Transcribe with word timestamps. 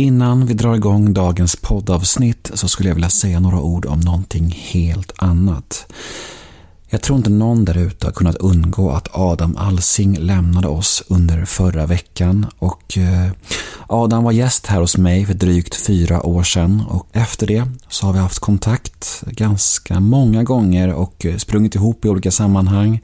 Innan 0.00 0.46
vi 0.46 0.54
drar 0.54 0.74
igång 0.74 1.14
dagens 1.14 1.56
poddavsnitt 1.56 2.50
så 2.54 2.68
skulle 2.68 2.88
jag 2.88 2.94
vilja 2.94 3.10
säga 3.10 3.40
några 3.40 3.60
ord 3.60 3.86
om 3.86 4.00
någonting 4.00 4.58
helt 4.58 5.12
annat. 5.16 5.92
Jag 6.88 7.02
tror 7.02 7.18
inte 7.18 7.30
någon 7.30 7.64
där 7.64 7.78
ute 7.78 8.06
har 8.06 8.12
kunnat 8.12 8.36
undgå 8.36 8.90
att 8.90 9.08
Adam 9.12 9.56
Alsing 9.56 10.18
lämnade 10.18 10.68
oss 10.68 11.02
under 11.08 11.44
förra 11.44 11.86
veckan 11.86 12.46
och 12.58 12.98
eh, 12.98 13.30
Adam 13.86 14.24
var 14.24 14.32
gäst 14.32 14.66
här 14.66 14.80
hos 14.80 14.96
mig 14.96 15.26
för 15.26 15.34
drygt 15.34 15.74
fyra 15.74 16.26
år 16.26 16.42
sedan 16.42 16.82
och 16.88 17.06
efter 17.12 17.46
det 17.46 17.68
så 17.88 18.06
har 18.06 18.12
vi 18.12 18.18
haft 18.18 18.38
kontakt 18.38 19.22
ganska 19.26 20.00
många 20.00 20.42
gånger 20.42 20.94
och 20.94 21.26
eh, 21.26 21.36
sprungit 21.36 21.74
ihop 21.74 22.04
i 22.04 22.08
olika 22.08 22.30
sammanhang. 22.30 23.00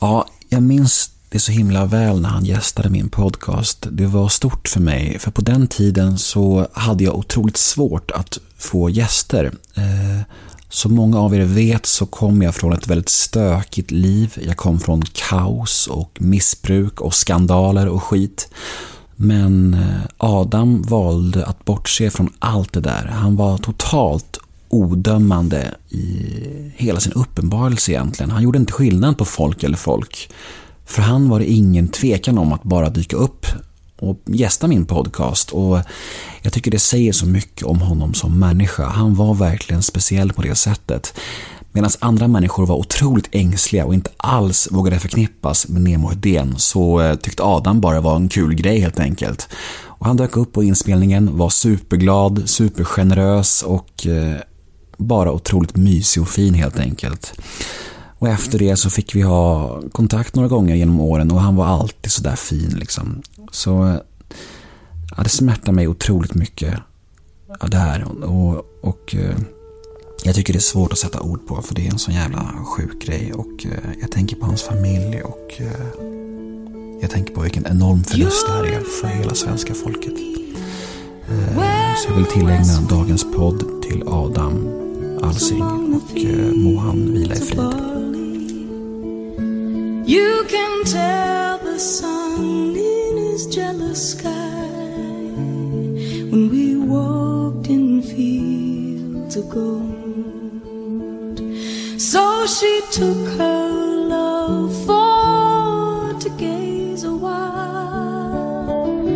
Ja, 0.00 0.26
jag 0.48 0.62
minns 0.62 1.10
det 1.28 1.38
så 1.38 1.52
himla 1.52 1.84
väl 1.84 2.20
när 2.20 2.28
han 2.28 2.44
gästade 2.44 2.90
min 2.90 3.08
podcast. 3.08 3.86
Det 3.90 4.06
var 4.06 4.28
stort 4.28 4.68
för 4.68 4.80
mig, 4.80 5.18
för 5.18 5.30
på 5.30 5.40
den 5.40 5.66
tiden 5.66 6.18
så 6.18 6.68
hade 6.72 7.04
jag 7.04 7.14
otroligt 7.14 7.56
svårt 7.56 8.10
att 8.10 8.38
få 8.56 8.90
gäster. 8.90 9.52
Eh, 9.74 10.20
som 10.68 10.94
många 10.94 11.20
av 11.20 11.34
er 11.34 11.44
vet 11.44 11.86
så 11.86 12.06
kom 12.06 12.42
jag 12.42 12.54
från 12.54 12.72
ett 12.72 12.86
väldigt 12.86 13.08
stökigt 13.08 13.90
liv. 13.90 14.32
Jag 14.46 14.56
kom 14.56 14.80
från 14.80 15.02
kaos 15.02 15.86
och 15.86 16.18
missbruk 16.20 17.00
och 17.00 17.14
skandaler 17.14 17.88
och 17.88 18.02
skit. 18.02 18.48
Men 19.16 19.74
eh, 19.74 20.00
Adam 20.18 20.82
valde 20.82 21.46
att 21.46 21.64
bortse 21.64 22.10
från 22.10 22.32
allt 22.38 22.72
det 22.72 22.80
där. 22.80 23.06
Han 23.06 23.36
var 23.36 23.58
totalt 23.58 24.38
odömande 24.68 25.74
i 25.88 26.72
hela 26.76 27.00
sin 27.00 27.12
uppenbarelse 27.12 27.92
egentligen. 27.92 28.30
Han 28.30 28.42
gjorde 28.42 28.58
inte 28.58 28.72
skillnad 28.72 29.18
på 29.18 29.24
folk 29.24 29.62
eller 29.62 29.76
folk. 29.76 30.30
För 30.86 31.02
han 31.02 31.28
var 31.28 31.38
det 31.38 31.50
ingen 31.50 31.88
tvekan 31.88 32.38
om 32.38 32.52
att 32.52 32.62
bara 32.62 32.90
dyka 32.90 33.16
upp 33.16 33.46
och 33.98 34.20
gästa 34.26 34.66
min 34.68 34.86
podcast 34.86 35.50
och 35.50 35.78
jag 36.42 36.52
tycker 36.52 36.70
det 36.70 36.78
säger 36.78 37.12
så 37.12 37.26
mycket 37.26 37.62
om 37.62 37.80
honom 37.80 38.14
som 38.14 38.38
människa. 38.38 38.84
Han 38.84 39.14
var 39.14 39.34
verkligen 39.34 39.82
speciell 39.82 40.32
på 40.32 40.42
det 40.42 40.54
sättet. 40.54 41.14
Medan 41.72 41.90
andra 41.98 42.28
människor 42.28 42.66
var 42.66 42.76
otroligt 42.76 43.28
ängsliga 43.32 43.84
och 43.84 43.94
inte 43.94 44.10
alls 44.16 44.68
vågade 44.70 44.98
förknippas 44.98 45.68
med 45.68 45.82
Nemo 45.82 46.08
Hedén 46.08 46.54
så 46.58 47.00
eh, 47.00 47.14
tyckte 47.16 47.42
Adam 47.42 47.80
bara 47.80 48.00
var 48.00 48.16
en 48.16 48.28
kul 48.28 48.54
grej 48.54 48.80
helt 48.80 49.00
enkelt. 49.00 49.48
Och 49.84 50.06
han 50.06 50.16
dök 50.16 50.36
upp 50.36 50.52
på 50.52 50.62
inspelningen, 50.62 51.36
var 51.36 51.50
superglad, 51.50 52.42
supergenerös 52.46 53.62
och 53.62 54.06
eh, 54.06 54.36
bara 54.96 55.32
otroligt 55.32 55.76
mysig 55.76 56.22
och 56.22 56.28
fin 56.28 56.54
helt 56.54 56.78
enkelt. 56.78 57.40
Och 58.18 58.28
efter 58.28 58.58
det 58.58 58.76
så 58.76 58.90
fick 58.90 59.14
vi 59.14 59.22
ha 59.22 59.80
kontakt 59.92 60.34
några 60.34 60.48
gånger 60.48 60.74
genom 60.74 61.00
åren 61.00 61.30
och 61.30 61.40
han 61.40 61.56
var 61.56 61.66
alltid 61.66 62.12
sådär 62.12 62.36
fin 62.36 62.74
liksom. 62.76 63.22
Så 63.50 64.00
ja, 65.16 65.22
det 65.22 65.28
smärtar 65.28 65.72
mig 65.72 65.88
otroligt 65.88 66.34
mycket 66.34 66.74
Ja, 67.60 67.66
det 67.66 67.76
här. 67.76 68.24
Och, 68.24 68.66
och 68.80 69.14
eh, 69.14 69.36
jag 70.24 70.34
tycker 70.34 70.52
det 70.52 70.58
är 70.58 70.60
svårt 70.60 70.92
att 70.92 70.98
sätta 70.98 71.20
ord 71.20 71.46
på 71.46 71.62
för 71.62 71.74
det 71.74 71.86
är 71.86 71.90
en 71.90 71.98
sån 71.98 72.14
jävla 72.14 72.52
sjuk 72.64 73.02
grej. 73.02 73.32
Och 73.32 73.66
eh, 73.66 74.00
jag 74.00 74.10
tänker 74.10 74.36
på 74.36 74.46
hans 74.46 74.62
familj 74.62 75.22
och 75.22 75.54
eh, 75.58 76.02
jag 77.00 77.10
tänker 77.10 77.34
på 77.34 77.40
vilken 77.40 77.66
enorm 77.66 78.04
förlust 78.04 78.46
det 78.46 78.52
här 78.52 78.64
är 78.64 78.80
för 79.00 79.08
hela 79.08 79.34
svenska 79.34 79.74
folket. 79.74 80.14
Så 81.96 82.08
jag 82.08 82.16
vill 82.16 82.26
tillägna 82.26 82.80
dagens 82.88 83.26
podd 83.36 83.82
till 83.82 84.02
Adam 84.06 84.68
Alsing 85.22 85.62
och 85.62 86.16
må 86.56 86.80
han 86.80 87.12
vila 87.12 87.34
i 87.34 87.40
frid. 87.40 87.95
You 90.06 90.44
can 90.48 90.84
tell 90.84 91.58
the 91.58 91.80
sun 91.80 92.76
in 92.76 93.16
his 93.16 93.44
jealous 93.48 94.12
sky 94.12 94.68
when 96.30 96.48
we 96.48 96.76
walked 96.76 97.66
in 97.68 98.02
fields 98.02 99.34
of 99.34 99.48
gold. 99.50 101.40
So 102.00 102.46
she 102.46 102.82
took 102.92 103.26
her 103.36 103.68
love 104.06 104.72
for 104.86 106.16
to 106.20 106.30
gaze 106.38 107.02
a 107.02 107.12
while 107.12 109.08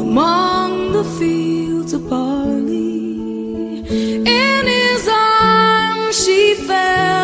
among 0.00 0.92
the 0.92 1.04
fields 1.18 1.92
of 1.92 2.08
barley. 2.08 3.80
In 4.24 4.66
his 4.66 5.06
arms 5.06 6.24
she 6.24 6.54
fell 6.54 7.19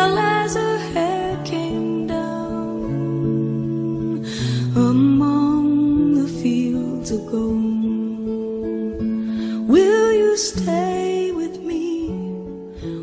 stay 10.37 11.31
with 11.31 11.59
me? 11.61 12.09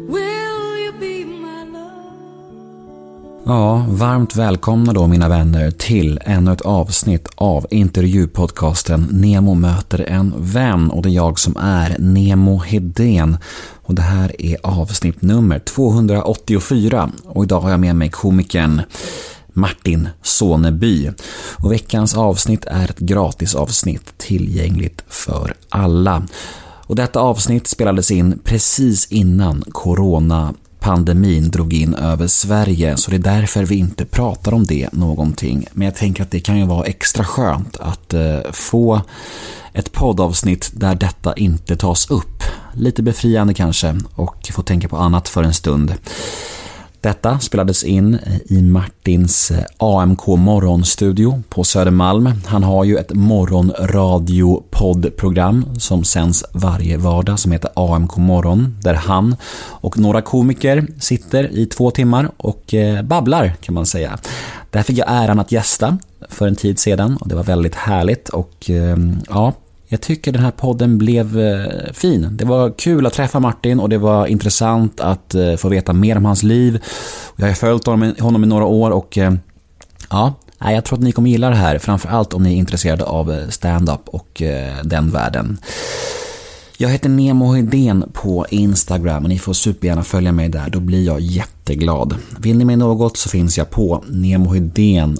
Will 0.09 0.78
you 0.84 0.93
be 1.00 1.25
my 1.25 1.65
love? 1.72 3.43
Ja, 3.47 3.87
varmt 3.89 4.37
välkomna 4.37 4.93
då 4.93 5.06
mina 5.06 5.28
vänner 5.28 5.71
till 5.71 6.21
ännu 6.25 6.53
ett 6.53 6.61
avsnitt 6.61 7.28
av 7.34 7.67
intervjupodcasten 7.71 9.09
Nemo 9.11 9.55
möter 9.55 10.11
en 10.11 10.34
vän 10.39 10.91
och 10.91 11.03
det 11.03 11.09
är 11.09 11.15
jag 11.15 11.39
som 11.39 11.56
är 11.56 11.97
Nemo 11.99 12.59
Hedén 12.59 13.37
och 13.83 13.95
det 13.95 14.03
här 14.03 14.43
är 14.43 14.56
avsnitt 14.62 15.22
nummer 15.22 15.59
284 15.59 17.11
och 17.25 17.45
idag 17.45 17.61
har 17.61 17.71
jag 17.71 17.81
med 17.81 17.97
mig 17.97 18.11
komikern 18.11 18.83
Martin 19.53 20.09
Soneby. 20.22 21.11
Och 21.56 21.72
veckans 21.72 22.16
avsnitt 22.16 22.65
är 22.65 22.91
ett 22.91 22.99
gratisavsnitt 22.99 24.19
tillgängligt 24.19 25.05
för 25.09 25.55
alla. 25.69 26.22
Och 26.87 26.97
detta 26.97 27.21
avsnitt 27.21 27.67
spelades 27.67 28.11
in 28.11 28.39
precis 28.45 29.06
innan 29.06 29.65
corona 29.72 30.55
pandemin 30.81 31.50
drog 31.50 31.72
in 31.72 31.95
över 31.95 32.27
Sverige 32.27 32.97
så 32.97 33.11
det 33.11 33.17
är 33.17 33.21
därför 33.21 33.65
vi 33.65 33.77
inte 33.77 34.05
pratar 34.05 34.55
om 34.55 34.65
det 34.65 34.93
någonting. 34.93 35.67
Men 35.72 35.84
jag 35.84 35.95
tänker 35.95 36.22
att 36.22 36.31
det 36.31 36.41
kan 36.41 36.59
ju 36.59 36.67
vara 36.67 36.87
extra 36.87 37.25
skönt 37.25 37.77
att 37.77 38.15
eh, 38.15 38.39
få 38.53 39.00
ett 39.72 39.93
poddavsnitt 39.93 40.71
där 40.75 40.95
detta 40.95 41.34
inte 41.34 41.77
tas 41.77 42.11
upp. 42.11 42.43
Lite 42.75 43.03
befriande 43.03 43.55
kanske 43.55 44.01
och 44.15 44.49
få 44.53 44.62
tänka 44.62 44.89
på 44.89 44.97
annat 44.97 45.28
för 45.28 45.43
en 45.43 45.55
stund. 45.55 45.95
Detta 47.04 47.38
spelades 47.38 47.84
in 47.84 48.19
i 48.44 48.62
Martins 48.62 49.50
eh, 49.50 49.65
AMK 49.76 50.26
morgonstudio 50.26 51.42
på 51.48 51.65
Södermalm. 51.65 52.31
Han 52.47 52.62
har 52.62 52.84
ju 52.84 52.97
ett 52.97 53.15
morgonradiopoddprogram 53.15 55.66
som 55.78 56.04
sänds 56.04 56.44
varje 56.53 56.97
vardag 56.97 57.38
som 57.38 57.53
heter 57.53 57.70
AMK 57.75 58.16
morgon 58.16 58.78
där 58.82 58.94
han 58.94 59.37
och 59.66 59.98
några 59.98 60.22
komiker 60.22 60.87
sitter 61.00 61.59
i 61.59 61.66
två 61.66 61.91
timmar 61.91 62.31
och 62.37 62.75
eh, 62.75 63.03
babblar 63.03 63.54
kan 63.60 63.75
man 63.75 63.86
säga. 63.86 64.19
Där 64.71 64.82
fick 64.82 64.98
jag 64.98 65.09
äran 65.10 65.38
att 65.38 65.53
gästa 65.53 65.98
för 66.28 66.47
en 66.47 66.56
tid 66.56 66.78
sedan 66.78 67.16
och 67.16 67.28
det 67.28 67.34
var 67.34 67.44
väldigt 67.44 67.75
härligt 67.75 68.28
och 68.28 68.71
eh, 68.71 68.97
ja, 69.28 69.53
jag 69.89 70.00
tycker 70.00 70.33
den 70.33 70.43
här 70.43 70.50
podden 70.50 70.99
blev 70.99 71.41
eh, 71.41 71.93
fin. 71.93 72.28
Det 72.31 72.45
var 72.45 72.71
kul 72.78 73.06
att 73.06 73.12
träffa 73.12 73.41
Martin 73.41 73.81
och 73.81 73.89
det 73.89 73.99
var 73.99 74.27
intressant 74.27 75.00
att 75.00 75.34
eh, 75.34 75.56
få 75.56 75.69
veta 75.69 75.93
mer 75.93 76.17
om 76.17 76.25
hans 76.25 76.43
liv. 76.43 76.83
Jag 77.37 77.47
har 77.47 77.55
följt 77.55 77.87
honom 78.21 78.45
i 78.45 78.47
några 78.47 78.65
år 78.65 78.91
och 78.91 79.19
eh, 79.19 79.34
ja, 80.11 80.34
jag 80.59 80.84
tror 80.84 80.99
att 80.99 81.05
ni 81.05 81.12
kommer 81.12 81.31
gilla 81.31 81.50
det 81.50 81.56
här. 81.56 81.78
Framförallt 81.78 82.34
om 82.34 82.43
ni 82.43 82.53
är 82.53 82.56
intresserade 82.56 83.05
av 83.05 83.50
stand-up 83.50 84.09
och 84.09 84.43
den 84.84 85.11
världen. 85.11 85.59
Jag 86.77 86.89
heter 86.89 87.09
Nemo 87.09 87.53
Hedén 87.53 88.11
på 88.12 88.47
Instagram 88.51 89.22
och 89.22 89.28
ni 89.28 89.39
får 89.39 89.53
supergärna 89.53 90.05
följa 90.05 90.33
mig 90.33 90.49
där, 90.49 90.71
då 90.71 90.81
blir 90.81 91.06
jag 91.06 91.21
jätteglad. 91.21 92.16
Vill 92.39 92.59
ni 92.59 92.65
mig 92.65 92.77
något 92.77 93.16
så 93.16 93.28
finns 93.28 93.59
jag 93.59 93.71
på 93.71 94.05
nemohedén 94.09 95.19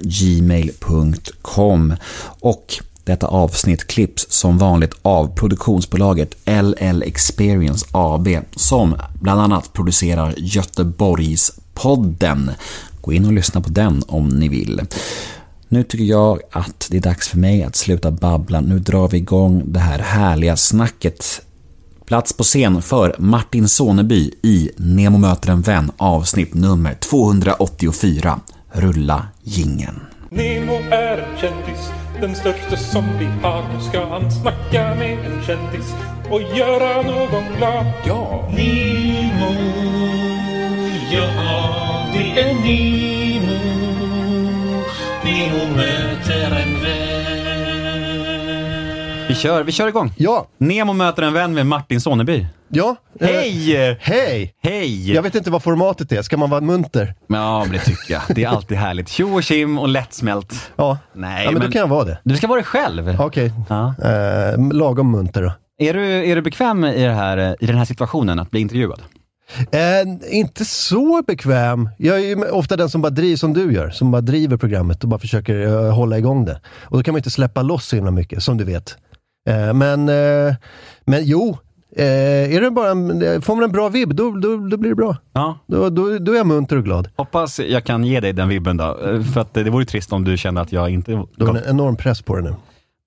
gmail.com 0.00 1.94
och 2.40 2.82
detta 3.08 3.26
avsnitt 3.26 3.86
klipps 3.86 4.26
som 4.30 4.58
vanligt 4.58 4.94
av 5.02 5.34
produktionsbolaget 5.34 6.36
LL 6.44 7.02
Experience 7.02 7.86
AB 7.92 8.28
som 8.56 8.94
bland 9.20 9.40
annat 9.40 9.72
producerar 9.72 10.34
Göteborgspodden. 10.36 12.50
Gå 13.00 13.12
in 13.12 13.26
och 13.26 13.32
lyssna 13.32 13.60
på 13.60 13.68
den 13.68 14.02
om 14.06 14.28
ni 14.28 14.48
vill. 14.48 14.80
Nu 15.68 15.84
tycker 15.84 16.04
jag 16.04 16.40
att 16.50 16.88
det 16.90 16.96
är 16.96 17.00
dags 17.00 17.28
för 17.28 17.38
mig 17.38 17.62
att 17.62 17.76
sluta 17.76 18.10
babbla. 18.10 18.60
Nu 18.60 18.78
drar 18.78 19.08
vi 19.08 19.16
igång 19.16 19.62
det 19.66 19.80
här 19.80 19.98
härliga 19.98 20.56
snacket. 20.56 21.42
Plats 22.06 22.32
på 22.32 22.42
scen 22.42 22.82
för 22.82 23.14
Martin 23.18 23.68
Soneby 23.68 24.30
i 24.42 24.70
Nemo 24.76 25.18
möter 25.18 25.50
en 25.50 25.60
vän 25.60 25.90
avsnitt 25.96 26.54
nummer 26.54 26.94
284. 26.94 28.40
Rulla 28.72 29.26
gingen. 29.42 30.00
Nemo 30.30 30.74
är 30.90 31.18
en 31.18 31.38
kändis 31.38 31.90
den 32.20 32.34
största 32.34 32.76
som 32.76 33.04
vi 33.18 33.26
har. 33.42 33.62
Nu 33.74 33.80
ska 33.80 34.06
han 34.06 34.30
snacka 34.30 34.94
med 34.94 35.12
en 35.12 35.42
kändis 35.46 35.94
och 36.30 36.42
göra 36.42 37.02
någon 37.02 37.44
glad. 37.58 37.86
Ja! 38.06 38.48
Nemo, 38.50 39.54
ja 41.12 42.06
det 42.12 42.40
är 42.40 42.54
Nemo. 42.54 43.58
Nemo 45.24 45.76
möter 45.76 46.44
en 46.44 46.82
vän. 46.82 47.07
Vi 49.28 49.34
kör, 49.34 49.62
vi 49.64 49.72
kör 49.72 49.88
igång. 49.88 50.12
Ja, 50.16 50.46
Nemo 50.58 50.92
möter 50.92 51.22
en 51.22 51.32
vän 51.32 51.54
med 51.54 51.66
Martin 51.66 52.00
Soneby. 52.00 52.46
ja. 52.68 52.96
eh, 53.20 53.26
Hej! 53.26 53.98
Hej! 54.00 54.54
Hej! 54.62 55.12
Jag 55.12 55.22
vet 55.22 55.34
inte 55.34 55.50
vad 55.50 55.62
formatet 55.62 56.12
är. 56.12 56.22
Ska 56.22 56.36
man 56.36 56.50
vara 56.50 56.60
munter? 56.60 57.14
Ja, 57.26 57.60
men 57.64 57.72
det 57.72 57.78
tycker 57.78 58.12
jag. 58.14 58.22
Det 58.28 58.44
är 58.44 58.48
alltid 58.48 58.78
härligt. 58.78 59.08
Tjo 59.08 59.34
och 59.34 59.42
tjim 59.42 59.78
och 59.78 59.88
lättsmält. 59.88 60.70
Ja. 60.76 60.98
Nej, 61.12 61.44
ja 61.44 61.50
men, 61.50 61.58
men- 61.58 61.66
då 61.68 61.72
kan 61.72 61.80
jag 61.80 61.88
vara 61.88 62.04
det. 62.04 62.18
Du 62.24 62.36
ska 62.36 62.46
vara 62.46 62.56
dig 62.56 62.64
själv. 62.64 63.16
Okej. 63.20 63.52
Ja. 63.68 63.94
Eh, 64.04 64.72
lagom 64.72 65.10
munter 65.10 65.42
då. 65.42 65.52
Är, 65.78 65.94
du, 65.94 66.30
är 66.30 66.36
du 66.36 66.42
bekväm 66.42 66.84
i, 66.84 67.04
det 67.04 67.12
här, 67.12 67.56
i 67.60 67.66
den 67.66 67.76
här 67.76 67.84
situationen, 67.84 68.38
att 68.38 68.50
bli 68.50 68.60
intervjuad? 68.60 69.00
Eh, 69.72 69.80
inte 70.38 70.64
så 70.64 71.22
bekväm. 71.26 71.88
Jag 71.98 72.16
är 72.16 72.20
ju 72.22 72.44
ofta 72.50 72.76
den 72.76 72.88
som 72.90 73.02
bara 73.02 73.10
driver, 73.10 73.36
som 73.36 73.52
du 73.54 73.72
gör, 73.72 73.90
som 73.90 74.10
bara 74.10 74.20
driver 74.20 74.56
programmet 74.56 75.02
och 75.02 75.08
bara 75.08 75.20
försöker 75.20 75.60
eh, 75.86 75.94
hålla 75.94 76.18
igång 76.18 76.44
det. 76.44 76.60
Och 76.82 76.96
då 76.96 77.02
kan 77.02 77.12
man 77.12 77.18
inte 77.18 77.30
släppa 77.30 77.62
loss 77.62 77.86
så 77.86 77.96
himla 77.96 78.10
mycket, 78.10 78.42
som 78.42 78.56
du 78.56 78.64
vet. 78.64 78.96
Eh, 79.48 79.74
men, 79.74 80.08
eh, 80.08 80.54
men 81.04 81.24
jo, 81.24 81.58
eh, 81.96 82.54
är 82.54 82.60
det 82.60 82.70
bara 82.70 82.90
en, 82.90 83.42
får 83.42 83.54
man 83.54 83.64
en 83.64 83.72
bra 83.72 83.88
vibb, 83.88 84.14
då, 84.14 84.30
då, 84.30 84.56
då 84.56 84.76
blir 84.76 84.90
det 84.90 84.96
bra. 84.96 85.16
Ja. 85.32 85.58
Då, 85.66 85.90
då, 85.90 86.18
då 86.18 86.32
är 86.32 86.36
jag 86.36 86.46
munter 86.46 86.76
och 86.76 86.84
glad. 86.84 87.08
Hoppas 87.16 87.60
jag 87.60 87.84
kan 87.84 88.04
ge 88.04 88.20
dig 88.20 88.32
den 88.32 88.48
vibben 88.48 88.76
då. 88.76 88.98
För 89.34 89.40
att 89.40 89.54
det 89.54 89.70
vore 89.70 89.84
trist 89.84 90.12
om 90.12 90.24
du 90.24 90.36
kände 90.36 90.60
att 90.60 90.72
jag 90.72 90.90
inte... 90.90 91.12
Är 91.12 91.26
det 91.36 91.44
en 91.44 91.70
enorm 91.70 91.96
press 91.96 92.22
på 92.22 92.36
det 92.36 92.42
nu. 92.42 92.54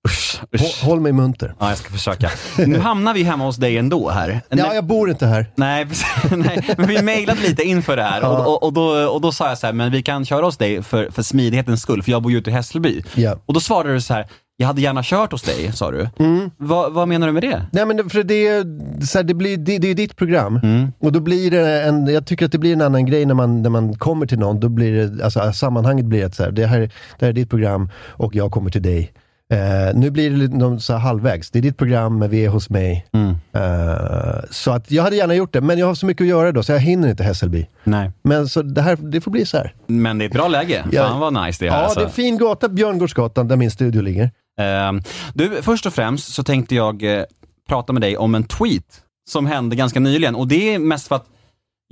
Usch, 0.08 0.40
usch. 0.54 0.84
Håll 0.84 1.00
mig 1.00 1.12
munter. 1.12 1.54
Ja, 1.58 1.68
jag 1.68 1.78
ska 1.78 1.90
försöka. 1.90 2.30
Nu 2.66 2.78
hamnar 2.78 3.14
vi 3.14 3.22
hemma 3.22 3.44
hos 3.44 3.56
dig 3.56 3.78
ändå 3.78 4.10
här. 4.10 4.40
Ja, 4.48 4.74
jag 4.74 4.84
bor 4.84 5.10
inte 5.10 5.26
här. 5.26 5.46
Nej, 5.54 5.86
nej, 6.30 6.74
men 6.76 6.88
vi 6.88 7.02
mejlade 7.02 7.40
lite 7.40 7.62
inför 7.62 7.96
det 7.96 8.02
här 8.02 8.24
och, 8.24 8.46
och, 8.46 8.62
och, 8.62 8.72
då, 8.72 9.08
och 9.08 9.20
då 9.20 9.32
sa 9.32 9.48
jag 9.48 9.58
så 9.58 9.66
här, 9.66 9.74
men 9.74 9.90
vi 9.92 10.02
kan 10.02 10.24
köra 10.24 10.44
hos 10.44 10.56
dig 10.56 10.82
för, 10.82 11.10
för 11.10 11.22
smidighetens 11.22 11.82
skull, 11.82 12.02
för 12.02 12.10
jag 12.10 12.22
bor 12.22 12.32
ju 12.32 12.38
ute 12.38 12.50
i 12.50 12.52
Hässelby. 12.52 13.02
Ja. 13.14 13.38
Och 13.46 13.54
då 13.54 13.60
svarade 13.60 13.94
du 13.94 14.00
så 14.00 14.14
här, 14.14 14.26
jag 14.62 14.66
hade 14.66 14.80
gärna 14.80 15.02
kört 15.04 15.32
hos 15.32 15.42
dig, 15.42 15.72
sa 15.72 15.90
du. 15.90 16.08
Vad, 16.56 16.92
vad 16.92 17.08
menar 17.08 17.26
du 17.26 17.32
med 17.32 17.42
det? 17.42 17.66
Nej 17.72 17.86
men 17.86 18.10
för 18.10 18.22
det, 18.22 18.64
så 19.06 19.18
här, 19.18 19.22
det, 19.22 19.34
blir, 19.34 19.56
det, 19.56 19.78
det 19.78 19.88
är 19.88 19.94
ditt 19.94 20.16
program. 20.16 20.60
Mm. 20.62 20.92
Och 20.98 21.12
då 21.12 21.20
blir 21.20 21.50
det 21.50 21.82
en, 21.82 22.06
jag 22.06 22.26
tycker 22.26 22.46
att 22.46 22.52
det 22.52 22.58
blir 22.58 22.72
en 22.72 22.80
annan 22.80 23.06
grej 23.06 23.26
när 23.26 23.34
man, 23.34 23.62
när 23.62 23.70
man 23.70 23.94
kommer 23.94 24.26
till 24.26 24.38
någon. 24.38 24.60
Då 24.60 24.68
blir 24.68 25.06
det, 25.06 25.24
alltså 25.24 25.52
sammanhanget 25.52 26.06
blir 26.06 26.26
att 26.26 26.34
så 26.34 26.42
här, 26.42 26.50
det, 26.50 26.66
här, 26.66 26.80
det 27.18 27.24
här 27.24 27.28
är 27.28 27.32
ditt 27.32 27.50
program 27.50 27.90
och 28.08 28.34
jag 28.34 28.52
kommer 28.52 28.70
till 28.70 28.82
dig. 28.82 29.12
Eh, 29.52 29.94
nu 29.94 30.10
blir 30.10 30.30
det 30.30 30.56
någon 30.56 30.80
så 30.80 30.94
halvvägs. 30.94 31.50
Det 31.50 31.58
är 31.58 31.62
ditt 31.62 31.76
program 31.76 32.18
men 32.18 32.30
vi 32.30 32.44
är 32.44 32.48
hos 32.48 32.70
mig. 32.70 33.06
Mm. 33.12 33.30
Eh, 33.52 34.40
så 34.50 34.70
att 34.70 34.90
jag 34.90 35.02
hade 35.02 35.16
gärna 35.16 35.34
gjort 35.34 35.52
det, 35.52 35.60
men 35.60 35.78
jag 35.78 35.86
har 35.86 35.94
så 35.94 36.06
mycket 36.06 36.24
att 36.24 36.28
göra 36.28 36.52
då 36.52 36.62
så 36.62 36.72
jag 36.72 36.78
hinner 36.78 37.08
inte 37.08 37.24
Hässelby. 37.24 37.66
Nej. 37.84 38.10
Men 38.22 38.48
så 38.48 38.62
det 38.62 38.82
här, 38.82 38.98
det 39.00 39.20
får 39.20 39.30
bli 39.30 39.46
så 39.46 39.56
här. 39.56 39.74
Men 39.86 40.18
det 40.18 40.24
är 40.24 40.26
ett 40.26 40.32
bra 40.32 40.48
läge. 40.48 40.84
Ja. 40.92 41.08
Fan 41.08 41.20
vad 41.20 41.46
nice 41.46 41.64
det 41.64 41.68
är. 41.68 41.72
Ja, 41.72 41.78
alltså. 41.78 41.98
det 41.98 42.04
är 42.04 42.06
en 42.06 42.12
fin 42.12 42.38
gata, 42.38 42.68
Björngårdsgatan, 42.68 43.48
där 43.48 43.56
min 43.56 43.70
studio 43.70 44.02
ligger. 44.02 44.30
Ehm, 44.60 45.02
du, 45.34 45.62
först 45.62 45.86
och 45.86 45.94
främst 45.94 46.34
så 46.34 46.42
tänkte 46.42 46.74
jag 46.74 47.02
eh, 47.02 47.24
prata 47.68 47.92
med 47.92 48.02
dig 48.02 48.16
om 48.16 48.34
en 48.34 48.44
tweet 48.44 49.02
som 49.30 49.46
hände 49.46 49.76
ganska 49.76 50.00
nyligen 50.00 50.34
och 50.34 50.48
det 50.48 50.74
är 50.74 50.78
mest 50.78 51.08
för 51.08 51.16
att 51.16 51.26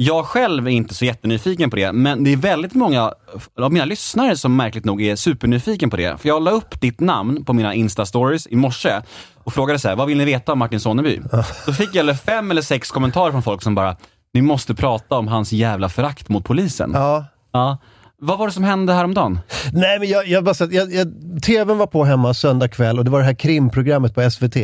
jag 0.02 0.26
själv 0.26 0.66
är 0.66 0.70
inte 0.70 0.94
så 0.94 1.04
jättenyfiken 1.04 1.70
på 1.70 1.76
det, 1.76 1.92
men 1.92 2.24
det 2.24 2.32
är 2.32 2.36
väldigt 2.36 2.74
många 2.74 3.14
av 3.60 3.72
mina 3.72 3.84
lyssnare 3.84 4.36
som 4.36 4.56
märkligt 4.56 4.84
nog 4.84 5.02
är 5.02 5.16
supernyfiken 5.16 5.90
på 5.90 5.96
det. 5.96 6.18
För 6.18 6.28
jag 6.28 6.42
la 6.42 6.50
upp 6.50 6.80
ditt 6.80 7.00
namn 7.00 7.44
på 7.44 7.52
mina 7.52 7.74
Insta-stories 7.74 8.46
i 8.50 8.56
morse 8.56 9.02
och 9.44 9.54
frågade 9.54 9.78
så 9.78 9.88
här, 9.88 9.96
vad 9.96 10.06
vill 10.06 10.18
ni 10.18 10.24
veta 10.24 10.52
om 10.52 10.58
Martin 10.58 10.80
Sonneby? 10.80 11.20
Då 11.66 11.72
fick 11.72 11.94
jag 11.94 12.20
fem 12.20 12.50
eller 12.50 12.62
sex 12.62 12.90
kommentarer 12.90 13.32
från 13.32 13.42
folk 13.42 13.62
som 13.62 13.74
bara, 13.74 13.96
ni 14.34 14.42
måste 14.42 14.74
prata 14.74 15.18
om 15.18 15.28
hans 15.28 15.52
jävla 15.52 15.88
förakt 15.88 16.28
mot 16.28 16.44
polisen. 16.44 16.90
Ja. 16.94 17.24
Ja. 17.52 17.78
Vad 18.22 18.38
var 18.38 18.46
det 18.46 18.52
som 18.52 18.64
hände 18.64 18.92
häromdagen? 18.92 19.40
Nej, 19.72 19.98
men 19.98 20.08
jag, 20.08 20.26
jag 20.28 20.44
bara 20.44 20.54
så 20.54 20.64
att 20.64 20.72
jag, 20.72 20.92
jag, 20.92 21.08
TVn 21.42 21.78
var 21.78 21.86
på 21.86 22.04
hemma 22.04 22.34
söndag 22.34 22.68
kväll 22.68 22.98
och 22.98 23.04
det 23.04 23.10
var 23.10 23.18
det 23.18 23.24
här 23.24 23.34
krimprogrammet 23.34 24.14
på 24.14 24.30
SVT. 24.30 24.56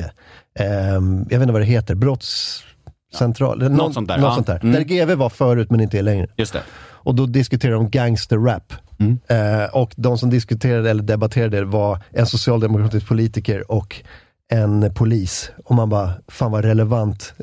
Ehm, 0.59 1.19
jag 1.31 1.39
vet 1.39 1.43
inte 1.43 1.53
vad 1.53 1.61
det 1.63 1.67
heter, 1.67 1.95
brottscentral. 1.95 3.59
Någon- 3.71 3.95
sånt 3.95 4.09
där, 4.09 4.19
Något 4.19 4.29
ja. 4.29 4.35
sånt 4.35 4.47
där. 4.47 4.61
Mm. 4.63 4.73
Där 4.73 4.81
GV 4.83 5.15
var 5.15 5.29
förut 5.31 5.71
men 5.71 5.81
inte 5.81 5.99
är 5.99 6.03
längre. 6.03 6.27
Just 6.37 6.53
det. 6.53 6.63
Och 6.89 7.15
då 7.15 7.27
diskuterade 7.27 7.77
de 7.77 7.91
gangsterrap. 7.91 8.73
Mm. 8.99 9.19
Eh, 9.29 9.65
och 9.75 9.93
de 9.97 10.19
som 10.19 10.31
diskuterade 10.31 10.91
eller 10.91 11.03
debatterade 11.03 11.65
var 11.65 11.99
en 12.11 12.27
socialdemokratisk 12.27 13.09
politiker 13.09 13.71
och 13.73 14.03
en 14.49 14.95
polis. 14.95 15.51
Och 15.65 15.75
man 15.75 15.89
bara, 15.89 16.13
fan 16.29 16.53
vad 16.53 16.65
relevant. 16.65 17.35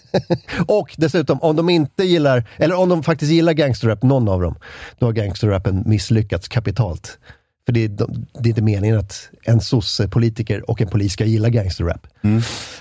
och 0.66 0.94
dessutom, 0.96 1.42
om 1.42 1.56
de 1.56 1.68
inte 1.68 2.04
gillar, 2.04 2.48
eller 2.56 2.74
om 2.74 2.88
de 2.88 3.02
faktiskt 3.02 3.32
gillar 3.32 3.52
gangsterrap, 3.52 4.02
någon 4.02 4.28
av 4.28 4.40
dem, 4.40 4.54
då 4.98 5.06
har 5.06 5.12
gangsterrappen 5.12 5.82
misslyckats 5.86 6.48
kapitalt. 6.48 7.18
För 7.66 7.72
det 7.72 7.84
är, 7.84 7.88
de, 7.88 8.26
det 8.32 8.48
är 8.48 8.50
inte 8.50 8.62
meningen 8.62 8.98
att 8.98 9.30
en 9.42 9.60
sosse-politiker 9.60 10.70
och 10.70 10.80
en 10.80 10.88
polis 10.88 11.12
ska 11.12 11.24
gilla 11.24 11.48
gangsterrap. 11.48 12.06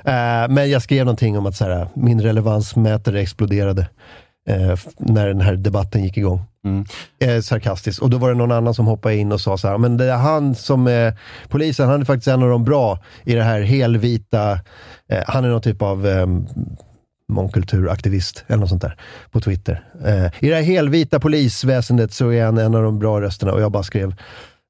Eh, 0.04 0.50
men 0.50 0.70
jag 0.70 0.82
skrev 0.82 1.06
någonting 1.06 1.38
om 1.38 1.46
att 1.46 1.56
så 1.56 1.66
här, 1.66 1.88
min 1.94 2.22
relevansmätare 2.22 3.22
exploderade 3.22 3.88
eh, 4.48 4.80
när 4.98 5.28
den 5.28 5.42
här 5.42 5.56
debatten 5.56 6.04
gick 6.04 6.18
igång. 6.18 6.42
Eh, 7.20 7.42
sarkastiskt. 7.42 8.02
Och 8.02 8.10
då 8.10 8.18
var 8.18 8.30
det 8.30 8.36
någon 8.36 8.52
annan 8.52 8.74
som 8.74 8.88
hoppade 8.88 9.16
in 9.16 9.32
och 9.32 9.42
sa 9.42 9.58
så 9.58 9.68
här, 9.68 9.78
men 9.78 9.98
det 9.98 10.06
är 10.06 10.18
han 10.18 10.56
som 10.56 10.88
är 10.88 11.18
polisen, 11.48 11.90
han 11.90 12.02
är 12.02 12.06
faktiskt 12.06 12.28
en 12.28 12.44
av 12.44 12.50
de 12.50 12.64
bra 12.64 13.00
i 13.24 13.36
det 13.36 13.44
här 13.44 13.62
helvita, 13.62 14.52
eh, 15.10 15.24
han 15.28 15.46
är 15.46 15.50
någon 15.50 15.62
typ 15.62 15.82
av 15.82 16.08
eh, 16.08 16.28
mångkulturaktivist 17.30 18.44
eller 18.48 18.58
något 18.58 18.70
sånt 18.70 18.82
där 18.82 18.96
på 19.32 19.42
Twitter. 19.42 19.84
Eh, 20.06 20.26
I 20.40 20.50
det 20.50 20.56
här 20.56 20.62
helvita 20.62 21.20
polisväsendet 21.20 22.14
så 22.14 22.32
är 22.32 22.46
han 22.46 22.58
en 22.58 22.76
av 22.76 22.84
de 22.84 23.00
bra 23.00 23.22
rösterna 23.22 23.52
och 23.54 23.62
jag 23.62 23.72
bara 23.72 23.84
skrev 23.84 24.16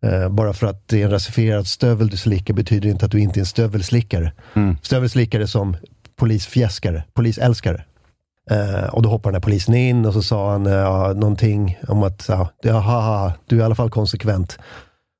eh, 0.06 0.30
bara 0.30 0.54
för 0.54 0.68
att 0.68 0.88
det 0.88 1.02
är 1.02 1.06
en 1.06 1.12
rasifierad 1.12 1.68
stövel 1.68 2.08
du 2.08 2.18
slickar 2.18 2.54
betyder 2.54 2.90
inte 2.90 3.06
att 3.06 3.12
du 3.12 3.20
inte 3.20 3.40
är 3.40 3.42
en 3.42 3.46
stövelslickare. 3.46 4.34
Stövelslickare 4.82 5.48
som 5.48 5.78
polisfjäskare, 6.16 7.04
polisälskare. 7.14 7.84
Eh, 8.50 8.84
och 8.84 9.02
då 9.02 9.10
hoppade 9.10 9.32
den 9.32 9.36
här 9.36 9.46
polisen 9.46 9.76
in 9.76 10.06
och 10.06 10.14
så 10.14 10.22
sa 10.22 10.52
han 10.52 10.66
eh, 10.66 10.74
ja, 10.74 11.14
någonting 11.14 11.80
om 11.88 12.04
att 12.04 12.30
ja, 12.62 12.80
haha, 12.80 13.34
du 13.46 13.56
är 13.56 13.60
i 13.60 13.64
alla 13.64 13.76
fall 13.76 13.90
konsekvent. 13.90 14.60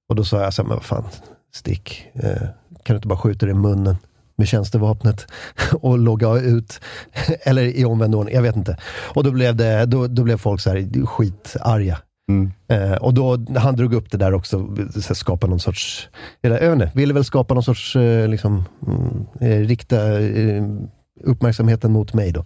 Och 0.10 0.16
då 0.16 0.24
sa 0.24 0.42
jag 0.42 0.54
så 0.54 0.62
här, 0.62 0.68
men 0.68 0.78
vad 0.78 0.86
fan, 0.86 1.04
stick. 1.54 2.06
Eh, 2.14 2.42
kan 2.84 2.94
du 2.94 2.96
inte 2.96 3.08
bara 3.08 3.20
skjuta 3.20 3.46
dig 3.46 3.56
i 3.56 3.58
munnen 3.58 3.96
med 4.36 4.48
tjänstevapnet 4.48 5.28
och 5.82 6.00
logga 6.00 6.34
ut? 6.34 6.80
Eller 7.44 7.62
i 7.62 7.86
omvänd 7.86 8.16
ordning, 8.16 8.36
jag 8.36 8.42
vet 8.42 8.56
inte. 8.56 8.78
Och 9.16 9.24
då 9.24 9.32
blev, 9.32 9.56
det, 9.56 9.86
då, 9.86 10.08
då 10.08 10.24
blev 10.24 10.38
folk 10.38 10.62
så 10.62 10.70
här 10.70 11.06
skitarga. 11.06 11.98
Eh, 12.68 12.94
och 12.94 13.14
då, 13.14 13.46
han 13.56 13.76
drog 13.76 13.94
upp 13.94 14.12
det 14.12 14.18
där 14.18 14.34
också, 14.34 14.76
så 15.02 15.16
skapa 15.16 15.48
någon 15.48 15.60
sorts, 15.60 16.10
eller 16.42 16.62
jag 16.62 16.70
vet 16.70 16.82
inte, 16.82 16.98
ville 16.98 17.14
väl 17.14 17.24
skapa 17.24 17.54
någon 17.54 17.64
sorts, 17.64 17.96
eh, 17.96 18.28
liksom, 18.28 18.66
mm, 18.88 19.26
eh, 19.42 19.68
rikta 19.68 20.20
eh, 20.20 20.64
uppmärksamheten 21.24 21.92
mot 21.92 22.14
mig 22.14 22.32
då. 22.32 22.46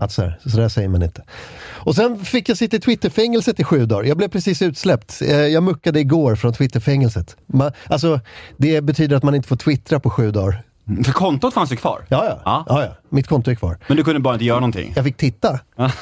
Att 0.00 0.12
så, 0.12 0.22
här, 0.22 0.38
så 0.46 0.56
där 0.56 0.68
säger 0.68 0.88
man 0.88 1.02
inte. 1.02 1.22
Och 1.64 1.94
sen 1.94 2.24
fick 2.24 2.48
jag 2.48 2.56
sitta 2.56 2.76
i 2.76 2.80
Twitterfängelset 2.80 3.60
i 3.60 3.64
sju 3.64 3.86
dagar. 3.86 4.04
Jag 4.04 4.16
blev 4.16 4.28
precis 4.28 4.62
utsläppt. 4.62 5.22
Eh, 5.22 5.36
jag 5.36 5.62
muckade 5.62 6.00
igår 6.00 6.36
från 6.36 6.52
Twitterfängelset. 6.52 7.36
Man, 7.46 7.72
alltså, 7.86 8.20
det 8.56 8.80
betyder 8.80 9.16
att 9.16 9.22
man 9.22 9.34
inte 9.34 9.48
får 9.48 9.56
twittra 9.56 10.00
på 10.00 10.10
sju 10.10 10.30
dagar. 10.30 10.62
För 11.04 11.12
kontot 11.12 11.54
fanns 11.54 11.72
ju 11.72 11.76
kvar. 11.76 12.04
Ja, 12.08 12.24
ja. 12.24 12.40
Ja. 12.44 12.64
ja. 12.68 12.84
ja. 12.84 12.96
Mitt 13.08 13.26
konto 13.26 13.50
är 13.50 13.54
kvar. 13.54 13.78
Men 13.86 13.96
du 13.96 14.04
kunde 14.04 14.20
bara 14.20 14.34
inte 14.34 14.44
göra 14.44 14.60
någonting. 14.60 14.92
Jag 14.96 15.04
fick 15.04 15.16
titta. 15.16 15.60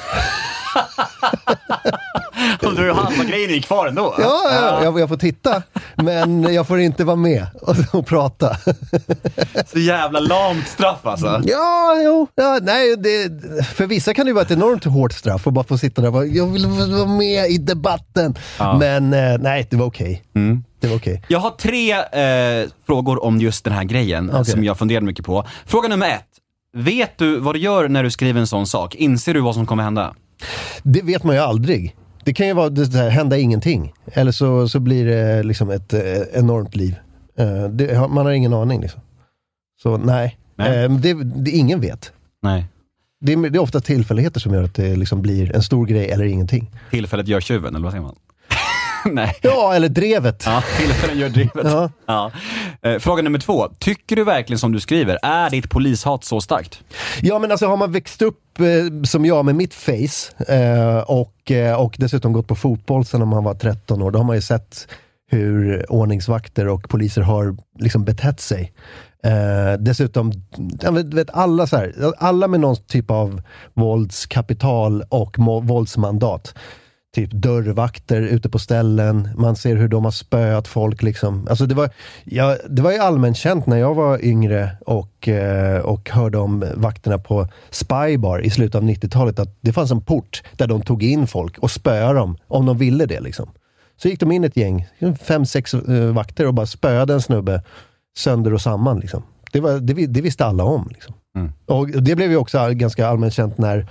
Och 2.65 2.75
du, 2.75 2.91
halva 2.91 3.23
grejen 3.23 3.49
är 3.51 3.61
kvar 3.61 3.87
ändå. 3.87 4.15
Ja, 4.17 4.41
ja, 4.51 4.83
jag, 4.83 4.99
jag 4.99 5.09
får 5.09 5.17
titta, 5.17 5.63
men 5.95 6.53
jag 6.53 6.67
får 6.67 6.79
inte 6.79 7.03
vara 7.03 7.15
med 7.15 7.47
och, 7.61 7.75
och 7.93 8.05
prata. 8.07 8.57
Så 9.71 9.79
jävla 9.79 10.19
lamt 10.19 10.67
straff 10.67 10.99
alltså. 11.03 11.41
Ja, 11.45 11.95
jo, 12.03 12.27
ja, 12.35 12.59
nej, 12.61 12.97
det, 12.97 13.31
för 13.65 13.87
vissa 13.87 14.13
kan 14.13 14.25
det 14.25 14.29
ju 14.29 14.33
vara 14.33 14.45
ett 14.45 14.51
enormt 14.51 14.83
hårt 14.85 15.13
straff 15.13 15.47
att 15.47 15.53
bara 15.53 15.65
få 15.65 15.77
sitta 15.77 16.01
där 16.01 16.07
och 16.07 16.13
bara, 16.13 16.25
jag 16.25 16.47
vill 16.47 16.67
vara 16.67 17.05
med 17.05 17.49
i 17.49 17.57
debatten. 17.57 18.35
Men 18.79 19.13
eh, 19.13 19.37
nej, 19.39 19.67
det 19.69 19.77
var 19.77 19.85
okej. 19.85 20.23
Det 20.79 20.87
var 20.87 20.95
okej. 20.95 21.23
Jag 21.27 21.39
har 21.39 21.49
tre 21.49 21.91
eh, 21.91 22.69
frågor 22.87 23.23
om 23.23 23.41
just 23.41 23.63
den 23.63 23.73
här 23.73 23.83
grejen 23.83 24.29
Okej. 24.29 24.45
som 24.45 24.63
jag 24.63 24.77
funderade 24.77 25.05
mycket 25.05 25.25
på. 25.25 25.47
Fråga 25.65 25.87
nummer 25.87 26.07
ett. 26.09 26.27
Vet 26.73 27.17
du 27.17 27.39
vad 27.39 27.55
du 27.55 27.59
gör 27.59 27.87
när 27.87 28.03
du 28.03 28.11
skriver 28.11 28.39
en 28.39 28.47
sån 28.47 28.67
sak? 28.67 28.95
Inser 28.95 29.33
du 29.33 29.39
vad 29.39 29.55
som 29.55 29.65
kommer 29.65 29.83
hända? 29.83 30.13
Det 30.83 31.01
vet 31.01 31.23
man 31.23 31.35
ju 31.35 31.41
aldrig. 31.41 31.95
Det 32.23 32.33
kan 32.33 32.47
ju 32.47 32.53
vara 32.53 32.69
det 32.69 32.93
här, 32.93 33.09
hända 33.09 33.37
ingenting. 33.37 33.93
Eller 34.05 34.31
så, 34.31 34.69
så 34.69 34.79
blir 34.79 35.05
det 35.05 35.43
liksom 35.43 35.69
ett 35.69 35.93
eh, 35.93 36.21
enormt 36.33 36.75
liv. 36.75 36.95
Eh, 37.37 37.63
det, 37.63 38.09
man 38.09 38.25
har 38.25 38.31
ingen 38.31 38.53
aning 38.53 38.81
liksom. 38.81 39.01
Så 39.81 39.97
nej, 39.97 40.37
Nej. 40.55 40.83
Eh, 40.83 40.91
det, 40.91 41.13
det, 41.13 41.51
ingen 41.51 41.81
vet. 41.81 42.11
Nej. 42.41 42.65
Det 43.21 43.33
är, 43.33 43.49
det 43.49 43.57
är 43.57 43.61
ofta 43.61 43.81
tillfälligheter 43.81 44.39
som 44.39 44.53
gör 44.53 44.63
att 44.63 44.73
det 44.73 44.95
liksom 44.95 45.21
blir 45.21 45.55
en 45.55 45.63
stor 45.63 45.85
grej 45.85 46.09
eller 46.09 46.25
ingenting. 46.25 46.71
Tillfället 46.89 47.27
gör 47.27 47.41
tjuven, 47.41 47.75
eller 47.75 47.83
vad 47.83 47.93
säger 47.93 48.03
man? 48.03 48.15
Nej. 49.11 49.35
Ja, 49.41 49.73
eller 49.73 49.89
drevet. 49.89 50.43
Ja, 50.45 50.63
tillfällen 50.77 51.17
gör 51.19 51.29
drivet. 51.29 51.51
Ja. 51.63 51.89
Ja. 52.05 52.31
Eh, 52.81 52.99
fråga 52.99 53.21
nummer 53.21 53.39
två. 53.39 53.67
Tycker 53.79 54.15
du 54.15 54.23
verkligen 54.23 54.59
som 54.59 54.71
du 54.71 54.79
skriver, 54.79 55.19
är 55.23 55.49
ditt 55.49 55.69
polishat 55.69 56.23
så 56.23 56.41
starkt? 56.41 56.83
Ja 57.21 57.39
men 57.39 57.51
alltså 57.51 57.67
har 57.67 57.77
man 57.77 57.91
växt 57.91 58.21
upp 58.21 58.59
eh, 58.59 59.03
som 59.03 59.25
jag 59.25 59.45
med 59.45 59.55
mitt 59.55 59.73
face 59.73 60.53
eh, 60.55 60.97
och, 60.97 61.51
och 61.77 61.95
dessutom 61.97 62.33
gått 62.33 62.47
på 62.47 62.55
fotboll 62.55 63.05
sedan 63.05 63.27
man 63.27 63.43
var 63.43 63.53
13 63.53 64.01
år, 64.01 64.11
då 64.11 64.19
har 64.19 64.23
man 64.23 64.35
ju 64.35 64.41
sett 64.41 64.87
hur 65.31 65.91
ordningsvakter 65.91 66.67
och 66.67 66.89
poliser 66.89 67.21
har 67.21 67.57
liksom 67.79 68.05
betett 68.05 68.39
sig. 68.39 68.73
Eh, 69.23 69.79
dessutom, 69.79 70.31
vet, 71.13 71.29
alla, 71.29 71.67
så 71.67 71.77
här, 71.77 72.13
alla 72.17 72.47
med 72.47 72.59
någon 72.59 72.75
typ 72.75 73.11
av 73.11 73.41
våldskapital 73.73 75.03
och 75.09 75.35
våldsmandat. 75.63 76.53
Typ 77.15 77.31
dörrvakter 77.31 78.21
ute 78.21 78.49
på 78.49 78.59
ställen, 78.59 79.29
man 79.37 79.55
ser 79.55 79.75
hur 79.75 79.87
de 79.87 80.03
har 80.03 80.11
spöat 80.11 80.67
folk. 80.67 81.03
Liksom. 81.03 81.47
Alltså 81.49 81.65
det, 81.65 81.75
var, 81.75 81.89
ja, 82.23 82.57
det 82.69 82.81
var 82.81 82.91
ju 82.91 82.97
allmänt 82.97 83.37
känt 83.37 83.65
när 83.65 83.77
jag 83.77 83.95
var 83.95 84.25
yngre 84.25 84.69
och, 84.85 85.27
eh, 85.27 85.81
och 85.81 86.09
hörde 86.09 86.37
om 86.37 86.65
vakterna 86.75 87.17
på 87.17 87.47
Spybar 87.69 88.39
i 88.39 88.49
slutet 88.49 88.75
av 88.75 88.83
90-talet, 88.83 89.39
att 89.39 89.57
det 89.61 89.73
fanns 89.73 89.91
en 89.91 90.01
port 90.01 90.43
där 90.57 90.67
de 90.67 90.81
tog 90.81 91.03
in 91.03 91.27
folk 91.27 91.57
och 91.57 91.71
spöade 91.71 92.19
dem 92.19 92.37
om 92.47 92.65
de 92.65 92.77
ville 92.77 93.05
det. 93.05 93.19
Liksom. 93.19 93.49
Så 94.01 94.07
gick 94.07 94.19
de 94.19 94.31
in 94.31 94.43
ett 94.43 94.57
gäng, 94.57 94.87
fem, 95.21 95.45
sex 95.45 95.73
uh, 95.73 96.13
vakter 96.13 96.47
och 96.47 96.53
bara 96.53 96.65
spöade 96.65 97.13
en 97.13 97.21
snubbe 97.21 97.63
sönder 98.17 98.53
och 98.53 98.61
samman. 98.61 98.99
Liksom. 98.99 99.23
Det, 99.51 99.59
var, 99.59 99.79
det, 99.79 100.07
det 100.07 100.21
visste 100.21 100.45
alla 100.45 100.63
om. 100.63 100.87
Liksom. 100.89 101.13
Mm. 101.35 101.51
Och 101.65 101.87
Det 101.87 102.15
blev 102.15 102.31
ju 102.31 102.37
också 102.37 102.69
ganska 102.71 103.07
allmänt 103.07 103.33
känt 103.33 103.57
när 103.57 103.77
eh, 103.77 103.85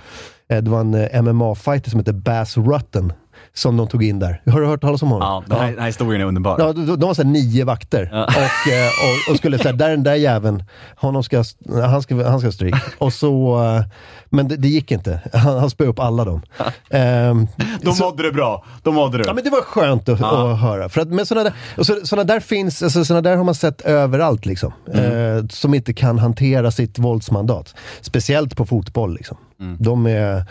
det 0.55 0.69
var 0.69 0.79
en 0.79 0.93
eh, 0.93 1.21
MMA-fighter 1.21 1.89
som 1.89 1.99
hette 1.99 2.13
Bass 2.13 2.57
Rutten 2.57 3.13
som 3.53 3.77
de 3.77 3.87
tog 3.87 4.03
in 4.03 4.19
där. 4.19 4.41
Har 4.45 4.61
du 4.61 4.67
hört 4.67 4.81
talas 4.81 5.01
om 5.01 5.09
honom? 5.09 5.27
Ja, 5.27 5.55
den 5.55 5.65
här, 5.65 5.71
den 5.71 5.79
här 5.79 5.87
historien 5.87 6.21
är 6.21 6.25
underbar. 6.25 6.55
Ja, 6.59 6.73
de, 6.73 6.85
de 6.85 7.01
var 7.01 7.13
så 7.13 7.23
nio 7.23 7.65
vakter 7.65 8.09
ja. 8.11 8.23
och, 8.23 8.71
eh, 8.71 8.87
och, 8.87 9.31
och, 9.31 9.37
skulle 9.37 9.57
säga, 9.57 9.73
där 9.73 9.89
den 9.89 10.03
där 10.03 10.15
jäveln, 10.15 10.63
honom 10.95 11.23
ska, 11.23 11.43
han 11.69 12.01
ska, 12.01 12.29
han 12.29 12.39
ska 12.39 12.51
stryk. 12.51 12.75
Och 12.97 13.13
så, 13.13 13.63
eh, 13.63 13.83
men 14.31 14.47
det, 14.47 14.55
det 14.55 14.67
gick 14.67 14.91
inte. 14.91 15.19
Han, 15.33 15.59
han 15.59 15.69
spöade 15.69 15.91
upp 15.91 15.99
alla 15.99 16.25
dem. 16.25 16.41
Um, 16.89 17.47
de 17.81 17.93
så, 17.93 18.03
mådde 18.03 18.23
det 18.23 18.31
bra. 18.31 18.65
De 18.83 18.95
mådde 18.95 19.17
det. 19.17 19.23
Ja, 19.27 19.33
men 19.33 19.43
det 19.43 19.49
var 19.49 19.61
skönt 19.61 20.09
att, 20.09 20.21
att 20.21 20.59
höra. 20.59 20.89
För 20.89 21.01
att, 21.01 21.07
men 21.07 21.25
sådana 21.25 21.43
där, 21.43 21.53
och 21.77 21.85
så, 21.85 21.95
såna 22.03 22.23
där 22.23 22.39
finns, 22.39 22.83
alltså, 22.83 23.05
såna 23.05 23.21
där 23.21 23.35
har 23.35 23.43
man 23.43 23.55
sett 23.55 23.81
överallt 23.81 24.45
liksom. 24.45 24.73
Mm. 24.93 25.37
Eh, 25.37 25.47
som 25.49 25.73
inte 25.73 25.93
kan 25.93 26.19
hantera 26.19 26.71
sitt 26.71 26.99
våldsmandat. 26.99 27.75
Speciellt 28.01 28.57
på 28.57 28.65
fotboll 28.65 29.13
liksom. 29.13 29.37
Mm. 29.59 29.77
De 29.79 30.05
är 30.07 30.45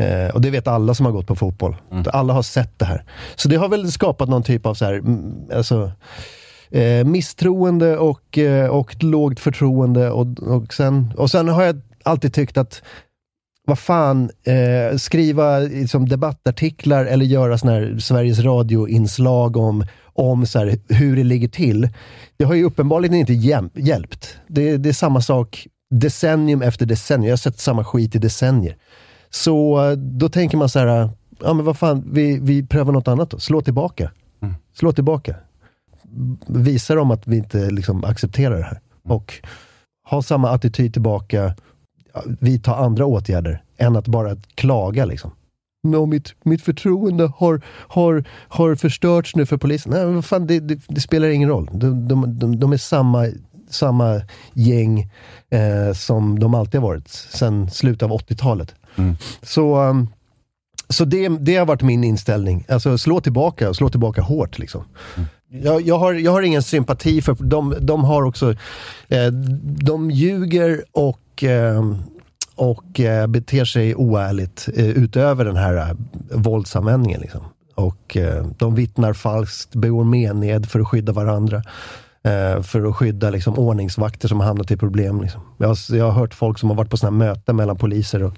Eh, 0.00 0.34
och 0.34 0.40
det 0.40 0.50
vet 0.50 0.68
alla 0.68 0.94
som 0.94 1.06
har 1.06 1.12
gått 1.12 1.26
på 1.26 1.36
fotboll. 1.36 1.76
Mm. 1.92 2.04
Alla 2.12 2.32
har 2.32 2.42
sett 2.42 2.78
det 2.78 2.84
här. 2.84 3.04
Så 3.36 3.48
det 3.48 3.56
har 3.56 3.68
väl 3.68 3.92
skapat 3.92 4.28
någon 4.28 4.42
typ 4.42 4.66
av 4.66 4.74
så 4.74 4.84
här, 4.84 4.92
mm, 4.92 5.34
alltså, 5.54 5.92
eh, 6.70 7.04
misstroende 7.04 7.98
och, 7.98 8.38
eh, 8.38 8.70
och 8.70 8.96
lågt 9.02 9.40
förtroende. 9.40 10.10
Och, 10.10 10.26
och, 10.38 10.74
sen, 10.74 11.12
och 11.16 11.30
sen 11.30 11.48
har 11.48 11.62
jag 11.62 11.80
alltid 12.02 12.34
tyckt 12.34 12.56
att 12.56 12.82
vad 13.70 13.78
fan, 13.78 14.30
eh, 14.44 14.96
skriva 14.96 15.58
liksom, 15.58 16.08
debattartiklar 16.08 17.04
eller 17.04 17.24
göra 17.24 17.58
såna 17.58 17.72
här 17.72 17.98
Sveriges 17.98 18.38
Radio-inslag 18.38 19.56
om, 19.56 19.84
om 20.04 20.46
så 20.46 20.58
här, 20.58 20.78
hur 20.88 21.16
det 21.16 21.24
ligger 21.24 21.48
till. 21.48 21.88
Det 22.36 22.44
har 22.44 22.54
ju 22.54 22.64
uppenbarligen 22.64 23.14
inte 23.14 23.32
hjälpt. 23.74 24.38
Det, 24.46 24.76
det 24.76 24.88
är 24.88 24.92
samma 24.92 25.20
sak 25.20 25.66
decennium 25.90 26.62
efter 26.62 26.86
decennium. 26.86 27.24
Jag 27.24 27.32
har 27.32 27.36
sett 27.36 27.58
samma 27.58 27.84
skit 27.84 28.14
i 28.14 28.18
decennier. 28.18 28.76
Så 29.30 29.84
eh, 29.84 29.92
då 29.96 30.28
tänker 30.28 30.56
man 30.56 30.68
så 30.68 30.78
här, 30.78 31.10
ja 31.40 31.54
men 31.54 31.64
vad 31.64 31.78
fan, 31.78 32.04
vi, 32.12 32.38
vi 32.42 32.66
prövar 32.66 32.92
något 32.92 33.08
annat 33.08 33.30
då. 33.30 33.38
Slå 33.38 33.60
tillbaka. 33.60 34.10
Mm. 34.42 34.54
Slå 34.74 34.92
tillbaka. 34.92 35.34
Visa 36.46 36.94
dem 36.94 37.10
att 37.10 37.26
vi 37.26 37.36
inte 37.36 37.70
liksom 37.70 38.04
accepterar 38.04 38.58
det 38.58 38.64
här. 38.64 38.80
Mm. 39.04 39.16
Och 39.16 39.34
ha 40.10 40.22
samma 40.22 40.50
attityd 40.50 40.92
tillbaka, 40.92 41.54
vidta 42.40 42.76
andra 42.76 43.06
åtgärder, 43.06 43.62
än 43.78 43.96
att 43.96 44.08
bara 44.08 44.36
klaga 44.54 45.04
liksom. 45.04 45.30
No, 45.82 46.06
mitt, 46.06 46.34
mitt 46.44 46.62
förtroende 46.62 47.32
har, 47.36 47.62
har, 47.66 48.24
har 48.48 48.74
förstörts 48.74 49.36
nu 49.36 49.46
för 49.46 49.56
polisen. 49.56 50.12
Nej, 50.12 50.22
fan, 50.22 50.46
det, 50.46 50.60
det, 50.60 50.80
det 50.88 51.00
spelar 51.00 51.28
ingen 51.28 51.48
roll. 51.48 51.70
De, 51.72 52.08
de, 52.08 52.38
de, 52.38 52.60
de 52.60 52.72
är 52.72 52.76
samma, 52.76 53.26
samma 53.70 54.20
gäng 54.54 55.10
eh, 55.50 55.92
som 55.94 56.38
de 56.38 56.54
alltid 56.54 56.80
har 56.80 56.88
varit, 56.88 57.08
sedan 57.08 57.70
slutet 57.70 58.02
av 58.02 58.10
80-talet. 58.10 58.74
Mm. 58.96 59.16
Så, 59.42 59.80
um, 59.80 60.08
så 60.88 61.04
det, 61.04 61.28
det 61.28 61.56
har 61.56 61.66
varit 61.66 61.82
min 61.82 62.04
inställning. 62.04 62.64
Alltså 62.68 62.98
slå 62.98 63.20
tillbaka 63.20 63.68
och 63.68 63.76
slå 63.76 63.88
tillbaka 63.88 64.22
hårt. 64.22 64.58
Liksom. 64.58 64.84
Mm. 65.16 65.28
Jag, 65.64 65.82
jag, 65.82 65.98
har, 65.98 66.12
jag 66.12 66.32
har 66.32 66.42
ingen 66.42 66.62
sympati 66.62 67.22
för, 67.22 67.36
de, 67.40 67.74
de 67.80 68.04
har 68.04 68.22
också, 68.22 68.50
eh, 69.08 69.26
de 69.62 70.10
ljuger 70.10 70.84
och 70.92 71.20
och 72.56 73.00
eh, 73.00 73.26
beter 73.26 73.64
sig 73.64 73.94
oärligt 73.94 74.68
eh, 74.76 74.88
utöver 74.88 75.44
den 75.44 75.56
här 75.56 75.76
eh, 75.76 75.96
våldsanvändningen. 76.30 77.20
Liksom. 77.20 77.40
Och 77.74 78.16
de 78.58 78.74
vittnar 78.74 79.12
falskt, 79.12 79.74
begår 79.74 80.04
mened 80.04 80.66
för 80.66 80.80
att 80.80 80.88
skydda 80.88 81.12
varandra. 81.12 81.62
För 82.62 82.88
att 82.88 82.96
skydda 82.96 83.30
liksom, 83.30 83.58
ordningsvakter 83.58 84.28
som 84.28 84.40
har 84.40 84.46
hamnat 84.46 84.70
i 84.70 84.76
problem. 84.76 85.20
Liksom. 85.20 85.40
Jag, 85.58 85.68
har, 85.68 85.96
jag 85.96 86.04
har 86.04 86.12
hört 86.12 86.34
folk 86.34 86.58
som 86.58 86.70
har 86.70 86.76
varit 86.76 86.90
på 86.90 86.96
sådana 86.96 87.16
möten 87.16 87.56
mellan 87.56 87.76
poliser 87.76 88.22
och 88.22 88.34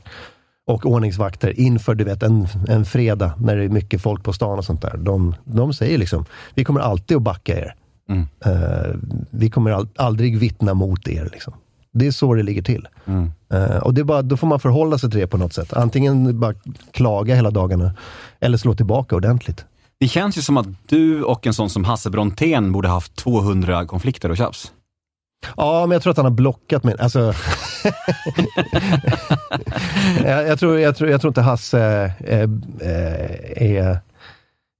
och 0.66 0.86
ordningsvakter 0.86 1.60
inför 1.60 1.94
du 1.94 2.04
vet, 2.04 2.22
en, 2.22 2.48
en 2.68 2.84
fredag 2.84 3.32
när 3.38 3.56
det 3.56 3.64
är 3.64 3.68
mycket 3.68 4.02
folk 4.02 4.24
på 4.24 4.32
stan 4.32 4.58
och 4.58 4.64
sånt 4.64 4.82
där. 4.82 4.96
De, 4.96 5.34
de 5.44 5.74
säger 5.74 5.98
liksom, 5.98 6.24
vi 6.54 6.64
kommer 6.64 6.80
alltid 6.80 7.16
att 7.16 7.22
backa 7.22 7.58
er. 7.58 7.74
Mm. 8.08 8.26
Uh, 8.46 8.96
vi 9.30 9.50
kommer 9.50 9.70
all, 9.70 9.88
aldrig 9.96 10.38
vittna 10.38 10.74
mot 10.74 11.08
er. 11.08 11.28
Liksom. 11.32 11.54
Det 11.92 12.06
är 12.06 12.10
så 12.10 12.34
det 12.34 12.42
ligger 12.42 12.62
till. 12.62 12.88
Mm. 13.06 13.30
Uh, 13.54 13.76
och 13.76 13.94
det 13.94 14.00
är 14.00 14.04
bara, 14.04 14.22
då 14.22 14.36
får 14.36 14.46
man 14.46 14.60
förhålla 14.60 14.98
sig 14.98 15.10
till 15.10 15.20
det 15.20 15.26
på 15.26 15.36
något 15.36 15.52
sätt. 15.52 15.72
Antingen 15.72 16.40
bara 16.40 16.54
klaga 16.90 17.34
hela 17.34 17.50
dagarna, 17.50 17.94
eller 18.40 18.58
slå 18.58 18.74
tillbaka 18.74 19.16
ordentligt. 19.16 19.64
Det 20.00 20.08
känns 20.08 20.38
ju 20.38 20.42
som 20.42 20.56
att 20.56 20.66
du 20.86 21.22
och 21.22 21.46
en 21.46 21.54
sån 21.54 21.70
som 21.70 21.84
Hasse 21.84 22.10
Brontén 22.10 22.72
borde 22.72 22.88
haft 22.88 23.16
200 23.16 23.86
konflikter 23.86 24.30
och 24.30 24.36
tjafs. 24.36 24.72
Ja, 25.56 25.86
men 25.86 25.90
jag 25.90 26.02
tror 26.02 26.10
att 26.10 26.16
han 26.16 26.26
har 26.26 26.30
blockat 26.30 26.84
mig. 26.84 26.96
Alltså, 26.98 27.18
jag, 30.24 30.48
jag, 30.48 30.58
tror, 30.58 30.78
jag, 30.78 30.96
tror, 30.96 31.10
jag 31.10 31.20
tror 31.20 31.30
inte 31.30 31.40
Hasse 31.40 32.12
eh, 32.20 32.40
eh, 32.40 32.50
är... 33.56 33.98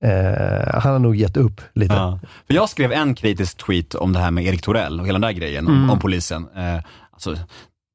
Eh, 0.05 0.81
han 0.81 0.93
har 0.93 0.99
nog 0.99 1.17
gett 1.17 1.37
upp 1.37 1.61
lite. 1.75 1.95
Ja. 1.95 2.19
För 2.47 2.55
jag 2.55 2.69
skrev 2.69 2.93
en 2.93 3.15
kritisk 3.15 3.67
tweet 3.67 3.95
om 3.95 4.13
det 4.13 4.19
här 4.19 4.31
med 4.31 4.47
Erik 4.47 4.63
Torell 4.63 5.01
och 5.01 5.07
hela 5.07 5.19
den 5.19 5.29
där 5.29 5.33
grejen 5.33 5.67
mm. 5.67 5.83
om, 5.83 5.91
om, 5.91 5.99
polisen. 5.99 6.49
Eh, 6.57 6.83
alltså, 7.27 7.45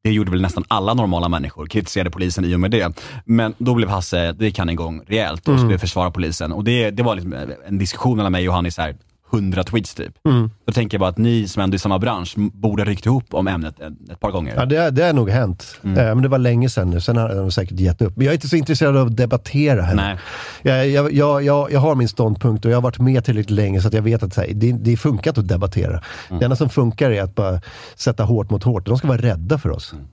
det 0.04 0.12
gjorde 0.12 0.32
väl 0.32 0.42
nästan 0.42 0.64
alla 0.68 0.94
normala 0.94 1.30
människor, 1.30 1.66
kritiserade 1.66 2.10
polisen 2.10 2.46
i 2.46 2.56
och 2.56 2.60
med 2.60 2.72
det. 2.72 3.00
Men 3.26 3.54
då 3.58 3.74
blev 3.74 3.90
Hasse, 3.90 4.32
det 4.32 4.46
gick 4.46 4.60
han 4.60 4.70
igång 4.70 5.02
rejält 5.08 5.48
och 5.48 5.54
mm. 5.54 5.60
skulle 5.60 5.80
försvara 5.80 6.12
polisen. 6.12 6.52
Och 6.52 6.64
det, 6.64 6.92
det 6.92 7.04
var 7.04 7.16
liksom 7.16 7.34
en 7.68 7.78
diskussion 7.78 8.18
mellan 8.18 8.32
mig 8.32 8.50
och 8.50 8.56
han 8.56 8.66
i 8.66 8.72
så 8.72 8.82
här, 8.82 8.96
hundra 9.30 9.64
tweets 9.64 9.96
typ. 9.96 10.14
Mm. 10.26 10.52
Då 10.66 10.74
tänker 10.74 10.96
jag 10.96 11.00
bara 11.00 11.10
att 11.10 11.18
ni 11.18 11.48
som 11.48 11.64
ändå 11.64 11.74
är 11.74 11.76
i 11.76 11.80
samma 11.80 12.00
bransch 12.00 12.34
borde 12.38 12.84
ha 12.84 12.90
ryckt 12.90 13.06
ihop 13.06 13.34
om 13.34 13.48
ämnet 13.48 13.80
ett, 13.80 14.12
ett 14.12 14.20
par 14.20 14.32
gånger. 14.32 14.54
Ja, 14.56 14.66
det, 14.66 14.92
det 14.92 15.04
har 15.04 15.14
nog 15.14 15.30
hänt. 15.30 15.80
Mm. 15.84 15.98
Eh, 15.98 16.06
men 16.16 16.22
det 16.22 16.30
var 16.30 16.38
länge 16.38 16.70
sedan 16.70 16.90
nu. 16.90 17.02
Sen 17.02 17.18
har 17.18 17.36
de 17.36 17.52
säkert 17.52 17.80
gett 17.80 18.02
upp. 18.02 18.18
Men 18.18 18.26
jag 18.26 18.32
är 18.32 18.36
inte 18.36 18.48
så 18.48 18.56
intresserad 18.56 18.98
av 18.98 19.08
att 19.08 19.18
debattera 19.18 19.82
heller. 19.82 20.20
Jag, 20.62 20.90
jag, 20.90 21.14
jag, 21.14 21.44
jag, 21.44 21.72
jag 21.72 21.80
har 21.80 21.96
min 21.96 22.08
ståndpunkt 22.08 22.66
och 22.66 22.72
jag 22.72 22.78
har 22.78 22.82
varit 22.82 23.00
med 23.00 23.26
tillräckligt 23.26 23.56
länge 23.56 23.82
så 23.82 23.88
att 23.88 23.94
jag 23.94 24.02
vet 24.02 24.24
att 24.24 24.38
här, 24.38 24.48
det, 24.54 24.72
det 24.72 24.98
funkar 24.98 25.32
att 25.32 25.48
debattera. 25.48 26.02
Mm. 26.30 26.40
Det 26.40 26.46
enda 26.46 26.56
som 26.56 26.70
funkar 26.70 27.12
är 27.12 27.22
att 27.22 27.36
bara 27.36 27.62
sätta 27.96 28.24
hårt 28.24 28.50
mot 28.50 28.64
hårt. 28.64 28.86
De 28.86 28.98
ska 28.98 29.08
vara 29.08 29.22
rädda 29.22 29.58
för 29.58 29.70
oss. 29.70 29.94
Mm. 29.94 30.06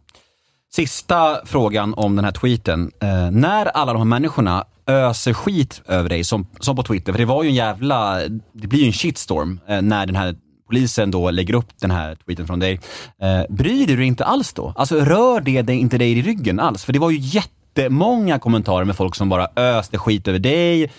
Sista 0.74 1.46
frågan 1.46 1.94
om 1.94 2.16
den 2.16 2.24
här 2.24 2.32
tweeten. 2.32 2.90
Eh, 3.00 3.30
när 3.30 3.66
alla 3.66 3.92
de 3.92 3.98
här 3.98 4.04
människorna 4.04 4.64
öser 4.86 5.32
skit 5.32 5.82
över 5.86 6.08
dig, 6.08 6.24
som, 6.24 6.46
som 6.60 6.76
på 6.76 6.82
Twitter, 6.82 7.12
för 7.12 7.18
det 7.18 7.24
var 7.24 7.42
ju 7.42 7.48
en 7.48 7.54
jävla, 7.54 8.20
det 8.52 8.66
blir 8.66 8.80
ju 8.80 8.86
en 8.86 8.92
shitstorm 8.92 9.60
eh, 9.68 9.82
när 9.82 10.06
den 10.06 10.16
här 10.16 10.36
polisen 10.68 11.10
då 11.10 11.30
lägger 11.30 11.54
upp 11.54 11.66
den 11.80 11.90
här 11.90 12.14
tweeten 12.14 12.46
från 12.46 12.60
dig. 12.60 12.80
Eh, 13.18 13.42
bryr 13.48 13.86
du 13.86 13.96
dig 13.96 14.06
inte 14.06 14.24
alls 14.24 14.52
då? 14.52 14.72
Alltså 14.76 14.96
rör 14.96 15.40
det 15.40 15.62
dig, 15.62 15.76
inte 15.76 15.98
dig 15.98 16.18
i 16.18 16.22
ryggen 16.22 16.60
alls? 16.60 16.84
För 16.84 16.92
det 16.92 16.98
var 16.98 17.10
ju 17.10 17.18
jättemånga 17.18 18.38
kommentarer 18.38 18.84
med 18.84 18.96
folk 18.96 19.14
som 19.14 19.28
bara 19.28 19.48
öste 19.56 19.98
skit 19.98 20.28
över 20.28 20.38
dig, 20.38 20.90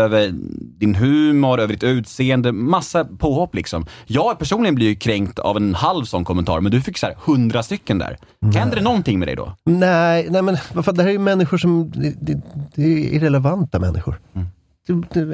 över 0.00 0.30
din 0.78 0.94
humor, 0.94 1.60
över 1.60 1.72
ditt 1.72 1.82
utseende, 1.82 2.52
massa 2.52 3.04
påhopp 3.04 3.54
liksom. 3.54 3.86
Jag 4.06 4.38
personligen 4.38 4.74
blir 4.74 4.86
ju 4.86 4.94
kränkt 4.94 5.38
av 5.38 5.56
en 5.56 5.74
halv 5.74 6.04
sån 6.04 6.24
kommentar, 6.24 6.60
men 6.60 6.72
du 6.72 6.80
fick 6.80 6.98
så 6.98 7.06
här 7.06 7.16
hundra 7.24 7.62
stycken 7.62 7.98
där. 7.98 8.18
Händer 8.54 8.76
det 8.76 8.82
någonting 8.82 9.18
med 9.18 9.28
dig 9.28 9.36
då? 9.36 9.56
Nej, 9.64 10.26
nej 10.30 10.42
men 10.42 10.56
vad 10.72 10.96
det 10.96 11.02
här 11.02 11.08
är 11.08 11.12
ju 11.12 11.18
människor 11.18 11.58
som, 11.58 11.90
det, 11.90 12.14
det, 12.20 12.40
det 12.74 12.82
är 12.82 13.14
irrelevanta 13.14 13.78
människor. 13.78 14.20
Mm. 14.34 14.46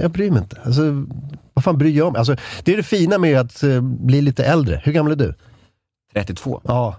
Jag 0.03 0.11
bryr 0.11 0.31
mig 0.31 0.43
inte. 0.43 0.61
Alltså, 0.65 0.83
vad 1.55 1.65
fan 1.65 1.79
bryr 1.79 1.97
jag 1.97 2.13
mig? 2.13 2.19
Alltså, 2.19 2.37
det 2.65 2.73
är 2.73 2.77
det 2.77 2.83
fina 2.83 3.19
med 3.19 3.41
att 3.41 3.65
uh, 3.65 3.81
bli 3.81 4.21
lite 4.21 4.45
äldre. 4.45 4.81
Hur 4.85 4.93
gammal 4.93 5.13
är 5.13 5.17
du? 5.17 5.35
32. 6.13 6.61
Ja. 6.65 6.97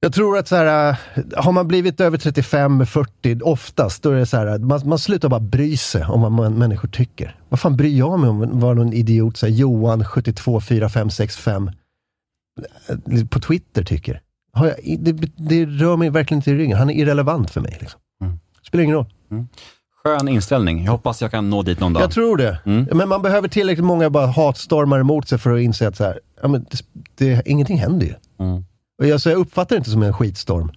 Jag 0.00 0.12
tror 0.12 0.38
att 0.38 0.48
så 0.48 0.56
här, 0.56 0.90
äh, 0.90 1.24
har 1.36 1.52
man 1.52 1.68
blivit 1.68 2.00
över 2.00 2.18
35-40 2.18 3.42
oftast, 3.42 4.02
då 4.02 4.10
är 4.10 4.16
det 4.16 4.26
så 4.26 4.36
här, 4.36 4.58
man, 4.58 4.80
man 4.84 4.98
slutar 4.98 5.28
bara 5.28 5.40
bry 5.40 5.76
sig 5.76 6.04
om 6.04 6.22
vad 6.22 6.32
man, 6.32 6.54
människor 6.54 6.88
tycker. 6.88 7.36
Vad 7.48 7.60
fan 7.60 7.76
bryr 7.76 7.98
jag 7.98 8.20
mig 8.20 8.30
om 8.30 8.60
vad 8.60 8.76
någon 8.76 8.92
idiot, 8.92 9.36
så 9.36 9.46
här, 9.46 9.52
Johan 9.52 10.04
72 10.04 10.60
4565 10.60 11.70
på 13.30 13.40
Twitter 13.40 13.84
tycker? 13.84 14.20
Har 14.52 14.66
jag, 14.66 14.98
det, 14.98 15.12
det 15.36 15.66
rör 15.66 15.96
mig 15.96 16.10
verkligen 16.10 16.38
inte 16.38 16.50
i 16.50 16.54
ryggen. 16.54 16.78
Han 16.78 16.90
är 16.90 16.94
irrelevant 16.94 17.50
för 17.50 17.60
mig. 17.60 17.76
Liksom. 17.80 18.00
Mm. 18.22 18.38
Spelar 18.62 18.84
ingen 18.84 18.96
roll. 18.96 19.06
Mm. 19.30 19.48
Skön 20.04 20.28
inställning. 20.28 20.84
Jag 20.84 20.92
hoppas 20.92 21.22
jag 21.22 21.30
kan 21.30 21.50
nå 21.50 21.62
dit 21.62 21.80
någon 21.80 21.92
dag. 21.92 22.02
Jag 22.02 22.10
tror 22.10 22.36
det. 22.36 22.58
Mm. 22.66 22.88
Men 22.92 23.08
man 23.08 23.22
behöver 23.22 23.48
tillräckligt 23.48 23.84
många 23.84 24.10
bara 24.10 24.26
hatstormar 24.26 25.00
emot 25.00 25.28
sig 25.28 25.38
för 25.38 25.54
att 25.54 25.60
inse 25.60 25.88
att 25.88 25.96
så 25.96 26.04
här, 26.04 26.20
ja, 26.42 26.48
men 26.48 26.66
det, 26.70 26.80
det, 27.14 27.42
ingenting 27.46 27.78
händer 27.78 28.06
ju. 28.06 28.14
Mm. 28.40 28.64
Och 28.98 29.06
jag, 29.06 29.26
uppfattar 29.26 29.76
det 29.76 29.78
inte 29.78 29.90
som 29.90 30.02
en 30.02 30.12
skitstorm. 30.12 30.72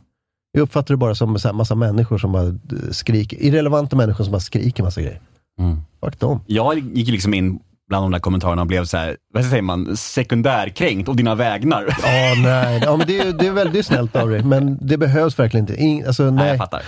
Jag 0.52 0.62
uppfattar 0.62 0.94
det 0.94 0.98
bara 0.98 1.16
som 1.16 1.38
en 1.46 1.56
massa 1.56 1.76
människor 1.76 2.18
som 2.18 2.32
bara 2.32 2.48
eh, 2.48 2.92
skriker, 2.92 3.38
irrelevanta 3.38 3.96
människor 3.96 4.24
som 4.24 4.32
bara 4.32 4.40
skriker 4.40 4.84
massa 4.84 5.02
grejer. 5.02 5.20
Mm. 5.60 5.78
Fuck 6.04 6.20
dem. 6.20 6.40
Jag 6.48 6.80
gick 6.80 7.08
liksom 7.08 7.34
in 7.34 7.60
bland 7.88 8.06
de 8.06 8.12
där 8.12 8.20
kommentarerna 8.20 8.62
och 8.62 8.68
blev 8.68 8.86
så 8.86 8.98
här, 8.98 9.18
vad 9.34 9.46
säger 9.46 9.62
man, 9.62 9.98
sekundärkränkt 9.98 11.10
å 11.10 11.14
dina 11.14 11.36
vägnar. 11.36 11.98
Ja, 12.04 12.34
nej. 12.44 12.82
Ja, 12.86 12.98
men 12.98 13.08
det, 13.08 13.20
är, 13.20 13.34
det 13.34 13.48
är 13.48 13.52
väldigt 13.52 13.86
snällt 13.86 14.16
av 14.16 14.30
dig, 14.30 14.44
men 14.44 14.78
det 14.82 14.98
behövs 14.98 15.40
verkligen 15.40 15.64
inte. 15.70 15.82
Ing, 15.82 16.04
alltså, 16.04 16.24
nej. 16.24 16.34
Nej, 16.34 16.48
jag 16.48 16.58
fattar. 16.58 16.84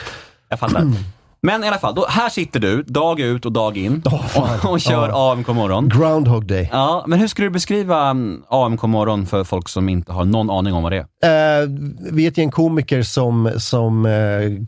Jag 0.49 0.59
fattar. 0.59 0.87
Men 1.45 1.63
i 1.63 1.67
alla 1.67 1.77
fall, 1.77 1.95
då, 1.95 2.05
här 2.09 2.29
sitter 2.29 2.59
du 2.59 2.83
dag 2.83 3.19
ut 3.19 3.45
och 3.45 3.51
dag 3.51 3.77
in 3.77 4.01
fan. 4.27 4.59
och, 4.63 4.71
och 4.71 4.81
kör 4.81 5.09
Ja. 5.09 5.31
AMK 5.31 5.47
morgon. 5.47 5.89
Groundhog 5.89 6.45
day. 6.47 6.69
Ja, 6.71 7.03
men 7.07 7.19
hur 7.19 7.27
skulle 7.27 7.45
du 7.47 7.51
beskriva 7.51 8.09
mm, 8.09 8.43
AMK 8.47 8.83
morgon 8.83 9.25
för 9.25 9.43
folk 9.43 9.69
som 9.69 9.89
inte 9.89 10.13
har 10.13 10.25
någon 10.25 10.49
aning 10.49 10.73
om 10.73 10.83
vad 10.83 10.91
det 10.91 11.05
är? 11.21 11.61
Eh, 11.63 11.69
vi 12.11 12.25
är 12.25 12.27
ett 12.31 12.37
gäng 12.37 12.51
komiker 12.51 13.03
som, 13.03 13.51
som 13.57 14.05
eh, 14.05 14.11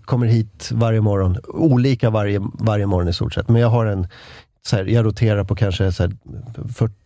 kommer 0.06 0.28
hit 0.28 0.70
varje 0.74 1.02
morgon. 1.02 1.38
Olika 1.48 2.10
varje, 2.10 2.40
varje 2.54 2.86
morgon 2.86 3.10
i 3.10 3.14
stort 3.14 3.34
sett. 3.34 3.50
Men 3.50 3.62
jag 3.62 3.70
har 3.70 3.86
en, 3.86 4.08
så 4.68 4.76
här, 4.76 4.86
jag 4.86 5.06
roterar 5.06 5.44
på 5.44 5.56
kanske 5.56 5.92
så 5.92 6.04
här 6.04 6.12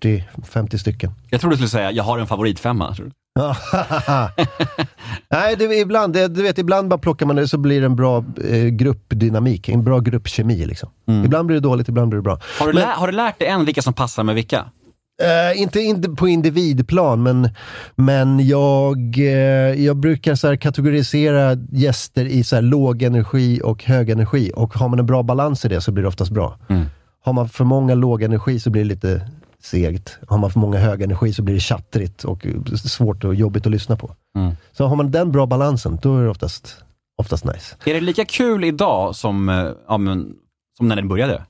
40-50 0.01 0.77
stycken. 0.77 1.11
Jag 1.29 1.41
tror 1.41 1.51
du 1.51 1.55
skulle 1.55 1.69
säga, 1.69 1.91
jag 1.91 2.03
har 2.03 2.19
en 2.19 2.27
favoritfemma. 2.27 2.95
tror 2.95 3.11
Nej, 5.31 5.55
det, 5.59 5.75
ibland, 5.75 6.13
det, 6.13 6.27
du 6.27 6.43
vet, 6.43 6.57
ibland 6.57 6.87
bara 6.89 6.97
plockar 6.97 7.25
man 7.25 7.35
det 7.35 7.47
så 7.47 7.57
blir 7.57 7.79
det 7.79 7.85
en 7.85 7.95
bra 7.95 8.23
eh, 8.49 8.65
gruppdynamik, 8.65 9.69
en 9.69 9.83
bra 9.83 9.99
gruppkemi. 9.99 10.65
Liksom. 10.65 10.89
Ibland 11.25 11.47
blir 11.47 11.55
det 11.55 11.61
dåligt, 11.61 11.87
ibland 11.89 12.09
blir 12.09 12.17
det 12.17 12.23
bra. 12.23 12.33
Mm. 12.33 12.41
Har 12.59 12.67
du, 12.67 12.73
Men- 12.73 12.83
lä- 12.83 12.93
har 12.95 13.07
du 13.07 13.13
lärt 13.13 13.39
dig 13.39 13.47
än 13.47 13.65
vilka 13.65 13.81
som 13.81 13.93
passar 13.93 14.23
med 14.23 14.35
vilka? 14.35 14.65
Eh, 15.21 15.61
inte 15.61 15.79
in, 15.79 16.15
på 16.15 16.27
individplan, 16.27 17.23
men, 17.23 17.49
men 17.95 18.47
jag, 18.47 19.17
eh, 19.17 19.83
jag 19.85 19.97
brukar 19.97 20.35
så 20.35 20.57
kategorisera 20.57 21.57
gäster 21.71 22.25
i 22.25 22.43
så 22.43 22.55
här 22.55 22.61
låg 22.63 23.01
energi 23.03 23.61
och 23.63 23.83
hög 23.83 24.09
energi. 24.09 24.51
Och 24.55 24.73
har 24.73 24.89
man 24.89 24.99
en 24.99 25.05
bra 25.05 25.23
balans 25.23 25.65
i 25.65 25.67
det 25.67 25.81
så 25.81 25.91
blir 25.91 26.01
det 26.01 26.07
oftast 26.07 26.31
bra. 26.31 26.57
Har 27.23 27.33
man 27.33 27.49
för 27.49 27.63
många 27.63 27.95
låg 27.95 28.23
energi 28.23 28.59
så 28.59 28.69
blir 28.69 28.81
det 28.81 28.87
lite 28.87 29.21
segt. 29.63 30.17
Har 30.27 30.37
man 30.37 30.51
för 30.51 30.59
många 30.59 30.77
hög 30.77 31.01
energi 31.01 31.33
så 31.33 31.41
blir 31.41 31.55
det 31.55 31.61
tjattrig 31.61 32.11
och 32.23 32.45
svårt 32.85 33.23
och 33.23 33.35
jobbigt 33.35 33.65
att 33.65 33.71
lyssna 33.71 33.95
på. 33.95 34.15
Så 34.71 34.85
har 34.85 34.95
man 34.95 35.11
den 35.11 35.31
bra 35.31 35.45
balansen, 35.45 35.99
då 36.01 36.17
är 36.17 36.23
det 36.23 36.29
oftast, 36.29 36.77
oftast 37.17 37.45
nice. 37.45 37.75
Är 37.85 37.93
det 37.93 38.01
lika 38.01 38.25
kul 38.25 38.63
idag 38.63 39.15
som, 39.15 39.49
eh, 39.49 39.71
ja, 39.87 39.97
men, 39.97 40.33
som 40.77 40.87
när 40.87 40.95
ni 40.95 41.01
började? 41.01 41.43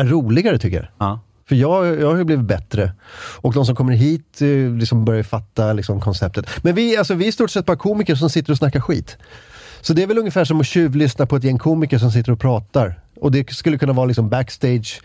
Är 0.00 0.04
roligare 0.04 0.58
tycker 0.58 0.76
jag. 0.76 0.86
Ja. 0.98 1.20
För 1.48 1.54
jag, 1.54 2.00
jag 2.00 2.10
har 2.10 2.16
ju 2.16 2.24
blivit 2.24 2.46
bättre. 2.46 2.92
Och 3.40 3.54
de 3.54 3.66
som 3.66 3.76
kommer 3.76 3.92
hit 3.92 4.42
eh, 4.42 4.76
liksom 4.78 5.04
börjar 5.04 5.22
fatta 5.22 5.72
liksom, 5.72 6.00
konceptet. 6.00 6.46
Men 6.62 6.74
vi, 6.74 6.96
alltså, 6.96 7.14
vi 7.14 7.24
är 7.24 7.28
i 7.28 7.32
stort 7.32 7.50
sett 7.50 7.66
bara 7.66 7.76
komiker 7.76 8.14
som 8.14 8.30
sitter 8.30 8.52
och 8.52 8.58
snackar 8.58 8.80
skit. 8.80 9.16
Så 9.80 9.92
det 9.92 10.02
är 10.02 10.06
väl 10.06 10.18
ungefär 10.18 10.44
som 10.44 10.60
att 10.60 10.66
tjuvlyssna 10.66 11.26
på 11.26 11.36
ett 11.36 11.44
gäng 11.44 11.58
komiker 11.58 11.98
som 11.98 12.10
sitter 12.12 12.32
och 12.32 12.40
pratar. 12.40 13.00
Och 13.20 13.32
det 13.32 13.50
skulle 13.50 13.78
kunna 13.78 13.92
vara 13.92 14.06
liksom 14.06 14.28
backstage 14.28 15.00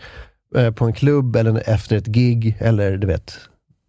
på 0.74 0.84
en 0.84 0.92
klubb 0.92 1.36
eller 1.36 1.68
efter 1.68 1.96
ett 1.96 2.06
gig. 2.06 2.56
Eller 2.58 2.96
du 2.96 3.06
vet. 3.06 3.38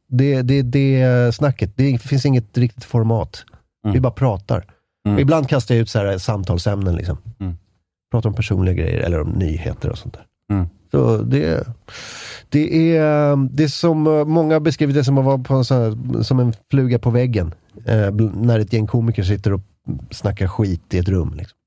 Det, 0.09 0.41
det, 0.41 0.61
det 0.61 1.35
snacket. 1.35 1.77
Det 1.77 2.01
finns 2.01 2.25
inget 2.25 2.57
riktigt 2.57 2.83
format. 2.83 3.45
Vi 3.93 3.99
bara 3.99 4.13
pratar. 4.13 4.65
Mm. 5.07 5.19
Ibland 5.19 5.49
kastar 5.49 5.75
jag 5.75 5.81
ut 5.81 5.89
så 5.89 5.99
här 5.99 6.17
samtalsämnen. 6.17 6.95
Liksom. 6.95 7.17
Mm. 7.39 7.53
Pratar 8.11 8.29
om 8.29 8.35
personliga 8.35 8.75
grejer 8.75 8.99
eller 8.99 9.21
om 9.21 9.29
nyheter 9.29 9.89
och 9.89 9.97
sånt 9.97 10.13
där. 10.13 10.25
Mm. 10.55 10.67
Så 10.91 11.17
det, 11.17 11.67
det 12.49 12.97
är, 12.97 13.35
det 13.51 13.63
är 13.63 13.67
som 13.67 14.07
eh, 14.07 14.25
många 14.25 14.55
har 14.55 14.59
beskrivit 14.59 14.95
det 14.95 15.03
som 15.03 15.17
att 15.17 15.25
vara 15.25 15.37
på 15.37 15.53
en 15.53 15.63
här, 15.69 16.23
som 16.23 16.39
en 16.39 16.53
fluga 16.71 16.99
på 16.99 17.09
väggen. 17.09 17.53
Eh, 17.85 18.11
när 18.33 18.59
ett 18.59 18.73
gäng 18.73 18.87
komiker 18.87 19.23
sitter 19.23 19.53
och 19.53 19.61
snackar 20.11 20.47
skit 20.47 20.93
i 20.93 20.97
ett 20.97 21.09
rum. 21.09 21.33
Liksom. 21.37 21.57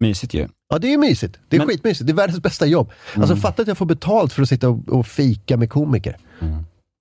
Mysigt 0.00 0.34
ju. 0.34 0.48
Ja, 0.72 0.78
det 0.78 0.92
är 0.92 0.98
mysigt. 0.98 1.38
Det 1.48 1.56
är 1.56 1.58
Men- 1.58 1.68
skitmysigt. 1.68 2.06
Det 2.06 2.12
är 2.12 2.14
världens 2.14 2.40
bästa 2.42 2.66
jobb. 2.66 2.92
Alltså 3.16 3.36
fatta 3.36 3.62
att 3.62 3.68
jag 3.68 3.78
får 3.78 3.86
betalt 3.86 4.32
för 4.32 4.42
att 4.42 4.48
sitta 4.48 4.68
och, 4.68 4.88
och 4.88 5.06
fika 5.06 5.56
med 5.56 5.70
komiker. 5.70 6.16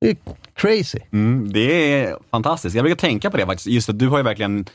Det 0.02 0.10
är 0.10 0.18
crazy. 0.54 1.00
Mm, 1.12 1.54
det 1.54 1.94
är 1.94 2.18
fantastiskt. 2.32 2.76
Jag 2.76 2.84
brukar 2.84 3.00
tänka 3.00 3.32
på 3.32 3.38
det 3.38 3.46
faktiskt. 3.46 3.68
Just 3.68 3.90
att 3.90 4.00
du 4.00 4.08
har 4.08 4.18
ju 4.18 4.24
verkligen 4.24 4.66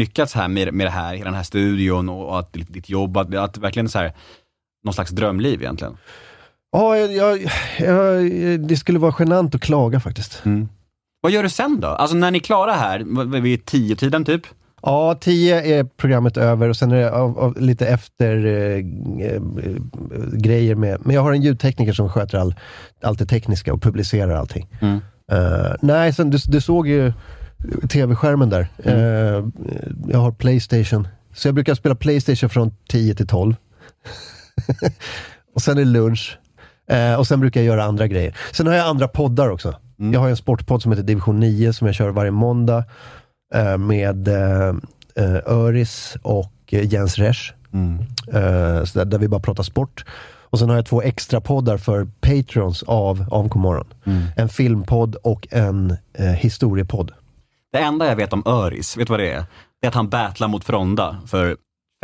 lyckats 0.00 0.34
här 0.34 0.48
med, 0.48 0.74
med 0.74 0.86
det 0.86 0.90
här, 0.90 1.14
hela 1.14 1.24
den 1.24 1.34
här 1.34 1.42
studion 1.42 2.08
och, 2.08 2.28
och 2.28 2.38
att 2.38 2.52
ditt, 2.52 2.88
jobb, 2.88 3.16
att, 3.16 3.34
att 3.34 3.58
verkligen 3.58 3.88
så 3.88 3.98
här, 3.98 4.12
någon 4.84 4.94
slags 4.94 5.10
drömliv 5.10 5.62
egentligen. 5.62 5.96
Ja, 6.72 6.96
jag, 6.96 7.12
jag, 7.12 7.50
jag, 7.78 8.60
det 8.60 8.76
skulle 8.76 8.98
vara 8.98 9.14
genant 9.18 9.54
att 9.54 9.60
klaga 9.60 10.00
faktiskt. 10.00 10.42
Vad 11.20 11.32
gör 11.32 11.42
du 11.42 11.48
sen 11.48 11.80
då? 11.80 11.88
Alltså 11.88 12.16
när 12.16 12.30
ni 12.30 12.38
är 12.38 12.42
klara 12.42 12.72
här, 12.72 13.40
vid 13.40 13.64
tio 13.64 13.96
tiden 13.96 14.24
typ? 14.24 14.42
Ja, 14.86 15.18
10 15.20 15.78
är 15.78 15.84
programmet 15.84 16.36
över 16.36 16.68
och 16.68 16.76
sen 16.76 16.92
är 16.92 16.96
det 16.96 17.12
av, 17.12 17.38
av, 17.38 17.60
lite 17.60 17.86
efter 17.86 18.46
eh, 18.46 18.76
eh, 19.26 19.42
grejer 20.32 20.74
med... 20.74 21.00
Men 21.04 21.14
jag 21.14 21.22
har 21.22 21.32
en 21.32 21.42
ljudtekniker 21.42 21.92
som 21.92 22.08
sköter 22.08 22.38
all, 22.38 22.54
allt 23.02 23.18
det 23.18 23.26
tekniska 23.26 23.72
och 23.72 23.82
publicerar 23.82 24.34
allting. 24.34 24.68
Mm. 24.80 25.00
Eh, 25.32 25.74
nej, 25.80 26.12
sen, 26.12 26.30
du, 26.30 26.38
du 26.46 26.60
såg 26.60 26.88
ju 26.88 27.12
tv-skärmen 27.90 28.50
där. 28.50 28.68
Eh, 28.78 29.44
jag 30.08 30.18
har 30.18 30.32
Playstation. 30.32 31.08
Så 31.34 31.48
jag 31.48 31.54
brukar 31.54 31.74
spela 31.74 31.94
Playstation 31.94 32.50
från 32.50 32.76
10 32.88 33.14
till 33.14 33.26
12. 33.26 33.54
och 35.54 35.62
sen 35.62 35.78
är 35.78 35.84
det 35.84 35.90
lunch. 35.90 36.38
Eh, 36.90 37.14
och 37.14 37.26
sen 37.26 37.40
brukar 37.40 37.60
jag 37.60 37.66
göra 37.66 37.84
andra 37.84 38.06
grejer. 38.06 38.36
Sen 38.52 38.66
har 38.66 38.74
jag 38.74 38.86
andra 38.86 39.08
poddar 39.08 39.50
också. 39.50 39.74
Jag 39.96 40.20
har 40.20 40.28
en 40.28 40.36
sportpodd 40.36 40.82
som 40.82 40.92
heter 40.92 41.04
Division 41.04 41.40
9 41.40 41.72
som 41.72 41.86
jag 41.86 41.94
kör 41.94 42.08
varje 42.08 42.30
måndag. 42.30 42.84
Eh, 43.54 43.78
med 43.78 44.28
eh, 44.28 44.68
eh, 45.16 45.36
Öris 45.46 46.16
och 46.22 46.52
Jens 46.68 47.18
Resch. 47.18 47.54
Så 48.86 48.98
där, 48.98 49.04
där 49.04 49.18
vi 49.18 49.28
bara 49.28 49.40
pratar 49.40 49.62
sport. 49.62 50.04
Och 50.54 50.58
sen 50.58 50.68
har 50.68 50.76
jag 50.76 50.86
två 50.86 51.02
extra 51.02 51.40
poddar 51.40 51.76
för 51.78 52.08
patrons 52.20 52.82
av 52.82 53.24
AMK 53.30 53.54
morgon. 53.54 53.86
En 54.36 54.48
filmpodd 54.48 55.14
och 55.14 55.46
en 55.50 55.96
eh, 56.18 56.24
historiepodd. 56.26 57.12
Det 57.72 57.78
enda 57.78 58.06
jag 58.06 58.16
vet 58.16 58.32
om 58.32 58.42
Öris, 58.46 58.96
vet 58.96 59.06
du 59.06 59.10
vad 59.12 59.20
det 59.20 59.30
är? 59.30 59.44
Det 59.80 59.86
är 59.86 59.88
att 59.88 59.94
han 59.94 60.08
battlar 60.08 60.48
mot 60.48 60.64
Fronda 60.64 61.16
för 61.26 61.56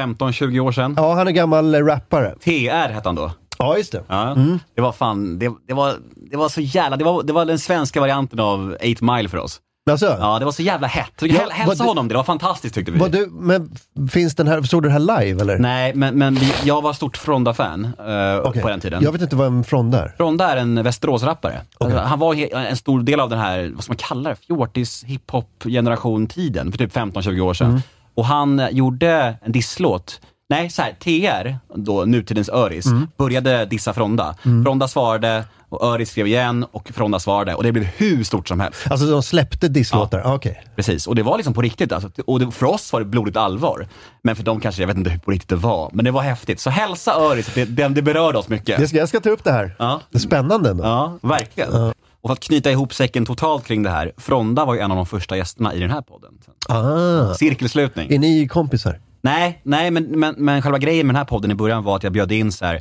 15-20 0.03 0.61
år 0.61 0.73
sedan. 0.73 0.95
Ja, 0.97 1.15
han 1.15 1.29
är 1.29 1.33
gammal 1.33 1.75
rappare. 1.75 2.35
TR 2.45 2.93
hette 2.93 3.09
han 3.09 3.15
då. 3.15 3.33
Ja, 3.59 3.77
just 3.77 3.93
det. 3.93 4.03
Ja, 4.09 4.37
Det 4.75 4.81
var 4.81 4.93
fan, 4.93 5.39
det, 5.39 5.53
det, 5.69 5.75
var, 5.75 5.95
det 6.31 6.37
var 6.37 6.49
så 6.49 6.61
jävla, 6.61 6.97
det 6.97 7.05
var, 7.05 7.23
det 7.23 7.33
var 7.33 7.45
den 7.45 7.59
svenska 7.59 8.01
varianten 8.01 8.41
av 8.41 8.77
8 8.99 9.15
Mile 9.15 9.29
för 9.29 9.39
oss. 9.39 9.61
Alltså, 9.91 10.17
Ja, 10.21 10.39
det 10.39 10.45
var 10.45 10.53
så 10.53 10.63
jävla 10.63 10.87
hett. 10.87 11.13
Ja, 11.21 11.39
Häl, 11.39 11.51
hälsa 11.51 11.85
honom, 11.85 12.09
det 12.09 12.15
var 12.15 12.25
fantastiskt 12.25 12.75
tyckte 12.75 12.93
vi. 12.93 13.09
du, 13.09 13.29
men 13.31 13.71
finns 14.11 14.35
den 14.35 14.49
här, 14.49 14.63
såg 14.63 14.83
du 14.83 14.89
det 14.89 14.93
här 14.93 15.21
live 15.21 15.43
eller? 15.43 15.59
Nej, 15.59 15.95
men, 15.95 16.19
men 16.19 16.35
vi, 16.35 16.53
jag 16.65 16.83
var 16.83 16.93
stort 16.93 17.17
Fronda-fan 17.17 17.85
eh, 17.85 18.39
Okej. 18.45 18.63
på 18.63 18.69
den 18.69 18.81
tiden. 18.81 19.03
Jag 19.03 19.13
vet 19.13 19.23
inte 19.23 19.37
vad 19.37 19.47
en 19.47 19.65
Fronda 19.65 20.05
är. 20.05 20.15
Fronda 20.17 20.49
är 20.53 20.57
en 20.57 20.83
Västeråsrappare. 20.83 21.61
Okej. 21.79 21.97
Alltså, 21.97 22.09
han 22.09 22.19
var 22.19 22.55
en 22.57 22.77
stor 22.77 23.03
del 23.03 23.21
av 23.21 23.31
den 23.31 23.39
här, 23.39 23.71
vad 23.75 23.85
ska 23.85 23.91
man 23.91 23.97
kalla 23.97 24.31
det, 24.31 24.37
fjortis 24.37 25.05
hiphop 25.05 25.65
generation-tiden 25.65 26.73
för 26.73 26.79
typ 26.79 26.97
15-20 26.97 27.41
år 27.41 27.55
sedan. 27.55 27.71
Mm. 27.71 27.81
Och 28.15 28.27
han 28.27 28.61
eh, 28.61 28.69
gjorde 28.69 29.35
en 29.43 29.53
disslåt. 29.53 30.21
Nej, 30.51 30.71
så 30.71 30.83
här, 30.83 30.93
TR, 30.93 31.57
då 31.75 32.05
nutidens 32.05 32.49
Öris, 32.49 32.87
Mm. 32.87 33.07
började 33.17 33.65
dissa 33.65 33.93
Fronda. 33.93 34.35
Fronda 34.65 34.89
svarade 34.89 35.45
och 35.69 35.83
Öris 35.85 36.11
skrev 36.11 36.27
igen 36.27 36.67
och 36.73 36.89
Fronda 36.95 37.19
svarade 37.21 37.55
och 37.55 37.63
det 37.63 37.73
blev 37.73 37.85
hur 37.85 38.25
stort 38.25 38.49
som 38.49 38.61
helst. 38.61 38.91
Alltså 38.91 39.07
de 39.07 39.23
släppte 39.23 39.69
disslåtar? 39.69 40.19
Ja. 40.25 40.35
Okej. 40.35 40.65
Precis, 40.77 41.07
och 41.07 41.15
det 41.15 41.23
var 41.23 41.37
liksom 41.37 41.55
på 41.55 41.63
riktigt. 41.63 41.93
Alltså. 41.93 42.11
Och 42.27 42.41
det, 42.41 42.51
för 42.51 42.67
oss 42.67 42.93
var 42.93 43.01
det 43.01 43.07
blodigt 43.07 43.37
allvar. 43.37 43.87
Men 44.23 44.37
för 44.37 44.43
dem 44.43 44.61
kanske, 44.61 44.83
jag 44.83 44.87
vet 44.87 44.97
inte 44.97 45.11
hur 45.11 45.19
på 45.19 45.31
riktigt 45.31 45.49
det 45.49 45.57
var. 45.57 45.91
Men 45.93 46.05
det 46.05 46.11
var 46.11 46.23
häftigt. 46.23 46.61
Så 46.61 46.71
hälsa 46.71 47.15
Öris, 47.15 47.51
det, 47.55 47.65
det, 47.65 47.89
det 47.89 48.03
berörde 48.03 48.39
oss 48.39 48.49
mycket. 48.49 48.79
Jag, 48.81 48.89
ska, 48.89 48.99
jag 48.99 49.09
ska 49.09 49.21
ta 49.21 49.31
upp 49.31 49.45
det 49.45 49.53
här. 49.53 49.77
Ja. 49.79 50.01
Det 50.11 50.19
är 50.19 50.21
spännande 50.21 50.71
ändå. 50.71 50.85
Ja, 50.85 51.19
verkligen. 51.23 51.73
Och 52.23 52.29
för 52.29 52.33
att 52.33 52.41
knyta 52.41 52.71
ihop 52.71 52.95
säcken 52.95 53.27
totalt 53.27 53.65
kring 53.65 53.83
det 53.83 53.91
här. 53.91 54.13
Fronda 54.17 54.65
var 54.65 54.75
ju 54.75 54.81
en 54.81 54.91
av 54.91 54.97
de 54.97 55.07
första 55.07 55.37
gästerna 55.37 55.75
i 55.75 55.81
den 55.81 55.91
här 55.91 56.03
podden. 56.03 56.31
Ah. 56.69 57.35
Cirkelslutning. 57.35 58.13
Är 58.13 58.19
ni 58.19 58.49
kompisar? 58.49 58.99
Nej, 59.23 59.61
nej 59.63 59.91
men, 59.91 60.05
men, 60.05 60.35
men 60.39 60.63
själva 60.63 60.79
grejen 60.79 61.07
med 61.07 61.15
den 61.15 61.19
här 61.19 61.25
podden 61.25 61.51
i 61.51 61.55
början 61.55 61.85
var 61.85 61.97
att 61.97 62.03
jag 62.03 62.13
bjöd 62.13 62.33
in 62.33 62.53
så 62.53 62.65
här, 62.65 62.81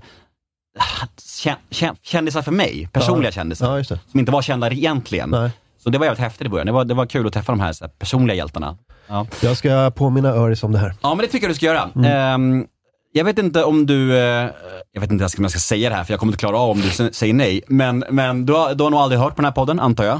kä- 1.43 1.55
kä- 1.69 1.95
kändisar 2.01 2.41
för 2.41 2.51
mig, 2.51 2.89
personliga 2.93 3.27
Ja. 3.27 3.31
kändisar. 3.31 3.77
Ja. 3.77 3.83
Som 3.83 4.19
inte 4.19 4.31
var 4.31 4.41
kända 4.41 4.71
egentligen. 4.71 5.29
Nej. 5.29 5.51
Så 5.83 5.89
det 5.89 5.97
var 5.97 6.05
jävligt 6.05 6.19
häftigt 6.21 6.47
i 6.47 6.49
början. 6.49 6.65
Det 6.65 6.71
var, 6.73 6.85
det 6.85 6.93
var 6.93 7.05
kul 7.05 7.27
att 7.27 7.33
träffa 7.33 7.51
de 7.51 7.59
här, 7.59 7.73
så 7.73 7.83
här 7.85 7.91
personliga 7.91 8.35
hjältarna. 8.37 8.77
Ja. 9.07 9.27
Jag 9.41 9.57
ska 9.57 9.91
påminna 9.95 10.29
Öris 10.29 10.63
om 10.63 10.71
det 10.71 10.77
här. 10.79 10.93
Ja, 11.01 11.09
men 11.15 11.17
det 11.25 11.27
tycker 11.31 11.45
jag 11.47 11.51
du 11.51 11.55
ska 11.55 11.65
göra. 11.65 11.89
Mm. 11.95 12.11
Ehm, 12.11 12.65
jag 13.11 13.25
vet 13.25 13.39
inte 13.39 13.63
om 13.63 13.85
du, 13.85 14.17
eh, 14.17 14.49
jag 14.91 15.01
vet 15.01 15.11
inte 15.11 15.25
om 15.25 15.43
jag 15.43 15.51
ska 15.51 15.59
säga 15.59 15.89
det 15.89 15.95
här 15.95 16.03
för 16.03 16.13
jag 16.13 16.19
kommer 16.19 16.31
inte 16.33 16.39
klara 16.39 16.57
av 16.57 16.69
om 16.69 16.81
du 16.81 17.11
säger 17.13 17.33
nej. 17.33 17.61
Men, 17.67 18.03
men 18.09 18.45
du, 18.45 18.53
har, 18.53 18.75
du 18.75 18.83
har 18.83 18.91
nog 18.91 18.99
aldrig 18.99 19.21
hört 19.21 19.35
på 19.35 19.41
den 19.41 19.45
här 19.45 19.51
podden, 19.51 19.79
antar 19.79 20.03
jag? 20.03 20.19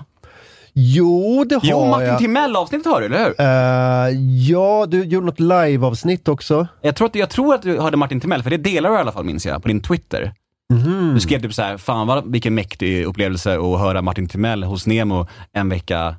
Jo, 0.81 1.45
det 1.49 1.55
har 1.55 1.61
Jo, 1.63 1.85
Martin 1.85 2.07
jag. 2.07 2.19
Timell-avsnittet 2.19 2.91
har 2.91 2.99
du, 3.01 3.05
eller 3.05 3.17
hur? 3.19 3.35
Eh, 3.39 4.19
ja, 4.49 4.85
du 4.85 5.03
gjorde 5.03 5.25
något 5.25 5.39
live-avsnitt 5.39 6.27
också. 6.27 6.67
Jag 6.81 6.95
tror, 6.95 7.07
att, 7.07 7.15
jag 7.15 7.29
tror 7.29 7.55
att 7.55 7.61
du 7.61 7.79
hörde 7.79 7.97
Martin 7.97 8.19
Timell, 8.19 8.43
för 8.43 8.49
det 8.49 8.57
delar 8.57 8.89
du 8.89 8.95
i 8.95 8.99
alla 8.99 9.11
fall 9.11 9.23
minns 9.23 9.45
jag, 9.45 9.61
på 9.61 9.67
din 9.67 9.81
Twitter. 9.81 10.33
Mhm. 10.73 11.11
Du 11.13 11.19
skrev 11.19 11.41
typ 11.41 11.53
så 11.53 11.61
här, 11.61 11.77
fan 11.77 12.07
vad, 12.07 12.31
vilken 12.31 12.55
mäktig 12.55 13.05
upplevelse 13.05 13.53
att 13.57 13.79
höra 13.79 14.01
Martin 14.01 14.27
Timell 14.27 14.63
hos 14.63 14.87
Nemo 14.87 15.27
en 15.53 15.69
vecka, 15.69 16.15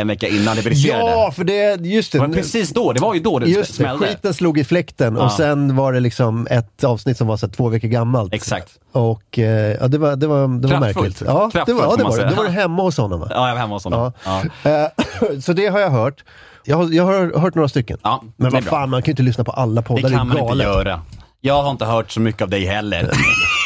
en 0.00 0.08
vecka 0.08 0.28
innan 0.28 0.56
det 0.56 0.62
briserade. 0.62 1.10
Ja, 1.10 1.32
för 1.36 1.44
det, 1.44 1.80
just 1.86 2.12
det 2.12 2.26
det. 2.26 2.32
precis 2.32 2.70
då, 2.70 2.92
det 2.92 3.00
var 3.00 3.14
ju 3.14 3.20
då 3.20 3.38
det 3.38 3.46
Just 3.46 3.68
det, 3.70 3.74
smällde. 3.74 4.06
skiten 4.06 4.34
slog 4.34 4.58
i 4.58 4.64
fläkten 4.64 5.16
Ja. 5.16 5.24
och 5.24 5.32
sen 5.32 5.76
var 5.76 5.92
det 5.92 6.00
liksom 6.00 6.46
ett 6.50 6.84
avsnitt 6.84 7.16
som 7.18 7.26
var 7.26 7.36
så 7.36 7.48
två 7.48 7.68
veckor 7.68 7.88
gammalt. 7.88 8.34
Exakt. 8.34 8.68
Och 8.92 9.38
eh, 9.38 9.76
ja, 9.80 9.88
det 9.88 9.98
var, 9.98 10.16
det 10.16 10.26
var, 10.26 10.60
det 10.60 10.68
var 10.68 10.80
märkligt. 10.80 11.22
Ja, 11.26 11.44
det 11.44 11.50
Kraftfullt, 11.52 11.78
var, 11.80 11.86
ja, 11.86 11.96
det 11.96 12.04
var 12.04 12.18
det. 12.18 12.28
Då 12.28 12.34
var 12.34 12.44
du 12.44 12.50
hemma 12.50 12.82
hos 12.82 12.96
honom 12.96 13.20
va? 13.20 13.26
Ja, 13.30 13.48
jag 13.48 13.54
var 13.54 13.60
hemma 13.60 13.74
hos 13.74 13.84
honom. 13.84 14.12
Ja. 14.24 14.42
Ja. 14.62 14.70
Eh, 14.70 15.40
så 15.40 15.52
det 15.52 15.66
har 15.66 15.80
jag 15.80 15.90
hört. 15.90 16.24
Jag 16.64 16.76
har, 16.76 16.88
jag 16.92 17.04
har 17.04 17.40
hört 17.40 17.54
några 17.54 17.68
stycken. 17.68 17.98
Ja, 18.02 18.22
Men 18.36 18.50
det 18.50 18.54
vad 18.54 18.64
fan, 18.64 18.90
man 18.90 19.02
kan 19.02 19.06
ju 19.06 19.12
inte 19.12 19.22
lyssna 19.22 19.44
på 19.44 19.52
alla 19.52 19.80
Det 19.80 19.86
poddar, 19.86 20.02
det, 20.02 20.16
kan 20.16 20.28
man 20.28 20.36
är 20.36 20.40
inte 20.40 20.48
galet. 20.48 20.66
göra. 20.66 21.02
Jag 21.40 21.62
har 21.62 21.70
inte 21.70 21.84
hört 21.84 22.10
så 22.10 22.20
mycket 22.20 22.42
av 22.42 22.48
dig 22.48 22.64
heller. 22.66 23.10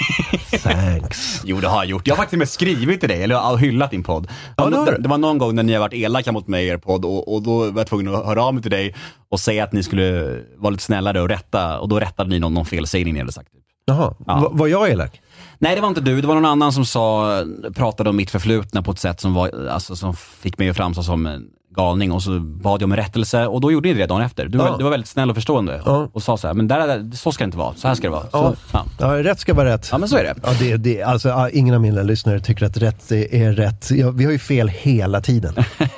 Thanks. 0.62 1.40
Jo, 1.44 1.60
det 1.60 1.68
har 1.68 1.76
jag 1.76 1.86
gjort. 1.86 2.06
Jag 2.06 2.14
har 2.14 2.22
faktiskt 2.22 2.38
med 2.38 2.48
skrivit 2.48 3.00
till 3.00 3.08
dig, 3.08 3.22
eller 3.22 3.34
har 3.34 3.56
hyllat 3.56 3.90
din 3.90 4.02
podd. 4.02 4.28
Ja, 4.56 4.64
det 4.70 4.98
det, 4.98 5.08
var 5.08 5.18
någon 5.18 5.38
gång 5.38 5.54
när 5.54 5.62
ni 5.62 5.72
har 5.72 5.80
varit 5.80 5.94
elaka 5.94 6.32
mot 6.32 6.48
mig 6.48 6.64
i 6.64 6.68
er 6.68 6.76
podd 6.76 7.04
och, 7.04 7.34
och 7.34 7.42
då 7.42 7.58
var 7.70 7.80
jag 7.80 7.86
tvungen 7.86 8.14
att 8.14 8.26
höra 8.26 8.42
av 8.44 8.54
mig 8.54 8.62
till 8.62 8.70
dig 8.70 8.94
och 9.28 9.40
säga 9.40 9.64
att 9.64 9.72
ni 9.72 9.82
skulle 9.82 10.38
vara 10.56 10.70
lite 10.70 10.82
snällare 10.84 11.20
och 11.20 11.28
rätta, 11.28 11.78
och 11.80 11.88
då 11.88 12.00
rättade 12.00 12.30
ni 12.30 12.38
någon, 12.38 12.54
någon 12.54 12.66
felsägning 12.66 13.14
ni 13.14 13.20
hade 13.20 13.32
sagt. 13.32 13.52
Typ. 13.52 13.62
Jaha, 13.84 14.14
Ja. 14.26 14.40
Va- 14.40 14.50
var 14.52 14.66
jag 14.66 14.90
elak? 14.90 15.20
Nej, 15.58 15.74
det 15.74 15.80
var 15.80 15.88
inte 15.88 16.00
du. 16.00 16.20
Det 16.20 16.26
var 16.26 16.34
någon 16.34 16.44
annan 16.44 16.72
som 16.72 16.84
sa, 16.84 17.28
pratade 17.74 18.10
om 18.10 18.16
mitt 18.16 18.30
förflutna 18.30 18.82
på 18.82 18.90
ett 18.90 18.98
sätt 18.98 19.20
som, 19.20 19.34
var, 19.34 19.68
alltså, 19.70 19.96
som 19.96 20.16
fick 20.16 20.58
mig 20.58 20.68
att 20.68 20.76
framstå 20.76 21.02
som 21.02 21.26
en 21.26 21.44
galning 21.74 22.12
och 22.12 22.22
så 22.22 22.40
bad 22.40 22.82
jag 22.82 22.86
om 22.86 22.96
rättelse 22.96 23.46
och 23.46 23.60
då 23.60 23.72
gjorde 23.72 23.88
ni 23.88 23.94
det 23.94 24.06
dagen 24.06 24.22
efter. 24.22 24.46
Du, 24.46 24.58
Ja. 24.58 24.70
var, 24.70 24.78
du 24.78 24.84
var 24.84 24.90
väldigt 24.90 25.08
snäll 25.08 25.30
och 25.30 25.36
förstående 25.36 25.82
Ja. 25.84 26.08
och 26.12 26.22
sa 26.22 26.36
så 26.36 26.46
här, 26.46 26.54
men 26.54 26.68
där, 26.68 27.16
så 27.16 27.32
ska 27.32 27.44
det 27.44 27.46
inte 27.46 27.58
vara, 27.58 27.74
så 27.76 27.88
här 27.88 27.94
ska 27.94 28.06
det 28.06 28.12
vara. 28.12 28.30
Så, 28.30 28.56
ja. 28.72 28.84
Ja, 29.00 29.22
rätt 29.24 29.40
ska 29.40 29.54
vara 29.54 29.68
rätt. 29.74 29.88
ja, 29.92 29.98
men 29.98 30.08
så 30.08 30.16
är 30.16 30.22
det. 30.24 30.34
Ja, 30.42 30.48
det, 30.60 30.76
det, 30.76 31.02
alltså, 31.02 31.48
ingen 31.52 31.74
av 31.74 31.80
mina 31.80 32.02
lyssnare 32.02 32.40
tycker 32.40 32.66
att 32.66 32.76
rätt 32.76 33.12
är, 33.12 33.52
rätt. 33.52 33.90
Vi 33.90 34.24
har 34.24 34.32
ju 34.32 34.38
fel 34.38 34.68
hela 34.68 35.20
tiden. 35.20 35.54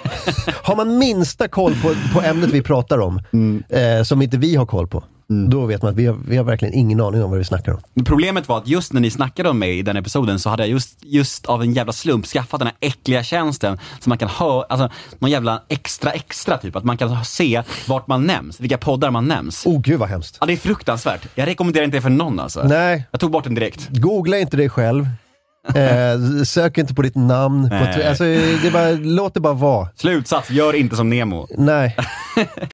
har 0.63 0.77
man 0.77 0.99
minsta 0.99 1.49
koll 1.49 1.73
på, 1.83 1.93
på 2.15 2.21
ämnet 2.27 2.51
vi 2.51 2.63
pratar 2.63 2.99
om, 3.01 3.21
eh, 3.69 4.03
som 4.05 4.23
inte 4.23 4.37
vi 4.37 4.57
har 4.57 4.67
koll 4.67 4.89
på, 4.89 5.05
då 5.29 5.67
vet 5.67 5.83
man 5.83 5.91
att 5.91 5.97
vi 5.97 6.07
har, 6.07 6.17
vi 6.29 6.37
har 6.37 6.45
verkligen 6.45 6.75
ingen 6.75 7.01
aning 7.01 7.23
om 7.25 7.31
vad 7.31 7.39
vi 7.39 7.45
snackar 7.45 7.73
om. 7.73 7.81
Men 7.95 8.05
Problemet 8.05 8.49
var 8.49 8.59
att 8.59 8.69
just 8.69 8.93
när 8.93 9.01
ni 9.01 9.11
snackade 9.11 9.49
om 9.49 9.59
mig 9.59 9.79
i 9.79 9.83
den 9.83 9.97
episoden 9.97 10.39
så 10.39 10.51
hade 10.51 10.63
jag 10.63 10.71
just, 10.71 10.99
just 11.05 11.47
av 11.47 11.63
en 11.63 11.73
jävla 11.73 11.93
slump 11.93 12.27
skaffat 12.27 12.61
den 12.61 12.67
här 12.67 12.77
äckliga 12.81 13.23
tjänsten 13.23 13.79
så 14.01 14.09
man 14.09 14.19
kan 14.19 14.29
höra, 14.29 14.65
alltså 14.69 14.89
någon 15.19 15.31
jävla 15.31 15.63
extra 15.69 16.11
extra 16.11 16.59
typ, 16.59 16.77
att 16.77 16.85
man 16.85 16.97
kan 16.97 17.25
se 17.25 17.63
vart 17.89 18.07
man 18.07 18.25
nämns, 18.27 18.61
vilka 18.61 18.79
poddar 18.79 19.11
man 19.11 19.29
nämns. 19.29 19.67
Oh 19.67 19.81
gud 19.81 19.99
vad 20.01 20.09
hemskt. 20.09 20.37
Ja, 20.41 20.47
det 20.47 20.53
är 20.53 20.57
fruktansvärt. 20.57 21.27
Jag 21.35 21.47
rekommenderar 21.47 21.85
inte 21.85 21.97
det 21.97 22.03
för 22.03 22.11
någon 22.11 22.41
alltså. 22.41 22.63
Nej, 22.63 23.05
Jag 23.11 23.21
tog 23.21 23.31
bort 23.31 23.45
den 23.45 23.55
direkt. 23.55 23.89
googla 23.91 24.39
inte 24.39 24.57
dig 24.57 24.69
själv. 24.69 25.07
Eh, 25.75 26.43
sök 26.45 26.79
inte 26.79 26.95
på 26.95 27.03
ditt 27.03 27.15
namn. 27.15 27.69
På, 27.69 27.77
alltså, 28.09 28.25
det 28.63 28.73
bara, 28.73 28.91
låt 28.91 29.35
det 29.35 29.41
bara 29.41 29.53
vara. 29.55 29.89
Slutsats, 29.97 30.51
gör 30.51 30.75
inte 30.75 30.97
som 30.97 31.11
Nemo. 31.11 31.47
Nej. 31.59 31.97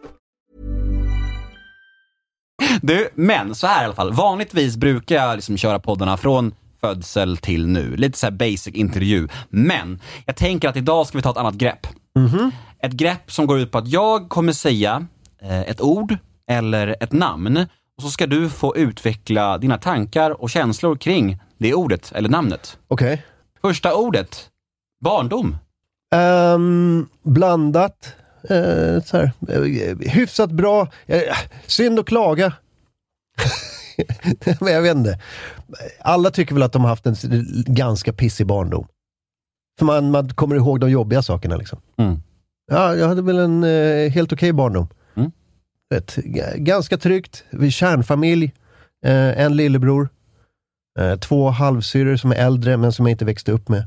Du, 2.81 3.09
men 3.15 3.55
så 3.55 3.67
här 3.67 3.81
i 3.81 3.85
alla 3.85 3.95
fall. 3.95 4.13
Vanligtvis 4.13 4.77
brukar 4.77 5.15
jag 5.15 5.35
liksom 5.35 5.57
köra 5.57 5.79
poddarna 5.79 6.17
från 6.17 6.53
födsel 6.81 7.37
till 7.37 7.67
nu. 7.67 7.95
Lite 7.95 8.19
så 8.19 8.25
här 8.25 8.31
basic 8.31 8.67
intervju. 8.67 9.27
Men 9.49 9.99
jag 10.25 10.35
tänker 10.35 10.69
att 10.69 10.77
idag 10.77 11.07
ska 11.07 11.17
vi 11.17 11.21
ta 11.21 11.31
ett 11.31 11.37
annat 11.37 11.55
grepp. 11.55 11.87
Ett 12.83 12.91
grepp 12.91 13.31
som 13.31 13.47
går 13.47 13.59
ut 13.59 13.71
på 13.71 13.77
att 13.77 13.87
jag 13.87 14.29
kommer 14.29 14.53
säga 14.53 15.05
eh, 15.41 15.61
ett 15.61 15.81
ord 15.81 16.17
eller 16.47 16.95
ett 16.99 17.11
namn 17.11 17.57
och 17.97 18.03
så 18.03 18.09
ska 18.09 18.27
du 18.27 18.49
få 18.49 18.77
utveckla 18.77 19.57
dina 19.57 19.77
tankar 19.77 20.41
och 20.41 20.49
känslor 20.49 20.95
kring 20.95 21.39
det 21.57 21.73
ordet 21.73 22.11
eller 22.15 22.29
namnet. 22.29 22.77
Okej. 22.87 23.23
Första 23.61 23.95
ordet, 23.95 24.49
barndom. 25.03 25.57
Ehm, 26.15 27.07
blandat. 27.23 28.15
Uh, 28.51 29.01
så 29.01 29.17
här. 29.17 29.31
eh, 29.49 29.97
hyfsat 29.97 30.51
bra. 30.51 30.81
Uh, 30.81 31.17
synd 31.67 31.99
att 31.99 32.05
klaga. 32.05 32.53
Men 34.59 34.73
jag 34.73 34.81
vet 34.81 34.95
inte. 34.95 35.19
Alla 35.99 36.31
tycker 36.31 36.53
väl 36.53 36.63
att 36.63 36.73
de 36.73 36.81
har 36.81 36.89
haft 36.89 37.05
en 37.05 37.15
ganska 37.65 38.13
pissig 38.13 38.47
barndom. 38.47 38.87
För 39.79 39.85
man, 39.85 40.11
man 40.11 40.29
kommer 40.29 40.55
ihåg 40.55 40.79
de 40.79 40.89
jobbiga 40.89 41.21
sakerna 41.21 41.55
liksom. 41.55 41.79
Mm. 41.97 42.19
Ja, 42.71 42.95
jag 42.95 43.07
hade 43.07 43.21
väl 43.21 43.39
en 43.39 43.63
eh, 43.63 44.11
helt 44.11 44.33
okej 44.33 44.53
barndom. 44.53 44.87
Mm. 45.15 45.31
Vet, 45.89 46.15
ganska 46.55 46.97
tryggt. 46.97 47.43
Vi 47.49 47.71
kärnfamilj. 47.71 48.53
Eh, 49.05 49.41
en 49.41 49.55
lillebror. 49.55 50.09
Eh, 50.99 51.15
två 51.15 51.49
halvsyrror 51.49 52.15
som 52.15 52.31
är 52.31 52.35
äldre 52.35 52.77
men 52.77 52.91
som 52.91 53.05
jag 53.05 53.11
inte 53.11 53.25
växte 53.25 53.51
upp 53.51 53.69
med. 53.69 53.83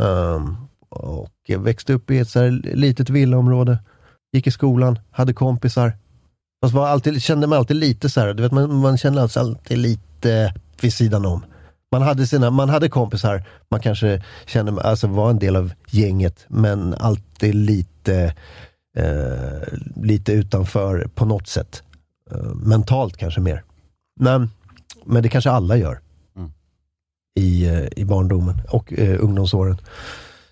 Ehm, 0.00 0.56
och 0.90 1.30
växte 1.58 1.92
upp 1.92 2.10
i 2.10 2.18
ett 2.18 2.28
så 2.28 2.38
här 2.38 2.50
litet 2.74 3.10
villaområde. 3.10 3.78
Gick 4.32 4.46
i 4.46 4.50
skolan, 4.50 4.98
hade 5.10 5.32
kompisar. 5.32 5.96
Fast 6.62 6.74
var 6.74 6.88
alltid, 6.88 7.22
kände 7.22 7.46
mig 7.46 7.58
alltid 7.58 7.76
lite 7.76 8.08
så 8.08 8.20
här, 8.20 8.34
du 8.34 8.42
vet, 8.42 8.52
man, 8.52 8.74
man 8.74 8.98
kände 8.98 9.22
alltså 9.22 9.40
alltid 9.40 9.78
lite 9.78 10.54
vid 10.80 10.92
sidan 10.92 11.26
om. 11.26 11.44
Man 11.92 12.02
hade, 12.02 12.26
sina, 12.26 12.50
man 12.50 12.68
hade 12.68 12.88
kompisar, 12.88 13.44
man 13.70 13.80
kanske 13.80 14.22
kände, 14.46 14.82
alltså 14.82 15.06
var 15.06 15.30
en 15.30 15.38
del 15.38 15.56
av 15.56 15.72
gänget, 15.88 16.44
men 16.48 16.94
alltid 16.94 17.54
lite, 17.54 18.34
eh, 18.96 19.78
lite 19.96 20.32
utanför 20.32 21.08
på 21.14 21.24
något 21.24 21.48
sätt. 21.48 21.82
Eh, 22.30 22.54
mentalt 22.54 23.16
kanske 23.16 23.40
mer. 23.40 23.64
Men, 24.20 24.50
men 25.04 25.22
det 25.22 25.28
kanske 25.28 25.50
alla 25.50 25.76
gör. 25.76 26.00
I, 27.34 27.66
eh, 27.66 27.86
I 27.96 28.04
barndomen 28.04 28.60
och 28.68 28.92
eh, 28.92 29.24
ungdomsåren. 29.24 29.76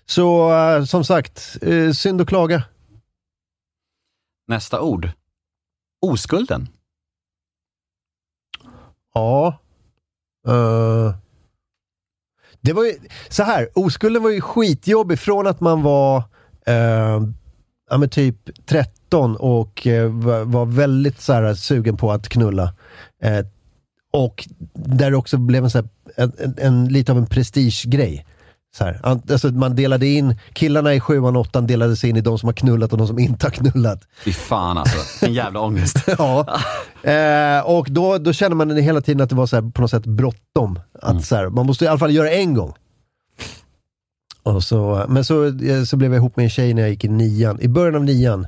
Så 0.09 0.53
eh, 0.53 0.83
som 0.83 1.03
sagt, 1.03 1.57
eh, 1.61 1.91
synd 1.91 2.21
att 2.21 2.27
klaga. 2.27 2.63
Nästa 4.47 4.81
ord, 4.81 5.11
oskulden. 6.01 6.67
Ja. 9.13 9.59
Eh, 10.47 11.15
det 12.61 12.73
var 12.73 12.83
ju, 12.83 12.93
så 13.29 13.43
här, 13.43 13.69
oskulden 13.75 14.23
var 14.23 14.29
ju 14.29 14.41
skitjobbig 14.41 15.19
från 15.19 15.47
att 15.47 15.59
man 15.59 15.83
var 15.83 16.17
uh, 16.69 17.29
ja, 17.89 17.97
men 17.97 18.09
typ 18.09 18.65
13 18.65 19.35
och 19.35 19.87
eh, 19.87 20.09
var, 20.45 20.65
väldigt 20.65 21.21
så 21.21 21.33
här, 21.33 21.53
sugen 21.53 21.97
på 21.97 22.11
att 22.11 22.29
knulla. 22.29 22.73
Eh, 23.21 23.45
och 24.13 24.47
där 24.73 25.11
det 25.11 25.17
också 25.17 25.37
blev 25.37 25.63
en, 25.63 25.69
så 25.69 25.77
här, 25.77 25.87
en, 26.15 26.31
en, 26.37 26.55
en, 26.57 26.85
lite 26.87 27.11
av 27.11 27.17
en 27.17 27.25
prestigegrej. 27.25 28.25
Så 28.77 28.83
här, 28.83 28.99
alltså 29.03 29.47
man 29.47 29.75
delade 29.75 30.07
in, 30.07 30.39
killarna 30.53 30.93
i 30.93 30.99
sjuan 30.99 31.35
och 31.35 31.41
åttan 31.41 31.67
delade 31.67 31.95
sig 31.95 32.09
in 32.09 32.15
i 32.15 32.21
de 32.21 32.39
som 32.39 32.47
har 32.47 32.53
knullat 32.53 32.91
och 32.91 32.97
de 32.97 33.07
som 33.07 33.19
inte 33.19 33.45
har 33.45 33.51
knullat. 33.51 34.01
Fy 34.23 34.33
fan 34.33 34.77
alltså, 34.77 35.25
en 35.25 35.33
jävla 35.33 35.59
ångest. 35.59 35.97
Ja. 36.17 36.59
Eh, 37.11 37.59
och 37.65 37.87
då, 37.89 38.17
då 38.17 38.33
känner 38.33 38.55
man 38.55 38.77
hela 38.77 39.01
tiden 39.01 39.21
att 39.21 39.29
det 39.29 39.35
var 39.35 39.45
så 39.45 39.55
här, 39.55 39.71
på 39.71 39.81
något 39.81 39.91
sätt 39.91 40.05
bråttom. 40.05 40.79
Att 41.01 41.25
så 41.25 41.35
här, 41.35 41.49
man 41.49 41.65
måste 41.65 41.85
i 41.85 41.87
alla 41.87 41.99
fall 41.99 42.11
göra 42.15 42.31
en 42.31 42.53
gång. 42.53 42.73
Och 44.43 44.63
så, 44.63 45.05
men 45.09 45.23
så, 45.25 45.45
eh, 45.45 45.83
så 45.83 45.97
blev 45.97 46.11
jag 46.11 46.19
ihop 46.19 46.35
med 46.35 46.43
en 46.43 46.49
tjej 46.49 46.73
när 46.73 46.81
jag 46.81 46.91
gick 46.91 47.03
i 47.03 47.07
nian. 47.07 47.61
I 47.61 47.67
början 47.67 47.95
av 47.95 48.03
nian 48.03 48.47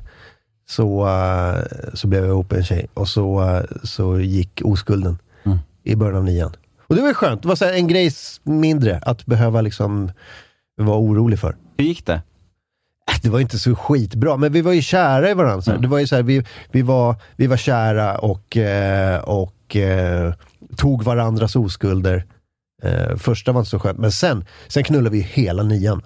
så, 0.68 1.08
eh, 1.08 1.62
så 1.94 2.06
blev 2.06 2.22
jag 2.22 2.30
ihop 2.30 2.50
med 2.50 2.58
en 2.58 2.64
tjej 2.64 2.86
och 2.94 3.08
så, 3.08 3.42
eh, 3.42 3.62
så 3.82 4.20
gick 4.20 4.60
oskulden 4.64 5.18
i 5.84 5.96
början 5.96 6.16
av 6.16 6.24
nian. 6.24 6.52
Och 6.92 6.96
det 6.96 7.02
var 7.02 7.08
ju 7.08 7.14
skönt. 7.14 7.42
Det 7.42 7.48
var 7.48 7.56
så 7.56 7.64
en 7.64 7.86
grej 7.86 8.10
mindre 8.42 8.98
att 9.02 9.26
behöva 9.26 9.60
liksom 9.60 10.12
vara 10.76 10.98
orolig 10.98 11.38
för. 11.38 11.56
Hur 11.76 11.84
gick 11.84 12.06
det? 12.06 12.22
Det 13.22 13.28
var 13.28 13.40
inte 13.40 13.58
så 13.58 13.74
skitbra, 13.74 14.36
men 14.36 14.52
vi 14.52 14.60
var 14.60 14.72
ju 14.72 14.82
kära 14.82 15.30
i 15.30 15.34
varandra. 15.34 15.72
här. 15.72 15.78
Det 15.78 15.88
var 15.88 15.98
ju 15.98 16.06
så 16.06 16.16
här, 16.16 16.22
vi, 16.22 16.44
vi, 16.72 16.82
var, 16.82 17.16
vi 17.36 17.46
var 17.46 17.56
kära 17.56 18.18
och, 18.18 18.56
eh, 18.56 19.20
och 19.20 19.76
eh, 19.76 20.34
tog 20.76 21.02
varandras 21.02 21.56
oskulder. 21.56 22.24
Eh, 22.82 23.16
första 23.16 23.52
var 23.52 23.60
inte 23.60 23.70
så 23.70 23.78
skönt, 23.78 23.98
men 23.98 24.12
sen, 24.12 24.44
sen 24.68 24.84
knullade 24.84 25.16
vi 25.16 25.20
hela 25.20 25.62
nian. 25.62 26.02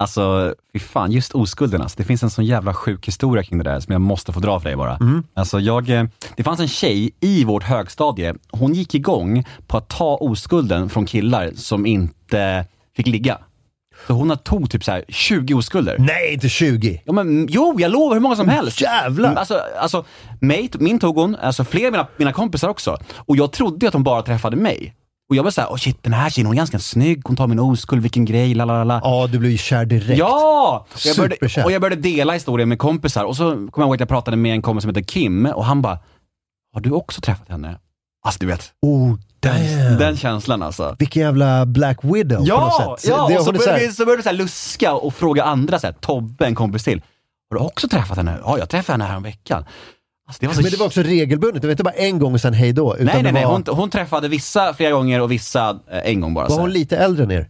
Alltså, 0.00 0.54
fy 0.72 0.78
fan, 0.78 1.12
just 1.12 1.34
oskulden 1.34 1.82
alltså. 1.82 1.96
Det 1.98 2.04
finns 2.04 2.22
en 2.22 2.30
sån 2.30 2.44
jävla 2.44 2.74
sjuk 2.74 3.08
historia 3.08 3.42
kring 3.42 3.58
det 3.58 3.64
där 3.64 3.80
som 3.80 3.92
jag 3.92 4.00
måste 4.00 4.32
få 4.32 4.40
dra 4.40 4.60
för 4.60 4.68
dig 4.68 4.76
bara. 4.76 4.98
Alltså 5.34 5.60
jag, 5.60 5.90
eh, 5.90 6.04
det 6.36 6.42
fanns 6.42 6.60
en 6.60 6.68
tjej 6.68 7.10
i 7.20 7.44
vårt 7.44 7.62
högstadie, 7.62 8.34
hon 8.50 8.74
gick 8.74 8.94
igång 8.94 9.44
på 9.66 9.76
att 9.76 9.88
ta 9.88 10.16
oskulden 10.16 10.88
från 10.88 11.06
killar 11.06 11.50
som 11.56 11.86
inte 11.86 12.64
fick 12.96 13.06
ligga. 13.06 13.38
Så 14.06 14.12
hon 14.12 14.38
tog 14.38 14.70
typ 14.70 14.84
så 14.84 14.92
här 14.92 15.04
20 15.08 15.54
oskulder. 15.54 15.96
Nej, 15.98 16.32
inte 16.32 16.48
20! 16.48 17.02
Ja, 17.04 17.12
men, 17.12 17.46
jo, 17.50 17.76
jag 17.78 17.90
lovar 17.92 18.14
hur 18.14 18.20
många 18.20 18.36
som 18.36 18.48
helst. 18.48 18.80
Jävlar! 18.80 19.34
Alltså, 19.34 19.60
alltså 19.80 20.04
mig, 20.40 20.70
min 20.78 20.98
tog 20.98 21.16
hon, 21.16 21.36
alltså 21.36 21.64
fler 21.64 21.86
av 21.86 21.92
mina, 21.92 22.06
mina 22.16 22.32
kompisar 22.32 22.68
också. 22.68 22.96
Och 23.16 23.36
jag 23.36 23.52
trodde 23.52 23.88
att 23.88 23.94
hon 23.94 24.02
bara 24.02 24.22
träffade 24.22 24.56
mig. 24.56 24.94
Och 25.30 25.36
jag 25.36 25.42
var 25.42 25.50
såhär, 25.50 25.68
oh 25.68 25.76
shit 25.76 26.02
den 26.02 26.12
här 26.12 26.30
tjejen 26.30 26.46
hon 26.46 26.54
är 26.54 26.56
ganska 26.56 26.78
snygg, 26.78 27.22
hon 27.24 27.36
tar 27.36 27.46
min 27.46 27.58
oskuld, 27.58 28.02
vilken 28.02 28.24
grej, 28.24 28.54
la 28.54 28.64
la 28.64 28.84
la. 28.84 29.00
Ja, 29.04 29.28
du 29.32 29.38
blev 29.38 29.50
ju 29.52 29.58
kär 29.58 29.84
direkt. 29.84 30.18
Ja! 30.18 30.86
Och 30.94 31.00
jag, 31.06 31.16
började, 31.16 31.64
och 31.64 31.72
jag 31.72 31.80
började 31.80 32.02
dela 32.02 32.32
historien 32.32 32.68
med 32.68 32.78
kompisar 32.78 33.24
och 33.24 33.36
så 33.36 33.50
kommer 33.50 33.68
jag 33.76 33.82
ihåg 33.86 33.94
att 33.94 34.00
jag 34.00 34.08
pratade 34.08 34.36
med 34.36 34.52
en 34.52 34.62
kompis 34.62 34.82
som 34.82 34.88
heter 34.88 35.02
Kim 35.02 35.46
och 35.46 35.64
han 35.64 35.82
bara, 35.82 35.98
har 36.74 36.80
du 36.80 36.90
också 36.90 37.20
träffat 37.20 37.48
henne? 37.48 37.78
Alltså 38.26 38.38
du 38.40 38.46
vet, 38.46 38.72
Oh, 38.82 39.14
damn. 39.40 39.98
den 39.98 40.16
känslan 40.16 40.62
alltså. 40.62 40.96
Vilken 40.98 41.22
jävla 41.22 41.66
Black 41.66 41.98
Widow 42.04 42.38
på 42.38 42.44
Ja! 42.46 42.60
något 42.88 43.00
sätt. 43.00 43.10
ja 43.10 43.28
Det- 43.28 43.38
och 43.38 43.44
så 43.44 43.52
började 43.52 43.78
vi 43.86 43.92
så 43.92 44.04
började 44.04 44.22
vi 44.22 44.28
så 44.28 44.32
luska 44.32 44.94
och 44.94 45.14
fråga 45.14 45.44
andra, 45.44 45.78
så 45.78 45.86
här, 45.86 45.94
Tobbe, 45.94 46.46
en 46.46 46.54
kompis 46.54 46.84
till. 46.84 47.02
Har 47.50 47.58
du 47.58 47.64
också 47.64 47.88
träffat 47.88 48.16
henne? 48.16 48.38
Ja, 48.44 48.58
jag 48.58 48.68
träffade 48.68 48.94
henne 48.94 49.04
här 49.10 49.16
om 49.16 49.22
veckan. 49.22 49.64
Alltså, 50.30 50.40
det 50.40 50.46
var 50.46 50.54
så 50.54 50.62
Men 50.62 50.70
det 50.70 50.76
var 50.76 50.86
också 50.86 51.02
regelbundet, 51.02 51.62
det 51.62 51.68
var 51.68 51.72
inte 51.72 51.82
bara 51.84 51.94
en 51.94 52.18
gång 52.18 52.34
och 52.34 52.40
sen 52.40 52.54
hej 52.54 52.72
då. 52.72 52.94
Utan 52.94 53.06
Nej, 53.06 53.22
nej, 53.22 53.32
nej. 53.32 53.44
var, 53.44 53.52
Hon, 53.52 53.64
hon 53.68 53.90
träffade 53.90 54.28
vissa 54.28 54.74
flera 54.74 54.90
gånger 54.90 55.20
och 55.20 55.30
vissa 55.32 55.78
eh, 55.90 55.98
en 56.10 56.20
gång 56.20 56.34
bara. 56.34 56.48
var 56.48 56.54
så 56.56 56.60
hon 56.60 56.72
lite 56.72 56.96
äldre 56.96 57.24
än 57.24 57.30
er? 57.30 57.48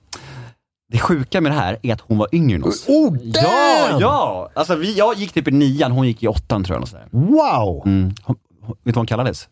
Det 0.92 0.98
sjuka 0.98 1.40
med 1.40 1.52
det 1.52 1.56
här 1.56 1.78
är 1.82 1.92
att 1.92 2.00
hon 2.00 2.18
var 2.18 2.28
yngre 2.32 2.56
än 2.56 2.64
oss. 2.64 2.88
Oh, 2.88 3.12
damn! 3.12 3.24
Ja, 3.32 3.98
ja! 4.00 4.50
Alltså 4.54 4.74
vi, 4.74 4.98
jag 4.98 5.14
gick 5.16 5.32
typ 5.32 5.48
i 5.48 5.50
nian, 5.50 5.92
hon 5.92 6.06
gick 6.06 6.22
i 6.22 6.28
åttan 6.28 6.64
tror 6.64 6.76
jag. 6.76 6.82
Och 6.82 6.88
så 6.88 6.96
där. 6.96 7.06
Wow! 7.10 7.82
Mm. 7.86 8.14
Hon, 8.22 8.36
hon, 8.62 8.68
vet 8.68 8.84
du 8.84 8.90
vad 8.90 8.96
hon 8.96 9.06
kallades? 9.06 9.48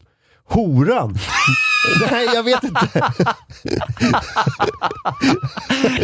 Horan! 0.48 1.18
Nej, 2.10 2.28
jag 2.34 2.42
vet 2.42 2.62
inte. 2.64 2.88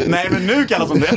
Nej, 0.07 0.29
men 0.31 0.47
nu 0.47 0.67
kallas 0.67 0.89
hon 0.89 1.01
det. 1.01 1.11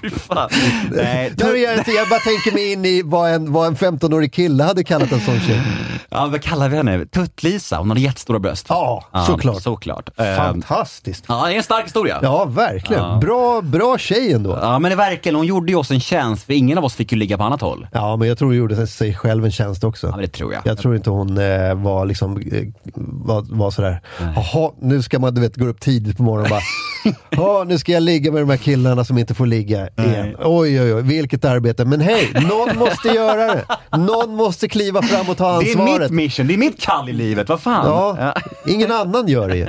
Fy 0.00 0.10
fan. 0.10 0.48
Nej, 0.90 1.32
Nej, 1.38 1.52
men 1.52 1.60
jag, 1.62 1.74
jag 1.88 2.08
bara 2.08 2.20
tänker 2.20 2.52
mig 2.52 2.72
in 2.72 2.84
i 2.84 3.02
vad 3.04 3.30
en, 3.34 3.52
vad 3.52 3.66
en 3.66 3.76
15-årig 3.76 4.32
kille 4.32 4.64
hade 4.64 4.84
kallat 4.84 5.12
en 5.12 5.20
sån 5.20 5.40
tjej. 5.40 5.62
ja, 6.08 6.26
vad 6.26 6.42
kallar 6.42 6.68
vi 6.68 6.76
henne? 6.76 7.04
Tutt-Lisa, 7.04 7.78
hon 7.78 7.88
hade 7.88 8.00
jättestora 8.00 8.38
bröst. 8.38 8.66
Ja, 8.68 9.04
såklart. 9.26 9.62
Såklart. 9.62 10.10
Ehm, 10.16 10.36
Fantastiskt. 10.36 11.24
Ja, 11.28 11.46
det 11.46 11.52
är 11.52 11.56
en 11.56 11.62
stark 11.62 11.84
historia. 11.86 12.18
Ja, 12.22 12.44
verkligen. 12.44 13.02
Ja. 13.02 13.18
Bra, 13.22 13.60
bra 13.62 13.98
tjej 13.98 14.32
ändå. 14.32 14.58
Ja, 14.62 14.78
men 14.78 14.90
det 14.90 14.96
verkligen, 14.96 15.36
hon 15.36 15.46
gjorde 15.46 15.72
ju 15.72 15.78
oss 15.78 15.90
en 15.90 16.00
tjänst, 16.00 16.46
för 16.46 16.52
ingen 16.52 16.78
av 16.78 16.84
oss 16.84 16.94
fick 16.94 17.12
ju 17.12 17.18
ligga 17.18 17.38
på 17.38 17.44
annat 17.44 17.60
håll. 17.60 17.86
Ja, 17.92 18.16
men 18.16 18.28
jag 18.28 18.38
tror 18.38 18.48
hon 18.48 18.56
gjorde 18.56 18.86
sig 18.86 19.14
själv 19.14 19.44
en 19.44 19.52
tjänst 19.52 19.84
också. 19.84 20.06
Ja, 20.06 20.10
men 20.10 20.20
det 20.20 20.28
tror 20.28 20.52
jag. 20.52 20.62
Jag 20.64 20.78
tror 20.78 20.96
inte 20.96 21.10
hon 21.10 21.25
eh, 21.30 21.74
var 21.74 22.06
liksom, 22.06 22.36
eh, 22.52 22.62
var, 22.94 23.56
var 23.56 23.70
sådär, 23.70 24.00
jaha, 24.18 24.70
nu 24.80 25.02
ska 25.02 25.18
man 25.18 25.34
du 25.34 25.40
vet, 25.40 25.56
gå 25.56 25.66
upp 25.66 25.80
tidigt 25.80 26.16
på 26.16 26.22
morgonen 26.22 26.44
och 26.44 26.50
bara, 26.50 27.14
ja, 27.42 27.64
nu 27.66 27.78
ska 27.78 27.92
jag 27.92 28.02
ligga 28.02 28.32
med 28.32 28.42
de 28.42 28.50
här 28.50 28.56
killarna 28.56 29.04
som 29.04 29.18
inte 29.18 29.34
får 29.34 29.46
ligga 29.46 29.88
igen. 29.88 30.36
Oj, 30.44 30.80
oj, 30.82 30.94
oj, 30.94 31.02
vilket 31.02 31.44
arbete. 31.44 31.84
Men 31.84 32.00
hej, 32.00 32.32
någon 32.34 32.78
måste 32.78 33.08
göra 33.08 33.54
det. 33.54 33.64
Någon 33.98 34.34
måste 34.36 34.68
kliva 34.68 35.02
fram 35.02 35.28
och 35.30 35.36
ta 35.36 35.60
Det 35.60 35.72
är 35.72 35.78
ansvaret. 35.80 36.00
mitt 36.00 36.10
mission, 36.10 36.46
det 36.46 36.54
är 36.54 36.58
mitt 36.58 36.80
kall 36.80 37.08
i 37.08 37.12
livet, 37.12 37.48
vad 37.48 37.60
fan. 37.60 37.86
Ja, 37.86 38.34
ingen 38.66 38.92
annan 38.92 39.28
gör 39.28 39.48
det 39.48 39.56
ju. 39.56 39.66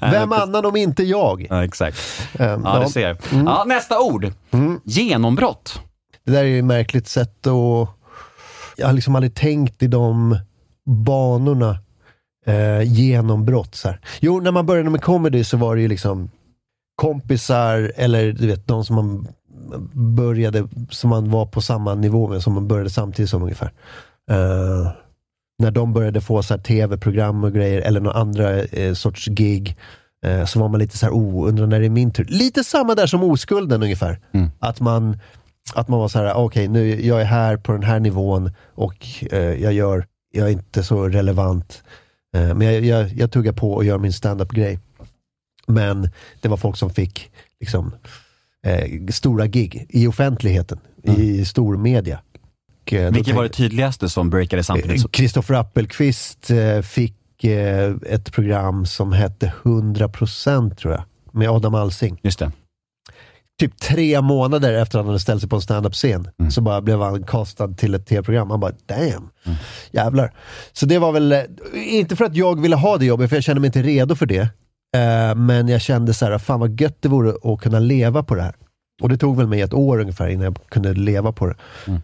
Vem 0.00 0.32
annan 0.32 0.66
om 0.66 0.76
inte 0.76 1.02
jag? 1.02 1.46
Ja, 1.50 1.64
exakt. 1.64 1.98
Ehm, 2.38 2.62
Ja, 2.64 2.82
du 2.86 2.92
ser. 2.92 3.16
Ja, 3.46 3.64
nästa 3.66 4.00
ord. 4.00 4.32
Genombrott. 4.84 5.80
Det 6.26 6.32
där 6.32 6.38
är 6.40 6.44
ju 6.44 6.58
ett 6.58 6.64
märkligt 6.64 7.08
sätt 7.08 7.46
att... 7.46 7.88
Jag 8.78 8.86
har 8.86 8.92
liksom 8.92 9.14
aldrig 9.14 9.34
tänkt 9.34 9.82
i 9.82 9.86
de 9.86 10.38
banorna. 10.86 11.78
Eh, 12.46 12.82
genombrott. 12.82 13.74
Så 13.74 13.88
här. 13.88 14.00
Jo, 14.20 14.40
när 14.40 14.52
man 14.52 14.66
började 14.66 14.90
med 14.90 15.02
comedy 15.02 15.44
så 15.44 15.56
var 15.56 15.76
det 15.76 15.82
ju 15.82 15.88
liksom 15.88 16.30
kompisar 16.96 17.92
eller 17.96 18.32
du 18.32 18.46
vet, 18.46 18.66
de 18.66 18.84
som 18.84 18.96
man 18.96 19.28
började, 20.16 20.68
som 20.90 21.10
man 21.10 21.30
var 21.30 21.46
på 21.46 21.60
samma 21.60 21.94
nivå 21.94 22.28
med, 22.28 22.42
som 22.42 22.52
man 22.52 22.68
började 22.68 22.90
samtidigt 22.90 23.30
som 23.30 23.42
ungefär. 23.42 23.72
Eh, 24.30 24.90
när 25.58 25.70
de 25.70 25.92
började 25.92 26.20
få 26.20 26.42
så 26.42 26.54
här 26.54 26.60
tv-program 26.60 27.44
och 27.44 27.52
grejer, 27.52 27.80
eller 27.80 28.00
några 28.00 28.18
andra 28.18 28.62
eh, 28.62 28.94
sorts 28.94 29.26
gig, 29.26 29.76
eh, 30.24 30.44
så 30.44 30.60
var 30.60 30.68
man 30.68 30.80
lite 30.80 30.98
så 30.98 31.06
här, 31.06 31.12
oh, 31.12 31.48
undrar 31.48 31.66
när 31.66 31.80
det 31.80 31.86
är 31.86 31.90
min 31.90 32.12
tur. 32.12 32.26
Lite 32.28 32.64
samma 32.64 32.94
där 32.94 33.06
som 33.06 33.22
oskulden 33.22 33.82
ungefär. 33.82 34.20
Att 34.58 34.80
man 34.80 35.18
att 35.74 35.88
man 35.88 36.00
var 36.00 36.08
så 36.08 36.18
här, 36.18 36.34
okej, 36.34 36.68
nu 36.68 37.06
jag 37.06 37.20
är 37.20 37.24
här 37.24 37.56
på 37.56 37.72
den 37.72 37.82
här 37.82 38.00
nivån 38.00 38.50
och 38.74 39.06
eh, 39.30 39.38
jag 39.38 39.72
gör, 39.72 40.06
jag 40.32 40.46
är 40.46 40.52
inte 40.52 40.82
så 40.82 41.08
relevant. 41.08 41.82
Eh, 42.34 42.54
men 42.54 42.60
jag, 42.60 42.84
jag, 42.84 43.08
jag 43.08 43.30
tuggar 43.30 43.52
på 43.52 43.72
och 43.72 43.84
gör 43.84 43.98
min 43.98 44.12
stand-up-grej. 44.12 44.78
Men 45.66 46.10
det 46.40 46.48
var 46.48 46.56
folk 46.56 46.76
som 46.76 46.90
fick 46.90 47.30
liksom 47.60 47.94
eh, 48.66 49.06
stora 49.10 49.46
gig 49.46 49.86
i 49.88 50.06
offentligheten, 50.06 50.78
i 51.02 51.44
stor 51.44 51.76
media. 51.76 52.20
Och, 52.82 52.92
eh, 52.92 53.12
Vilket 53.12 53.34
var 53.34 53.42
det 53.42 53.48
tydligaste 53.48 54.08
som 54.08 54.30
breakade 54.30 54.64
samtidigt? 54.64 55.12
Kristoffer 55.12 55.54
Appelqvist 55.54 56.50
eh, 56.50 56.80
fick 56.80 57.44
eh, 57.44 57.94
ett 58.06 58.32
program 58.32 58.86
som 58.86 59.12
hette 59.12 59.52
100% 59.62 60.74
tror 60.74 60.94
jag, 60.94 61.02
med 61.32 61.50
Adam 61.50 61.74
Alsing. 61.74 62.20
Just 62.22 62.38
det. 62.38 62.52
Typ 63.58 63.80
tre 63.80 64.20
månader 64.20 64.72
efter 64.72 64.98
att 64.98 65.04
han 65.04 65.08
hade 65.08 65.20
ställt 65.20 65.40
sig 65.40 65.50
på 65.50 65.56
en 65.56 65.62
stand-up-scen 65.62 66.28
så 66.50 66.60
bara 66.60 66.80
blev 66.80 67.00
han 67.00 67.22
castad 67.22 67.68
till 67.68 67.94
ett 67.94 68.06
tv-program. 68.06 68.50
Han 68.50 68.60
bara 68.60 68.72
damn, 68.86 69.30
jävlar. 69.90 70.32
Så 70.72 70.86
det 70.86 70.98
var 70.98 71.12
väl, 71.12 71.32
eh, 71.32 71.42
inte 71.74 72.16
för 72.16 72.24
att 72.24 72.36
jag 72.36 72.60
ville 72.60 72.76
ha 72.76 72.96
det 72.96 73.06
jobbet, 73.06 73.28
för 73.28 73.36
jag 73.36 73.44
kände 73.44 73.60
mig 73.60 73.68
inte 73.68 73.82
redo 73.82 74.14
för 74.14 74.26
det. 74.26 74.48
Eh, 74.96 75.34
men 75.34 75.68
jag 75.68 75.80
kände 75.80 76.14
så 76.14 76.26
här, 76.26 76.38
fan 76.38 76.60
vad 76.60 76.80
gött 76.80 76.96
det 77.00 77.08
vore 77.08 77.52
att 77.52 77.60
kunna 77.60 77.78
leva 77.78 78.22
på 78.22 78.34
det 78.34 78.42
här. 78.42 78.54
Och 79.02 79.08
det 79.08 79.16
tog 79.16 79.36
väl 79.36 79.46
mig 79.46 79.60
ett 79.60 79.74
år 79.74 80.00
ungefär 80.00 80.28
innan 80.28 80.44
jag 80.44 80.58
kunde 80.68 80.94
leva 80.94 81.32
på 81.32 81.46
det. 81.46 81.54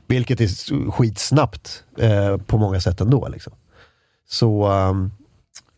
Vilket 0.07 0.40
är 0.40 0.90
skitsnabbt 0.90 1.85
eh, 1.99 2.37
på 2.37 2.59
många 2.59 2.81
sätt 2.81 3.01
ändå. 3.01 3.29
Liksom. 3.29 3.53
Så, 4.29 4.67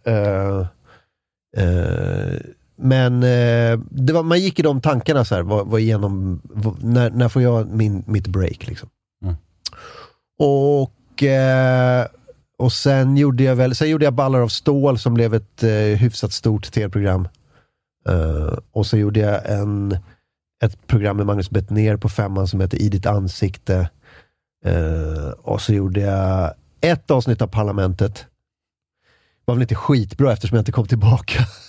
eh, 0.07 0.59
eh, 1.57 2.35
men 2.77 3.23
eh, 3.23 3.79
det 3.91 4.13
var, 4.13 4.23
man 4.23 4.41
gick 4.41 4.59
i 4.59 4.63
de 4.63 4.81
tankarna 4.81 5.25
så 5.25 5.35
här, 5.35 5.43
vad, 5.43 5.67
vad 5.67 5.81
igenom, 5.81 6.41
vad, 6.45 6.85
när, 6.85 7.11
när 7.11 7.29
får 7.29 7.43
jag 7.43 7.69
min, 7.69 8.05
mitt 8.07 8.27
break 8.27 8.67
liksom. 8.67 8.89
Mm. 9.25 9.35
Och, 10.39 11.23
eh, 11.23 12.07
och 12.59 12.73
sen 12.73 13.17
gjorde 13.17 13.43
jag 13.45 13.57
väl, 13.57 13.75
sen 13.75 13.91
gjorde 13.91 14.05
jag 14.05 14.15
Ballar 14.15 14.41
av 14.41 14.49
stål 14.49 14.99
som 14.99 15.15
blev 15.15 15.35
ett 15.35 15.63
eh, 15.63 15.71
hyfsat 15.71 16.33
stort 16.33 16.73
tv-program. 16.73 17.29
Eh, 18.09 18.59
och 18.73 18.87
så 18.87 18.97
gjorde 18.97 19.21
jag 19.21 19.51
en, 19.51 19.99
ett 20.65 20.87
program 20.87 21.17
med 21.17 21.27
Magnus 21.27 21.51
Bettner 21.51 21.97
på 21.97 22.09
femman 22.09 22.49
som 22.49 22.61
heter 22.61 22.83
I 22.83 22.89
ditt 22.89 23.07
ansikte. 23.07 23.91
Och 25.39 25.61
så 25.61 25.73
gjorde 25.73 26.01
jag 26.01 26.55
ett 26.81 27.11
avsnitt 27.11 27.43
av 27.43 27.47
Parlamentet. 27.47 28.27
var 29.45 29.55
väl 29.55 29.63
inte 29.63 29.75
skitbra 29.75 30.33
eftersom 30.33 30.57
jag 30.57 30.61
inte 30.61 30.73
kom 30.73 30.87
tillbaka. 30.87 31.45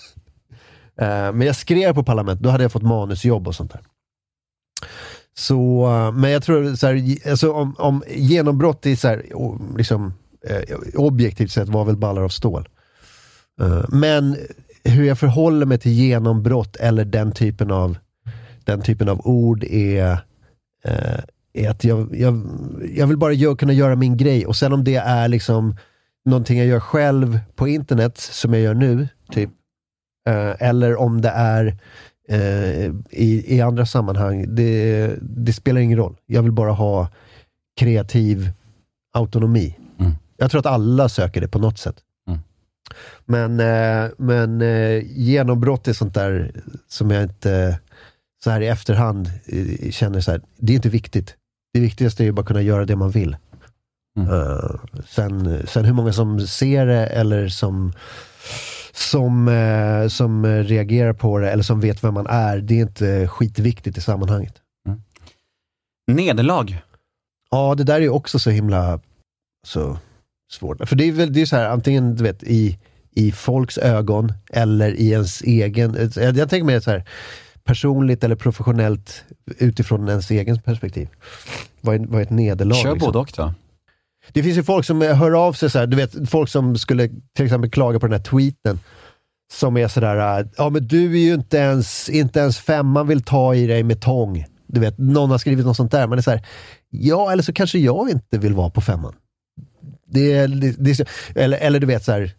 Eh, 1.01 1.33
men 1.33 1.41
jag 1.41 1.55
skrev 1.55 1.93
på 1.93 2.03
Parlamentet, 2.03 2.43
då 2.43 2.49
hade 2.49 2.63
jag 2.63 2.71
fått 2.71 2.83
manusjobb 2.83 3.47
och 3.47 3.55
sånt 3.55 3.71
där. 3.71 3.81
Så, 5.37 5.85
eh, 5.85 6.11
men 6.11 6.31
jag 6.31 6.43
tror 6.43 6.75
så 6.75 6.87
här, 6.87 7.17
alltså, 7.29 7.53
om, 7.53 7.75
om 7.77 8.03
genombrott 8.07 8.85
i 8.85 8.95
så 8.95 9.07
här, 9.07 9.25
liksom, 9.77 10.13
eh, 10.47 10.77
objektivt 10.95 11.51
sett 11.51 11.69
var 11.69 11.85
väl 11.85 11.97
ballar 11.97 12.21
av 12.21 12.29
stål. 12.29 12.69
Men 13.87 14.37
hur 14.83 15.03
jag 15.03 15.19
förhåller 15.19 15.65
mig 15.65 15.77
till 15.77 15.91
genombrott 15.91 16.75
eller 16.75 17.05
den 17.05 17.31
typen 17.31 17.71
av, 17.71 17.97
den 18.65 18.81
typen 18.81 19.09
av 19.09 19.27
ord 19.27 19.63
är, 19.63 20.19
är 21.53 21.69
att 21.69 21.83
jag, 21.83 22.15
jag, 22.15 22.47
jag 22.95 23.07
vill 23.07 23.17
bara 23.17 23.55
kunna 23.55 23.73
göra 23.73 23.95
min 23.95 24.17
grej 24.17 24.45
och 24.45 24.55
sen 24.55 24.73
om 24.73 24.83
det 24.83 24.95
är 24.95 25.27
liksom 25.27 25.75
någonting 26.25 26.57
jag 26.57 26.67
gör 26.67 26.79
själv 26.79 27.39
på 27.55 27.67
internet 27.67 28.17
som 28.17 28.53
jag 28.53 28.63
gör 28.63 28.73
nu, 28.73 29.07
typ. 29.31 29.49
Eh, 30.27 30.55
eller 30.59 30.95
om 30.95 31.21
det 31.21 31.29
är 31.29 31.77
eh, 32.29 32.91
i, 33.09 33.55
i 33.55 33.61
andra 33.61 33.85
sammanhang, 33.85 34.55
det, 34.55 35.15
det 35.21 35.53
spelar 35.53 35.81
ingen 35.81 35.97
roll. 35.97 36.15
Jag 36.25 36.43
vill 36.43 36.51
bara 36.51 36.71
ha 36.71 37.07
kreativ 37.79 38.51
autonomi. 39.13 39.77
Mm. 39.99 40.11
Jag 40.37 40.51
tror 40.51 40.59
att 40.59 40.65
alla 40.65 41.09
söker 41.09 41.41
det 41.41 41.47
på 41.47 41.59
något 41.59 41.77
sätt. 41.77 41.95
Mm. 42.27 42.39
Men, 43.25 43.59
eh, 43.59 44.11
men 44.17 44.61
genombrott 45.05 45.87
är 45.87 45.93
sånt 45.93 46.13
där 46.13 46.51
som 46.87 47.11
jag 47.11 47.23
inte 47.23 47.79
så 48.43 48.49
här 48.49 48.61
i 48.61 48.67
efterhand 48.67 49.29
känner 49.89 50.21
så 50.21 50.31
här, 50.31 50.41
det 50.57 50.73
är 50.73 50.75
inte 50.75 50.89
viktigt. 50.89 51.35
Det 51.73 51.79
viktigaste 51.79 52.23
är 52.23 52.25
ju 52.25 52.31
bara 52.31 52.45
kunna 52.45 52.61
göra 52.61 52.85
det 52.85 52.95
man 52.95 53.11
vill. 53.11 53.37
Mm. 54.17 54.29
Sen, 55.07 55.67
sen 55.67 55.85
hur 55.85 55.93
många 55.93 56.13
som 56.13 56.39
ser 56.39 56.85
det 56.85 57.05
eller 57.07 57.47
som, 57.47 57.93
som, 58.97 59.47
eh, 59.47 60.07
som 60.07 60.45
reagerar 60.45 61.13
på 61.13 61.37
det 61.37 61.51
eller 61.51 61.63
som 61.63 61.79
vet 61.79 62.03
vem 62.03 62.13
man 62.13 62.27
är, 62.27 62.57
det 62.57 62.73
är 62.73 62.81
inte 62.81 63.27
skitviktigt 63.27 63.97
i 63.97 64.01
sammanhanget. 64.01 64.53
Nederlag. 66.11 66.81
Ja, 67.51 67.75
det 67.75 67.83
där 67.83 67.95
är 67.95 67.99
ju 67.99 68.09
också 68.09 68.39
så 68.39 68.49
himla 68.49 68.99
så 69.67 69.97
svårt. 70.51 70.89
För 70.89 70.95
det 70.95 71.03
är 71.03 71.11
väl 71.11 71.33
det 71.33 71.41
är 71.41 71.45
så 71.45 71.55
här, 71.55 71.69
antingen 71.69 72.15
du 72.15 72.23
vet, 72.23 72.43
i, 72.43 72.79
i 73.11 73.31
folks 73.31 73.77
ögon 73.77 74.33
eller 74.49 74.93
i 74.93 75.11
ens 75.11 75.41
egen... 75.41 76.11
Jag, 76.15 76.37
jag 76.37 76.49
tänker 76.49 76.65
mer 76.65 76.79
så 76.79 76.91
här, 76.91 77.03
personligt 77.63 78.23
eller 78.23 78.35
professionellt 78.35 79.23
utifrån 79.57 80.09
ens 80.09 80.31
egen 80.31 80.61
perspektiv. 80.61 81.09
Vad 81.81 81.95
är, 81.95 81.99
vad 81.99 82.21
är 82.21 82.25
ett 82.25 82.29
nederlag? 82.29 82.75
Kör 82.75 82.93
liksom? 82.93 83.11
både 83.11 83.19
och 83.19 83.31
då. 83.35 83.53
Det 84.33 84.43
finns 84.43 84.57
ju 84.57 84.63
folk 84.63 84.85
som 84.85 85.01
hör 85.01 85.47
av 85.47 85.53
sig 85.53 85.69
så 85.69 85.79
här, 85.79 85.87
du 85.87 85.97
vet, 85.97 86.29
folk 86.29 86.49
som 86.49 86.77
skulle 86.77 87.09
till 87.35 87.45
exempel 87.45 87.69
klaga 87.69 87.99
på 87.99 88.07
den 88.07 88.13
här 88.13 88.23
tweeten. 88.23 88.79
Som 89.53 89.77
är 89.77 89.87
sådär, 89.87 90.39
äh, 90.39 90.47
ja 90.57 90.69
men 90.69 90.87
du 90.87 91.13
är 91.13 91.19
ju 91.19 91.33
inte 91.33 91.57
ens, 91.57 92.09
inte 92.09 92.39
ens 92.39 92.59
femman 92.59 93.07
vill 93.07 93.23
ta 93.23 93.55
i 93.55 93.67
dig 93.67 93.83
med 93.83 94.01
tång. 94.01 94.45
Du 94.67 94.79
vet, 94.79 94.97
någon 94.97 95.31
har 95.31 95.37
skrivit 95.37 95.65
något 95.65 95.77
sånt 95.77 95.91
där. 95.91 96.07
Men 96.07 96.17
det 96.17 96.19
är 96.19 96.23
såhär, 96.23 96.45
ja 96.89 97.31
eller 97.31 97.43
så 97.43 97.53
kanske 97.53 97.79
jag 97.79 98.09
inte 98.09 98.37
vill 98.37 98.53
vara 98.53 98.69
på 98.69 98.81
femman. 98.81 99.13
Det 100.07 100.47
det, 100.47 100.75
det 100.77 101.07
eller, 101.35 101.57
eller 101.57 101.79
du 101.79 101.87
vet 101.87 102.03
så 102.03 102.11
här, 102.11 102.33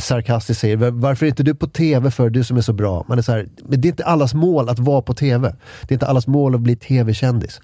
sarkastiskt 0.00 0.60
säger, 0.60 0.76
varför 0.90 1.26
är 1.26 1.30
inte 1.30 1.42
du 1.42 1.54
på 1.54 1.66
TV 1.66 2.10
för 2.10 2.30
du 2.30 2.44
som 2.44 2.56
är 2.56 2.60
så 2.60 2.72
bra? 2.72 3.04
Man 3.08 3.18
är 3.18 3.22
så 3.22 3.32
här, 3.32 3.48
men 3.64 3.80
det 3.80 3.88
är 3.88 3.90
inte 3.90 4.04
allas 4.04 4.34
mål 4.34 4.68
att 4.68 4.78
vara 4.78 5.02
på 5.02 5.14
TV. 5.14 5.54
Det 5.80 5.92
är 5.92 5.94
inte 5.94 6.06
allas 6.06 6.26
mål 6.26 6.54
att 6.54 6.60
bli 6.60 6.76
TV-kändis. 6.76 7.60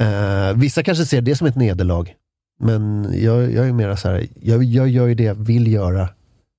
Uh, 0.00 0.08
eh, 0.08 0.54
vissa 0.54 0.82
kanske 0.82 1.04
ser 1.04 1.20
det 1.20 1.36
som 1.36 1.46
ett 1.46 1.56
nederlag. 1.56 2.14
Men 2.60 3.08
jag, 3.22 3.52
jag 3.52 3.68
är 3.68 3.72
mera 3.72 3.96
så 3.96 4.08
här, 4.08 4.26
jag, 4.40 4.64
jag 4.64 4.88
gör 4.88 5.06
ju 5.06 5.14
det 5.14 5.24
jag 5.24 5.34
vill 5.34 5.72
göra 5.72 6.08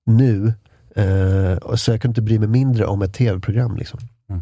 nu. 0.05 0.53
Eh, 0.95 1.75
så 1.75 1.91
jag 1.91 2.01
kan 2.01 2.11
inte 2.11 2.21
bry 2.21 2.39
mig 2.39 2.47
mindre 2.47 2.85
om 2.85 3.01
ett 3.01 3.13
tv-program. 3.13 3.75
Liksom. 3.75 3.99
Mm. 4.29 4.41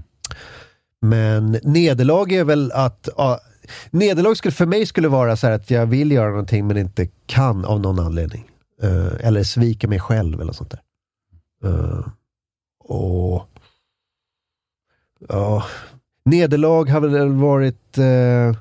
Men 1.01 1.59
nederlag 1.63 2.31
är 2.31 2.43
väl 2.43 2.71
att, 2.71 3.09
ja, 3.17 3.39
nederlag 3.91 4.35
skulle, 4.35 4.51
för 4.51 4.65
mig 4.65 4.85
skulle 4.85 5.07
vara 5.07 5.35
så 5.35 5.47
här 5.47 5.53
att 5.53 5.71
jag 5.71 5.85
vill 5.85 6.11
göra 6.11 6.29
någonting 6.29 6.67
men 6.67 6.77
inte 6.77 7.07
kan 7.25 7.65
av 7.65 7.79
någon 7.79 7.99
anledning. 7.99 8.49
Eh, 8.81 9.27
eller 9.27 9.43
svika 9.43 9.87
mig 9.87 9.99
själv 9.99 10.41
eller 10.41 10.53
sånt 10.53 10.71
där. 10.71 10.81
Eh, 11.69 12.07
och 12.79 13.49
ja, 15.29 15.63
nederlag 16.25 16.89
har 16.89 17.01
väl 17.01 17.29
varit 17.29 17.97
eh, 17.97 18.57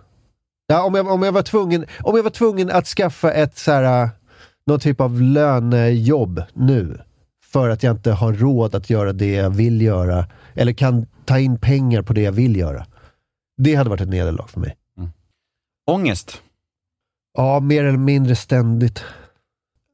Ja, 0.72 0.82
om 0.82 0.94
jag, 0.94 1.08
om, 1.08 1.22
jag 1.22 1.32
var 1.32 1.42
tvungen, 1.42 1.86
om 2.00 2.16
jag 2.16 2.22
var 2.22 2.30
tvungen 2.30 2.70
att 2.70 2.86
skaffa 2.86 3.32
ett 3.32 3.58
så 3.58 3.72
här, 3.72 4.02
äh, 4.02 4.10
någon 4.66 4.80
typ 4.80 5.00
av 5.00 5.20
lönejobb 5.20 6.42
nu, 6.52 7.00
för 7.44 7.68
att 7.68 7.82
jag 7.82 7.96
inte 7.96 8.12
har 8.12 8.32
råd 8.32 8.74
att 8.74 8.90
göra 8.90 9.12
det 9.12 9.32
jag 9.32 9.50
vill 9.50 9.82
göra, 9.82 10.26
eller 10.54 10.72
kan 10.72 11.06
ta 11.24 11.38
in 11.38 11.58
pengar 11.58 12.02
på 12.02 12.12
det 12.12 12.22
jag 12.22 12.32
vill 12.32 12.56
göra. 12.56 12.86
Det 13.56 13.74
hade 13.74 13.90
varit 13.90 14.00
ett 14.00 14.08
nederlag 14.08 14.50
för 14.50 14.60
mig. 14.60 14.76
Ångest. 15.86 16.42
Ja, 17.34 17.60
mer 17.60 17.84
eller 17.84 17.98
mindre 17.98 18.36
ständigt. 18.36 19.04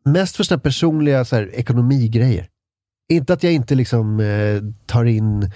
Mest 0.05 0.37
för 0.37 0.45
sådana 0.45 0.61
personliga 0.61 1.25
så 1.25 1.37
här, 1.37 1.55
ekonomigrejer. 1.55 2.49
Inte 3.12 3.33
att 3.33 3.42
jag 3.42 3.53
inte 3.53 3.75
liksom 3.75 4.21
eh, 4.21 4.62
tar 4.87 5.05
in 5.05 5.51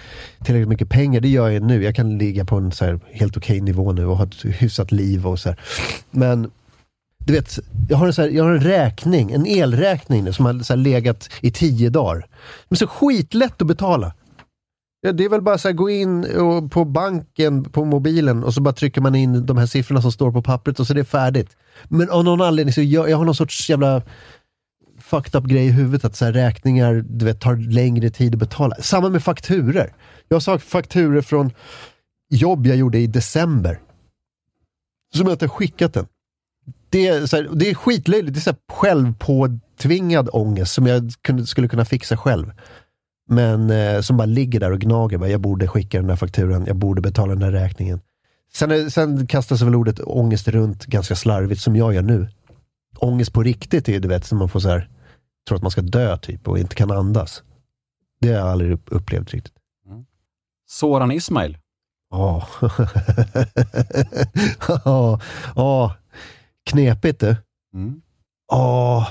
tillräckligt 0.44 0.68
mycket 0.68 0.88
pengar, 0.88 1.20
det 1.20 1.28
gör 1.28 1.50
jag 1.50 1.62
nu. 1.62 1.84
Jag 1.84 1.94
kan 1.94 2.18
ligga 2.18 2.44
på 2.44 2.56
en 2.56 2.72
så 2.72 2.84
här, 2.84 3.00
helt 3.12 3.36
okej 3.36 3.60
nivå 3.60 3.92
nu 3.92 4.06
och 4.06 4.16
ha 4.16 4.24
ett 4.24 4.44
hyfsat 4.44 4.92
liv 4.92 5.26
och 5.26 5.38
så 5.38 5.48
här. 5.48 5.60
Men 6.10 6.50
du 7.18 7.32
vet, 7.32 7.58
jag 7.88 7.96
har 7.96 8.06
en, 8.06 8.12
så 8.12 8.22
här, 8.22 8.28
jag 8.28 8.44
har 8.44 8.50
en 8.50 8.60
räkning, 8.60 9.32
en 9.32 9.46
elräkning 9.46 10.24
nu 10.24 10.32
som 10.32 10.46
har 10.46 10.58
så 10.58 10.72
här, 10.72 10.78
legat 10.78 11.28
i 11.40 11.50
tio 11.50 11.90
dagar. 11.90 12.26
Men 12.68 12.76
så 12.76 12.86
skitlätt 12.86 13.62
att 13.62 13.68
betala. 13.68 14.14
Ja, 15.00 15.12
det 15.12 15.24
är 15.24 15.28
väl 15.28 15.42
bara 15.42 15.58
så 15.58 15.68
här, 15.68 15.72
gå 15.72 15.90
in 15.90 16.24
och, 16.24 16.72
på 16.72 16.84
banken 16.84 17.64
på 17.64 17.84
mobilen 17.84 18.44
och 18.44 18.54
så 18.54 18.60
bara 18.60 18.74
trycker 18.74 19.00
man 19.00 19.14
in 19.14 19.46
de 19.46 19.56
här 19.56 19.66
siffrorna 19.66 20.02
som 20.02 20.12
står 20.12 20.32
på 20.32 20.42
pappret 20.42 20.80
och 20.80 20.86
så 20.86 20.92
är 20.92 20.94
det 20.94 21.04
färdigt. 21.04 21.56
Men 21.88 22.10
av 22.10 22.24
någon 22.24 22.40
anledning 22.40 22.72
så 22.72 22.82
jag, 22.82 23.10
jag 23.10 23.16
har 23.16 23.24
någon 23.24 23.34
sorts 23.34 23.70
jävla 23.70 24.02
fucked 25.12 25.34
up 25.34 25.44
grej 25.44 25.66
i 25.66 25.70
huvudet 25.70 26.04
att 26.04 26.16
så 26.16 26.24
här, 26.24 26.32
räkningar 26.32 27.04
du 27.08 27.24
vet, 27.24 27.40
tar 27.40 27.56
längre 27.56 28.10
tid 28.10 28.34
att 28.34 28.38
betala. 28.38 28.76
Samma 28.80 29.08
med 29.08 29.22
fakturer. 29.22 29.94
Jag 30.28 30.36
har 30.36 30.58
fakturer 30.58 31.22
från 31.22 31.50
jobb 32.30 32.66
jag 32.66 32.76
gjorde 32.76 32.98
i 32.98 33.06
december. 33.06 33.80
Som 35.14 35.26
jag 35.26 35.34
inte 35.34 35.44
har 35.44 35.50
skickat 35.50 35.94
den. 35.94 36.06
Det 36.90 37.06
är, 37.06 37.26
så 37.26 37.36
här, 37.36 37.48
det 37.52 37.70
är 37.70 37.74
skitlöjligt. 37.74 38.34
Det 38.34 38.38
är 38.38 38.42
så 38.42 38.50
här 38.50 38.58
självpåtvingad 38.72 40.28
ångest 40.32 40.72
som 40.72 40.86
jag 40.86 41.12
kunde, 41.22 41.46
skulle 41.46 41.68
kunna 41.68 41.84
fixa 41.84 42.16
själv. 42.16 42.52
Men 43.28 43.70
eh, 43.70 44.00
som 44.00 44.16
bara 44.16 44.26
ligger 44.26 44.60
där 44.60 44.72
och 44.72 44.80
gnager. 44.80 45.18
Bara, 45.18 45.30
jag 45.30 45.40
borde 45.40 45.68
skicka 45.68 45.98
den 45.98 46.06
där 46.06 46.16
fakturan, 46.16 46.66
jag 46.66 46.76
borde 46.76 47.00
betala 47.00 47.34
den 47.34 47.52
där 47.52 47.60
räkningen. 47.60 48.00
Sen, 48.54 48.70
eh, 48.70 48.86
sen 48.86 49.26
kastas 49.26 49.62
väl 49.62 49.74
ordet 49.74 50.00
ångest 50.00 50.48
runt 50.48 50.86
ganska 50.86 51.16
slarvigt, 51.16 51.60
som 51.60 51.76
jag 51.76 51.94
gör 51.94 52.02
nu. 52.02 52.28
Ångest 52.98 53.32
på 53.32 53.42
riktigt 53.42 53.88
är 53.88 53.92
ju, 53.92 53.98
du 53.98 54.08
vet, 54.08 54.24
som 54.24 54.38
man 54.38 54.48
får 54.48 54.60
så 54.60 54.68
här, 54.68 54.88
tror 55.48 55.56
att 55.56 55.62
man 55.62 55.70
ska 55.70 55.80
dö 55.80 56.16
typ 56.16 56.48
och 56.48 56.58
inte 56.58 56.74
kan 56.74 56.90
andas. 56.90 57.42
Det 58.20 58.28
har 58.28 58.34
jag 58.34 58.48
aldrig 58.48 58.72
upp- 58.72 58.88
upplevt 58.92 59.30
riktigt. 59.30 59.54
Soran 60.66 61.12
Ismail. 61.12 61.58
Ja. 62.10 62.48
Ja, 64.84 65.20
ja. 65.56 65.94
knepigt 66.70 67.20
du. 67.20 67.36
Mm. 67.74 68.02
Ja, 68.48 69.08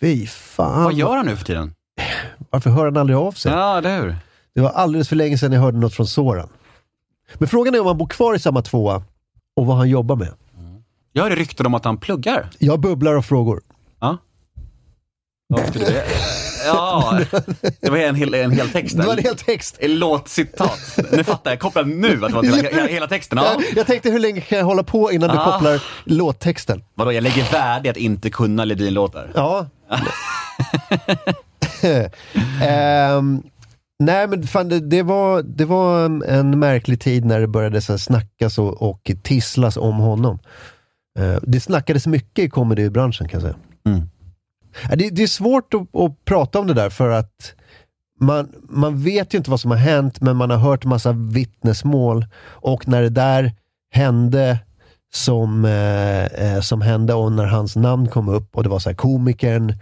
fy 0.00 0.26
fan. 0.26 0.84
Vad 0.84 0.94
gör 0.94 1.16
han 1.16 1.26
nu 1.26 1.36
för 1.36 1.44
tiden? 1.44 1.74
Varför 2.50 2.70
hör 2.70 2.84
han 2.84 2.96
aldrig 2.96 3.16
av 3.18 3.32
sig? 3.32 3.52
Ja, 3.52 3.80
det 3.80 3.88
hur? 3.90 4.16
Det 4.54 4.60
var 4.60 4.70
alldeles 4.70 5.08
för 5.08 5.16
länge 5.16 5.38
sedan 5.38 5.52
jag 5.52 5.60
hörde 5.60 5.78
något 5.78 5.94
från 5.94 6.06
Soran. 6.06 6.48
Men 7.34 7.48
frågan 7.48 7.74
är 7.74 7.80
om 7.80 7.86
han 7.86 7.98
bor 7.98 8.06
kvar 8.06 8.34
i 8.34 8.38
samma 8.38 8.62
tvåa 8.62 9.02
och 9.56 9.66
vad 9.66 9.76
han 9.76 9.88
jobbar 9.88 10.16
med. 10.16 10.32
Jag 11.12 11.22
hörde 11.22 11.36
rykten 11.36 11.66
om 11.66 11.74
att 11.74 11.84
han 11.84 11.98
pluggar. 11.98 12.50
Jag 12.58 12.80
bubblar 12.80 13.14
av 13.14 13.22
frågor. 13.22 13.62
Vad 15.48 15.72
det? 15.72 16.04
Ja, 16.66 17.20
det 17.80 17.90
var 17.90 17.98
en 17.98 18.14
hel, 18.14 18.34
en 18.34 18.50
hel 18.50 18.68
text. 18.68 18.96
Det 18.96 19.02
var 19.02 19.16
en 19.16 19.24
hel 19.24 19.36
text. 19.36 19.76
En 19.80 19.98
låtcitat. 19.98 20.98
Nu 21.12 21.24
fattar 21.24 21.50
jag, 21.50 21.60
kopplar 21.60 21.84
nu 21.84 22.24
att 22.24 22.30
det 22.30 22.50
var 22.50 22.52
hela, 22.72 22.86
hela, 22.86 23.06
texten. 23.06 23.38
Ja. 23.38 23.60
Jag, 23.76 23.86
tänkte 23.86 24.10
hur 24.10 24.18
länge 24.18 24.40
kan 24.40 24.58
jag 24.58 24.64
hålla 24.64 24.82
på 24.82 25.12
innan 25.12 25.30
du 25.30 25.36
Ah. 25.36 25.52
kopplar 25.52 25.82
låttexten? 26.04 26.82
Vadå, 26.94 27.12
jag 27.12 27.22
lägger 27.22 27.52
värde 27.52 27.88
i 27.88 27.90
att 27.90 27.96
inte 27.96 28.30
kunna 28.30 28.64
Ledin-låtar. 28.64 29.30
Ja. 29.34 29.66
Ehm, 32.62 33.42
nej 33.98 34.28
men 34.28 34.46
fan, 34.46 34.68
det, 34.68 34.80
det, 34.80 35.02
var, 35.02 35.42
det 35.42 35.64
var 35.64 36.04
en, 36.04 36.58
märklig 36.58 37.00
tid 37.00 37.24
när 37.24 37.40
det 37.40 37.46
började 37.46 37.80
så 37.80 37.98
snackas 37.98 38.58
och, 38.58 38.82
och 38.82 39.10
tisslas 39.22 39.76
om 39.76 39.96
honom. 39.96 40.38
Eh, 41.18 41.36
det 41.42 41.60
snackades 41.60 42.06
mycket 42.06 42.44
i 42.44 42.48
comedybranschen 42.48 43.28
kan 43.28 43.40
jag 43.40 43.42
säga. 43.42 43.56
Mm. 43.86 44.08
Det, 44.90 45.10
det 45.10 45.22
är 45.22 45.26
svårt 45.26 45.74
att, 45.74 45.96
att 46.00 46.24
prata 46.24 46.58
om 46.58 46.66
det 46.66 46.74
där 46.74 46.90
för 46.90 47.10
att 47.10 47.54
man, 48.20 48.52
man 48.68 49.02
vet 49.02 49.34
ju 49.34 49.38
inte 49.38 49.50
vad 49.50 49.60
som 49.60 49.70
har 49.70 49.78
hänt, 49.78 50.20
men 50.20 50.36
man 50.36 50.50
har 50.50 50.58
hört 50.58 50.84
massa 50.84 51.12
vittnesmål. 51.12 52.26
Och 52.44 52.88
när 52.88 53.02
det 53.02 53.08
där 53.08 53.52
hände 53.90 54.58
som, 55.12 55.64
eh, 55.64 56.24
eh 56.24 56.60
som 56.60 56.80
hände 56.80 57.14
och 57.14 57.32
när 57.32 57.46
hans 57.46 57.76
namn 57.76 58.08
kom 58.08 58.28
upp 58.28 58.56
och 58.56 58.62
det 58.62 58.68
var 58.68 58.78
så 58.78 58.88
här 58.88 58.96
komikern, 58.96 59.74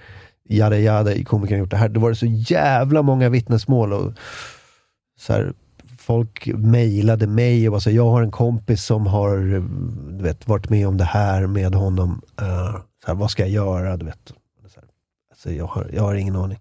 jada 0.49 0.79
jada, 0.79 1.25
komikern 1.25 1.57
har 1.57 1.61
gjort 1.61 1.71
det 1.71 1.77
här. 1.77 1.89
Då 1.89 2.01
var 2.01 2.11
det 2.11 2.17
så 2.17 2.27
jävla 2.27 3.03
många 3.03 3.29
vittnesmål. 3.29 3.93
Och 3.93 4.13
så 5.21 5.33
här, 5.33 5.53
folk 5.99 6.47
mejlade 6.47 7.27
mig 7.27 7.69
och 7.69 7.73
var 7.73 7.81
så 7.81 7.91
här, 7.91 7.97
jag 7.97 8.11
har 8.11 8.23
en 8.23 8.31
kompis 8.31 8.85
som 8.85 9.07
har 9.07 9.37
du 10.19 10.25
vet, 10.25 10.49
varit 10.49 10.71
med 10.71 10.89
om 10.89 10.97
det 10.97 11.05
här 11.05 11.47
med 11.47 11.75
honom. 11.75 12.23
Uh, 12.43 12.77
så 13.05 13.07
här, 13.07 13.15
vad 13.15 13.31
ska 13.31 13.43
jag 13.43 13.51
göra? 13.51 13.97
Du 13.97 14.07
vet. 14.07 14.33
Så 15.45 15.53
jag, 15.53 15.67
har, 15.67 15.91
jag 15.93 16.03
har 16.03 16.15
ingen 16.15 16.37
aning. 16.37 16.59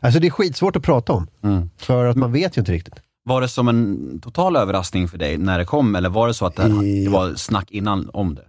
Alltså 0.00 0.20
det 0.20 0.26
är 0.26 0.30
skitsvårt 0.30 0.76
att 0.76 0.82
prata 0.82 1.12
om. 1.12 1.26
Mm. 1.44 1.70
För 1.76 2.04
att 2.06 2.16
man 2.16 2.32
vet 2.32 2.56
ju 2.56 2.60
inte 2.60 2.72
riktigt. 2.72 2.94
Var 3.24 3.40
det 3.40 3.48
som 3.48 3.68
en 3.68 4.20
total 4.20 4.56
överraskning 4.56 5.08
för 5.08 5.18
dig 5.18 5.38
när 5.38 5.58
det 5.58 5.64
kom, 5.64 5.94
eller 5.96 6.08
var 6.08 6.28
det 6.28 6.34
så 6.34 6.46
att 6.46 6.56
det, 6.56 6.66
I- 6.84 7.04
det 7.04 7.10
var 7.10 7.34
snack 7.34 7.70
innan 7.70 8.10
om 8.12 8.34
det? 8.34 8.44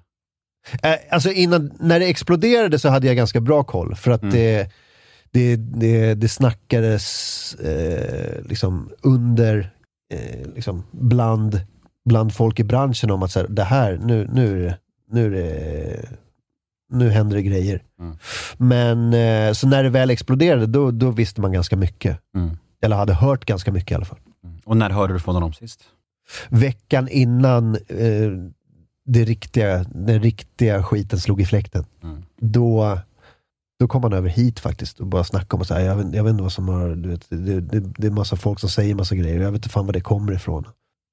Eh, 0.89 0.95
Alltså 1.11 1.31
innan, 1.31 1.71
när 1.79 1.99
det 1.99 2.05
exploderade 2.05 2.79
så 2.79 2.89
hade 2.89 3.07
jag 3.07 3.15
ganska 3.15 3.41
bra 3.41 3.63
koll. 3.63 3.95
För 3.95 4.11
att 4.11 4.21
det, 4.31 4.69
det, 5.31 5.55
det, 5.55 6.13
det 6.13 6.29
snackades 6.29 7.55
eh, 7.55 8.43
liksom 8.45 8.89
under 9.01 9.73
eh, 10.13 10.47
liksom 10.55 10.83
bland, 10.91 11.61
bland 12.05 12.33
folk 12.35 12.59
i 12.59 12.63
branschen 12.63 13.11
om 13.11 13.23
att 13.23 13.31
så 13.31 13.39
här, 13.39 13.47
det 13.47 13.63
här, 13.63 13.99
nu, 14.03 14.29
nu, 14.33 14.73
nu, 15.11 15.25
är 15.25 15.29
det, 15.29 16.09
nu 16.93 17.09
händer 17.09 17.35
det 17.35 17.43
grejer. 17.43 17.83
Mm. 17.99 18.17
Men 18.57 19.13
eh, 19.13 19.53
så 19.53 19.67
när 19.67 19.83
det 19.83 19.89
väl 19.89 20.09
exploderade, 20.09 20.65
då, 20.65 20.91
då 20.91 21.11
visste 21.11 21.41
man 21.41 21.51
ganska 21.51 21.75
mycket. 21.75 22.19
Mm. 22.35 22.57
Eller 22.81 22.95
hade 22.95 23.13
hört 23.13 23.45
ganska 23.45 23.71
mycket 23.71 23.91
i 23.91 23.95
alla 23.95 24.05
fall. 24.05 24.19
Och 24.65 24.77
när 24.77 24.89
hörde 24.89 25.13
du 25.13 25.19
från 25.19 25.35
honom 25.35 25.53
sist? 25.53 25.83
Veckan 26.49 27.07
innan 27.07 27.75
eh, 27.75 28.31
det 29.05 29.23
riktiga, 29.23 29.83
den 29.83 30.21
riktiga 30.21 30.83
skiten 30.83 31.19
slog 31.19 31.41
i 31.41 31.45
fläkten. 31.45 31.85
Mm. 32.03 32.23
Då, 32.41 32.99
då 33.79 33.87
kom 33.87 34.03
han 34.03 34.13
över 34.13 34.29
hit 34.29 34.59
faktiskt 34.59 34.99
och 34.99 35.07
bara 35.07 35.23
snackade 35.23 35.53
om 35.55 35.59
och 35.59 35.67
så 35.67 35.73
här, 35.73 35.81
jag, 35.81 35.95
vet, 35.95 36.15
jag 36.15 36.23
vet 36.23 36.31
inte 36.31 36.43
vad 36.43 36.51
som 36.51 36.67
har, 36.67 36.95
du 36.95 37.09
vet, 37.09 37.29
det, 37.29 37.61
det, 37.61 37.79
det 37.79 38.07
är 38.07 38.11
massa 38.11 38.35
folk 38.35 38.59
som 38.59 38.69
säger 38.69 38.95
massa 38.95 39.15
grejer, 39.15 39.41
jag 39.41 39.51
vet 39.51 39.59
inte 39.59 39.69
fan 39.69 39.85
var 39.85 39.93
det 39.93 40.01
kommer 40.01 40.33
ifrån. 40.33 40.65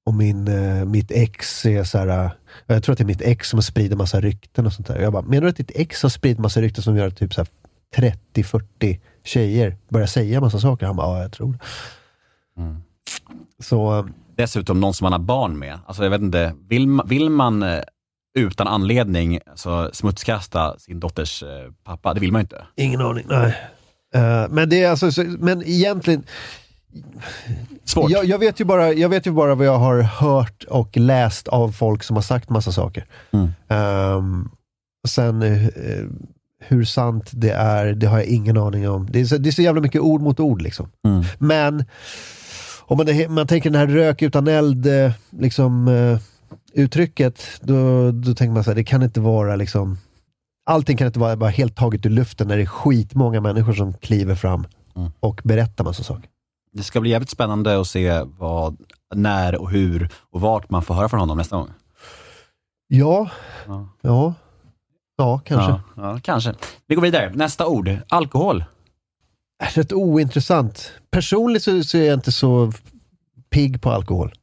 Och 0.05 0.13
min, 0.13 0.47
eh, 0.47 0.85
mitt 0.85 1.11
ex 1.11 1.65
är 1.65 1.83
så 1.83 1.97
här, 1.97 2.25
eh, 2.25 2.31
jag 2.67 2.83
tror 2.83 2.93
att 2.93 2.97
det 2.97 3.03
är 3.03 3.05
mitt 3.05 3.21
ex 3.21 3.49
som 3.49 3.61
sprider 3.61 3.95
massa 3.95 4.21
rykten 4.21 4.65
och 4.65 4.73
sånt 4.73 4.87
där. 4.87 4.99
Jag 4.99 5.13
bara, 5.13 5.21
menar 5.21 5.41
du 5.41 5.49
att 5.49 5.55
ditt 5.55 5.71
ex 5.75 6.03
har 6.03 6.09
spridit 6.09 6.39
massa 6.39 6.61
rykten 6.61 6.83
som 6.83 6.97
gör 6.97 7.07
att 7.07 7.17
typ 7.17 7.33
så 7.33 7.41
här 7.41 8.11
30-40 8.33 8.99
tjejer 9.23 9.77
börjar 9.89 10.07
säga 10.07 10.41
massa 10.41 10.59
saker? 10.59 10.85
Han 10.85 10.95
bara, 10.95 11.17
ja 11.17 11.21
jag 11.21 11.31
tror 11.31 11.51
det. 11.53 11.59
Mm. 12.61 12.77
Så, 13.59 13.99
eh, 13.99 14.05
Dessutom 14.35 14.79
någon 14.79 14.93
som 14.93 15.05
man 15.05 15.11
har 15.11 15.19
barn 15.19 15.59
med. 15.59 15.79
Alltså 15.85 16.03
jag 16.03 16.09
vet 16.09 16.21
inte, 16.21 16.55
vill, 16.69 17.01
vill 17.05 17.29
man 17.29 17.65
utan 18.35 18.67
anledning 18.67 19.39
alltså, 19.49 19.89
smutskasta 19.93 20.79
sin 20.79 20.99
dotters 20.99 21.43
pappa? 21.83 22.13
Det 22.13 22.19
vill 22.19 22.31
man 22.31 22.39
ju 22.39 22.43
inte. 22.43 22.65
ingen 22.75 23.01
aning, 23.01 23.25
nej. 23.29 23.55
Eh, 24.13 24.45
men 24.49 24.69
det 24.69 24.83
är 24.83 24.89
alltså, 24.89 25.11
så, 25.11 25.23
men 25.23 25.63
egentligen, 25.63 26.23
Svårt. 27.85 28.11
Jag, 28.11 28.25
jag, 28.25 28.39
vet 28.39 28.59
ju 28.59 28.65
bara, 28.65 28.93
jag 28.93 29.09
vet 29.09 29.27
ju 29.27 29.31
bara 29.31 29.55
vad 29.55 29.67
jag 29.67 29.77
har 29.77 30.01
hört 30.01 30.63
och 30.63 30.97
läst 30.97 31.47
av 31.47 31.71
folk 31.71 32.03
som 32.03 32.15
har 32.15 32.23
sagt 32.23 32.49
massa 32.49 32.71
saker. 32.71 33.05
Mm. 33.31 33.49
Ehm, 33.67 34.49
sen 35.07 35.41
eh, 35.41 35.67
hur 36.59 36.83
sant 36.83 37.29
det 37.33 37.51
är, 37.51 37.93
det 37.93 38.07
har 38.07 38.17
jag 38.17 38.27
ingen 38.27 38.57
aning 38.57 38.89
om. 38.89 39.07
Det 39.11 39.19
är 39.19 39.25
så, 39.25 39.37
det 39.37 39.49
är 39.49 39.51
så 39.51 39.61
jävla 39.61 39.81
mycket 39.81 40.01
ord 40.01 40.21
mot 40.21 40.39
ord 40.39 40.61
liksom. 40.61 40.89
Mm. 41.07 41.23
Men 41.39 41.85
om 42.81 42.97
man, 42.97 43.33
man 43.33 43.47
tänker 43.47 43.69
den 43.69 43.79
här 43.79 43.87
rök 43.87 44.21
utan 44.21 44.47
eld, 44.47 44.85
eh, 44.85 45.11
liksom, 45.29 45.87
eh, 45.87 46.19
uttrycket, 46.73 47.41
då, 47.61 48.11
då 48.11 48.33
tänker 48.33 48.53
man 48.53 48.63
så 48.63 48.69
här, 48.69 48.75
det 48.75 48.83
kan 48.83 49.03
inte 49.03 49.19
vara 49.19 49.55
liksom 49.55 49.97
Allting 50.65 50.97
kan 50.97 51.07
inte 51.07 51.19
vara 51.19 51.35
bara 51.35 51.49
helt 51.49 51.75
taget 51.75 52.05
ur 52.05 52.09
luften 52.09 52.47
när 52.47 52.57
det 52.57 52.63
är 52.63 52.65
skitmånga 52.65 53.41
människor 53.41 53.73
som 53.73 53.93
kliver 53.93 54.35
fram 54.35 54.65
Mm. 54.95 55.11
och 55.19 55.41
berättar 55.43 55.83
massa 55.83 56.03
saker. 56.03 56.29
Det 56.73 56.83
ska 56.83 57.01
bli 57.01 57.09
jävligt 57.09 57.29
spännande 57.29 57.79
att 57.81 57.87
se 57.87 58.21
vad, 58.37 58.77
när 59.15 59.55
och 59.61 59.69
hur 59.71 60.09
och 60.31 60.41
vart 60.41 60.69
man 60.69 60.81
får 60.83 60.93
höra 60.93 61.09
från 61.09 61.19
honom 61.19 61.37
nästa 61.37 61.55
gång. 61.55 61.69
Ja, 62.87 63.29
Ja. 63.67 63.87
ja, 64.01 64.33
ja 65.17 65.41
kanske. 65.45 65.71
Ja, 65.71 65.81
ja, 65.95 66.19
kanske. 66.23 66.53
Vi 66.87 66.95
går 66.95 67.01
vidare. 67.01 67.31
Nästa 67.35 67.67
ord. 67.67 67.97
Alkohol. 68.09 68.63
Är 69.63 69.69
Rätt 69.71 69.93
ointressant. 69.93 70.91
Personligen 71.11 71.61
så, 71.61 71.83
så 71.83 71.97
är 71.97 72.03
jag 72.03 72.13
inte 72.13 72.31
så 72.31 72.71
pigg 73.49 73.81
på 73.81 73.91
alkohol. 73.91 74.33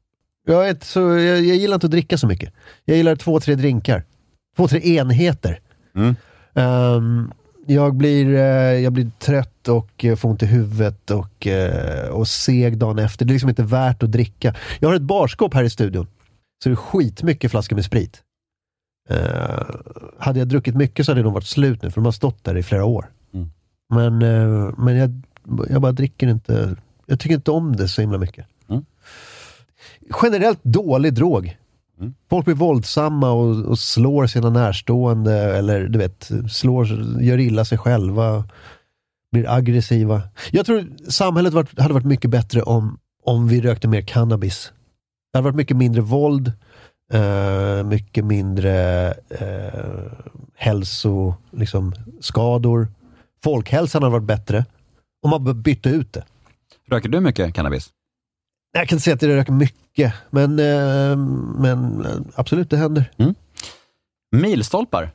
Jag, 0.46 0.66
är 0.66 0.70
inte 0.70 0.86
så, 0.86 1.00
jag, 1.00 1.20
jag 1.20 1.56
gillar 1.56 1.74
inte 1.74 1.86
att 1.86 1.90
dricka 1.90 2.18
så 2.18 2.26
mycket. 2.26 2.54
Jag 2.84 2.96
gillar 2.96 3.16
två, 3.16 3.40
tre 3.40 3.54
drinkar. 3.54 4.04
Två, 4.56 4.68
tre 4.68 4.96
enheter. 4.96 5.60
Mm. 5.94 6.16
Ehm, 6.54 7.32
jag, 7.68 7.94
blir, 7.94 8.34
eh, 8.34 8.80
jag 8.80 8.92
blir 8.92 9.10
trött 9.18 9.68
och 9.68 10.04
eh, 10.04 10.16
får 10.16 10.28
ont 10.28 10.42
i 10.42 10.46
huvudet 10.46 11.10
och, 11.10 11.46
eh, 11.46 12.08
och 12.08 12.28
seg 12.28 12.78
dagen 12.78 12.98
efter. 12.98 13.24
Det 13.24 13.30
är 13.30 13.34
liksom 13.34 13.48
inte 13.48 13.62
värt 13.62 14.02
att 14.02 14.12
dricka. 14.12 14.54
Jag 14.80 14.88
har 14.88 14.96
ett 14.96 15.02
barskåp 15.02 15.54
här 15.54 15.64
i 15.64 15.70
studion. 15.70 16.06
Så 16.62 16.68
det 16.68 16.72
är 16.72 16.76
skitmycket 16.76 17.50
flaskor 17.50 17.76
med 17.76 17.84
sprit. 17.84 18.22
Eh, 19.08 19.66
hade 20.18 20.38
jag 20.38 20.48
druckit 20.48 20.74
mycket 20.74 21.06
så 21.06 21.12
hade 21.12 21.22
de 21.22 21.32
varit 21.32 21.46
slut 21.46 21.82
nu, 21.82 21.90
för 21.90 22.00
de 22.00 22.04
har 22.04 22.12
stått 22.12 22.44
där 22.44 22.56
i 22.56 22.62
flera 22.62 22.84
år. 22.84 23.10
Mm. 23.34 23.50
Men, 23.94 24.22
eh, 24.22 24.74
men 24.78 24.96
jag, 24.96 25.22
jag 25.70 25.82
bara 25.82 25.92
dricker 25.92 26.28
inte. 26.28 26.76
Jag 27.06 27.20
tycker 27.20 27.34
inte 27.34 27.50
om 27.50 27.76
det 27.76 27.88
så 27.88 28.00
himla 28.00 28.18
mycket. 28.18 28.46
Mm. 28.68 28.84
Generellt 30.22 30.64
dålig 30.64 31.14
drog. 31.14 31.56
Mm. 32.00 32.14
Folk 32.30 32.44
blir 32.44 32.54
våldsamma 32.54 33.30
och, 33.30 33.64
och 33.64 33.78
slår 33.78 34.26
sina 34.26 34.50
närstående 34.50 35.34
eller 35.34 35.88
du 35.88 35.98
vet, 35.98 36.30
slår, 36.50 36.86
gör 37.22 37.38
illa 37.38 37.64
sig 37.64 37.78
själva. 37.78 38.44
Blir 39.32 39.50
aggressiva. 39.50 40.22
Jag 40.50 40.66
tror 40.66 40.86
samhället 41.08 41.54
varit, 41.54 41.80
hade 41.80 41.94
varit 41.94 42.06
mycket 42.06 42.30
bättre 42.30 42.62
om, 42.62 42.98
om 43.24 43.48
vi 43.48 43.60
rökte 43.60 43.88
mer 43.88 44.02
cannabis. 44.02 44.72
Det 45.32 45.38
hade 45.38 45.44
varit 45.44 45.56
mycket 45.56 45.76
mindre 45.76 46.00
våld, 46.00 46.52
uh, 47.14 47.84
mycket 47.84 48.24
mindre 48.24 49.08
eh, 49.28 49.74
uh, 49.74 50.12
hälsoskador. 50.56 51.34
liksom, 51.50 51.94
skador. 52.20 52.88
Folkhälsan 53.44 54.02
hade 54.02 54.12
varit 54.12 54.26
bättre 54.26 54.64
om 55.22 55.30
man 55.30 55.62
bytte 55.62 55.88
ut 55.88 56.12
det. 56.12 56.24
Röker 56.90 57.08
du 57.08 57.20
mycket 57.20 57.54
cannabis? 57.54 57.90
Jag 58.72 58.88
kan 58.88 58.96
inte 58.96 59.04
säga 59.04 59.14
att 59.14 59.20
det 59.20 59.36
röker 59.36 59.52
mycket, 59.52 60.12
men, 60.30 60.58
eh, 60.58 61.16
men 61.58 62.06
eh, 62.06 62.12
absolut, 62.34 62.70
det 62.70 62.76
händer. 62.76 63.10
Milstolpar? 64.36 65.10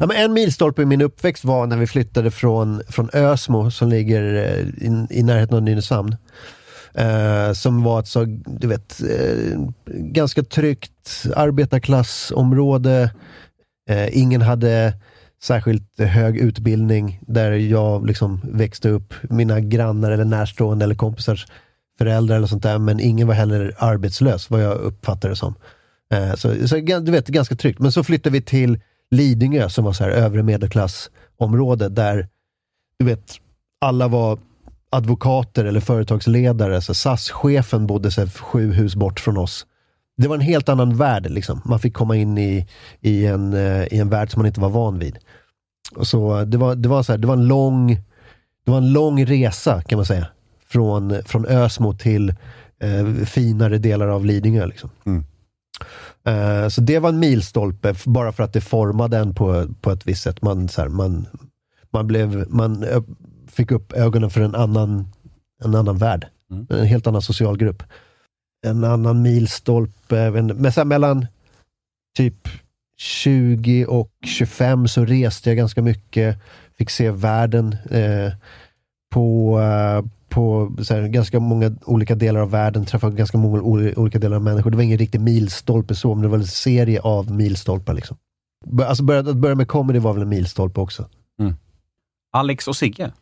Ja, 0.00 0.06
men 0.06 0.16
en 0.16 0.32
milstolpe 0.32 0.82
i 0.82 0.86
min 0.86 1.02
uppväxt 1.02 1.44
var 1.44 1.66
när 1.66 1.76
vi 1.76 1.86
flyttade 1.86 2.30
från, 2.30 2.82
från 2.88 3.10
Ösmo 3.12 3.70
som 3.70 3.88
ligger 3.88 4.34
eh, 4.34 4.86
i, 4.86 5.06
i 5.10 5.22
närheten 5.22 5.56
av 5.56 5.62
Nynäshamn. 5.62 6.16
Eh, 6.94 7.52
som 7.52 7.82
var 7.82 8.00
ett 8.00 8.06
så, 8.06 8.24
du 8.46 8.66
vet, 8.66 9.00
eh, 9.02 9.60
ganska 9.86 10.42
tryggt 10.42 11.24
arbetarklassområde. 11.36 13.10
Eh, 13.90 14.18
ingen 14.18 14.42
hade 14.42 14.92
särskilt 15.42 16.00
hög 16.00 16.36
utbildning 16.36 17.20
där 17.26 17.52
jag 17.52 18.06
liksom 18.06 18.40
växte 18.44 18.88
upp. 18.88 19.14
Mina 19.22 19.60
grannar 19.60 20.10
eller 20.10 20.24
närstående 20.24 20.84
eller 20.84 20.94
kompisars 20.94 21.46
föräldrar 22.00 22.36
eller 22.36 22.46
sånt 22.46 22.62
där. 22.62 22.78
Men 22.78 23.00
ingen 23.00 23.26
var 23.26 23.34
heller 23.34 23.74
arbetslös 23.78 24.50
vad 24.50 24.62
jag 24.62 24.76
uppfattade 24.76 25.32
det 25.32 25.36
som. 25.36 25.54
Eh, 26.12 26.34
så, 26.34 26.68
så 26.68 26.76
du 26.76 27.12
vet, 27.12 27.28
ganska 27.28 27.54
tryggt. 27.54 27.78
Men 27.78 27.92
så 27.92 28.04
flyttade 28.04 28.32
vi 28.32 28.42
till 28.42 28.80
Lidingö 29.10 29.68
som 29.68 29.84
var 29.84 29.92
så 29.92 30.04
här 30.04 30.10
övre 30.10 30.42
medelklassområde 30.42 31.88
där 31.88 32.28
du 32.98 33.04
vet, 33.04 33.34
alla 33.80 34.08
var 34.08 34.38
advokater 34.90 35.64
eller 35.64 35.80
företagsledare. 35.80 36.80
Så 36.80 36.94
SAS-chefen 36.94 37.86
bodde 37.86 38.10
så 38.10 38.20
här, 38.20 38.28
sju 38.28 38.72
hus 38.72 38.94
bort 38.96 39.20
från 39.20 39.36
oss. 39.36 39.66
Det 40.16 40.28
var 40.28 40.34
en 40.34 40.40
helt 40.40 40.68
annan 40.68 40.96
värld. 40.96 41.30
Liksom. 41.30 41.62
Man 41.64 41.80
fick 41.80 41.94
komma 41.94 42.16
in 42.16 42.38
i, 42.38 42.66
i, 43.00 43.26
en, 43.26 43.54
eh, 43.54 43.84
i 43.84 43.98
en 43.98 44.08
värld 44.08 44.30
som 44.30 44.40
man 44.40 44.46
inte 44.46 44.60
var 44.60 44.68
van 44.68 44.98
vid. 44.98 45.18
Och 45.96 46.06
så, 46.06 46.44
det, 46.44 46.58
var, 46.58 46.74
det, 46.74 46.88
var 46.88 47.02
så 47.02 47.12
här, 47.12 47.18
det, 47.18 47.26
var 47.26 47.34
en 47.34 47.46
lång, 47.46 47.94
det 48.64 48.70
var 48.70 48.78
en 48.78 48.92
lång 48.92 49.24
resa 49.24 49.82
kan 49.82 49.96
man 49.96 50.06
säga. 50.06 50.26
Från, 50.70 51.22
från 51.24 51.46
Ösmo 51.46 51.94
till 51.94 52.34
eh, 52.80 53.24
finare 53.24 53.78
delar 53.78 54.08
av 54.08 54.24
Lidingö. 54.24 54.66
Liksom. 54.66 54.90
Eh, 56.24 56.68
så 56.68 56.80
det 56.80 56.98
var 56.98 57.08
en 57.08 57.18
milstolpe, 57.18 57.94
bara 58.06 58.32
för 58.32 58.42
att 58.42 58.52
det 58.52 58.60
formade 58.60 59.18
en 59.18 59.34
på, 59.34 59.66
på 59.80 59.90
ett 59.90 60.06
visst 60.06 60.22
sätt. 60.22 60.42
Man, 60.42 60.68
så 60.68 60.80
här, 60.80 60.88
man, 60.88 61.26
man, 61.90 62.06
blev, 62.06 62.46
man 62.48 62.84
fick 63.48 63.70
upp 63.70 63.92
ögonen 63.92 64.30
för 64.30 64.40
en 64.40 64.54
annan, 64.54 65.08
en 65.64 65.74
annan 65.74 65.98
värld. 65.98 66.26
En 66.70 66.86
helt 66.86 67.06
annan 67.06 67.22
social 67.22 67.58
grupp. 67.58 67.82
En 68.66 68.84
annan 68.84 69.22
milstolpe, 69.22 70.30
men 70.30 70.64
här, 70.64 70.84
mellan 70.84 71.26
typ 72.16 72.48
20 72.96 73.86
och 73.86 74.12
25 74.24 74.88
så 74.88 75.04
reste 75.04 75.50
jag 75.50 75.56
ganska 75.56 75.82
mycket. 75.82 76.38
Fick 76.78 76.90
se 76.90 77.10
världen 77.10 77.76
eh, 77.90 78.32
på, 79.10 79.58
eh, 79.60 80.04
på 80.30 80.72
här, 80.90 81.08
ganska 81.08 81.40
många 81.40 81.76
olika 81.84 82.14
delar 82.14 82.40
av 82.40 82.50
världen. 82.50 82.86
Träffade 82.86 83.16
ganska 83.16 83.38
många 83.38 83.60
ol- 83.62 83.94
olika 83.96 84.18
delar 84.18 84.36
av 84.36 84.42
människor. 84.42 84.70
Det 84.70 84.76
var 84.76 84.84
ingen 84.84 84.98
riktig 84.98 85.20
milstolpe 85.20 85.94
så, 85.94 86.14
men 86.14 86.22
det 86.22 86.28
var 86.28 86.38
en 86.38 86.46
serie 86.46 87.00
av 87.00 87.30
milstolpar. 87.30 87.94
Liksom. 87.94 88.16
Alltså 88.86 89.04
börja, 89.04 89.20
att 89.20 89.36
börja 89.36 89.54
med 89.54 89.68
comedy 89.68 89.98
var 89.98 90.12
väl 90.12 90.22
en 90.22 90.28
milstolpe 90.28 90.80
också. 90.80 91.08
Alex 92.32 92.68
och 92.68 92.76
Sigge? 92.76 93.12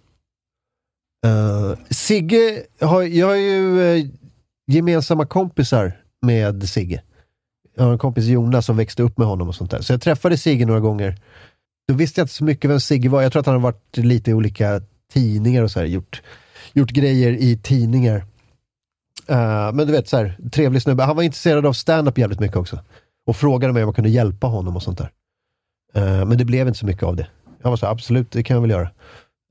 Uh, 1.27 1.75
Sigge, 1.91 2.63
har, 2.81 3.03
jag 3.03 3.27
har 3.27 3.35
ju 3.35 3.83
eh, 3.83 4.07
gemensamma 4.67 5.27
kompisar 5.27 5.93
med 6.27 6.69
Sigge. 6.69 7.03
Jag 7.77 7.85
har 7.85 7.93
en 7.93 7.99
kompis 7.99 8.25
Jonas 8.25 8.67
som 8.67 8.77
växte 8.77 9.03
upp 9.03 9.19
med 9.19 9.27
honom 9.27 9.49
och 9.49 9.55
sånt 9.55 9.71
där. 9.71 9.81
Så 9.81 9.93
jag 9.93 10.01
träffade 10.01 10.39
Sigge 10.39 10.67
några 10.67 10.81
gånger. 10.81 11.17
Då 11.89 11.95
visste 11.95 12.21
jag 12.21 12.25
inte 12.25 12.35
så 12.35 12.45
mycket 12.45 12.71
vem 12.71 12.81
Sigge 12.81 13.09
var. 13.09 13.23
Jag 13.23 13.33
tror 13.33 13.41
att 13.41 13.47
han 13.47 13.55
har 13.55 13.63
varit 13.63 13.97
lite 13.97 14.31
i 14.31 14.35
olika 14.35 14.81
tidningar 15.13 15.63
och 15.63 15.71
så 15.71 15.79
här, 15.79 15.87
gjort, 15.87 16.23
gjort 16.73 16.91
grejer 16.91 17.33
i 17.33 17.57
tidningar. 17.57 18.25
Eh, 19.27 19.73
men 19.73 19.87
du 19.87 19.93
vet, 19.93 20.09
så 20.09 20.17
här, 20.17 20.39
trevlig 20.53 20.83
snubbe. 20.83 21.03
Han 21.03 21.17
var 21.17 21.23
intresserad 21.23 21.67
av 21.67 21.73
stand-up 21.73 22.19
jävligt 22.19 22.41
mycket 22.41 22.57
också. 22.57 22.81
Och 23.27 23.37
frågade 23.37 23.73
mig 23.73 23.83
om 23.83 23.89
jag 23.89 23.95
kunde 23.95 24.11
hjälpa 24.11 24.47
honom 24.47 24.77
och 24.77 24.83
sånt 24.83 24.99
där. 24.99 25.11
Eh, 25.95 26.25
men 26.25 26.39
det 26.39 26.45
blev 26.45 26.69
inte 26.69 26.79
så 26.79 26.87
mycket 26.87 27.03
av 27.03 27.17
det. 27.17 27.27
Jag 27.63 27.71
var 27.71 27.77
så 27.77 27.87
här, 27.87 27.93
absolut, 27.93 28.31
det 28.31 28.43
kan 28.43 28.55
jag 28.55 28.61
väl 28.63 28.71
göra. 28.71 28.91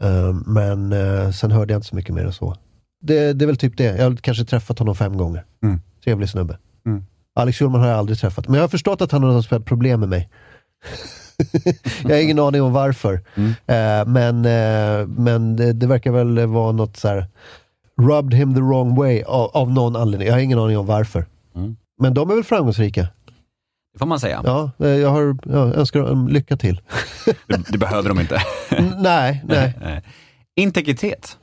Eh, 0.03 0.34
men 0.45 0.93
sen 1.34 1.51
hörde 1.51 1.74
jag 1.74 1.78
inte 1.78 1.88
så 1.88 1.95
mycket 1.95 2.15
mer 2.15 2.26
än 2.26 2.34
så. 2.34 2.55
Det, 3.01 3.34
det 3.34 3.45
är 3.45 3.47
väl 3.47 3.57
typ 3.57 3.78
det. 3.78 3.97
Jag 3.97 4.03
har 4.03 4.15
kanske 4.15 4.45
träffat 4.45 4.80
honom 4.80 4.95
fem 4.95 5.18
gånger. 5.18 5.45
Mm. 5.63 5.82
trevlig 6.03 6.30
snubbe. 6.30 6.57
Mm. 6.86 7.05
Alex 7.36 7.57
Schulman 7.57 7.82
har 7.82 7.88
jag 7.88 7.97
aldrig 7.97 8.20
träffat, 8.20 8.47
men 8.47 8.55
jag 8.55 8.63
har 8.63 8.68
förstått 8.68 9.01
att 9.01 9.11
han 9.11 9.24
har 9.24 9.34
något 9.34 9.65
problem 9.65 9.99
med 9.99 10.09
mig. 10.09 10.30
jag 12.03 12.09
har 12.09 12.21
ingen 12.21 12.39
aning 12.39 12.61
om 12.61 12.73
varför. 12.73 13.13
Eh, 13.65 14.05
men 14.07 14.45
eh, 14.45 15.07
men 15.07 15.55
det, 15.55 15.73
det 15.73 15.88
verkar 15.88 16.11
väl 16.11 16.45
vara 16.47 16.71
något 16.71 16.97
så 16.97 17.07
här 17.07 17.27
rubbed 18.01 18.33
him 18.33 18.55
the 18.55 18.61
wrong 18.61 18.95
way 18.95 19.23
av, 19.23 19.49
av 19.53 19.71
någon 19.71 19.95
anledning. 19.95 20.27
Jag 20.27 20.35
har 20.35 20.41
ingen 20.41 20.59
aning 20.59 20.77
om 20.77 20.85
varför. 20.85 21.25
Mm. 21.55 21.77
Men 22.01 22.13
de 22.13 22.29
är 22.29 22.35
väl 22.35 22.43
framgångsrika? 22.43 23.01
Det 23.93 23.99
får 23.99 24.05
man 24.05 24.19
säga. 24.19 24.41
Ja, 24.45 24.71
eh, 24.79 24.88
jag, 24.88 25.09
har, 25.09 25.38
jag 25.43 25.75
önskar 25.75 25.99
dem 25.99 26.27
lycka 26.27 26.57
till. 26.57 26.81
Det, 27.47 27.71
det 27.71 27.77
behöver 27.77 28.09
de 28.09 28.19
inte. 28.19 28.41
Nej, 28.97 29.43
nej. 29.47 30.03
Integritet. 30.55 31.38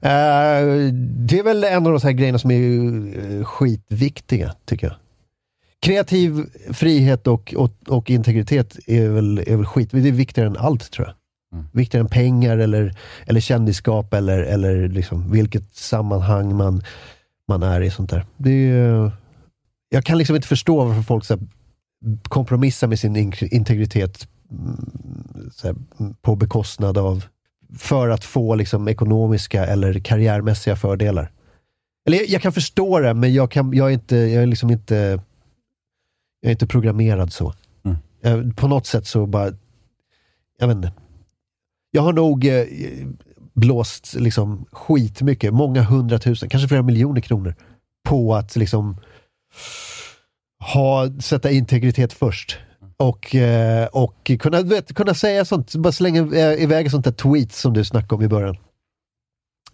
Det 0.00 1.38
är 1.38 1.42
väl 1.42 1.64
en 1.64 1.86
av 1.86 1.92
de 1.92 2.00
här 2.02 2.12
grejerna 2.12 2.38
som 2.38 2.50
är 2.50 3.44
skitviktiga, 3.44 4.54
tycker 4.64 4.86
jag. 4.86 4.96
Kreativ 5.84 6.46
frihet 6.72 7.26
och, 7.26 7.54
och, 7.56 7.70
och 7.88 8.10
integritet 8.10 8.78
är 8.86 9.08
väl, 9.08 9.38
är 9.46 9.56
väl 9.56 9.66
skit. 9.66 9.88
Det 9.92 10.08
är 10.08 10.12
viktigare 10.12 10.48
än 10.48 10.56
allt, 10.56 10.90
tror 10.90 11.06
jag. 11.06 11.14
Mm. 11.58 11.66
Viktigare 11.72 12.04
än 12.04 12.08
pengar 12.08 12.58
eller, 12.58 12.96
eller 13.26 13.40
kändisskap 13.40 14.14
eller, 14.14 14.38
eller 14.38 14.88
liksom 14.88 15.30
vilket 15.30 15.74
sammanhang 15.74 16.56
man, 16.56 16.82
man 17.48 17.62
är 17.62 17.80
i. 17.80 17.90
sånt 17.90 18.10
där. 18.10 18.26
Det 18.36 18.50
är, 18.50 19.12
jag 19.88 20.04
kan 20.04 20.18
liksom 20.18 20.36
inte 20.36 20.48
förstå 20.48 20.84
varför 20.84 21.02
folk 21.02 21.24
så 21.24 21.34
här, 21.34 21.46
kompromissar 22.22 22.86
med 22.86 22.98
sin 22.98 23.16
in- 23.16 23.32
integritet 23.40 24.28
mm, 24.50 25.50
här, 25.62 25.74
på 26.22 26.36
bekostnad 26.36 26.98
av 26.98 27.24
för 27.78 28.08
att 28.08 28.24
få 28.24 28.54
liksom 28.54 28.88
ekonomiska 28.88 29.66
eller 29.66 30.00
karriärmässiga 30.00 30.76
fördelar. 30.76 31.30
Eller 32.06 32.18
jag, 32.18 32.28
jag 32.28 32.42
kan 32.42 32.52
förstå 32.52 32.98
det, 32.98 33.14
men 33.14 33.34
jag, 33.34 33.50
kan, 33.50 33.72
jag, 33.72 33.88
är, 33.88 33.94
inte, 33.94 34.16
jag 34.16 34.42
är 34.42 34.46
liksom 34.46 34.70
inte 34.70 35.20
jag 36.44 36.48
är 36.48 36.52
inte 36.52 36.66
programmerad 36.66 37.32
så. 37.32 37.54
Mm. 37.84 37.96
Jag, 38.20 38.56
på 38.56 38.68
något 38.68 38.86
sätt 38.86 39.06
så 39.06 39.26
bara, 39.26 39.52
jag 40.58 40.68
vet 40.68 40.76
inte. 40.76 40.92
Jag 41.90 42.02
har 42.02 42.12
nog 42.12 42.46
eh, 42.46 42.64
blåst 43.54 44.14
liksom 44.14 44.66
skitmycket, 44.72 45.54
många 45.54 45.82
hundratusen, 45.82 46.48
kanske 46.48 46.68
flera 46.68 46.82
miljoner 46.82 47.20
kronor 47.20 47.54
på 48.08 48.34
att 48.34 48.56
liksom 48.56 48.96
ha, 50.74 51.20
sätta 51.20 51.50
integritet 51.50 52.12
först. 52.12 52.58
Och, 52.96 53.34
eh, 53.34 53.86
och 53.86 54.30
kunna, 54.40 54.62
vet, 54.62 54.94
kunna 54.94 55.14
säga 55.14 55.44
sånt, 55.44 55.74
bara 55.74 55.92
slänga 55.92 56.20
eh, 56.20 56.62
iväg 56.62 56.90
sånt 56.90 57.04
där 57.04 57.12
tweet 57.12 57.52
som 57.52 57.72
du 57.72 57.84
snackade 57.84 58.14
om 58.14 58.22
i 58.22 58.28
början. 58.28 58.56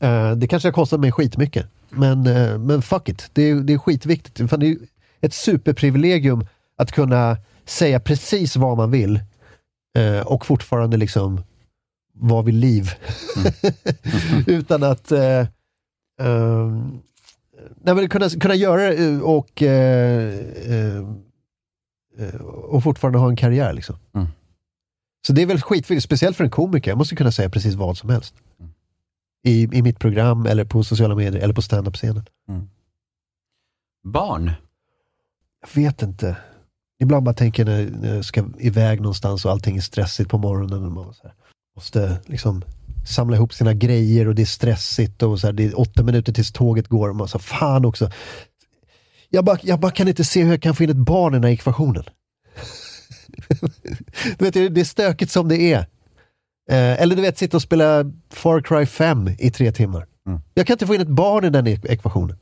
Eh, 0.00 0.32
det 0.32 0.48
kanske 0.48 0.68
har 0.68 0.72
kostat 0.72 1.00
mig 1.00 1.12
skitmycket. 1.12 1.66
Men, 1.88 2.26
eh, 2.26 2.58
men 2.58 2.82
fuck 2.82 3.08
it, 3.08 3.30
det 3.32 3.42
är, 3.42 3.54
det 3.54 3.72
är 3.72 3.78
skitviktigt. 3.78 4.50
Fan, 4.50 4.60
det 4.60 4.66
är 4.66 4.76
ett 5.20 5.34
superprivilegium 5.34 6.46
att 6.80 6.92
kunna 6.92 7.36
säga 7.64 8.00
precis 8.00 8.56
vad 8.56 8.76
man 8.76 8.90
vill 8.90 9.20
eh, 9.96 10.20
och 10.20 10.46
fortfarande 10.46 10.96
liksom 10.96 11.44
vara 12.12 12.42
vid 12.42 12.54
liv. 12.54 12.90
Utan 14.46 14.82
att 14.82 15.12
eh, 15.12 15.46
nej, 17.80 17.94
men 17.94 18.08
kunna, 18.08 18.28
kunna 18.28 18.54
göra 18.54 18.82
det 18.82 19.04
eh, 19.04 19.20
och, 19.20 19.62
eh, 19.62 20.34
eh, 20.70 20.96
eh, 22.18 22.40
och 22.44 22.82
fortfarande 22.82 23.18
ha 23.18 23.28
en 23.28 23.36
karriär. 23.36 23.72
Liksom. 23.72 23.96
Mm. 24.14 24.26
Så 25.26 25.32
det 25.32 25.42
är 25.42 25.46
väl 25.46 25.60
skitviktigt, 25.60 26.04
speciellt 26.04 26.36
för 26.36 26.44
en 26.44 26.50
komiker. 26.50 26.90
Jag 26.90 26.98
måste 26.98 27.16
kunna 27.16 27.32
säga 27.32 27.50
precis 27.50 27.74
vad 27.74 27.98
som 27.98 28.10
helst. 28.10 28.34
I, 29.44 29.78
I 29.78 29.82
mitt 29.82 29.98
program, 29.98 30.46
eller 30.46 30.64
på 30.64 30.84
sociala 30.84 31.14
medier, 31.14 31.42
eller 31.42 31.54
på 31.54 31.62
standup-scenen. 31.62 32.24
Barn. 34.04 34.52
Jag 35.60 35.82
vet 35.82 36.02
inte. 36.02 36.36
Ibland 37.00 37.24
bara 37.24 37.34
tänker 37.34 37.66
jag 37.66 37.92
när, 37.92 38.14
jag 38.14 38.24
ska 38.24 38.44
iväg 38.58 39.00
någonstans 39.00 39.44
och 39.44 39.50
allting 39.50 39.76
är 39.76 39.80
stressigt 39.80 40.30
på 40.30 40.38
morgonen. 40.38 40.84
Och 40.84 40.92
man 40.92 41.14
så 41.14 41.22
här, 41.22 41.32
måste 41.76 42.18
liksom 42.26 42.64
samla 43.08 43.36
ihop 43.36 43.54
sina 43.54 43.74
grejer 43.74 44.28
och 44.28 44.34
det 44.34 44.42
är 44.42 44.46
stressigt 44.46 45.22
och 45.22 45.40
så 45.40 45.46
här, 45.46 45.52
det 45.52 45.64
är 45.64 45.80
åtta 45.80 46.02
minuter 46.02 46.32
tills 46.32 46.52
tåget 46.52 46.88
går 46.88 47.08
och 47.08 47.16
man 47.16 47.28
så 47.28 47.38
fan 47.38 47.84
också. 47.84 48.10
Jag 49.28 49.44
bara, 49.44 49.58
jag 49.62 49.80
bara 49.80 49.92
kan 49.92 50.08
inte 50.08 50.24
se 50.24 50.42
hur 50.42 50.50
jag 50.50 50.62
kan 50.62 50.74
få 50.74 50.82
in 50.84 50.90
ett 50.90 50.96
barn 50.96 51.34
i 51.34 51.36
den 51.36 51.44
här 51.44 51.50
ekvationen. 51.50 52.04
du 54.38 54.44
vet, 54.44 54.74
det 54.74 54.80
är 54.80 54.84
stökigt 54.84 55.32
som 55.32 55.48
det 55.48 55.72
är. 55.72 55.78
Eh, 56.70 57.02
eller 57.02 57.16
du 57.16 57.22
vet, 57.22 57.38
sitta 57.38 57.56
och 57.56 57.62
spela 57.62 58.04
Far 58.30 58.60
Cry 58.60 58.86
5 58.86 59.28
i 59.38 59.50
tre 59.50 59.72
timmar. 59.72 60.06
Jag 60.54 60.66
kan 60.66 60.74
inte 60.74 60.86
få 60.86 60.94
in 60.94 61.00
ett 61.00 61.08
barn 61.08 61.44
i 61.44 61.50
den 61.50 61.66
ek- 61.66 61.84
ekvationen. 61.84 62.38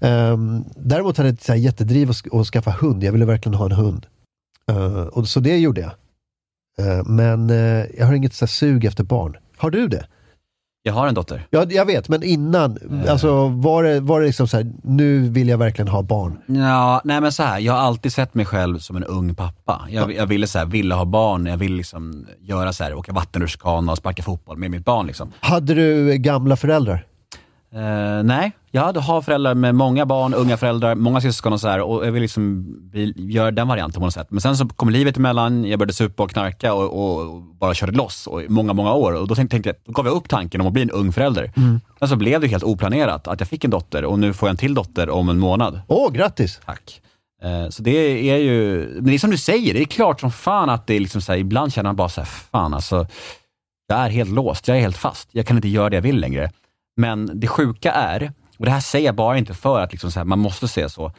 Um, 0.00 0.64
däremot 0.76 1.16
hade 1.16 1.28
jag 1.28 1.34
ett 1.34 1.42
så 1.42 1.52
här 1.52 1.58
jättedriv 1.58 2.10
att, 2.10 2.34
att 2.34 2.46
skaffa 2.46 2.70
hund. 2.70 3.04
Jag 3.04 3.12
ville 3.12 3.24
verkligen 3.24 3.54
ha 3.54 3.66
en 3.66 3.72
hund. 3.72 4.06
Eh, 4.70 5.02
och 5.02 5.28
så 5.28 5.40
det 5.40 5.58
gjorde 5.58 5.80
jag. 5.80 5.90
Eh, 6.78 7.04
men 7.04 7.50
eh, 7.50 7.84
jag 7.98 8.06
har 8.06 8.14
inget 8.14 8.34
så 8.34 8.44
här 8.44 8.48
sug 8.48 8.84
efter 8.84 9.04
barn. 9.04 9.36
Har 9.56 9.70
du 9.70 9.88
det? 9.88 10.06
Jag 10.82 10.92
har 10.92 11.08
en 11.08 11.14
dotter. 11.14 11.46
Ja, 11.50 11.66
jag 11.70 11.86
vet, 11.86 12.08
men 12.08 12.22
innan, 12.22 12.78
alltså 13.08 13.48
var 13.48 13.84
det, 13.84 14.00
var 14.00 14.20
det 14.20 14.26
liksom 14.26 14.48
så 14.48 14.56
här, 14.56 14.72
nu 14.82 15.28
vill 15.28 15.48
jag 15.48 15.58
verkligen 15.58 15.88
ha 15.88 16.02
barn? 16.02 16.38
Ja, 16.46 17.00
nej 17.04 17.20
men 17.20 17.32
så 17.32 17.42
här, 17.42 17.58
jag 17.58 17.72
har 17.72 17.80
alltid 17.80 18.12
sett 18.12 18.34
mig 18.34 18.46
själv 18.46 18.78
som 18.78 18.96
en 18.96 19.04
ung 19.04 19.34
pappa. 19.34 19.86
Jag, 19.90 20.14
jag 20.14 20.26
ville 20.26 20.46
så 20.46 20.58
här, 20.58 20.66
ville 20.66 20.94
ha 20.94 21.04
barn, 21.04 21.46
jag 21.46 21.56
ville 21.56 21.76
liksom 21.76 22.26
göra 22.40 22.72
så 22.72 22.84
här, 22.84 22.94
åka 22.94 23.12
vattenrutschkana 23.12 23.92
och 23.92 23.98
sparka 23.98 24.22
fotboll 24.22 24.58
med 24.58 24.70
mitt 24.70 24.84
barn. 24.84 25.06
Liksom. 25.06 25.32
Hade 25.40 25.74
du 25.74 26.16
gamla 26.16 26.56
föräldrar? 26.56 27.06
Eh, 27.76 28.22
nej, 28.22 28.52
jag 28.70 28.82
hade 28.82 29.00
har 29.00 29.22
föräldrar 29.22 29.54
med 29.54 29.74
många 29.74 30.06
barn, 30.06 30.34
unga 30.34 30.56
föräldrar, 30.56 30.94
många 30.94 31.20
syskon 31.20 31.52
och 31.52 31.60
så 31.60 31.68
här 31.68 31.80
och 31.80 32.06
jag 32.06 32.12
vill 32.12 32.22
liksom 32.22 32.66
göra 33.16 33.50
den 33.50 33.68
varianten 33.68 34.00
på 34.00 34.04
något 34.04 34.14
sätt. 34.14 34.26
Men 34.30 34.40
sen 34.40 34.56
så 34.56 34.68
kom 34.68 34.90
livet 34.90 35.16
emellan, 35.16 35.64
jag 35.64 35.78
började 35.78 35.92
supa 35.92 36.22
och 36.22 36.30
knarka 36.30 36.74
och, 36.74 37.26
och, 37.26 37.42
bara 37.42 37.74
körde 37.74 37.92
loss 37.92 38.26
och 38.26 38.42
i 38.42 38.48
många, 38.48 38.72
många 38.72 38.92
år. 38.92 39.12
Och 39.12 39.28
då 39.28 39.34
tänkte, 39.34 39.54
tänkte 39.54 39.68
jag, 39.68 39.76
då 39.84 39.92
gav 39.92 40.06
jag 40.06 40.14
upp 40.14 40.28
tanken 40.28 40.60
om 40.60 40.66
att 40.66 40.72
bli 40.72 40.82
en 40.82 40.90
ung 40.90 41.12
förälder. 41.12 41.52
Men 42.00 42.08
så 42.08 42.16
blev 42.16 42.40
det 42.40 42.46
helt 42.46 42.64
oplanerat 42.64 43.28
att 43.28 43.40
jag 43.40 43.48
fick 43.48 43.64
en 43.64 43.70
dotter 43.70 44.04
och 44.04 44.18
nu 44.18 44.32
får 44.32 44.48
jag 44.48 44.50
en 44.50 44.56
till 44.56 44.74
dotter 44.74 45.10
om 45.10 45.28
en 45.28 45.38
månad. 45.38 45.80
Åh, 45.86 46.12
grattis! 46.12 46.60
Tack. 46.66 47.00
Eh, 47.42 47.68
Så 47.70 47.82
det 47.82 48.30
är 48.30 48.36
ju, 48.36 48.88
men 48.94 49.04
det 49.04 49.14
är 49.14 49.18
som 49.18 49.30
du 49.30 49.38
säger, 49.38 49.74
det 49.74 49.80
är 49.80 49.84
klart 49.84 50.20
som 50.20 50.30
fan 50.30 50.70
att 50.70 50.86
det 50.86 50.94
är 50.94 51.00
liksom 51.00 51.20
så 51.20 51.32
här, 51.32 51.38
ibland 51.38 51.72
känner 51.72 51.88
man 51.88 51.96
bara 51.96 52.08
så 52.08 52.20
här, 52.20 52.28
fan 52.28 52.74
alltså, 52.74 53.06
jag 53.88 53.98
är 53.98 54.10
helt 54.10 54.30
låst, 54.30 54.68
jag 54.68 54.76
är 54.76 54.80
helt 54.80 54.96
fast, 54.96 55.28
jag 55.32 55.46
kan 55.46 55.56
inte 55.56 55.68
göra 55.68 55.90
det 55.90 55.96
jag 55.96 56.02
vill 56.02 56.20
längre. 56.20 56.50
Men 56.96 57.30
det 57.40 57.46
sjuka 57.46 57.92
är, 57.92 58.32
och 58.58 58.64
det 58.64 58.70
här 58.70 58.80
säger 58.80 59.06
jag 59.06 59.14
bara 59.14 59.38
inte 59.38 59.54
för 59.54 59.80
att 59.80 59.92
liksom 59.92 60.10
här, 60.16 60.24
man 60.24 60.38
måste 60.38 60.68
säga 60.68 60.88
så, 60.88 61.12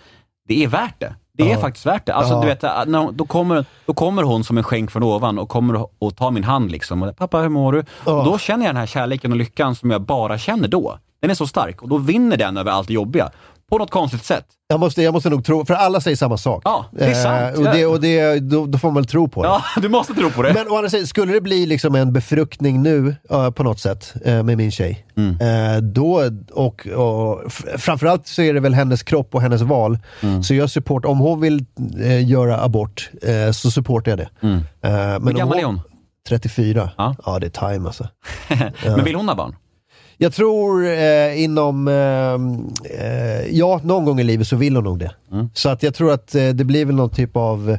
det 0.48 0.64
är 0.64 0.68
värt 0.68 1.00
det. 1.00 1.16
Det 1.34 1.44
är 1.52 1.54
Ja. 1.56 1.62
faktiskt 1.62 1.86
värt 1.86 2.06
det. 2.06 2.14
Alltså, 2.14 2.34
Ja. 2.34 2.42
du 2.42 2.48
vet, 2.48 2.62
hon- 2.96 3.18
då, 3.18 3.26
kommer, 3.26 3.66
då 3.86 3.94
kommer 3.94 4.24
hon 4.24 4.44
som 4.44 4.58
en 4.58 4.64
skänk 4.64 4.92
från 4.92 5.04
ovan 5.04 5.40
och 5.40 5.50
kommer 5.50 5.88
och 6.00 6.16
tar 6.16 6.32
min 6.32 6.44
hand. 6.44 6.72
Liksom. 6.72 7.04
Och, 7.04 7.18
Pappa, 7.18 7.38
hur 7.40 7.50
mår 7.50 7.72
du? 7.74 7.84
Ja. 8.06 8.12
Och 8.20 8.26
då 8.26 8.38
känner 8.38 8.66
jag 8.66 8.76
den 8.76 8.80
här 8.80 8.86
kärleken 8.88 9.32
och 9.32 9.38
lyckan 9.38 9.76
som 9.76 9.92
jag 9.92 10.02
bara 10.02 10.38
känner 10.38 10.68
då. 10.68 10.98
Den 11.22 11.30
är 11.32 11.36
så 11.36 11.48
stark 11.48 11.82
och 11.82 11.90
då 11.90 11.98
vinner 11.98 12.38
den 12.38 12.58
över 12.58 12.72
allt 12.72 12.88
det 12.88 12.94
jobbiga. 12.94 13.30
På 13.72 13.78
något 13.78 13.92
konstigt 13.92 14.26
sätt. 14.26 14.46
Jag 14.68 14.80
måste, 14.80 15.02
jag 15.02 15.14
måste 15.14 15.30
nog 15.30 15.46
tro, 15.46 15.66
för 15.66 15.74
alla 15.74 16.02
säger 16.02 16.18
samma 16.18 16.38
sak. 16.38 16.62
Ja, 16.66 16.86
det 16.92 17.04
är 17.06 17.14
sant. 17.14 17.58
och 17.58 17.64
det, 17.64 17.86
och 17.86 18.02
det, 18.02 18.40
då, 18.40 18.66
då 18.66 18.78
får 18.78 18.88
man 18.88 18.96
väl 18.96 19.06
tro 19.06 19.28
på 19.28 19.44
det. 19.44 19.50
Ja, 19.50 19.64
du 19.82 19.90
måste 19.90 20.14
tro 20.14 20.30
på 20.32 20.42
det. 20.42 20.54
Men 20.54 20.68
å 20.72 20.76
andra 20.76 20.90
sidan, 20.90 21.08
skulle 21.08 21.34
det 21.34 21.42
bli 21.42 21.66
liksom 21.66 21.96
en 21.96 22.14
befruktning 22.14 22.82
nu 22.84 23.16
eh, 23.30 23.50
på 23.52 23.64
något 23.64 23.80
sätt 23.80 24.14
eh, 24.26 24.44
med 24.44 24.58
min 24.58 24.72
tjej, 24.72 25.04
Mm. 25.18 25.38
eh, 25.76 25.82
då, 25.82 26.22
och, 26.52 26.88
och 26.88 27.52
framförallt 27.78 28.28
så 28.28 28.42
är 28.42 28.54
det 28.54 28.60
väl 28.60 28.74
hennes 28.74 29.04
kropp 29.04 29.36
och 29.36 29.42
hennes 29.42 29.62
val. 29.62 30.00
Mm. 30.22 30.44
Så 30.44 30.54
jag 30.54 30.70
support, 30.70 31.06
om 31.06 31.18
hon 31.20 31.42
vill 31.42 31.66
eh, 32.02 32.30
göra 32.30 32.62
abort 32.64 33.10
så 33.54 33.72
supportar 33.72 34.12
jag 34.12 34.18
det. 34.20 34.30
Eh, 34.42 34.50
men 34.50 34.64
Mm. 35.18 35.28
Hur 35.28 35.34
gammal 35.34 35.60
är 35.60 35.64
hon? 35.64 35.82
34. 36.30 36.90
Ja. 36.98 37.16
Ja, 37.26 37.40
det 37.40 37.46
är 37.48 37.74
time 37.74 37.88
alltså. 37.88 38.08
Men 38.86 39.04
vill 39.04 39.16
hon 39.16 39.28
ha 39.28 39.36
barn? 39.36 39.56
Jag 40.18 40.34
tror 40.34 40.86
eh, 40.86 41.44
inom, 41.44 41.88
eh, 41.88 42.34
eh, 43.02 43.48
ja 43.50 43.82
någon 43.84 44.06
gång 44.06 44.20
i 44.20 44.24
livet 44.24 44.48
så 44.48 44.56
vill 44.56 44.76
hon 44.76 44.84
nog 44.84 45.00
det. 45.00 45.12
Mm. 45.32 45.50
Så 45.54 45.70
att 45.70 45.84
jag 45.84 45.94
tror 45.94 46.12
att 46.12 46.36
eh, 46.36 46.50
det 46.50 46.64
blir 46.64 46.86
väl 46.86 46.96
någon 46.96 47.10
typ 47.10 47.36
av 47.36 47.78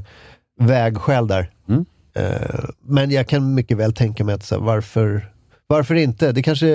vägskäl 0.61 1.27
där. 1.27 1.51
Mm. 1.69 1.85
Eh, 2.15 2.65
men 2.83 3.11
jag 3.11 3.27
kan 3.27 3.55
mycket 3.55 3.77
väl 3.77 3.93
tänka 3.93 4.25
mig 4.25 4.35
att 4.35 4.45
så 4.45 4.61
varför, 4.61 5.33
varför 5.67 5.95
inte? 5.95 6.33
Det 6.33 6.43
kanske, 6.43 6.69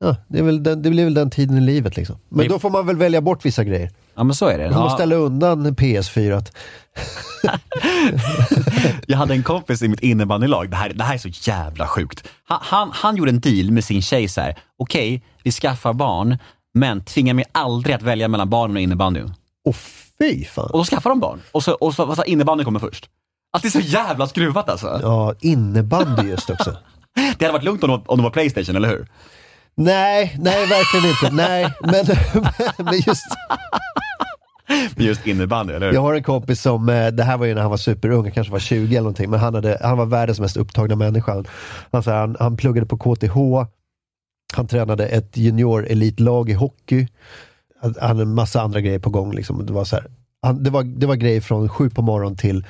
ja, 0.00 0.16
det, 0.28 0.38
är 0.38 0.42
väl 0.42 0.62
den, 0.62 0.82
det 0.82 0.90
blir 0.90 1.04
väl 1.04 1.14
den 1.14 1.30
tiden 1.30 1.58
i 1.58 1.60
livet 1.60 1.96
liksom. 1.96 2.16
Men 2.28 2.48
då 2.48 2.58
får 2.58 2.70
man 2.70 2.86
väl 2.86 2.96
välja 2.96 3.20
bort 3.20 3.46
vissa 3.46 3.64
grejer. 3.64 3.90
Ja 4.14 4.24
men 4.24 4.34
så 4.34 4.46
är 4.46 4.58
det. 4.58 4.70
Man 4.70 4.80
måste 4.80 4.92
Ja, 4.92 4.96
ställa 4.96 5.14
undan 5.14 5.66
PS4. 5.76 6.36
Att, 6.36 6.52
jag 9.06 9.18
hade 9.18 9.34
en 9.34 9.42
kompis 9.42 9.82
i 9.82 9.88
mitt 9.88 10.00
innebandylag, 10.00 10.70
det 10.70 10.76
här, 10.76 10.92
det 10.94 11.04
här 11.04 11.14
är 11.14 11.18
så 11.18 11.28
jävla 11.50 11.86
sjukt. 11.86 12.28
Han, 12.44 12.58
han, 12.62 12.90
han 12.92 13.16
gjorde 13.16 13.30
en 13.30 13.40
deal 13.40 13.70
med 13.70 13.84
sin 13.84 14.02
tjej 14.02 14.28
så 14.28 14.40
här. 14.40 14.58
okej, 14.78 15.22
vi 15.42 15.52
skaffar 15.52 15.92
barn, 15.92 16.38
men 16.74 17.04
tvinga 17.04 17.34
mig 17.34 17.44
aldrig 17.52 17.94
att 17.94 18.02
välja 18.02 18.28
mellan 18.28 18.50
barnen 18.50 18.76
och 18.76 18.82
innebandyn. 18.82 19.34
och 19.64 19.76
fy 20.18 20.44
fan. 20.44 20.64
Och 20.70 20.78
då 20.78 20.84
skaffar 20.84 21.10
de 21.10 21.20
barn. 21.20 21.40
Och 21.52 21.62
så, 21.64 21.72
och 21.72 21.94
så, 21.94 22.14
så 22.14 22.24
innebandyn 22.24 22.64
kommer 22.64 22.80
först. 22.80 23.08
Alltså 23.52 23.78
det 23.78 23.78
är 23.78 23.82
så 23.82 23.88
jävla 23.88 24.26
skruvat 24.26 24.68
alltså. 24.68 24.98
Ja, 25.02 25.34
innebandy 25.40 26.22
just 26.28 26.50
också. 26.50 26.76
Det 27.38 27.44
hade 27.44 27.52
varit 27.52 27.64
lugnt 27.64 27.82
om 27.84 27.90
det 27.90 27.96
var, 27.96 28.10
om 28.10 28.16
det 28.18 28.22
var 28.22 28.30
Playstation, 28.30 28.76
eller 28.76 28.88
hur? 28.88 29.06
Nej, 29.74 30.36
nej 30.40 30.66
verkligen 30.66 31.10
inte. 31.10 31.30
Nej, 31.30 31.74
men, 31.80 32.06
men 32.84 32.94
just... 33.06 33.24
Just 34.96 35.26
innebandy, 35.26 35.72
eller 35.72 35.86
hur? 35.86 35.94
Jag 35.94 36.00
har 36.00 36.14
en 36.14 36.22
kompis 36.22 36.62
som, 36.62 36.88
eh, 36.88 37.06
det 37.06 37.22
här 37.22 37.38
var 37.38 37.46
ju 37.46 37.54
när 37.54 37.62
han 37.62 37.70
var 37.70 37.76
superung, 37.76 38.30
kanske 38.30 38.52
var 38.52 38.58
20 38.58 38.86
eller 38.86 39.00
någonting, 39.00 39.30
men 39.30 39.40
han, 39.40 39.54
hade, 39.54 39.78
han 39.82 39.98
var 39.98 40.06
världens 40.06 40.40
mest 40.40 40.56
upptagna 40.56 40.96
människa. 40.96 41.44
Han, 41.92 42.02
så 42.02 42.10
här, 42.10 42.20
han, 42.20 42.36
han 42.40 42.56
pluggade 42.56 42.86
på 42.86 42.98
KTH, 42.98 43.36
han 44.54 44.66
tränade 44.66 45.06
ett 45.06 45.36
junior-elitlag 45.36 46.50
i 46.50 46.52
hockey. 46.52 47.08
Han 47.80 47.94
hade 48.00 48.22
en 48.22 48.34
massa 48.34 48.60
andra 48.60 48.80
grejer 48.80 48.98
på 48.98 49.10
gång. 49.10 49.32
Liksom. 49.32 49.66
Det, 49.66 49.72
var 49.72 49.84
så 49.84 49.96
här, 49.96 50.06
han, 50.42 50.62
det, 50.62 50.70
var, 50.70 50.82
det 50.82 51.06
var 51.06 51.14
grejer 51.14 51.40
från 51.40 51.68
sju 51.68 51.90
på 51.90 52.02
morgonen 52.02 52.36
till 52.36 52.66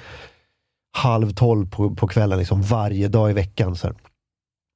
halv 0.92 1.30
tolv 1.30 1.70
på, 1.70 1.94
på 1.94 2.08
kvällen, 2.08 2.38
liksom, 2.38 2.62
varje 2.62 3.08
dag 3.08 3.30
i 3.30 3.32
veckan. 3.32 3.76
Så 3.76 3.86
här. 3.86 3.96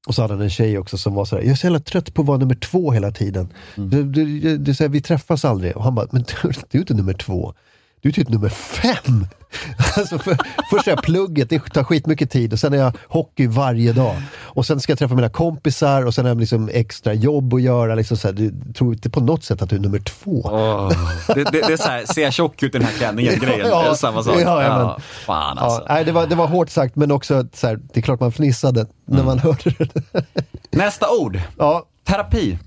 Och 0.07 0.15
så 0.15 0.23
hade 0.23 0.35
han 0.35 0.43
en 0.43 0.51
tjej 0.51 0.79
också 0.79 0.99
som 0.99 1.15
var 1.15 1.25
så 1.25 1.37
här, 1.37 1.43
jag 1.43 1.51
är 1.51 1.55
så 1.55 1.67
jävla 1.67 1.81
trött 1.81 2.15
på 2.15 2.23
att 2.23 2.29
vara 2.29 2.39
nummer 2.39 2.55
två 2.55 2.93
hela 2.93 3.11
tiden. 3.11 3.53
Du, 3.77 4.03
du, 4.03 4.41
du, 4.41 4.59
du, 4.59 4.75
säger, 4.75 4.89
vi 4.89 5.01
träffas 5.01 5.45
aldrig. 5.45 5.77
Och 5.77 5.85
han 5.85 5.95
bara, 5.95 6.07
men 6.11 6.23
du, 6.23 6.53
du 6.71 6.79
är 6.79 6.83
inte 6.83 6.95
nummer 6.95 7.13
två. 7.13 7.55
Du 8.01 8.09
är 8.09 8.13
typ 8.13 8.29
nummer 8.29 8.49
fem! 8.49 9.27
Alltså 9.97 10.19
för, 10.19 10.37
först 10.71 10.87
är 10.87 10.93
jag 10.93 11.03
plugget, 11.03 11.51
det 11.51 11.59
tar 11.59 11.85
skitmycket 11.85 12.31
tid 12.31 12.53
och 12.53 12.59
sen 12.59 12.73
är 12.73 12.77
jag 12.79 12.93
hockey 13.09 13.47
varje 13.47 13.93
dag. 13.93 14.15
Och 14.41 14.67
sen 14.67 14.81
ska 14.81 14.91
jag 14.93 14.99
träffa 14.99 15.15
mina 15.15 15.29
kompisar 15.29 16.07
och 16.07 16.15
sen 16.15 16.25
har 16.25 16.31
jag 16.31 16.41
liksom 16.41 16.69
extra 16.73 17.15
jobb 17.15 17.55
att 17.55 17.63
göra. 17.63 17.95
Liksom 17.95 18.17
så 18.17 18.29
här, 18.29 18.33
du 18.35 18.73
tror 18.75 18.93
inte 18.93 19.11
på 19.11 19.21
något 19.21 19.45
sätt 19.45 19.63
att 19.63 19.71
du 19.71 19.77
är 19.77 19.81
nummer 19.81 19.99
två. 19.99 20.41
Åh. 20.45 20.93
Det, 21.27 21.45
det, 21.45 21.51
det 21.51 21.73
är 21.73 21.77
såhär, 21.77 22.05
ser 22.15 22.23
jag 22.23 22.33
tjock 22.33 22.63
ut 22.63 22.75
i 22.75 22.79
den 22.79 22.87
här 22.87 22.95
klänningen 22.95 23.39
grejen? 23.41 23.69
Ja, 23.69 23.91
är 23.91 23.95
samma 23.95 24.23
sak. 24.23 24.37
ja, 24.41 24.63
ja, 24.63 24.79
men- 24.87 25.01
fan 25.27 25.59
alltså. 25.59 25.81
Ja, 25.89 25.95
nej, 25.95 26.05
det, 26.05 26.13
var, 26.13 26.27
det 26.27 26.35
var 26.35 26.47
hårt 26.47 26.71
sagt, 26.71 26.97
men 26.97 27.11
också 27.13 27.45
så 27.55 27.67
här, 27.67 27.77
det 27.93 28.01
är 28.01 28.03
klart 28.03 28.21
man 28.21 28.33
fnissade 28.33 28.87
när 29.07 29.23
man 29.25 29.39
hörde 29.39 29.71
det. 29.79 30.25
Nästa 30.71 31.07
ord. 31.21 31.41
Ja, 31.59 31.87
Terapi. 32.05 32.59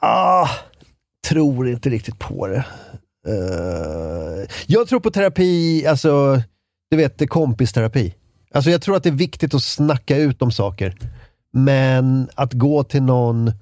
ah, 0.00 0.48
tror 1.28 1.68
inte 1.68 1.90
riktigt 1.90 2.18
på 2.18 2.46
det. 2.46 2.64
Uh, 3.28 4.46
jag 4.66 4.88
tror 4.88 5.00
på 5.00 5.10
terapi, 5.10 5.86
alltså, 5.86 6.42
du 6.90 6.96
vet, 6.96 7.28
kompisterapi. 7.28 8.14
Alltså 8.54 8.70
jag 8.70 8.82
tror 8.82 8.96
att 8.96 9.02
det 9.02 9.08
är 9.08 9.14
viktigt 9.14 9.54
att 9.54 9.62
snacka 9.62 10.16
ut 10.16 10.42
om 10.42 10.52
saker. 10.52 10.96
Men 11.52 12.28
att 12.34 12.52
gå 12.52 12.84
till 12.84 13.02
någon 13.02 13.52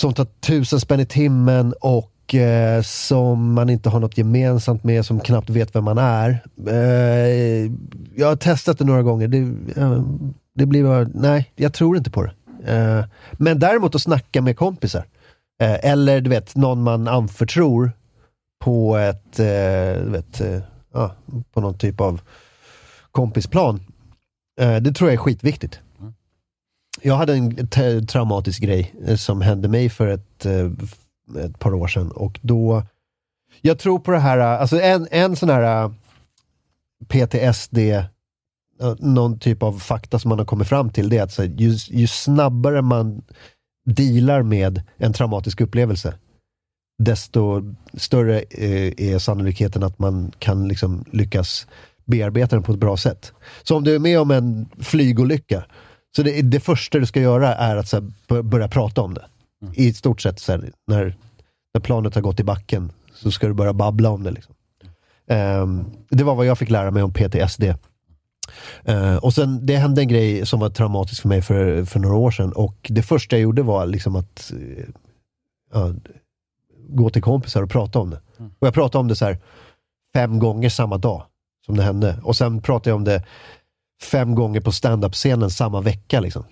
som 0.00 0.14
tar 0.14 0.24
tusen 0.24 0.80
spänn 0.80 1.00
i 1.00 1.06
timmen 1.06 1.74
och 1.80 2.34
eh, 2.34 2.82
som 2.82 3.52
man 3.52 3.70
inte 3.70 3.88
har 3.88 4.00
något 4.00 4.18
gemensamt 4.18 4.84
med, 4.84 5.06
som 5.06 5.20
knappt 5.20 5.50
vet 5.50 5.74
vem 5.74 5.84
man 5.84 5.98
är. 5.98 6.44
Eh, 6.66 7.70
jag 8.14 8.26
har 8.26 8.36
testat 8.36 8.78
det 8.78 8.84
några 8.84 9.02
gånger. 9.02 9.28
Det, 9.28 9.38
eh, 9.80 10.02
det 10.54 10.66
blir 10.66 10.84
bara, 10.84 11.08
nej, 11.14 11.52
jag 11.56 11.74
tror 11.74 11.96
inte 11.96 12.10
på 12.10 12.22
det. 12.22 12.32
Eh, 12.66 13.04
men 13.32 13.58
däremot 13.58 13.94
att 13.94 14.02
snacka 14.02 14.42
med 14.42 14.56
kompisar. 14.56 15.04
Eh, 15.60 15.90
eller 15.90 16.20
du 16.20 16.30
vet, 16.30 16.56
någon 16.56 16.82
man 16.82 17.08
anförtror 17.08 17.92
på 18.64 18.96
ett, 18.96 19.38
eh, 19.38 20.02
vet, 20.02 20.40
eh, 20.40 21.10
på 21.52 21.60
någon 21.60 21.78
typ 21.78 22.00
av 22.00 22.20
kompisplan. 23.10 23.80
Eh, 24.60 24.76
det 24.76 24.92
tror 24.92 25.10
jag 25.10 25.14
är 25.14 25.18
skitviktigt. 25.18 25.80
Jag 27.02 27.14
hade 27.14 27.34
en 27.34 28.06
traumatisk 28.06 28.62
grej 28.62 28.94
eh, 29.06 29.16
som 29.16 29.40
hände 29.40 29.68
mig 29.68 29.88
för 29.88 30.06
ett, 30.06 30.46
eh, 30.46 30.70
ett 31.44 31.58
par 31.58 31.74
år 31.74 31.88
sedan 31.88 32.10
och 32.10 32.38
då 32.42 32.82
jag 33.60 33.78
tror 33.78 33.98
på 33.98 34.10
det 34.10 34.18
här, 34.18 34.38
eh, 34.38 34.60
alltså 34.60 34.80
en, 34.80 35.08
en 35.10 35.36
sån 35.36 35.48
här 35.48 35.94
PTSD, 37.08 37.78
någon 38.98 39.38
typ 39.38 39.62
av 39.62 39.78
fakta 39.78 40.18
som 40.18 40.28
man 40.28 40.38
har 40.38 40.46
kommit 40.46 40.68
fram 40.68 40.90
till, 40.90 41.08
det 41.08 41.18
är 41.18 41.22
att 41.22 41.32
så 41.32 41.44
ju, 41.44 41.76
ju 41.90 42.06
snabbare 42.06 42.82
man 42.82 43.22
dealar 43.84 44.42
med 44.42 44.82
en 44.96 45.12
traumatisk 45.12 45.60
upplevelse, 45.60 46.14
desto 46.98 47.74
större 47.94 48.38
eh, 48.40 49.12
är 49.12 49.18
sannolikheten 49.18 49.82
att 49.82 49.98
man 49.98 50.32
kan 50.38 50.68
liksom 50.68 51.04
lyckas 51.12 51.66
bearbeta 52.04 52.56
den 52.56 52.62
på 52.62 52.72
ett 52.72 52.78
bra 52.78 52.96
sätt. 52.96 53.32
Så 53.62 53.76
om 53.76 53.84
du 53.84 53.94
är 53.94 53.98
med 53.98 54.20
om 54.20 54.30
en 54.30 54.68
flygolycka, 54.80 55.64
så 56.16 56.22
det, 56.22 56.42
det 56.42 56.60
första 56.60 56.98
du 56.98 57.06
ska 57.06 57.20
göra 57.20 57.54
är 57.54 57.76
att 57.76 57.88
så 57.88 57.96
här, 57.96 58.12
bör- 58.28 58.42
börja 58.42 58.68
prata 58.68 59.02
om 59.02 59.14
det. 59.14 59.24
I 59.74 59.92
stort 59.94 60.20
sett 60.20 60.40
så 60.40 60.52
här, 60.52 60.70
när, 60.86 61.16
när 61.74 61.80
planet 61.80 62.14
har 62.14 62.22
gått 62.22 62.40
i 62.40 62.44
backen, 62.44 62.92
så 63.14 63.30
ska 63.30 63.46
du 63.46 63.52
börja 63.54 63.72
babbla 63.72 64.10
om 64.10 64.22
det. 64.22 64.30
Liksom. 64.30 64.54
Ehm, 65.28 65.84
det 66.10 66.24
var 66.24 66.34
vad 66.34 66.46
jag 66.46 66.58
fick 66.58 66.70
lära 66.70 66.90
mig 66.90 67.02
om 67.02 67.12
PTSD. 67.12 67.64
Eh, 68.84 69.16
och 69.16 69.34
sen, 69.34 69.66
det 69.66 69.76
hände 69.76 70.00
en 70.00 70.08
grej 70.08 70.46
som 70.46 70.60
var 70.60 70.70
traumatisk 70.70 71.22
för 71.22 71.28
mig 71.28 71.42
för, 71.42 71.84
för 71.84 72.00
några 72.00 72.16
år 72.16 72.30
sedan 72.30 72.52
och 72.52 72.76
det 72.90 73.02
första 73.02 73.36
jag 73.36 73.42
gjorde 73.42 73.62
var 73.62 73.86
liksom 73.86 74.16
att 74.16 74.52
ja, 75.72 75.92
gå 76.88 77.10
till 77.10 77.22
kompisar 77.22 77.62
och 77.62 77.70
prata 77.70 77.98
om 77.98 78.10
det. 78.10 78.20
Och 78.58 78.66
jag 78.66 78.74
pratade 78.74 79.00
om 79.00 79.08
det 79.08 79.16
så 79.16 79.24
här 79.24 79.38
fem 80.14 80.38
gånger 80.38 80.68
samma 80.68 80.98
dag 80.98 81.24
som 81.66 81.76
det 81.76 81.82
hände. 81.82 82.20
Och 82.22 82.36
sen 82.36 82.62
pratade 82.62 82.90
jag 82.90 82.96
om 82.96 83.04
det 83.04 83.24
fem 84.02 84.34
gånger 84.34 84.60
på 84.60 84.72
stand-up-scenen 84.72 85.50
samma 85.50 85.80
vecka. 85.80 86.20
Liksom. 86.20 86.44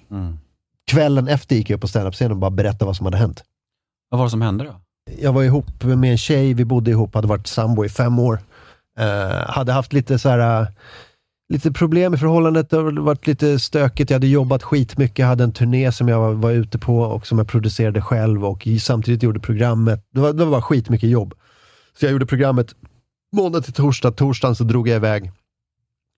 Kvällen 0.91 1.29
efter 1.29 1.57
gick 1.57 1.71
jag 1.71 1.77
upp 1.77 1.81
på 1.81 1.89
stand-up-scenen 1.89 2.33
och 2.33 2.39
bara 2.39 2.51
berättade 2.51 2.85
vad 2.85 2.97
som 2.97 3.07
hade 3.07 3.19
hänt. 3.19 3.45
Vad 4.11 4.19
var 4.19 4.27
det 4.27 4.31
som 4.31 4.43
hände 4.43 4.65
då? 4.65 4.81
Jag 5.19 5.33
var 5.33 5.43
ihop 5.43 5.85
med 5.85 6.11
en 6.11 6.19
tjej, 6.19 6.55
vi 6.55 6.65
bodde 6.65 6.91
ihop, 6.91 7.15
hade 7.15 7.29
varit 7.29 7.47
sambo 7.47 7.85
i 7.85 7.89
fem 7.89 8.19
år. 8.19 8.41
Eh, 8.99 9.51
hade 9.51 9.73
haft 9.73 9.93
lite 9.93 10.19
så 10.19 10.29
här, 10.29 10.67
lite 11.53 11.73
problem 11.73 12.15
i 12.15 12.17
förhållandet, 12.17 12.71
det 12.71 12.77
har 12.77 13.01
varit 13.01 13.27
lite 13.27 13.59
stökigt. 13.59 14.11
Jag 14.11 14.15
hade 14.15 14.27
jobbat 14.27 14.63
skitmycket, 14.63 15.19
jag 15.19 15.27
hade 15.27 15.45
en 15.45 15.53
turné 15.53 15.93
som 15.93 16.09
jag 16.09 16.21
var, 16.21 16.33
var 16.33 16.51
ute 16.51 16.79
på 16.79 16.99
och 16.99 17.27
som 17.27 17.39
jag 17.39 17.49
producerade 17.49 18.03
själv 18.03 18.45
och 18.45 18.69
samtidigt 18.81 19.23
gjorde 19.23 19.41
programmet. 19.41 20.07
Det 20.15 20.21
var, 20.21 20.33
det 20.33 20.45
var 20.45 20.51
bara 20.51 20.63
skitmycket 20.63 21.11
jobb. 21.11 21.35
Så 21.99 22.05
jag 22.05 22.13
gjorde 22.13 22.27
programmet 22.27 22.75
måndag 23.37 23.61
till 23.61 23.73
torsdag. 23.73 24.11
Torsdagen 24.11 24.55
så 24.55 24.65
drog 24.65 24.89
jag 24.89 24.97
iväg, 24.97 25.33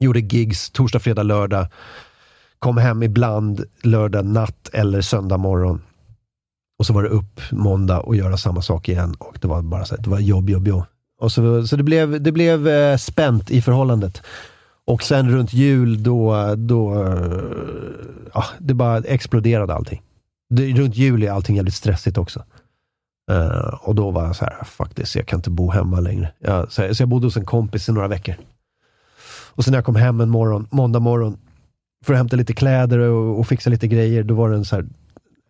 gjorde 0.01 0.21
gigs 0.21 0.71
torsdag, 0.71 0.99
fredag, 0.99 1.23
lördag. 1.23 1.67
Kom 2.59 2.77
hem 2.77 3.03
ibland 3.03 3.65
lördag 3.83 4.25
natt 4.25 4.71
eller 4.73 5.01
söndag 5.01 5.37
morgon. 5.37 5.83
Och 6.79 6.87
så 6.87 6.93
var 6.93 7.03
det 7.03 7.09
upp 7.09 7.41
måndag 7.53 8.01
och 8.01 8.17
göra 8.17 8.37
samma 8.37 8.63
sak 8.63 8.89
igen. 8.89 9.15
Och 9.19 9.39
det 9.41 9.49
var 9.49 9.63
bara 9.63 9.85
så 9.85 9.97
här, 9.97 10.03
det 10.03 10.11
var 10.11 10.19
jobb, 10.19 10.51
jobb, 10.51 10.69
jobb. 10.69 10.85
Och 11.21 11.33
så, 11.33 11.67
så 11.67 11.77
det 11.77 11.83
blev, 11.83 12.23
det 12.23 12.33
blev 12.33 12.69
eh, 12.69 12.97
spänt 12.97 13.51
i 13.51 13.63
förhållandet. 13.63 14.23
Och 14.87 15.03
sen 15.03 15.31
runt 15.31 15.53
jul 15.53 16.03
då, 16.03 16.55
då 16.55 16.95
ja, 18.35 18.45
det 18.59 18.75
bara 18.75 18.99
exploderade 18.99 19.75
allting. 19.75 20.03
Det, 20.51 20.73
runt 20.73 20.97
jul 20.97 21.23
är 21.23 21.31
allting 21.31 21.57
jävligt 21.57 21.75
stressigt 21.75 22.19
också. 22.19 22.45
Eh, 23.31 23.75
och 23.83 23.95
då 23.95 24.11
var 24.11 24.25
jag 24.25 24.37
så 24.37 24.45
här, 24.45 24.65
faktiskt, 24.65 25.17
jag 25.17 25.27
kan 25.27 25.39
inte 25.39 25.51
bo 25.51 25.71
hemma 25.71 26.01
längre. 26.01 26.33
Jag, 26.39 26.73
så, 26.73 26.95
så 26.95 27.03
jag 27.03 27.09
bodde 27.09 27.27
hos 27.27 27.37
en 27.37 27.45
kompis 27.45 27.89
i 27.89 27.93
några 27.93 28.09
veckor. 28.09 28.35
Och 29.55 29.65
sen 29.65 29.73
när 29.73 29.79
jag 29.79 29.85
kom 29.85 29.97
hem 29.97 30.21
en 30.21 30.31
morgon, 30.31 30.69
måndag 30.71 31.01
morgon, 31.01 31.39
för 32.05 32.13
att 32.13 32.19
hämta 32.19 32.37
lite 32.37 32.53
kläder 32.53 32.99
och, 32.99 33.39
och 33.39 33.47
fixa 33.47 33.71
lite 33.71 33.89
grejer, 33.89 34.23
då 34.23 34.35
var 34.35 34.51
det 34.51 34.57
en, 34.57 34.65
så 34.65 34.77
här, 34.77 34.87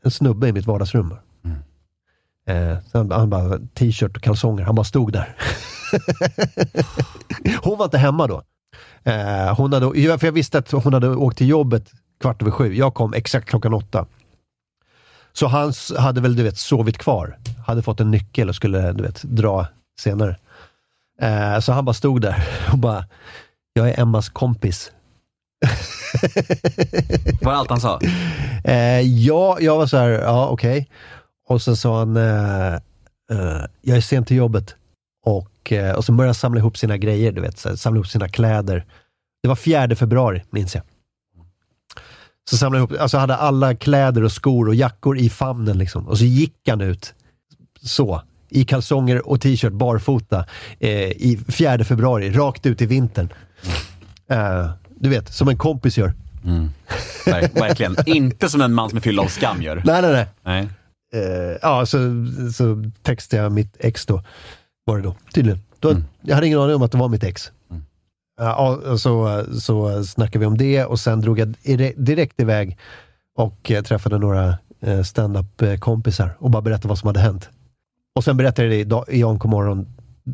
en 0.03 0.11
snubbe 0.11 0.49
i 0.49 0.53
mitt 0.53 0.67
vardagsrum. 0.67 1.15
Eh, 2.47 2.79
så 2.87 2.99
han, 2.99 3.11
han 3.11 3.31
bara, 3.31 3.59
t-shirt 3.59 4.17
och 4.17 4.23
kalsonger, 4.23 4.65
han 4.65 4.75
bara 4.75 4.85
stod 4.85 5.13
där. 5.13 5.37
hon 7.63 7.79
var 7.79 7.85
inte 7.85 7.99
hemma 7.99 8.27
då. 8.27 8.43
Eh, 9.05 9.57
hon 9.57 9.73
hade, 9.73 10.19
för 10.19 10.27
jag 10.27 10.33
visste 10.33 10.59
att 10.59 10.71
hon 10.71 10.95
hade 10.95 11.09
åkt 11.09 11.39
till 11.39 11.49
jobbet 11.49 11.93
kvart 12.21 12.43
över 12.43 12.51
sju. 12.51 12.75
Jag 12.75 12.95
kom 12.95 13.15
exakt 13.15 13.49
klockan 13.49 13.75
åtta. 13.75 14.07
Så 15.33 15.47
han 15.47 15.73
hade 15.99 16.21
väl, 16.21 16.37
du 16.37 16.43
vet, 16.43 16.59
sovit 16.59 16.99
kvar. 16.99 17.39
Hade 17.67 17.83
fått 17.83 18.01
en 18.01 18.11
nyckel 18.11 18.49
och 18.49 18.55
skulle, 18.55 18.93
du 18.93 19.03
vet, 19.03 19.23
dra 19.23 19.67
senare. 20.01 20.37
Eh, 21.21 21.61
så 21.61 21.73
han 21.73 21.85
bara 21.85 21.95
stod 21.95 22.21
där 22.21 22.49
och 22.73 22.79
bara, 22.79 23.05
jag 23.73 23.89
är 23.89 24.01
Emmas 24.01 24.29
kompis. 24.29 24.93
Var 27.43 27.53
det 27.53 27.59
allt 27.59 27.71
han 27.71 27.81
sa? 27.81 28.01
Eh, 28.65 29.01
ja, 29.01 29.59
jag 29.61 29.77
var 29.77 29.87
så 29.87 29.97
här, 29.97 30.09
ja 30.09 30.49
okej. 30.49 30.89
Och 31.49 31.63
så 31.63 31.77
sa 31.77 31.99
han, 31.99 32.17
eh, 32.17 32.75
eh, 33.31 33.65
jag 33.83 33.97
är 33.97 34.01
sent 34.01 34.29
till 34.29 34.37
jobbet. 34.37 34.75
Och, 35.27 35.49
eh, 35.73 35.91
och 35.93 36.05
så 36.05 36.13
började 36.13 36.29
han 36.29 36.35
samla 36.35 36.61
ihop 36.61 36.79
sina 36.79 36.97
grejer, 36.97 37.33
du 37.33 37.41
vet, 37.41 37.59
så 37.59 37.77
samla 37.77 37.97
ihop 37.99 38.07
sina 38.09 38.29
kläder. 38.29 38.85
Det 39.43 39.49
var 39.49 39.57
4 39.57 39.97
februari, 39.97 40.43
minns 40.51 40.75
jag. 40.75 40.85
Så 42.51 42.57
samlade 42.57 42.79
ihop, 42.85 43.01
alltså 43.01 43.19
hade 43.19 43.37
alla 43.37 43.75
kläder 43.75 44.25
och 44.25 44.33
skor 44.33 44.69
och 44.69 44.75
jackor 44.75 45.19
i 45.19 45.31
famnen 45.31 45.79
liksom. 45.79 46.09
Och 46.09 46.19
så 46.19 46.25
gick 46.25 46.69
han 46.69 46.81
ut, 46.81 47.15
så, 47.83 48.23
i 48.49 48.65
kalsonger 48.65 49.29
och 49.29 49.41
t-shirt, 49.41 49.73
barfota, 49.73 50.47
eh, 50.81 50.91
i 51.11 51.39
4 51.49 51.85
februari, 51.85 52.31
rakt 52.31 52.67
ut 52.67 52.83
i 52.83 52.87
vintern. 52.87 53.29
Eh, 54.31 54.71
du 54.97 55.09
vet, 55.09 55.35
som 55.35 55.49
en 55.49 55.57
kompis 55.59 55.99
gör. 55.99 56.13
Ver- 57.27 57.61
Verkligen. 57.61 57.97
Inte 58.07 58.49
som 58.49 58.61
en 58.61 58.73
man 58.75 58.89
som 58.89 58.97
är 58.97 59.03
fylld 59.03 59.21
av 59.21 59.27
skam 59.27 59.63
gör. 59.63 59.83
Nej, 59.85 60.03
nej, 60.03 60.13
nej. 60.13 60.27
Nej. 60.43 60.69
Eh, 61.25 61.57
ja, 61.63 61.87
så, 61.87 61.99
så 62.55 62.91
textade 63.03 63.43
jag 63.43 63.53
mitt 63.53 63.77
ex 63.79 64.07
då. 64.07 64.23
Var 64.85 64.97
det 64.97 65.03
då, 65.03 65.15
tydligen. 65.35 65.61
Då, 65.81 65.89
Jag 66.23 66.35
hade 66.35 66.47
ingen 66.47 66.59
aning 66.61 66.75
om 66.77 66.83
att 66.83 66.93
det 66.93 66.99
var 66.99 67.09
mitt 67.09 67.25
ex. 67.25 67.53
Ja, 68.39 68.77
och 68.91 69.01
så, 69.01 69.45
så 69.61 70.05
snackade 70.05 70.39
vi 70.39 70.47
om 70.47 70.59
det 70.59 70.85
och 70.85 71.01
sen 71.01 71.21
drog 71.21 71.39
jag 71.39 71.55
ire- 71.63 71.93
direkt 71.97 72.41
iväg 72.41 72.79
och 73.37 73.71
eh, 73.71 73.83
träffade 73.83 74.19
några 74.19 74.59
eh, 74.81 75.03
stand-up-kompisar 75.03 76.37
och 76.39 76.51
bara 76.51 76.63
berättade 76.63 76.89
vad 76.89 76.99
som 76.99 77.07
hade 77.07 77.21
hänt. 77.21 77.49
Och 78.15 78.25
sen 78.25 78.37
berättade 78.37 78.75
jag 78.77 78.89
det 78.89 79.13
i, 79.13 79.19
i 79.19 79.25
Anko 79.25 79.49
morgon, 79.49 79.87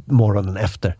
morgonen 0.06 0.56
efter. 0.56 0.96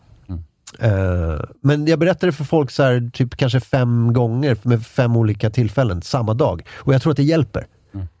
Eh, 0.79 1.39
men 1.61 1.87
jag 1.87 1.99
berättade 1.99 2.31
för 2.31 2.43
folk 2.43 2.71
så 2.71 2.83
här, 2.83 3.09
typ 3.13 3.35
kanske 3.35 3.59
fem 3.59 4.13
gånger 4.13 4.57
med 4.63 4.85
fem 4.85 5.15
olika 5.15 5.49
tillfällen 5.49 6.01
samma 6.01 6.33
dag. 6.33 6.65
Och 6.75 6.93
jag 6.93 7.01
tror 7.01 7.11
att 7.11 7.17
det 7.17 7.23
hjälper. 7.23 7.67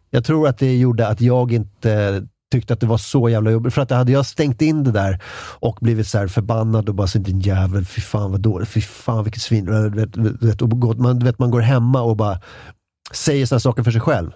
Jag 0.09 0.25
tror 0.25 0.47
att 0.47 0.57
det 0.57 0.77
gjorde 0.77 1.07
att 1.07 1.21
jag 1.21 1.51
inte 1.51 2.27
tyckte 2.51 2.73
att 2.73 2.79
det 2.79 2.87
var 2.87 2.97
så 2.97 3.29
jävla 3.29 3.51
jobbigt. 3.51 3.73
För 3.73 3.81
att 3.81 3.91
hade 3.91 4.11
jag 4.11 4.25
stängt 4.25 4.61
in 4.61 4.83
det 4.83 4.91
där 4.91 5.19
och 5.59 5.77
blivit 5.81 6.07
så 6.07 6.17
här 6.17 6.27
förbannad 6.27 6.89
och 6.89 6.95
bara 6.95 7.07
så 7.07 7.17
din 7.17 7.39
jävel, 7.39 7.85
fy 7.85 8.01
fan 8.01 8.31
vad 8.31 8.41
dåligt, 8.41 8.69
fy 8.69 8.81
fan 8.81 9.23
vilket 9.23 9.41
svin. 9.41 9.65
Du 9.65 9.89
vet, 9.89 10.13
du 10.13 10.47
vet, 10.47 10.61
och 10.61 10.97
man, 10.97 11.19
vet, 11.19 11.39
man 11.39 11.51
går 11.51 11.61
hemma 11.61 12.01
och 12.01 12.15
bara 12.15 12.39
säger 13.11 13.45
sådana 13.45 13.59
saker 13.59 13.83
för 13.83 13.91
sig 13.91 14.01
själv. 14.01 14.31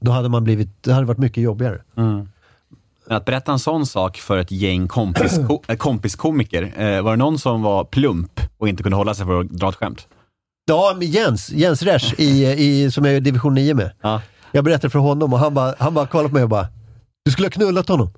Då 0.00 0.10
hade 0.10 0.28
man 0.28 0.44
blivit, 0.44 0.82
det 0.82 0.92
hade 0.92 1.06
varit 1.06 1.18
mycket 1.18 1.42
jobbigare. 1.42 1.82
Men 1.94 3.16
att 3.16 3.24
berätta 3.24 3.52
en 3.52 3.58
sån 3.58 3.86
sak 3.86 4.16
för 4.16 4.38
ett 4.38 4.50
gäng 4.50 4.88
kompis, 4.88 5.38
äh, 5.68 5.76
kompiskomiker, 5.78 6.72
eh, 6.76 7.02
var 7.02 7.10
det 7.10 7.16
någon 7.16 7.38
som 7.38 7.62
var 7.62 7.84
plump 7.84 8.40
och 8.58 8.68
inte 8.68 8.82
kunde 8.82 8.96
hålla 8.96 9.14
sig 9.14 9.26
för 9.26 9.40
att 9.40 9.48
dra 9.48 9.68
ett 9.68 9.74
skämt? 9.74 10.08
Ja, 10.66 10.96
Jens, 11.00 11.50
Jens 11.50 11.82
Resch, 11.82 12.14
i, 12.18 12.44
i, 12.46 12.90
som 12.90 13.04
jag 13.04 13.14
är 13.14 13.16
i 13.16 13.20
division 13.20 13.54
9 13.54 13.74
med. 13.74 13.90
Ja. 14.00 14.22
Jag 14.52 14.64
berättade 14.64 14.90
för 14.90 14.98
honom 14.98 15.32
och 15.32 15.38
han 15.38 15.54
bara, 15.54 15.74
han 15.78 15.94
bara 15.94 16.06
kollade 16.06 16.28
på 16.28 16.34
mig 16.34 16.42
och 16.42 16.48
bara, 16.48 16.66
du 17.26 17.32
skulle 17.32 17.46
ha 17.46 17.50
knullat 17.50 17.88
honom. 17.88 18.10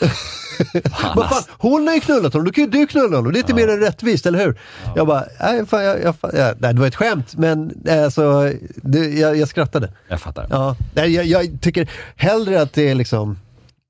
Vad 1.16 1.28
fan, 1.28 1.42
hon 1.58 1.86
har 1.86 1.94
ju 1.94 2.00
knullat 2.00 2.32
honom, 2.32 2.46
då 2.46 2.52
kan 2.52 2.64
ju 2.64 2.70
du 2.70 2.86
knulla 2.86 3.16
honom. 3.16 3.32
Det 3.32 3.38
är 3.38 3.40
inte 3.40 3.54
mer 3.54 3.68
än 3.68 3.80
rättvist, 3.80 4.26
eller 4.26 4.38
hur? 4.38 4.60
Jag 4.96 5.06
bara, 5.06 5.24
nej, 5.40 5.66
fan, 5.66 5.84
jag, 5.84 6.02
jag, 6.02 6.16
fan, 6.16 6.30
ja, 6.34 6.54
nej, 6.58 6.74
det 6.74 6.80
var 6.80 6.86
ett 6.86 6.94
skämt, 6.94 7.36
men 7.36 7.84
alltså, 7.90 8.52
det, 8.76 8.98
jag, 9.08 9.36
jag 9.36 9.48
skrattade. 9.48 9.92
Jag 10.08 10.20
fattar. 10.20 10.46
Ja, 10.50 10.76
nej, 10.94 11.14
jag, 11.14 11.24
jag 11.26 11.60
tycker 11.60 11.90
hellre 12.16 12.62
att 12.62 12.72
det 12.72 12.88
är 12.90 12.94
liksom, 12.94 13.38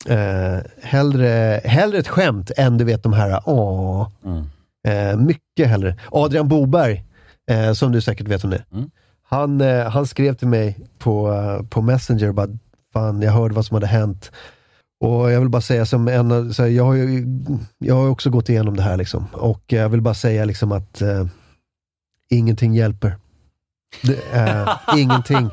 eh, 0.07 0.59
hellre, 0.83 1.61
hellre 1.65 1.99
ett 1.99 2.09
skämt 2.09 2.51
än 2.57 2.79
du 2.79 2.85
vet 2.85 3.03
de 3.03 3.13
här, 3.13 3.43
åh. 3.47 4.09
Eh, 4.89 5.17
mycket 5.17 5.69
hellre. 5.69 5.97
Adrian 6.11 6.49
Boberg, 6.49 7.05
eh, 7.51 7.73
som 7.73 7.93
du 7.93 8.01
säkert 8.01 8.29
vet 8.29 8.45
om 8.45 8.51
det 8.51 8.65
han, 9.31 9.61
eh, 9.61 9.91
han 9.91 10.07
skrev 10.07 10.35
till 10.35 10.49
mig 10.49 10.79
på, 10.99 11.33
eh, 11.33 11.67
på 11.67 11.83
Messenger 11.83 12.29
och 12.29 12.35
bara, 12.35 12.49
fan 12.93 13.23
jag 13.23 13.33
hörde 13.33 13.55
vad 13.55 13.67
som 13.67 13.75
hade 13.75 13.87
hänt. 13.87 14.33
Och 15.01 15.33
jag 15.33 15.41
vill 15.41 15.49
bara 15.49 15.63
säga 15.63 15.87
som 15.87 16.09
en 16.09 16.55
så 16.55 16.63
här, 16.63 16.71
jag 16.71 16.85
har 16.85 16.95
ju 16.95 17.27
jag 17.79 17.95
har 17.95 18.09
också 18.09 18.31
gått 18.31 18.49
igenom 18.49 18.77
det 18.77 18.83
här 18.83 18.97
liksom. 18.97 19.27
Och 19.33 19.65
jag 19.67 19.89
vill 19.89 20.01
bara 20.01 20.15
säga 20.15 20.45
liksom 20.45 20.73
att 20.73 21.03
eh, 21.03 21.27
ingenting 22.31 22.75
hjälper. 22.75 23.17
Det, 24.03 24.19
eh, 24.33 24.69
ingenting. 24.97 25.51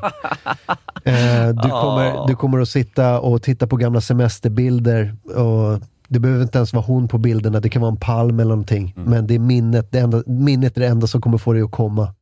Eh, 1.04 1.48
du, 1.48 1.68
kommer, 1.68 2.26
du 2.26 2.36
kommer 2.36 2.60
att 2.60 2.68
sitta 2.68 3.20
och 3.20 3.42
titta 3.42 3.66
på 3.66 3.76
gamla 3.76 4.00
semesterbilder 4.00 5.16
och 5.24 5.80
det 6.08 6.18
behöver 6.18 6.42
inte 6.42 6.58
ens 6.58 6.72
vara 6.72 6.84
hon 6.84 7.08
på 7.08 7.18
bilderna, 7.18 7.60
det 7.60 7.68
kan 7.68 7.82
vara 7.82 7.92
en 7.92 8.00
palm 8.00 8.40
eller 8.40 8.50
någonting. 8.50 8.94
Men 8.96 9.26
det 9.26 9.34
är 9.34 9.38
minnet, 9.38 9.92
det 9.92 9.98
enda, 9.98 10.22
minnet 10.26 10.76
är 10.76 10.80
det 10.80 10.86
enda 10.86 11.06
som 11.06 11.20
kommer 11.20 11.38
få 11.38 11.52
dig 11.52 11.62
att 11.62 11.70
komma. 11.70 12.14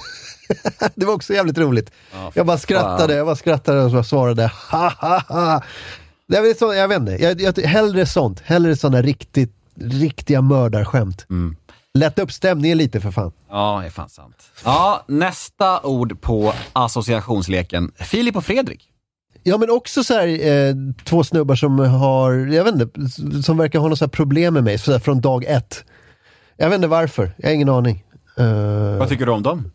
det 0.94 1.06
var 1.06 1.14
också 1.14 1.32
jävligt 1.32 1.58
roligt. 1.58 1.90
jag 2.34 2.46
bara 2.46 2.58
skrattade, 2.58 3.14
jag 3.14 3.26
bara 3.26 3.36
skrattade 3.36 3.98
och 3.98 4.06
svarade 4.06 4.50
ha 4.70 4.92
ha 4.98 5.22
ha. 5.28 5.62
Det 6.30 6.36
är 6.36 6.42
väl 6.42 6.56
så, 6.56 6.74
jag 6.74 6.88
vet 6.88 6.98
inte, 6.98 7.12
jag, 7.12 7.40
jag, 7.40 7.58
hellre 7.58 8.06
sånt. 8.06 8.40
Hellre 8.40 8.76
sådana 8.76 9.02
riktigt, 9.02 9.54
riktiga 9.80 10.40
mördarskämt. 10.42 11.26
Lätta 11.94 12.22
upp 12.22 12.32
stämningen 12.32 12.78
lite 12.78 13.00
för 13.00 13.10
fan. 13.10 13.32
Ja, 13.50 13.78
det 13.80 13.86
är 13.86 13.90
fan 13.90 14.08
sant. 14.08 14.36
Ja, 14.64 15.04
nästa 15.08 15.80
ord 15.80 16.20
på 16.20 16.52
associationsleken. 16.72 17.92
Filip 17.96 18.36
och 18.36 18.44
Fredrik. 18.44 18.88
Ja 19.42 19.58
men 19.58 19.70
också 19.70 20.04
så 20.04 20.14
här, 20.14 20.28
eh, 20.28 20.74
två 21.04 21.24
snubbar 21.24 21.54
som 21.54 21.78
har, 21.78 22.32
jag 22.32 22.64
vet 22.64 22.74
inte, 22.74 23.08
som 23.42 23.56
verkar 23.56 23.78
ha 23.78 23.88
något 23.88 24.12
problem 24.12 24.54
med 24.54 24.64
mig 24.64 24.78
så 24.78 24.92
här, 24.92 24.98
från 24.98 25.20
dag 25.20 25.44
ett. 25.44 25.84
Jag 26.56 26.68
vet 26.68 26.76
inte 26.76 26.88
varför, 26.88 27.32
jag 27.36 27.48
har 27.48 27.54
ingen 27.54 27.68
aning. 27.68 28.04
Eh, 28.38 28.98
Vad 28.98 29.08
tycker 29.08 29.26
du 29.26 29.32
om 29.32 29.42
dem? 29.42 29.70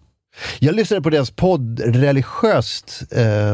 Jag 0.60 0.76
lyssnade 0.76 1.02
på 1.02 1.10
deras 1.10 1.32
podd 1.32 1.80
religiöst 1.80 3.04
eh, 3.12 3.52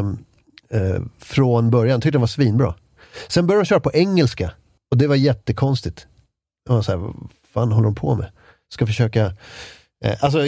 eh, 0.79 1.01
från 1.19 1.71
början, 1.71 2.01
tyckte 2.01 2.11
den 2.15 2.21
var 2.21 2.27
svinbra. 2.27 2.73
Sen 3.27 3.47
började 3.47 3.63
de 3.63 3.65
köra 3.65 3.79
på 3.79 3.91
engelska 3.93 4.51
och 4.91 4.97
det 4.97 5.07
var 5.07 5.15
jättekonstigt. 5.15 6.07
Jag 6.67 6.75
var 6.75 6.81
så 6.81 6.91
här, 6.91 6.97
vad 6.97 7.15
fan 7.53 7.71
håller 7.71 7.85
de 7.85 7.95
på 7.95 8.15
med? 8.15 8.31
Ska 8.73 8.85
försöka, 8.87 9.25
eh, 10.05 10.23
alltså 10.23 10.39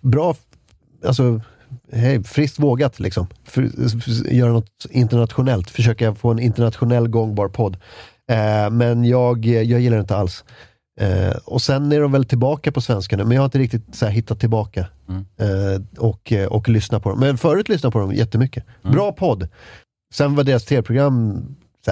bra, 0.00 0.36
alltså 1.04 1.40
hej, 1.92 2.24
friskt 2.24 2.58
vågat 2.58 3.00
liksom. 3.00 3.26
För, 3.44 3.68
för, 4.00 4.32
göra 4.32 4.52
något 4.52 4.86
internationellt, 4.90 5.70
försöka 5.70 6.14
få 6.14 6.30
en 6.30 6.38
internationell 6.38 7.08
gångbar 7.08 7.48
podd. 7.48 7.76
Eh, 8.30 8.70
men 8.70 9.04
jag, 9.04 9.46
jag 9.46 9.80
gillar 9.80 9.96
det 9.96 10.00
inte 10.00 10.16
alls. 10.16 10.44
Eh, 11.00 11.36
och 11.44 11.62
sen 11.62 11.92
är 11.92 12.00
de 12.00 12.12
väl 12.12 12.24
tillbaka 12.24 12.72
på 12.72 12.80
svenska 12.80 13.16
nu, 13.16 13.24
men 13.24 13.32
jag 13.32 13.40
har 13.40 13.44
inte 13.44 13.58
riktigt 13.58 13.94
så 13.94 14.06
här, 14.06 14.12
hittat 14.12 14.40
tillbaka. 14.40 14.86
Eh, 15.36 15.82
och, 15.98 16.32
och 16.48 16.68
lyssna 16.68 17.00
på 17.00 17.08
dem. 17.08 17.20
Men 17.20 17.38
förut 17.38 17.68
lyssnade 17.68 17.86
jag 17.86 17.92
på 17.92 17.98
dem 17.98 18.12
jättemycket. 18.12 18.64
Bra 18.82 19.12
podd. 19.12 19.48
Sen 20.14 20.34
var 20.34 20.44
deras 20.44 20.64
tv-program, 20.64 21.42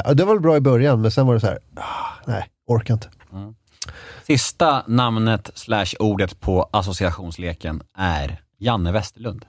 här, 0.01 0.14
det 0.14 0.24
var 0.24 0.34
väl 0.34 0.43
bra 0.43 0.57
i 0.57 0.61
början, 0.61 1.01
men 1.01 1.11
sen 1.11 1.26
var 1.26 1.34
det 1.34 1.40
så 1.40 1.47
här, 1.47 1.59
ah, 1.76 1.82
nej, 2.26 2.49
orkar 2.66 2.95
inte. 2.95 3.09
Sista 4.26 4.82
namnet 4.86 5.51
slash 5.55 5.86
ordet 5.99 6.40
på 6.40 6.68
associationsleken 6.72 7.82
är 7.99 8.40
Janne 8.59 8.93
Westerlund. 8.93 9.45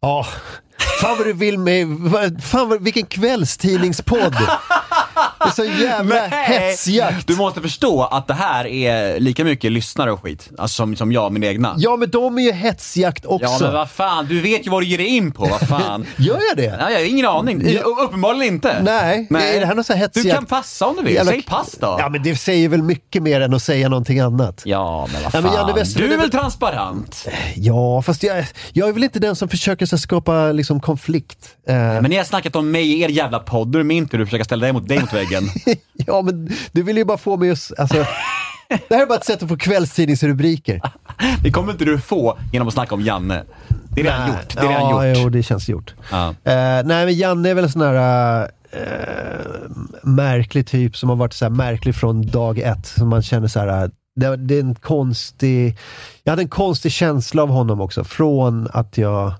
Ja, 0.00 0.26
fan 1.00 1.18
vad 1.18 1.26
du 1.26 1.32
vill 1.32 1.58
med, 1.58 1.86
vad- 1.86 2.42
fan 2.44 2.68
vad, 2.68 2.82
vilken 2.82 3.06
kvällstidningspodd. 3.06 4.36
Det 5.44 5.62
är 5.62 5.76
så 5.76 5.82
jävla 5.84 6.26
hetsjakt. 6.30 7.26
Du 7.26 7.36
måste 7.36 7.60
förstå 7.60 8.02
att 8.04 8.26
det 8.26 8.34
här 8.34 8.66
är 8.66 9.20
lika 9.20 9.44
mycket 9.44 9.72
lyssnare 9.72 10.12
och 10.12 10.22
skit, 10.22 10.50
alltså 10.58 10.74
som, 10.76 10.96
som 10.96 11.12
jag, 11.12 11.32
min 11.32 11.44
egna. 11.44 11.74
Ja, 11.78 11.96
men 11.96 12.10
de 12.10 12.38
är 12.38 12.42
ju 12.42 12.52
hetsjakt 12.52 13.26
också. 13.26 13.46
Ja 13.46 13.58
men 13.60 13.72
vad 13.72 13.90
fan, 13.90 14.26
du 14.26 14.40
vet 14.40 14.66
ju 14.66 14.70
vad 14.70 14.82
du 14.82 14.86
ger 14.86 14.98
dig 14.98 15.06
in 15.06 15.32
på, 15.32 15.44
vad 15.44 15.68
fan. 15.68 16.06
Gör 16.16 16.38
jag 16.48 16.56
det? 16.56 16.76
Nej, 16.76 16.92
jag 16.92 17.00
har 17.00 17.06
ingen 17.06 17.26
aning. 17.26 17.62
U- 17.66 17.78
Uppenbarligen 18.04 18.54
inte. 18.54 18.82
Nej, 18.82 19.26
är 19.30 19.60
det 19.60 19.66
här 19.66 19.74
någon 19.74 19.84
sån 19.84 19.96
här 19.96 20.10
Du 20.14 20.20
hetsjakt? 20.20 20.36
kan 20.36 20.46
passa 20.46 20.86
om 20.86 20.96
du 20.96 21.02
vill, 21.02 21.14
Jävla- 21.14 21.30
säg 21.32 21.42
pass 21.42 21.76
då. 21.80 21.96
Ja, 22.00 22.08
men 22.08 22.22
det 22.22 22.36
säger 22.36 22.68
väl 22.68 22.82
mycket 22.82 23.22
mer 23.22 23.40
än 23.40 23.54
att 23.54 23.62
säga 23.62 23.88
någonting 23.88 24.20
annat. 24.20 24.62
Ja, 24.64 25.08
men 25.12 25.22
vad 25.22 25.22
Ja, 25.24 25.30
fan. 25.30 25.42
men 25.42 25.52
Janne 25.52 25.72
Westerlund 25.72 26.10
du 26.10 26.14
är 26.14 26.20
väl 26.20 26.30
transparent? 26.30 27.28
Ja, 27.56 28.02
fast 28.02 28.22
jag, 28.22 28.44
jag 28.72 28.88
är 28.88 28.92
väl 28.92 29.04
inte 29.04 29.18
den 29.18 29.36
som 29.36 29.48
försöker 29.48 29.86
så 29.86 29.98
skapa 29.98 30.52
liksom, 30.52 30.80
konflikt. 30.80 31.38
Eh, 31.68 31.74
Men 31.74 32.04
ni 32.04 32.16
har 32.16 32.24
snackat 32.24 32.56
om 32.56 32.70
mig 32.70 32.92
i 32.92 33.00
er 33.02 33.08
jävla 33.08 33.38
podd, 33.38 33.68
då 33.68 33.78
är 33.78 33.80
det 33.82 33.86
min 33.86 34.08
tur 34.08 34.20
att 34.22 34.28
försöka 34.28 34.44
ställa 34.44 34.62
dig 34.66 34.72
mot, 34.72 34.88
dig 34.88 35.00
mot 35.00 35.12
väggen. 35.12 35.31
ja, 35.92 36.22
men 36.22 36.50
du 36.72 36.82
vill 36.82 36.96
ju 36.96 37.04
bara 37.04 37.18
få 37.18 37.36
mig 37.36 37.50
att... 37.50 37.72
Alltså, 37.78 37.96
det 38.88 38.94
här 38.94 39.02
är 39.02 39.06
bara 39.06 39.18
ett 39.18 39.24
sätt 39.24 39.42
att 39.42 39.48
få 39.48 39.56
kvällstidningsrubriker. 39.56 40.80
Det 41.42 41.50
kommer 41.50 41.72
inte 41.72 41.84
du 41.84 41.98
få 41.98 42.38
genom 42.52 42.68
att 42.68 42.74
snacka 42.74 42.94
om 42.94 43.02
Janne. 43.02 43.44
Det 43.94 44.00
är 44.00 44.04
redan 44.04 44.20
Nej. 44.20 44.30
gjort. 44.30 44.54
Det 44.54 44.60
är 44.60 44.68
redan 44.68 44.90
ja, 44.90 45.08
gjort. 45.08 45.18
Jo, 45.22 45.28
det 45.28 45.42
känns 45.42 45.68
gjort. 45.68 45.94
Ja. 46.10 46.28
Eh, 46.28 46.84
nej, 46.84 47.06
men 47.06 47.14
Janne 47.14 47.48
är 47.50 47.54
väl 47.54 47.64
en 47.64 47.70
sån 47.70 47.82
här 47.82 48.50
eh, 48.70 48.80
märklig 50.02 50.66
typ 50.66 50.96
som 50.96 51.08
har 51.08 51.16
varit 51.16 51.32
så 51.32 51.44
här 51.44 51.50
märklig 51.50 51.94
från 51.94 52.26
dag 52.26 52.58
ett. 52.58 52.86
Som 52.86 53.08
man 53.08 53.22
känner 53.22 53.48
så 53.48 53.60
här, 53.60 53.84
eh, 53.84 53.90
det, 54.16 54.36
det 54.36 54.54
är 54.54 54.60
en 54.60 54.74
konstig... 54.74 55.78
Jag 56.24 56.32
hade 56.32 56.42
en 56.42 56.48
konstig 56.48 56.92
känsla 56.92 57.42
av 57.42 57.48
honom 57.48 57.80
också. 57.80 58.04
Från 58.04 58.68
att 58.72 58.98
jag 58.98 59.34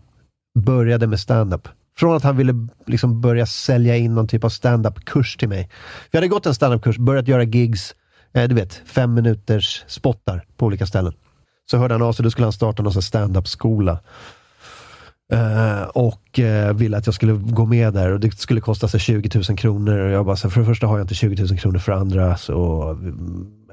började 0.59 1.07
med 1.07 1.21
stand-up. 1.21 1.69
Från 1.97 2.17
att 2.17 2.23
han 2.23 2.37
ville 2.37 2.69
liksom 2.87 3.21
börja 3.21 3.47
sälja 3.47 3.97
in 3.97 4.15
någon 4.15 4.29
typ 4.29 4.45
av 4.45 4.49
stand-up-kurs 4.49 5.37
till 5.37 5.49
mig. 5.49 5.71
Jag 6.11 6.19
hade 6.19 6.29
gått 6.29 6.47
en 6.47 6.55
stand-up-kurs, 6.55 6.99
börjat 6.99 7.29
göra 7.29 7.43
gigs, 7.43 7.95
eh, 8.35 8.49
du 8.49 8.55
vet, 8.55 8.75
fem 8.75 9.15
minuters 9.15 9.85
spottar 9.87 10.45
på 10.57 10.67
olika 10.67 10.87
ställen. 10.87 11.13
Så 11.71 11.79
hörde 11.79 11.95
han 11.95 12.03
av 12.03 12.13
sig, 12.13 12.23
då 12.23 12.31
skulle 12.31 12.47
han 12.47 12.53
starta 12.53 12.83
någon 12.83 12.93
sån 12.93 13.01
här 13.01 13.03
stand-up-skola. 13.03 14.01
Eh, 15.33 15.83
och 15.83 16.39
uh, 16.39 16.73
ville 16.73 16.97
att 16.97 17.07
jag 17.07 17.15
skulle 17.15 17.33
gå 17.33 17.67
med 17.67 17.93
där 17.93 18.13
och 18.13 18.21
det 18.21 18.39
skulle 18.39 18.61
kosta 18.61 18.89
sig 18.89 19.01
20 19.01 19.31
000 19.49 19.59
kronor. 19.59 19.99
Och 19.99 20.11
jag 20.11 20.27
bara, 20.27 20.37
så 20.37 20.51
för 20.51 20.61
det 20.61 20.67
första 20.67 20.87
har 20.87 20.99
jag 20.99 21.05
inte 21.05 21.15
20 21.15 21.45
000 21.45 21.59
kronor 21.59 21.79
för 21.79 21.93
det 21.93 21.99
andra. 21.99 22.37
Så, 22.37 22.91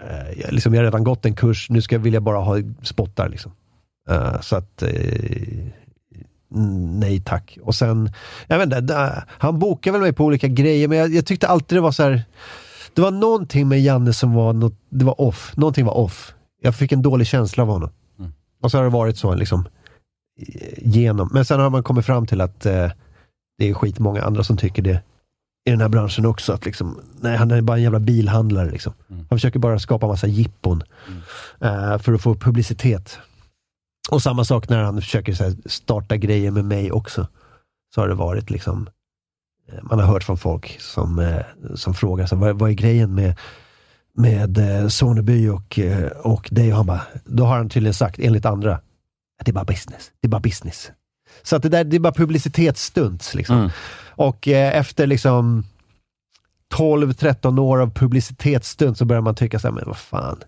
eh, 0.10 0.40
jag, 0.42 0.54
liksom, 0.54 0.74
jag 0.74 0.82
har 0.82 0.86
redan 0.86 1.04
gått 1.04 1.26
en 1.26 1.36
kurs, 1.36 1.70
nu 1.70 1.82
ska 1.82 1.98
vill 1.98 2.14
jag 2.14 2.24
bara 2.24 2.38
ha 2.38 2.58
spottar. 2.84 3.30
Liksom. 3.30 3.52
Eh, 4.10 4.42
så 4.42 4.56
att, 4.56 4.84
eh, 4.84 4.90
nej 7.00 7.22
tack. 7.22 7.58
Och 7.62 7.76
sen, 7.76 8.12
jag 8.48 8.58
vet 8.58 8.74
inte, 8.74 9.24
han 9.28 9.60
bokade 9.60 9.92
väl 9.92 10.02
mig 10.02 10.14
på 10.14 10.26
olika 10.26 10.48
grejer, 10.48 10.88
men 10.88 10.98
jag, 10.98 11.14
jag 11.14 11.26
tyckte 11.26 11.48
alltid 11.48 11.78
det 11.78 11.82
var 11.82 11.92
så 11.92 12.04
här. 12.04 12.24
Det 12.94 13.02
var 13.02 13.12
någonting 13.12 13.68
med 13.68 13.82
Janne 13.82 14.14
som 14.14 14.34
var, 14.34 14.54
något, 14.54 14.76
det 14.90 15.06
var 15.06 15.22
off. 15.22 15.54
Någonting 15.58 15.86
var 15.86 15.98
off. 15.98 16.34
Jag 16.62 16.76
fick 16.76 16.92
en 16.92 17.02
dålig 17.02 17.28
känsla 17.28 17.64
av 17.64 17.70
honom. 17.70 17.90
Och 18.62 18.72
så 18.72 18.78
har 18.78 18.84
det 18.84 18.90
varit 18.90 19.18
så 19.18 19.36
liksom 19.36 19.68
genom. 20.78 21.30
Men 21.34 21.46
sen 21.46 21.60
har 21.60 21.70
man 21.70 21.84
kommit 21.84 22.06
fram 22.06 22.28
till 22.28 22.42
att 22.42 22.66
eh, 22.66 22.92
det 23.58 23.70
är 23.70 23.74
skitmånga 23.74 24.24
andra 24.24 24.44
som 24.44 24.58
tycker 24.58 24.82
det 24.82 25.02
i 25.66 25.72
den 25.72 25.82
här 25.82 25.90
branschen 25.90 26.26
också. 26.26 26.54
Att 26.54 26.66
liksom, 26.66 27.00
nej, 27.22 27.38
han 27.38 27.52
är 27.52 27.62
bara 27.62 27.78
en 27.78 27.84
jävla 27.84 28.00
bilhandlare. 28.00 28.72
Liksom. 28.72 28.94
Han 29.08 29.40
försöker 29.40 29.60
bara 29.60 29.80
skapa 29.80 30.08
massa 30.08 30.28
jippon 30.28 30.84
eh, 31.62 31.98
för 31.98 32.14
att 32.14 32.22
få 32.22 32.36
publicitet. 32.36 33.20
Och 34.10 34.22
samma 34.22 34.44
sak 34.46 34.70
när 34.70 34.84
han 34.84 35.02
försöker 35.02 35.44
här, 35.44 35.56
starta 35.66 36.18
grejer 36.18 36.52
med 36.52 36.66
mig 36.66 36.92
också. 36.92 37.28
Så 37.96 38.02
har 38.02 38.08
det 38.08 38.16
varit 38.16 38.50
liksom 38.50 38.90
eh, 39.72 39.84
man 39.84 40.00
har 40.00 40.06
hört 40.06 40.24
från 40.24 40.38
folk 40.38 40.78
som, 40.80 41.20
eh, 41.20 41.42
som 41.76 41.94
frågar 41.94 42.26
så, 42.26 42.36
vad, 42.36 42.60
vad 42.60 42.70
är 42.70 42.74
grejen 42.74 43.16
med, 43.16 43.40
med 44.14 44.58
eh, 44.58 44.88
Soneby 44.88 45.48
och, 45.48 45.80
och 46.24 46.50
dig? 46.52 46.72
Och 46.72 46.78
han 46.78 46.86
bara, 46.86 47.02
då 47.26 47.46
har 47.46 47.58
han 47.58 47.70
tydligen 47.70 47.94
sagt, 47.94 48.20
enligt 48.20 48.46
andra, 48.46 48.74
att 49.40 49.46
det 49.46 49.52
är 49.52 49.54
bara 49.54 49.66
business. 49.66 50.12
Det 50.22 50.28
är 50.28 50.30
bara 50.30 50.42
business. 50.42 50.92
Så 51.44 51.56
att 51.56 51.64
det 51.64 51.70
där, 51.70 51.84
det 51.84 51.96
är 51.96 52.00
bara 52.00 52.14
publicitetsstunts. 52.14 53.36
Liksom. 53.36 53.58
Mm. 53.58 53.70
Och 54.08 54.48
eh, 54.48 54.78
efter 54.78 55.08
liksom 55.08 55.64
12-13 56.74 57.60
år 57.60 57.82
av 57.82 57.94
publicitetsstunt 57.94 58.98
så 58.98 59.06
börjar 59.06 59.22
man 59.22 59.36
tycka 59.36 59.60
så 59.60 59.68
här, 59.68 59.74
men 59.74 59.84
vad 59.88 59.98
fan. 59.98 60.44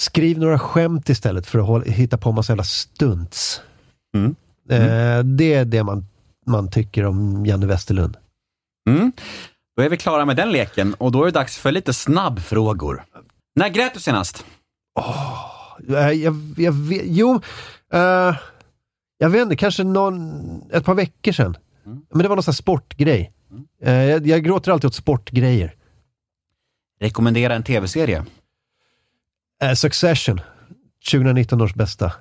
Skriv 0.00 0.38
några 0.38 0.58
skämt 0.58 1.08
istället 1.08 1.46
för 1.46 1.58
att 1.58 1.66
hålla, 1.66 1.84
hitta 1.84 2.18
på 2.18 2.32
massa 2.32 2.52
jävla 2.52 2.64
stunts. 2.64 3.60
Mm. 4.14 4.36
Eh, 4.70 5.24
det 5.24 5.54
är 5.54 5.64
det 5.64 5.84
man, 5.84 6.06
man 6.46 6.70
tycker 6.70 7.04
om 7.04 7.46
Janne 7.46 7.66
Westerlund. 7.66 8.16
Mm. 8.90 9.12
Då 9.76 9.82
är 9.82 9.88
vi 9.88 9.96
klara 9.96 10.24
med 10.24 10.36
den 10.36 10.52
leken 10.52 10.94
och 10.94 11.12
då 11.12 11.22
är 11.22 11.26
det 11.26 11.30
dags 11.32 11.58
för 11.58 11.72
lite 11.72 11.92
snabbfrågor. 11.92 13.04
När 13.54 13.68
grät 13.68 13.94
du 13.94 14.00
senast? 14.00 14.44
Eh, 15.88 16.10
jag, 16.10 16.36
jag, 16.56 16.72
vet- 16.72 17.02
jo, 17.04 17.40
eh, 17.92 18.36
jag 19.18 19.30
vet 19.30 19.42
inte, 19.42 19.56
kanske 19.56 19.84
någon, 19.84 20.32
ett 20.72 20.84
par 20.84 20.94
veckor 20.94 21.32
sedan. 21.32 21.56
Men 21.84 22.22
det 22.22 22.28
var 22.28 22.36
någon 22.36 22.42
sån 22.42 22.54
sportgrej. 22.54 23.32
Eh, 23.82 23.92
jag, 23.92 24.26
jag 24.26 24.44
gråter 24.44 24.72
alltid 24.72 24.88
åt 24.88 24.94
sportgrejer. 24.94 25.74
Rekommendera 27.00 27.54
en 27.54 27.62
tv-serie. 27.62 28.24
Eh, 29.62 29.74
Succession, 29.74 30.40
2019 31.10 31.60
års 31.60 31.74
bästa. 31.74 32.12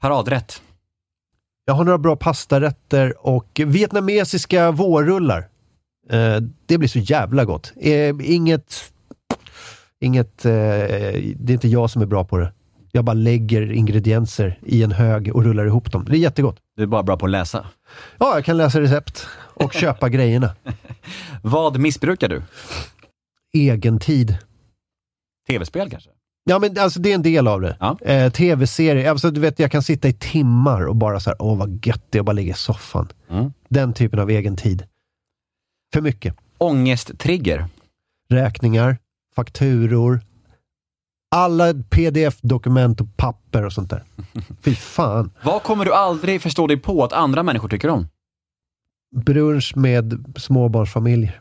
Paradrätt. 0.00 0.62
Jag 1.64 1.74
har 1.74 1.84
några 1.84 1.98
bra 1.98 2.16
pastarätter 2.16 3.26
och 3.26 3.60
vietnamesiska 3.66 4.70
vårrullar. 4.70 5.48
Eh, 6.10 6.36
det 6.66 6.78
blir 6.78 6.88
så 6.88 6.98
jävla 6.98 7.44
gott. 7.44 7.72
Eh, 7.76 8.14
inget... 8.22 8.92
Inget... 10.00 10.38
Det 10.42 11.48
är 11.48 11.50
inte 11.50 11.68
jag 11.68 11.90
som 11.90 12.02
är 12.02 12.06
bra 12.06 12.24
på 12.24 12.38
det. 12.38 12.52
Jag 12.92 13.04
bara 13.04 13.14
lägger 13.14 13.72
ingredienser 13.72 14.58
i 14.62 14.82
en 14.82 14.92
hög 14.92 15.34
och 15.36 15.44
rullar 15.44 15.66
ihop 15.66 15.92
dem. 15.92 16.04
Det 16.04 16.16
är 16.16 16.18
jättegott. 16.18 16.56
Du 16.76 16.82
är 16.82 16.86
bara 16.86 17.02
bra 17.02 17.16
på 17.16 17.26
att 17.26 17.30
läsa. 17.30 17.66
Ja, 18.18 18.34
jag 18.34 18.44
kan 18.44 18.56
läsa 18.56 18.80
recept 18.80 19.26
och 19.36 19.72
köpa 19.72 20.08
grejerna. 20.08 20.54
Vad 21.42 21.78
missbrukar 21.78 22.28
du? 22.28 22.42
Egen 23.54 23.98
tid. 23.98 24.38
Tv-spel 25.46 25.90
kanske? 25.90 26.10
Ja, 26.44 26.58
men 26.58 26.78
alltså 26.78 27.00
det 27.00 27.10
är 27.10 27.14
en 27.14 27.22
del 27.22 27.48
av 27.48 27.60
det. 27.60 27.76
Ja. 27.80 27.98
Eh, 28.00 28.32
Tv-serier. 28.32 29.10
Alltså, 29.10 29.30
du 29.30 29.40
vet, 29.40 29.58
jag 29.58 29.70
kan 29.70 29.82
sitta 29.82 30.08
i 30.08 30.12
timmar 30.12 30.86
och 30.86 30.96
bara 30.96 31.20
så 31.20 31.30
här, 31.30 31.42
åh 31.42 31.58
vad 31.58 31.86
gött 31.86 32.04
det 32.10 32.18
är 32.18 32.20
att 32.20 32.26
bara 32.26 32.32
ligga 32.32 32.50
i 32.54 32.56
soffan. 32.56 33.08
Mm. 33.30 33.52
Den 33.68 33.92
typen 33.92 34.18
av 34.18 34.30
egen 34.30 34.56
tid. 34.56 34.84
För 35.92 36.00
mycket. 36.00 36.36
Ångesttrigger. 36.58 37.66
räkningar, 38.28 38.98
fakturor, 39.36 40.20
alla 41.30 41.74
pdf-dokument 41.74 43.00
och 43.00 43.16
papper 43.16 43.64
och 43.64 43.72
sånt 43.72 43.90
där. 43.90 44.04
Fy 44.62 44.74
fan. 44.74 45.32
Vad 45.42 45.62
kommer 45.62 45.84
du 45.84 45.94
aldrig 45.94 46.42
förstå 46.42 46.66
dig 46.66 46.76
på 46.76 47.04
att 47.04 47.12
andra 47.12 47.42
människor 47.42 47.68
tycker 47.68 47.88
om? 47.88 48.08
Brunch 49.16 49.76
med 49.76 50.24
småbarnsfamiljer. 50.36 51.40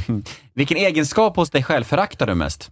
Vilken 0.54 0.76
egenskap 0.76 1.36
hos 1.36 1.50
dig 1.50 1.62
själv 1.62 1.84
föraktar 1.84 2.26
du 2.26 2.34
mest? 2.34 2.70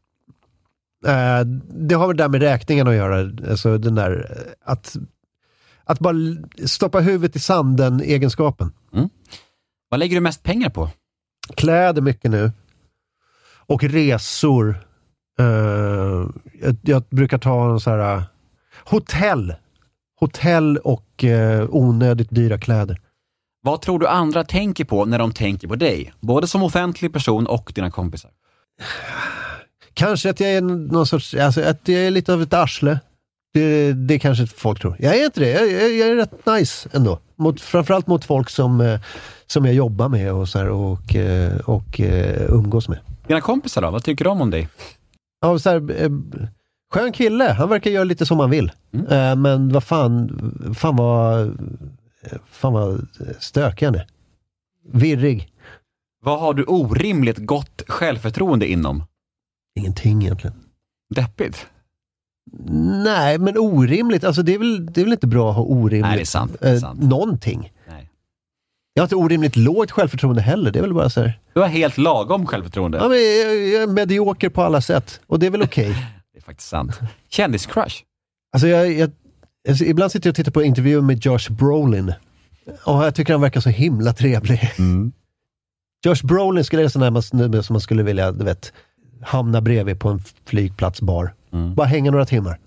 Eh, 1.07 1.41
det 1.69 1.95
har 1.95 2.07
väl 2.07 2.17
där 2.17 2.29
med 2.29 2.43
räkningen 2.43 2.89
att 2.89 2.95
göra. 2.95 3.31
Alltså 3.51 3.79
den 3.79 3.95
där 3.95 4.31
eh, 4.31 4.73
att, 4.73 4.97
att 5.85 5.99
bara 5.99 6.15
stoppa 6.67 7.01
huvudet 7.01 7.37
i 7.37 7.39
sanden, 7.39 8.01
egenskapen. 8.01 8.73
Vad 9.89 10.01
lägger 10.01 10.15
du 10.17 10.21
mest 10.21 10.43
pengar 10.43 10.71
på? 10.71 10.91
Kläder 11.57 12.03
mycket 12.03 12.31
nu. 12.31 12.53
Och 13.67 13.85
resor. 13.85 14.87
Eh, 15.39 16.27
jag, 16.61 16.77
jag 16.83 17.03
brukar 17.11 17.39
ta 17.39 17.73
en 17.73 17.81
så 17.81 17.91
här... 17.91 18.17
eh, 18.17 18.23
hotell. 18.85 19.55
Hotell 20.21 20.77
och 20.77 21.25
eh, 21.25 21.67
onödigt 21.71 22.31
dyra 22.31 22.59
kläder. 22.59 23.01
Vad 23.63 23.83
tror 23.83 23.99
du 23.99 24.07
andra 24.09 24.45
tänker 24.45 24.85
på 24.85 25.05
när 25.05 25.19
de 25.19 25.33
tänker 25.33 25.69
på 25.69 25.77
dig? 25.77 26.13
Både 26.21 26.47
som 26.47 26.63
offentlig 26.63 27.13
person 27.13 27.47
och 27.47 27.73
dina 27.75 27.91
kompisar. 27.91 28.31
Kanske 29.95 30.30
att 30.30 30.40
jag 30.40 30.51
är 30.51 30.61
någon 30.61 31.07
sorts, 31.07 31.34
alltså 31.34 31.62
att 31.62 31.88
jag 31.88 32.01
är 32.01 32.11
lite 32.11 32.32
av 32.32 32.42
ett 32.42 32.53
arsle. 32.53 32.99
Det, 33.55 33.92
det 33.92 34.18
kanske 34.18 34.47
folk 34.47 34.80
tror. 34.80 34.97
Jag 34.99 35.16
är 35.16 35.24
inte 35.24 35.40
det. 35.40 35.51
Jag, 35.51 35.72
jag, 35.72 35.92
jag 35.92 36.09
är 36.09 36.14
rätt 36.16 36.47
nice 36.47 36.88
ändå. 36.92 37.18
Mot, 37.36 37.61
framförallt 37.61 38.07
mot 38.07 38.24
folk 38.24 38.51
som, 38.51 38.80
eh, 38.80 39.01
som 39.47 39.64
jag 39.64 39.74
jobbar 39.74 40.09
med 40.09 40.32
och, 40.32 40.49
så 40.49 40.59
här, 40.59 40.68
och, 40.68 41.16
eh, 41.16 41.57
och 41.57 42.01
eh, 42.01 42.51
umgås 42.51 42.88
med. 42.88 42.99
Dina 43.26 43.40
kompisar 43.40 43.82
då? 43.82 43.90
Vad 43.90 44.05
tycker 44.05 44.24
de 44.24 44.40
om 44.40 44.51
dig? 44.51 44.68
Ja, 45.40 45.59
så 45.59 45.70
här, 45.70 45.80
skön 46.92 47.12
kille. 47.12 47.45
Han 47.53 47.68
verkar 47.68 47.90
göra 47.90 48.05
lite 48.05 48.26
som 48.26 48.38
han 48.38 48.51
vill. 48.51 48.72
Eh, 49.11 49.36
men 49.36 49.72
vad 49.72 49.84
fan, 49.84 50.28
fan 50.76 50.97
vad, 50.97 51.59
fan 52.51 52.72
vad 52.72 53.07
stökig 53.38 53.86
han 53.86 53.95
är. 53.95 54.07
Virrig. 54.92 55.49
Vad 56.22 56.40
har 56.40 56.55
du 56.55 56.64
orimligt 56.64 57.38
gott 57.38 57.82
självförtroende 57.88 58.66
inom? 58.66 59.03
Ingenting 59.75 60.22
egentligen. 60.22 60.57
Deppigt. 61.14 61.66
Nej, 63.05 63.39
men 63.39 63.59
orimligt. 63.59 64.25
Alltså 64.25 64.43
det 64.43 64.55
är 64.55 64.59
väl, 64.59 64.93
det 64.93 65.01
är 65.01 65.05
väl 65.05 65.12
inte 65.12 65.27
bra 65.27 65.51
att 65.51 65.57
ha 65.57 65.62
orimligt. 65.62 66.03
Nej, 66.03 66.16
det 66.16 66.22
är 66.22 66.27
sant. 66.27 66.57
Det 66.61 66.68
är 66.68 66.75
eh, 66.75 66.81
sant. 66.81 67.03
Någonting. 67.03 67.72
Nej. 67.89 68.11
Jag 68.95 69.03
har 69.03 69.07
inte 69.07 69.16
orimligt 69.16 69.57
lågt 69.57 69.91
självförtroende 69.91 70.43
heller. 70.43 70.70
Det 70.70 70.79
är 70.79 70.81
väl 70.81 70.95
bara 70.95 71.11
så 71.11 71.20
här. 71.20 71.41
Du 71.53 71.61
har 71.61 71.66
helt 71.66 71.99
lagom 71.99 72.47
självförtroende. 72.47 72.99
Ja, 72.99 73.09
men 73.09 73.18
jag, 73.18 73.57
jag 73.66 73.83
är 73.83 73.87
medioker 73.87 74.49
på 74.49 74.62
alla 74.62 74.81
sätt. 74.81 75.20
Och 75.27 75.39
det 75.39 75.47
är 75.47 75.51
väl 75.51 75.62
okej. 75.62 75.89
Det 76.33 76.39
är 76.39 76.43
faktiskt 76.43 76.68
sant. 76.68 77.01
Kändiscrush. 77.29 78.03
alltså 78.53 78.68
jag, 78.68 78.93
jag, 78.93 79.11
alltså 79.68 79.85
ibland 79.85 80.12
sitter 80.12 80.29
jag 80.29 80.33
och 80.33 80.37
tittar 80.37 80.53
på 80.53 80.62
intervjuer 80.62 81.01
med 81.01 81.25
Josh 81.25 81.51
Brolin. 81.51 82.12
Och 82.85 83.05
jag 83.05 83.14
tycker 83.14 83.33
han 83.33 83.43
verkar 83.43 83.61
så 83.61 83.68
himla 83.68 84.12
trevlig. 84.12 84.72
Josh 86.05 86.27
Brolin 86.27 86.64
skulle 86.64 86.91
sån 86.91 87.03
där 87.03 87.11
man, 87.11 87.22
snubbe 87.22 87.62
som 87.62 87.75
man 87.75 87.81
skulle 87.81 88.03
vilja, 88.03 88.33
du 88.33 88.45
vet, 88.45 88.72
hamna 89.23 89.61
bredvid 89.61 90.01
på 90.01 90.09
en 90.09 90.23
flygplatsbar. 90.47 91.35
Bara 91.75 91.87
hänga 91.87 92.11
några 92.11 92.27
timmar. 92.27 92.59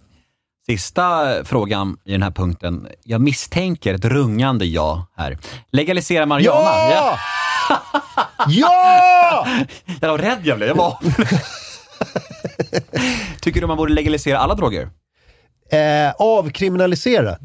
Sista 0.66 1.26
frågan 1.44 1.98
i 2.06 2.12
den 2.12 2.24
här 2.24 2.32
punkten. 2.32 2.88
Jag 3.04 3.22
misstänker 3.22 3.94
ett 3.94 4.06
rungande 4.06 4.66
ja 4.66 5.08
här. 5.16 5.38
Legalisera 5.72 6.26
marijuana. 6.26 6.70
Ja! 6.70 7.18
ja! 8.48 9.48
Jag 10.02 10.10
var 10.12 10.18
rädd 10.18 10.40
jag 10.44 10.58
blev. 10.58 10.70
Jag 10.70 10.76
var... 10.76 10.98
Tycker 13.42 13.62
du 13.62 13.68
man 13.68 13.78
borde 13.78 13.94
legalisera 13.94 14.38
alla 14.38 14.56
droger? 14.56 14.90
Eh, 15.72 16.12
avkriminalisera. 16.20 17.38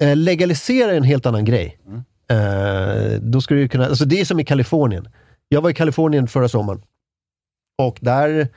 Eh, 0.00 0.16
legalisera 0.16 0.92
är 0.92 0.96
en 0.96 1.02
helt 1.02 1.26
annan 1.26 1.44
grej. 1.44 1.78
Eh, 2.30 3.20
då 3.20 3.40
skulle 3.40 3.60
du 3.60 3.68
kunna, 3.68 3.86
alltså 3.86 4.04
det 4.04 4.20
är 4.20 4.24
som 4.24 4.40
i 4.40 4.44
Kalifornien. 4.44 5.08
Jag 5.48 5.60
var 5.60 5.70
i 5.70 5.74
Kalifornien 5.74 6.28
förra 6.28 6.48
sommaren. 6.48 6.82
Och 7.78 7.98
där, 8.00 8.48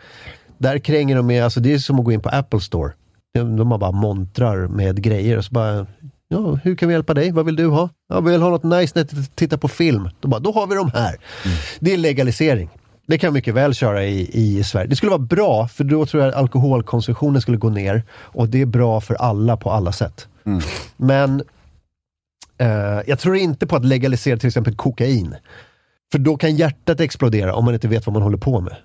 där 0.58 0.80
kränger 0.80 1.16
de 1.16 1.28
med, 1.28 1.44
alltså 1.44 1.60
det 1.60 1.74
är 1.74 1.78
som 1.78 2.00
att 2.00 2.06
gå 2.06 2.12
in 2.12 2.22
på 2.22 2.30
Apple 2.30 2.60
Store. 2.60 2.94
De, 3.34 3.56
de 3.56 3.70
bara 3.70 3.92
montrar 3.92 4.68
med 4.68 5.04
grejer 5.04 5.38
och 5.38 5.46
så 5.46 5.54
bara, 5.54 5.88
ja, 6.28 6.60
hur 6.64 6.76
kan 6.76 6.88
vi 6.88 6.94
hjälpa 6.94 7.14
dig? 7.14 7.32
Vad 7.32 7.46
vill 7.46 7.56
du 7.56 7.68
ha? 7.68 7.90
Jag 8.10 8.22
vill 8.22 8.42
ha 8.42 8.50
något 8.50 8.64
nice 8.64 8.92
när 8.96 9.08
jag 9.12 9.36
tittar 9.36 9.58
på 9.58 9.68
film. 9.68 10.10
Då 10.20 10.28
bara, 10.28 10.40
då 10.40 10.52
har 10.52 10.68
vi 10.68 10.76
de 10.76 10.92
här. 10.94 11.16
Det 11.80 11.94
är 11.94 11.98
legalisering. 11.98 12.70
Det 13.08 13.18
kan 13.18 13.34
mycket 13.34 13.54
väl 13.54 13.74
köra 13.74 14.06
i, 14.06 14.30
i 14.34 14.64
Sverige. 14.64 14.88
Det 14.88 14.96
skulle 14.96 15.10
vara 15.10 15.20
bra, 15.20 15.68
för 15.68 15.84
då 15.84 16.06
tror 16.06 16.24
jag 16.24 16.30
att 16.30 16.40
alkoholkonsumtionen 16.40 17.42
skulle 17.42 17.58
gå 17.58 17.70
ner. 17.70 18.04
Och 18.12 18.50
det 18.50 18.62
är 18.62 18.66
bra 18.66 19.02
för 19.02 19.16
alla 19.16 19.58
på 19.58 19.72
alla 19.72 19.92
sätt. 19.92 20.28
Men 20.98 21.44
eh, 22.58 23.00
jag 23.08 23.20
tror 23.20 23.36
inte 23.36 23.68
på 23.68 23.76
att 23.76 23.86
legalisera 23.86 24.38
till 24.38 24.48
exempel 24.48 24.76
kokain. 24.76 25.36
För 26.12 26.20
då 26.20 26.38
kan 26.38 26.56
hjärtat 26.56 27.00
explodera 27.00 27.56
om 27.56 27.66
man 27.66 27.74
inte 27.74 27.88
vet 27.88 28.06
vad 28.06 28.14
man 28.14 28.22
håller 28.22 28.38
på 28.38 28.62
med. 28.62 28.76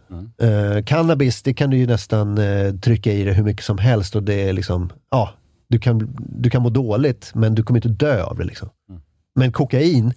Eh, 0.40 0.84
cannabis, 0.84 1.42
det 1.42 1.54
kan 1.54 1.70
du 1.70 1.76
ju 1.76 1.86
nästan 1.86 2.38
eh, 2.38 2.74
trycka 2.74 3.12
i 3.12 3.24
dig 3.24 3.34
hur 3.34 3.44
mycket 3.44 3.64
som 3.64 3.78
helst 3.78 4.16
och 4.16 4.22
det 4.22 4.48
är 4.48 4.52
liksom, 4.52 4.92
ja, 5.10 5.30
du 5.68 5.78
kan, 5.78 6.16
du 6.18 6.50
kan 6.50 6.62
må 6.62 6.70
dåligt 6.70 7.30
men 7.34 7.54
du 7.54 7.62
kommer 7.62 7.78
inte 7.78 8.06
dö 8.06 8.22
av 8.22 8.36
det. 8.38 8.44
Liksom. 8.44 8.68
Men 9.34 9.52
kokain, 9.52 10.14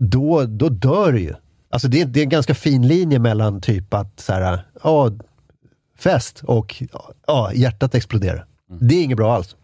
då, 0.00 0.44
då 0.44 0.68
dör 0.68 1.12
du 1.12 1.20
ju. 1.20 1.34
Alltså 1.70 1.88
det, 1.88 2.04
det 2.04 2.20
är 2.20 2.24
en 2.24 2.28
ganska 2.28 2.54
fin 2.54 2.88
linje 2.88 3.18
mellan 3.18 3.60
typ 3.60 3.94
att 3.94 4.20
så 4.20 4.32
här, 4.32 4.66
ja, 4.82 5.10
fest 5.98 6.42
och 6.44 6.82
ja, 7.26 7.52
hjärtat 7.54 7.94
exploderar. 7.94 8.46
Det 8.80 8.94
är 8.94 9.04
inget 9.04 9.16
bra 9.16 9.34
alls. 9.34 9.56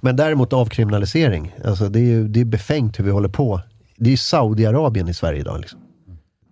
Men 0.00 0.16
däremot 0.16 0.52
avkriminalisering, 0.52 1.54
alltså 1.64 1.88
det 1.88 1.98
är 1.98 2.04
ju 2.04 2.28
det 2.28 2.40
är 2.40 2.44
befängt 2.44 2.98
hur 2.98 3.04
vi 3.04 3.10
håller 3.10 3.28
på. 3.28 3.60
Det 3.98 4.12
är 4.12 4.16
Saudiarabien 4.16 5.08
i 5.08 5.14
Sverige 5.14 5.40
idag. 5.40 5.60
Liksom. 5.60 5.80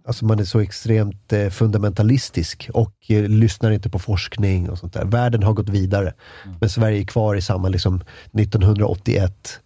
Alltså 0.06 0.24
man 0.24 0.38
är 0.38 0.44
så 0.44 0.60
extremt 0.60 1.32
eh, 1.32 1.48
fundamentalistisk 1.48 2.70
och 2.74 2.94
eh, 3.08 3.28
lyssnar 3.28 3.70
inte 3.70 3.90
på 3.90 3.98
forskning 3.98 4.70
och 4.70 4.78
sånt 4.78 4.92
där. 4.92 5.04
Världen 5.04 5.42
har 5.42 5.52
gått 5.52 5.68
vidare. 5.68 6.14
Men 6.60 6.70
Sverige 6.70 7.00
är 7.00 7.04
kvar 7.04 7.34
i 7.34 7.42
samma 7.42 7.68
liksom 7.68 8.00
1981 8.32 9.60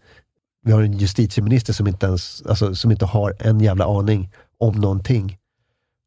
Vi 0.64 0.72
har 0.72 0.82
en 0.82 0.98
justitieminister 0.98 1.72
som 1.72 1.86
inte, 1.86 2.06
ens, 2.06 2.42
alltså, 2.46 2.74
som 2.74 2.90
inte 2.90 3.06
har 3.06 3.34
en 3.38 3.60
jävla 3.60 3.84
aning 3.84 4.30
om 4.58 4.74
någonting. 4.74 5.38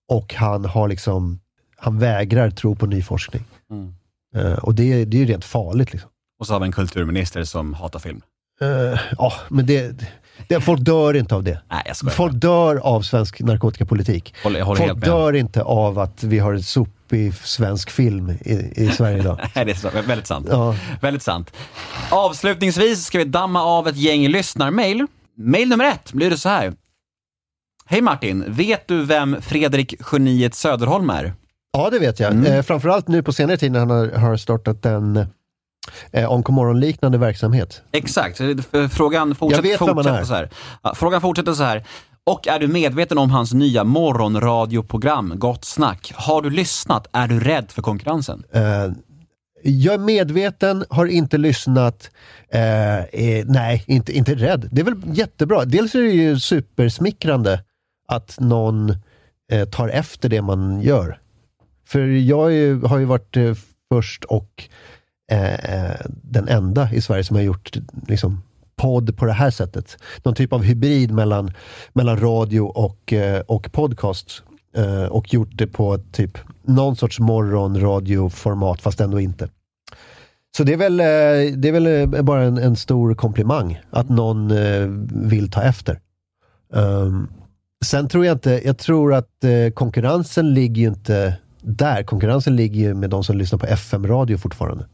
Och 0.08 0.34
han 0.34 0.66
har 0.66 0.88
liksom, 0.88 1.40
han 1.78 2.00
vägrar 2.00 2.50
tro 2.50 2.76
på 2.76 2.86
ny 2.86 3.02
forskning. 3.02 3.44
Mm. 3.72 3.94
Eh, 4.36 4.54
och 4.54 4.76
det, 4.76 5.06
det 5.06 5.18
är 5.18 5.20
ju 5.20 5.26
rent 5.26 5.46
farligt. 5.46 5.94
Liksom. 5.94 6.10
Och 6.40 6.48
så 6.48 6.54
har 6.54 6.60
vi 6.60 6.66
en 6.66 6.72
kulturminister 6.72 7.44
som 7.44 7.74
hatar 7.74 8.00
film. 8.00 8.22
Eh, 8.62 9.00
Ja, 9.18 9.34
men 9.50 9.66
det, 9.66 10.06
det, 10.48 10.62
folk 10.62 10.82
dör 10.82 11.14
inte 11.14 11.36
av 11.36 11.44
det. 11.44 11.62
Nej, 11.72 11.84
jag 11.86 11.96
skojar. 11.96 12.14
Folk 12.14 12.34
dör 12.34 12.76
av 12.76 13.02
svensk 13.02 13.40
narkotikapolitik. 13.40 14.36
Jag 14.44 14.66
håller 14.66 14.88
Folk 14.88 15.06
dör 15.06 15.34
inte 15.34 15.64
av 15.64 16.00
att 16.00 16.24
vi 16.24 16.40
har 16.40 16.54
en 16.54 16.64
sopig 16.64 17.34
svensk 17.36 17.90
film 17.90 18.30
i, 18.30 18.74
i 18.76 18.88
Sverige 18.88 19.18
idag. 19.18 19.40
Nej, 19.56 19.66
det 19.66 19.72
är 19.72 19.76
så, 19.76 19.90
väldigt 20.08 20.28
sant. 20.28 20.48
Ja. 20.50 20.76
Väldigt 21.02 21.24
sant. 21.24 21.54
Avslutningsvis 22.10 23.06
ska 23.06 23.18
vi 23.18 23.24
damma 23.24 23.64
av 23.64 23.88
ett 23.88 23.98
gäng 23.98 24.28
lyssnarmail. 24.28 25.08
Mail 25.38 25.70
nummer 25.70 25.86
ett 25.86 26.14
blir 26.14 26.30
det 26.30 26.38
så 26.38 26.50
här. 26.50 26.74
Hej 27.86 28.02
Martin, 28.02 28.44
vet 28.48 28.88
du 28.88 29.06
vem 29.06 29.42
Fredrik 29.42 29.96
Geniet 30.12 30.56
Söderholm 30.56 31.10
är? 31.10 31.34
Ja, 31.74 31.90
det 31.90 32.00
vet 32.00 32.20
jag. 32.20 32.32
Mm. 32.32 32.54
Eh, 32.54 32.62
framförallt 32.62 33.08
nu 33.08 33.24
på 33.24 33.34
senare 33.34 33.58
tid 33.58 33.72
när 33.72 33.80
han 33.80 33.90
har, 33.90 34.08
har 34.08 34.38
startat 34.38 34.86
en 34.86 35.26
eh, 36.12 36.32
Onkomorron-liknande 36.34 37.18
verksamhet. 37.18 37.82
Exakt, 37.92 38.38
frågan 38.92 39.36
fortsätter, 39.36 39.78
fortsätter 39.78 40.24
så 40.24 40.34
här. 40.34 40.50
Frågan 40.96 41.22
fortsätter 41.22 41.54
så 41.54 41.64
här. 41.64 41.86
Och 42.26 42.48
är 42.48 42.60
du 42.60 42.68
medveten 42.68 43.18
om 43.18 43.32
hans 43.32 43.54
nya 43.54 43.84
morgonradioprogram 43.84 45.34
Gott 45.36 45.66
Snack? 45.66 46.12
Har 46.16 46.42
du 46.42 46.50
lyssnat? 46.50 47.08
Är 47.12 47.28
du 47.28 47.40
rädd 47.40 47.72
för 47.72 47.82
konkurrensen? 47.82 48.44
Eh, 48.52 48.62
jag 49.64 49.94
är 49.94 49.98
medveten, 49.98 50.86
har 50.90 51.06
inte 51.06 51.38
lyssnat. 51.38 52.12
Eh, 52.50 53.00
eh, 53.00 53.46
nej, 53.46 53.84
inte, 53.88 54.18
inte 54.18 54.36
rädd. 54.36 54.70
Det 54.72 54.82
är 54.82 54.86
väl 54.86 55.02
jättebra. 55.06 55.66
Dels 55.66 55.96
är 55.96 56.02
det 56.02 56.12
ju 56.12 56.40
supersmickrande 56.40 57.64
att 58.08 58.40
någon 58.40 58.90
eh, 59.52 59.66
tar 59.70 59.90
efter 59.90 60.30
det 60.30 60.42
man 60.42 60.82
gör. 60.82 61.20
För 61.88 62.00
jag 62.08 62.52
ju, 62.52 62.82
har 62.82 62.98
ju 62.98 63.06
varit 63.06 63.38
eh, 63.38 63.54
först 63.90 64.24
och 64.24 64.70
Eh, 65.34 65.54
eh, 65.54 65.96
den 66.22 66.48
enda 66.48 66.94
i 66.94 67.02
Sverige 67.02 67.24
som 67.24 67.36
har 67.36 67.44
gjort 67.44 67.78
liksom, 68.08 68.44
podd 68.76 69.18
på 69.18 69.26
det 69.26 69.34
här 69.34 69.52
sättet. 69.52 69.98
Någon 70.24 70.36
typ 70.36 70.54
av 70.54 70.64
hybrid 70.64 71.12
mellan, 71.12 71.52
mellan 71.94 72.20
radio 72.20 72.62
och, 72.62 73.14
eh, 73.14 73.40
och 73.40 73.72
podcast. 73.72 74.44
Eh, 74.76 75.04
och 75.04 75.34
gjort 75.34 75.52
det 75.52 75.68
på 75.68 75.98
typ 76.12 76.38
någon 76.64 76.96
sorts 76.96 77.20
morgonradioformat, 77.20 78.82
fast 78.82 79.02
ändå 79.02 79.20
inte. 79.20 79.50
Så 80.58 80.64
det 80.64 80.74
är 80.74 80.78
väl, 80.78 81.00
eh, 81.00 81.58
det 81.58 81.68
är 81.68 81.72
väl 81.72 81.88
eh, 81.88 82.22
bara 82.22 82.44
en, 82.44 82.58
en 82.58 82.76
stor 82.76 83.16
komplimang 83.16 83.82
att 83.90 84.10
någon 84.10 84.54
vill 85.30 85.52
ta 85.52 85.62
efter. 85.62 86.00
Um, 86.74 87.30
sen 87.86 88.08
tror 88.08 88.26
jag 88.26 88.36
inte, 88.36 88.62
jag 88.66 88.78
tror 88.78 89.14
att 89.14 89.46
konkurrensen 89.74 90.54
ligger 90.54 90.82
ju 90.82 90.88
inte 90.88 91.38
där. 91.62 92.04
Konkurrensen 92.04 92.56
ligger 92.56 92.80
ju 92.80 92.94
med 92.94 93.10
de 93.10 93.24
som 93.24 93.38
lyssnar 93.38 93.60
på 93.60 93.66
FM-radio 93.66 94.38
fortfarande. 94.38 94.86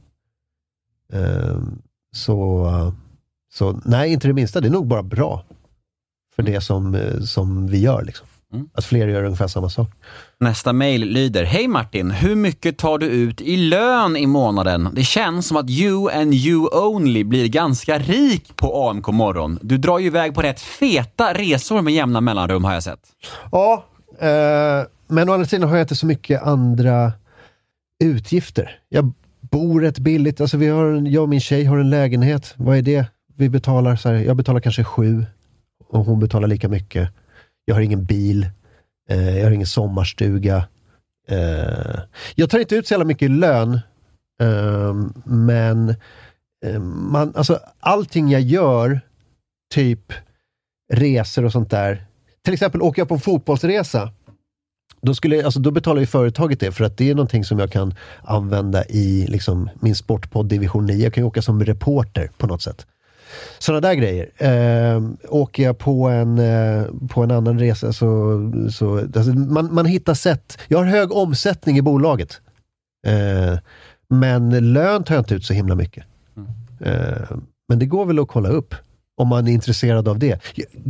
Ehm, 1.13 1.81
så, 2.11 2.93
så 3.53 3.81
nej, 3.85 4.13
inte 4.13 4.27
det 4.27 4.33
minsta. 4.33 4.61
Det 4.61 4.67
är 4.67 4.71
nog 4.71 4.87
bara 4.87 5.03
bra 5.03 5.43
för 6.35 6.43
det 6.43 6.61
som, 6.61 6.95
eh, 6.95 7.19
som 7.19 7.67
vi 7.67 7.81
gör. 7.81 8.03
Liksom. 8.03 8.27
Mm. 8.53 8.69
Att 8.73 8.85
fler 8.85 9.07
gör 9.07 9.23
ungefär 9.23 9.47
samma 9.47 9.69
sak. 9.69 9.89
Nästa 10.39 10.73
mail 10.73 11.01
lyder, 11.01 11.43
Hej 11.43 11.67
Martin, 11.67 12.11
hur 12.11 12.35
mycket 12.35 12.77
tar 12.77 12.97
du 12.97 13.05
ut 13.05 13.41
i 13.41 13.57
lön 13.57 14.17
i 14.17 14.27
månaden? 14.27 14.89
Det 14.93 15.03
känns 15.03 15.47
som 15.47 15.57
att 15.57 15.69
you 15.69 16.11
and 16.11 16.33
you 16.33 16.67
only 16.71 17.23
blir 17.23 17.47
ganska 17.47 17.99
rik 17.99 18.55
på 18.55 18.89
AMK 18.89 19.07
morgon. 19.07 19.59
Du 19.61 19.77
drar 19.77 19.99
ju 19.99 20.07
iväg 20.07 20.35
på 20.35 20.41
rätt 20.41 20.61
feta 20.61 21.33
resor 21.33 21.81
med 21.81 21.93
jämna 21.93 22.21
mellanrum 22.21 22.63
har 22.63 22.73
jag 22.73 22.83
sett. 22.83 23.01
Ja, 23.51 23.85
eh, 24.19 24.87
men 25.07 25.29
å 25.29 25.33
andra 25.33 25.45
sidan 25.45 25.69
har 25.69 25.77
jag 25.77 25.83
inte 25.83 25.95
så 25.95 26.05
mycket 26.05 26.43
andra 26.43 27.11
utgifter. 28.03 28.79
Jag 28.89 29.13
bor 29.49 29.81
rätt 29.81 29.99
billigt. 29.99 30.41
Alltså 30.41 30.57
vi 30.57 30.67
har, 30.67 30.85
en- 30.85 31.05
jag 31.11 31.23
och 31.23 31.29
min 31.29 31.39
tjej 31.39 31.63
har 31.65 31.77
en 31.77 31.89
lägenhet. 31.89 32.53
Vad 32.57 32.77
är 32.77 32.81
det? 32.81 33.05
Vi 33.35 33.49
betalar 33.49 33.95
så 33.95 34.09
här, 34.09 34.15
jag 34.15 34.35
betalar 34.37 34.59
kanske 34.59 34.83
sju 34.83 35.25
och 35.89 36.05
hon 36.05 36.19
betalar 36.19 36.47
lika 36.47 36.69
mycket. 36.69 37.09
Jag 37.65 37.75
har 37.75 37.81
ingen 37.81 38.03
bil. 38.05 38.49
Eh, 39.09 39.37
jag 39.37 39.43
har 39.45 39.51
ingen 39.51 39.67
sommarstuga. 39.67 40.67
Eh, 41.27 41.99
jag 42.35 42.49
tar 42.49 42.59
inte 42.59 42.75
ut 42.75 42.87
så 42.87 42.93
jävla 42.93 43.05
mycket 43.05 43.25
i 43.25 43.29
lön. 43.29 43.79
Eh, 44.41 44.93
men 45.25 45.89
eh, 46.65 46.79
man, 46.81 47.33
alltså, 47.35 47.59
allting 47.79 48.29
jag 48.29 48.41
gör, 48.41 49.01
typ 49.73 50.13
resor 50.93 51.45
och 51.45 51.51
sånt 51.51 51.69
där. 51.69 52.05
Till 52.43 52.53
exempel 52.53 52.81
åker 52.81 53.01
jag 53.01 53.07
på 53.07 53.13
en 53.15 53.19
fotbollsresa. 53.21 54.11
Då, 55.01 55.13
skulle, 55.13 55.45
alltså, 55.45 55.59
då 55.59 55.71
betalar 55.71 55.99
ju 55.99 56.07
företaget 56.07 56.59
det 56.59 56.71
för 56.71 56.83
att 56.83 56.97
det 56.97 57.09
är 57.09 57.15
någonting 57.15 57.43
som 57.45 57.59
jag 57.59 57.71
kan 57.71 57.93
använda 58.23 58.85
i 58.85 59.27
liksom, 59.27 59.69
min 59.79 59.95
sportpodd 59.95 60.45
division 60.45 60.85
9. 60.85 61.03
Jag 61.03 61.13
kan 61.13 61.23
ju 61.23 61.27
åka 61.27 61.41
som 61.41 61.63
reporter 61.63 62.31
på 62.37 62.47
något 62.47 62.61
sätt. 62.61 62.85
Sådana 63.59 63.81
där 63.81 63.93
grejer. 63.93 64.29
Eh, 64.37 65.01
åker 65.29 65.63
jag 65.63 65.77
på 65.77 66.07
en, 66.09 66.39
eh, 66.39 66.83
på 67.09 67.23
en 67.23 67.31
annan 67.31 67.59
resa 67.59 67.93
så... 67.93 68.39
så 68.71 68.97
alltså, 68.97 69.31
man, 69.31 69.73
man 69.73 69.85
hittar 69.85 70.13
sätt. 70.13 70.57
Jag 70.67 70.77
har 70.77 70.85
hög 70.85 71.11
omsättning 71.11 71.77
i 71.77 71.81
bolaget. 71.81 72.41
Eh, 73.07 73.59
men 74.09 74.73
lön 74.73 75.03
tar 75.03 75.15
jag 75.15 75.21
inte 75.21 75.35
ut 75.35 75.45
så 75.45 75.53
himla 75.53 75.75
mycket. 75.75 76.03
Eh, 76.79 77.37
men 77.69 77.79
det 77.79 77.85
går 77.85 78.05
väl 78.05 78.19
att 78.19 78.27
kolla 78.27 78.49
upp 78.49 78.75
om 79.17 79.27
man 79.27 79.47
är 79.47 79.51
intresserad 79.51 80.07
av 80.07 80.19
det. 80.19 80.41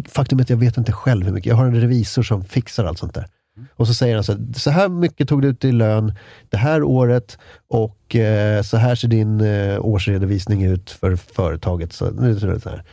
Faktum 0.07 0.39
är 0.39 0.43
att 0.43 0.49
jag 0.49 0.57
vet 0.57 0.78
inte 0.78 0.91
själv 0.91 1.26
hur 1.26 1.34
mycket. 1.34 1.49
Jag 1.49 1.55
har 1.55 1.66
en 1.66 1.82
revisor 1.82 2.24
som 2.24 2.43
fixar 2.43 2.86
allt 2.86 2.99
sånt 2.99 3.14
där. 3.14 3.28
Och 3.76 3.88
så 3.88 3.93
säger 3.93 4.16
han 4.16 4.24
så 4.24 4.32
här, 4.32 4.41
så 4.55 4.70
här 4.70 4.89
mycket 4.89 5.30
tog 5.30 5.41
du 5.41 5.47
ut 5.47 5.66
i 5.66 5.72
lön 5.72 6.14
det 6.49 6.57
här 6.57 6.84
året 6.84 7.38
och 7.68 8.16
eh, 8.16 8.62
så 8.62 8.78
här 8.78 8.95
ser 8.95 9.07
din 9.07 9.41
eh, 9.41 9.86
årsredovisning 9.86 10.64
ut 10.64 10.91
för 10.91 11.16
företaget. 11.16 11.93
Så, 11.93 12.12
nu- 12.12 12.39
så, 12.39 12.60
så, 12.60 12.70
här. 12.70 12.84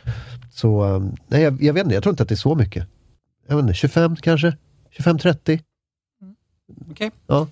så 0.53 0.95
eh, 0.95 1.03
nej, 1.27 1.41
jag, 1.41 1.63
jag 1.63 1.73
vet 1.73 1.83
inte, 1.83 1.93
jag 1.95 2.03
tror 2.03 2.13
inte 2.13 2.23
att 2.23 2.29
det 2.29 2.35
är 2.35 2.37
så 2.37 2.55
mycket. 2.55 2.87
Jag 3.47 3.55
vet 3.55 3.63
inte, 3.63 3.73
25 3.73 4.15
kanske? 4.15 4.57
25-30? 4.97 5.59
Okej. 6.91 7.11
Ja. 7.27 7.47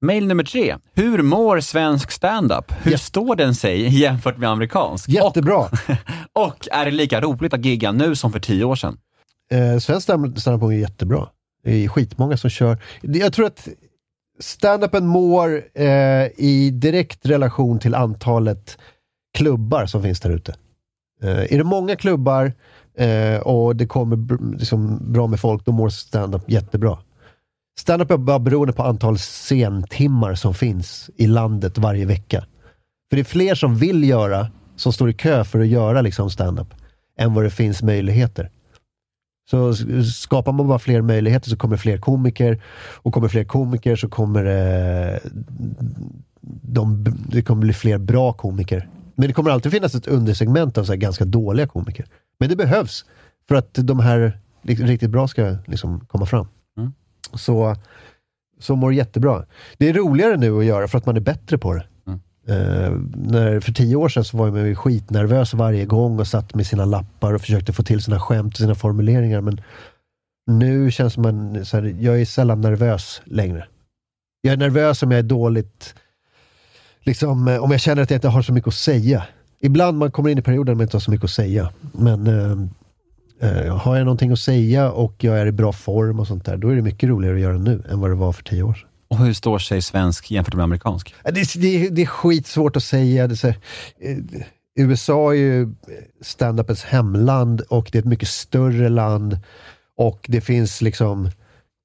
Mail 0.00 0.26
nummer 0.26 0.44
tre. 0.44 0.76
Hur 0.94 1.22
mår 1.22 1.60
svensk 1.60 2.10
standup? 2.10 2.72
Hur 2.82 2.92
Ja. 2.92 2.98
står 2.98 3.36
den 3.36 3.54
sig 3.54 3.98
jämfört 4.00 4.38
med 4.38 4.48
amerikansk? 4.50 5.08
Jättebra! 5.08 5.56
Och, 5.56 5.68
och 6.46 6.68
är 6.72 6.84
det 6.84 6.90
lika 6.90 7.20
roligt 7.20 7.54
att 7.54 7.64
gigga 7.64 7.92
nu 7.92 8.14
som 8.16 8.32
för 8.32 8.40
tio 8.40 8.64
år 8.64 8.76
sedan? 8.76 8.98
Eh, 9.50 9.78
svensk 9.78 10.08
stand- 10.08 10.38
standup 10.40 10.62
är 10.70 10.72
jättebra. 10.72 11.26
Det 11.66 11.84
är 11.84 11.88
skitmånga 11.88 12.36
som 12.36 12.50
kör. 12.50 12.78
Jag 13.00 13.32
tror 13.32 13.46
att 13.46 13.68
standupen 14.40 15.06
mår 15.06 15.62
eh, 15.74 16.26
i 16.36 16.70
direkt 16.74 17.26
relation 17.26 17.78
till 17.78 17.94
antalet 17.94 18.78
klubbar 19.38 19.86
som 19.86 20.02
finns 20.02 20.20
där 20.20 20.30
ute. 20.30 20.54
Eh, 21.22 21.52
är 21.52 21.58
det 21.58 21.64
många 21.64 21.96
klubbar 21.96 22.52
eh, 22.98 23.40
och 23.40 23.76
det 23.76 23.86
kommer 23.86 24.16
br- 24.16 24.58
liksom 24.58 25.12
bra 25.12 25.26
med 25.26 25.40
folk, 25.40 25.64
då 25.64 25.72
mår 25.72 25.88
standup 25.88 26.50
jättebra. 26.50 26.98
Standup 27.78 28.10
är 28.10 28.16
bara 28.16 28.38
beroende 28.38 28.72
på 28.72 28.82
antal 28.82 29.18
sentimmar 29.18 30.34
som 30.34 30.54
finns 30.54 31.10
i 31.16 31.26
landet 31.26 31.78
varje 31.78 32.06
vecka. 32.06 32.46
För 33.10 33.16
det 33.16 33.22
är 33.22 33.24
fler 33.24 33.54
som 33.54 33.76
vill 33.76 34.08
göra, 34.08 34.50
som 34.76 34.92
står 34.92 35.10
i 35.10 35.14
kö 35.14 35.44
för 35.44 35.60
att 35.60 35.66
göra 35.66 36.00
liksom 36.00 36.30
standup, 36.30 36.68
än 37.18 37.34
vad 37.34 37.44
det 37.44 37.50
finns 37.50 37.82
möjligheter. 37.82 38.50
Så 39.50 39.74
skapar 40.04 40.52
man 40.52 40.68
bara 40.68 40.78
fler 40.78 41.02
möjligheter 41.02 41.50
så 41.50 41.56
kommer 41.56 41.76
fler 41.76 41.98
komiker 41.98 42.62
och 42.96 43.14
kommer 43.14 43.28
fler 43.28 43.44
komiker 43.44 43.96
så 43.96 44.08
kommer 44.08 44.44
det, 44.44 45.20
de, 46.62 47.04
det 47.28 47.42
kommer 47.42 47.60
bli 47.60 47.72
fler 47.72 47.98
bra 47.98 48.32
komiker. 48.32 48.88
Men 49.14 49.28
det 49.28 49.32
kommer 49.32 49.50
alltid 49.50 49.72
finnas 49.72 49.94
ett 49.94 50.06
undersegment 50.06 50.78
av 50.78 50.84
så 50.84 50.94
ganska 50.94 51.24
dåliga 51.24 51.66
komiker. 51.66 52.06
Men 52.38 52.48
det 52.48 52.56
behövs 52.56 53.04
för 53.48 53.54
att 53.54 53.74
de 53.74 54.00
här 54.00 54.38
riktigt 54.62 55.10
bra 55.10 55.28
ska 55.28 55.56
liksom 55.66 56.00
komma 56.00 56.26
fram. 56.26 56.46
Mm. 56.78 56.92
Så, 57.34 57.76
så 58.58 58.76
mår 58.76 58.94
jättebra. 58.94 59.44
Det 59.78 59.88
är 59.88 59.94
roligare 59.94 60.36
nu 60.36 60.58
att 60.58 60.64
göra 60.64 60.88
för 60.88 60.98
att 60.98 61.06
man 61.06 61.16
är 61.16 61.20
bättre 61.20 61.58
på 61.58 61.74
det. 61.74 61.86
Uh, 62.48 63.00
när, 63.14 63.60
för 63.60 63.72
tio 63.72 63.96
år 63.96 64.08
sedan 64.08 64.24
så 64.24 64.36
var 64.36 64.50
man 64.50 64.66
ju 64.66 64.74
skitnervös 64.74 65.54
varje 65.54 65.84
gång 65.84 66.20
och 66.20 66.26
satt 66.26 66.54
med 66.54 66.66
sina 66.66 66.84
lappar 66.84 67.34
och 67.34 67.40
försökte 67.40 67.72
få 67.72 67.82
till 67.82 68.02
sina 68.02 68.20
skämt 68.20 68.54
och 68.54 68.58
sina 68.58 68.74
formuleringar. 68.74 69.40
Men 69.40 69.60
nu 70.46 70.90
känns 70.90 71.16
man 71.16 71.64
så 71.64 71.76
här, 71.76 71.96
jag 72.00 72.20
är 72.20 72.24
sällan 72.24 72.60
nervös 72.60 73.22
längre. 73.24 73.66
Jag 74.42 74.52
är 74.52 74.56
nervös 74.56 75.02
om 75.02 75.10
jag 75.10 75.18
är 75.18 75.22
dåligt, 75.22 75.94
liksom, 77.00 77.48
eh, 77.48 77.62
om 77.62 77.70
jag 77.70 77.80
känner 77.80 78.02
att 78.02 78.10
jag 78.10 78.16
inte 78.16 78.28
har 78.28 78.42
så 78.42 78.52
mycket 78.52 78.68
att 78.68 78.74
säga. 78.74 79.26
Ibland 79.60 79.98
man 79.98 80.10
kommer 80.10 80.30
in 80.30 80.38
i 80.38 80.42
perioder 80.42 80.72
när 80.72 80.76
man 80.76 80.82
inte 80.82 80.96
har 80.96 81.00
så 81.00 81.10
mycket 81.10 81.24
att 81.24 81.30
säga. 81.30 81.72
Men 81.92 82.26
uh, 82.26 82.58
uh, 83.42 83.76
har 83.76 83.96
jag 83.96 84.04
någonting 84.04 84.32
att 84.32 84.38
säga 84.38 84.90
och 84.92 85.24
jag 85.24 85.38
är 85.38 85.46
i 85.46 85.52
bra 85.52 85.72
form 85.72 86.20
och 86.20 86.26
sånt 86.26 86.44
där, 86.44 86.56
då 86.56 86.68
är 86.68 86.76
det 86.76 86.82
mycket 86.82 87.08
roligare 87.08 87.34
att 87.34 87.42
göra 87.42 87.58
nu 87.58 87.82
än 87.90 88.00
vad 88.00 88.10
det 88.10 88.14
var 88.14 88.32
för 88.32 88.42
tio 88.42 88.62
år 88.62 88.74
sedan. 88.74 88.88
Och 89.16 89.24
hur 89.24 89.32
står 89.32 89.58
sig 89.58 89.82
svensk 89.82 90.30
jämfört 90.30 90.54
med 90.54 90.64
amerikansk? 90.64 91.14
Det, 91.24 91.54
det, 91.54 91.88
det 91.88 92.02
är 92.02 92.06
skitsvårt 92.06 92.76
att 92.76 92.82
säga. 92.82 93.26
Det 93.26 93.34
är 93.34 93.36
så 93.36 93.48
eh, 93.48 93.54
USA 94.78 95.30
är 95.30 95.36
ju 95.36 95.74
standupens 96.20 96.84
hemland 96.84 97.60
och 97.60 97.88
det 97.92 97.98
är 97.98 98.00
ett 98.00 98.06
mycket 98.06 98.28
större 98.28 98.88
land 98.88 99.38
och 99.96 100.26
det 100.28 100.40
finns 100.40 100.82
liksom, 100.82 101.30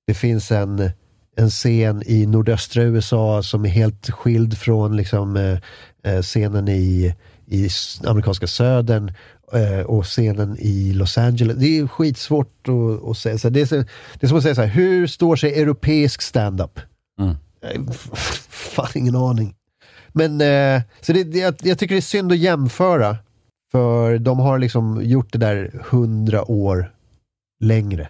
det 0.08 0.14
finns 0.14 0.52
en, 0.52 0.92
en 1.38 1.50
scen 1.50 2.04
i 2.06 2.26
nordöstra 2.26 2.84
USA 2.84 3.44
som 3.44 3.66
är 3.66 3.70
helt 3.70 4.10
skild 4.10 4.58
från 4.58 4.98
liksom, 4.98 5.38
eh, 5.38 5.58
eh, 6.04 6.22
scenen 6.22 6.68
i, 6.68 7.16
i 7.46 7.70
amerikanska 8.06 8.48
södern 8.48 9.14
och 9.86 10.06
scenen 10.06 10.58
i 10.60 10.94
Los 10.94 11.18
Angeles. 11.18 11.58
Det 11.58 11.80
är 11.80 11.88
skitsvårt 11.88 12.68
att, 12.68 13.10
att 13.10 13.18
säga. 13.18 13.38
Så 13.38 13.50
det, 13.50 13.72
är, 13.72 13.78
det 14.20 14.26
är 14.26 14.28
som 14.28 14.38
att 14.38 14.44
säga 14.44 14.56
så 14.56 14.62
här, 14.62 14.68
hur 14.68 15.08
står 15.08 15.36
sig 15.36 15.62
europeisk 15.62 16.22
standup? 16.22 16.80
Mm. 17.22 17.36
Eh, 17.62 17.92
Fan, 18.50 18.88
ingen 18.96 19.16
aning. 19.16 19.56
Men 20.14 20.42
eh, 20.42 20.82
så 21.02 21.14
det, 21.14 21.24
det, 21.24 21.38
jag, 21.40 21.56
jag 21.62 21.80
tycker 21.80 21.96
det 21.96 22.00
är 22.00 22.02
synd 22.02 22.32
att 22.32 22.38
jämföra. 22.38 23.18
För 23.72 24.18
de 24.18 24.40
har 24.40 24.60
liksom 24.60 25.02
gjort 25.04 25.32
det 25.32 25.38
där 25.38 25.82
hundra 25.90 26.52
år 26.52 26.92
längre. 27.60 28.10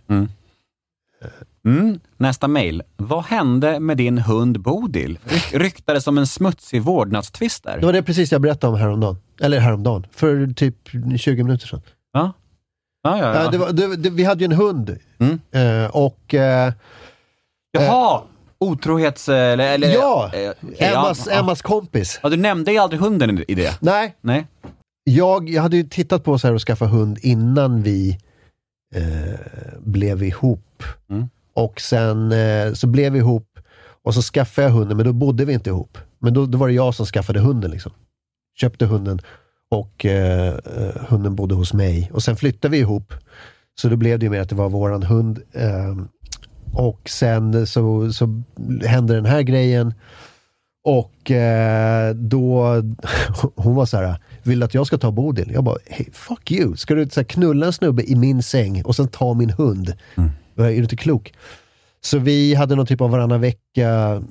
Mm. 1.66 1.99
Nästa 2.18 2.47
mail. 2.47 2.84
Vad 2.97 3.24
hände 3.24 3.80
med 3.80 3.97
din 3.97 4.18
hund 4.18 4.59
Bodil? 4.59 5.20
Ryk- 5.26 5.57
ryktades 5.59 6.03
som 6.03 6.18
en 6.18 6.28
smutsig 6.28 6.82
vårdnadstvist 6.82 7.64
där. 7.64 7.80
Det 7.80 7.86
var 7.86 7.93
det 7.93 8.03
precis 8.03 8.32
jag 8.32 8.41
berättade 8.41 8.74
om 8.74 8.80
häromdagen. 8.80 9.18
Eller 9.41 9.59
häromdagen. 9.59 10.05
För 10.12 10.53
typ 10.53 10.76
20 11.18 11.43
minuter 11.43 11.68
sedan. 11.68 11.82
Ja. 12.14 12.34
Ja, 13.03 13.18
ja, 13.20 13.43
ja. 13.43 13.51
Det 13.51 13.57
var, 13.57 13.72
det, 13.72 13.95
det, 13.95 14.09
vi 14.09 14.24
hade 14.24 14.39
ju 14.39 14.45
en 14.45 14.51
hund. 14.57 14.97
Mm. 15.20 15.39
Eh, 15.51 15.89
och... 15.95 16.34
Eh, 16.34 16.74
Jaha! 17.72 18.22
Otrohets... 18.62 19.30
Eller, 19.30 19.74
eller, 19.74 19.89
ja! 19.89 20.32
eh, 20.34 20.51
okej, 20.64 20.76
Emmas, 20.88 21.28
ja. 21.32 21.39
Emmas 21.39 21.62
kompis. 21.62 22.20
Ja, 22.24 22.30
du 22.30 22.38
nämnde 22.38 22.72
ju 22.72 22.78
aldrig 22.78 23.01
hunden 23.01 23.39
i- 23.39 23.45
i 23.47 23.55
det. 23.55 23.78
Nej, 23.82 24.16
Nej. 24.22 24.47
jag, 25.03 25.49
jag 25.49 25.62
hade 25.62 25.78
ju 25.78 25.84
tittat 25.84 26.24
på 26.24 26.39
så 26.39 26.47
här 26.47 26.55
att 26.55 26.62
skaffa 26.62 26.86
hund 26.86 27.18
innan 27.22 27.82
vi 27.84 28.18
eh, 28.95 29.39
blev 29.80 30.24
ihop. 30.24 30.84
Mm. 31.09 31.30
Och 31.53 31.82
sen 31.82 32.32
eh, 32.32 32.74
så 32.74 32.88
blev 32.88 33.12
vi 33.14 33.20
ihop 33.20 33.47
och 34.03 34.14
så 34.14 34.22
skaffade 34.22 34.68
jag 34.68 34.74
hunden, 34.74 34.97
men 34.97 35.05
då 35.05 35.14
bodde 35.14 35.45
vi 35.45 35.53
inte 35.53 35.70
ihop. 35.70 35.97
Men 36.20 36.34
då, 36.34 36.45
då 36.45 36.57
var 36.57 36.68
det 36.68 36.74
jag 36.74 36.95
som 36.95 37.05
skaffade 37.05 37.39
hunden. 37.39 37.72
Liksom. 37.72 37.91
Köpte 38.59 38.86
hunden 38.86 39.20
och 39.72 40.05
eh, 40.05 40.47
eh, 40.47 40.95
hunden 41.09 41.36
bodde 41.36 41.55
hos 41.55 41.74
mig. 41.74 42.12
Och 42.14 42.24
sen 42.24 42.36
flyttade 42.36 42.72
vi 42.72 42.78
ihop. 42.78 43.14
Så 43.82 43.89
då 43.89 43.95
blev 43.95 44.20
det 44.20 44.26
ju 44.26 44.30
mer 44.30 44.41
att 44.41 44.49
det 44.49 44.55
var 44.55 44.70
våran 44.70 45.03
hund. 45.03 45.39
Eh, 46.74 46.80
och 46.80 47.09
sen 47.09 47.67
så, 47.67 48.13
så 48.13 48.41
hände 48.86 49.15
den 49.15 49.26
här 49.26 49.41
grejen. 49.41 49.93
Och 50.84 51.32
eh, 51.32 52.15
då, 52.15 52.76
hon 53.55 53.76
var 53.76 53.86
så 53.86 53.97
här, 53.97 54.15
vill 54.43 54.63
att 54.63 54.74
jag 54.74 54.88
ska 54.88 54.97
ta 54.97 55.11
Bodil? 55.11 55.51
Jag 55.53 55.63
bara, 55.63 55.78
hey, 55.86 56.05
fuck 56.13 56.51
you. 56.51 56.76
Ska 56.76 56.95
du 56.95 57.09
så 57.09 57.24
knulla 57.24 57.65
en 57.65 57.74
snubbe 57.74 58.03
i 58.11 58.15
min 58.15 58.43
säng 58.43 58.84
och 58.84 58.95
sen 58.95 59.07
ta 59.07 59.34
min 59.34 59.49
hund? 59.49 59.93
Är 60.55 60.69
du 60.69 60.76
inte 60.76 60.95
klok? 60.95 61.34
Så 62.03 62.17
vi 62.17 62.55
hade 62.55 62.76
någon 62.76 62.86
typ 62.86 63.01
av 63.01 63.09
varannan 63.09 63.41
vecka 63.41 64.22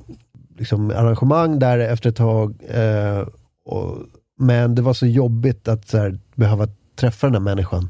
liksom, 0.59 0.91
arrangemang 0.91 1.59
där 1.59 1.79
efter 1.79 2.11
ett 2.11 2.17
tag. 2.17 2.55
Eh, 2.69 3.29
och, 3.65 3.99
men 4.39 4.75
det 4.75 4.83
var 4.83 4.95
så 4.95 5.07
jobbigt 5.07 5.69
att 5.69 5.89
så 5.89 5.99
här, 5.99 6.19
behöva 6.35 6.69
träffa 6.97 7.27
den 7.27 7.35
här 7.35 7.41
människan 7.41 7.89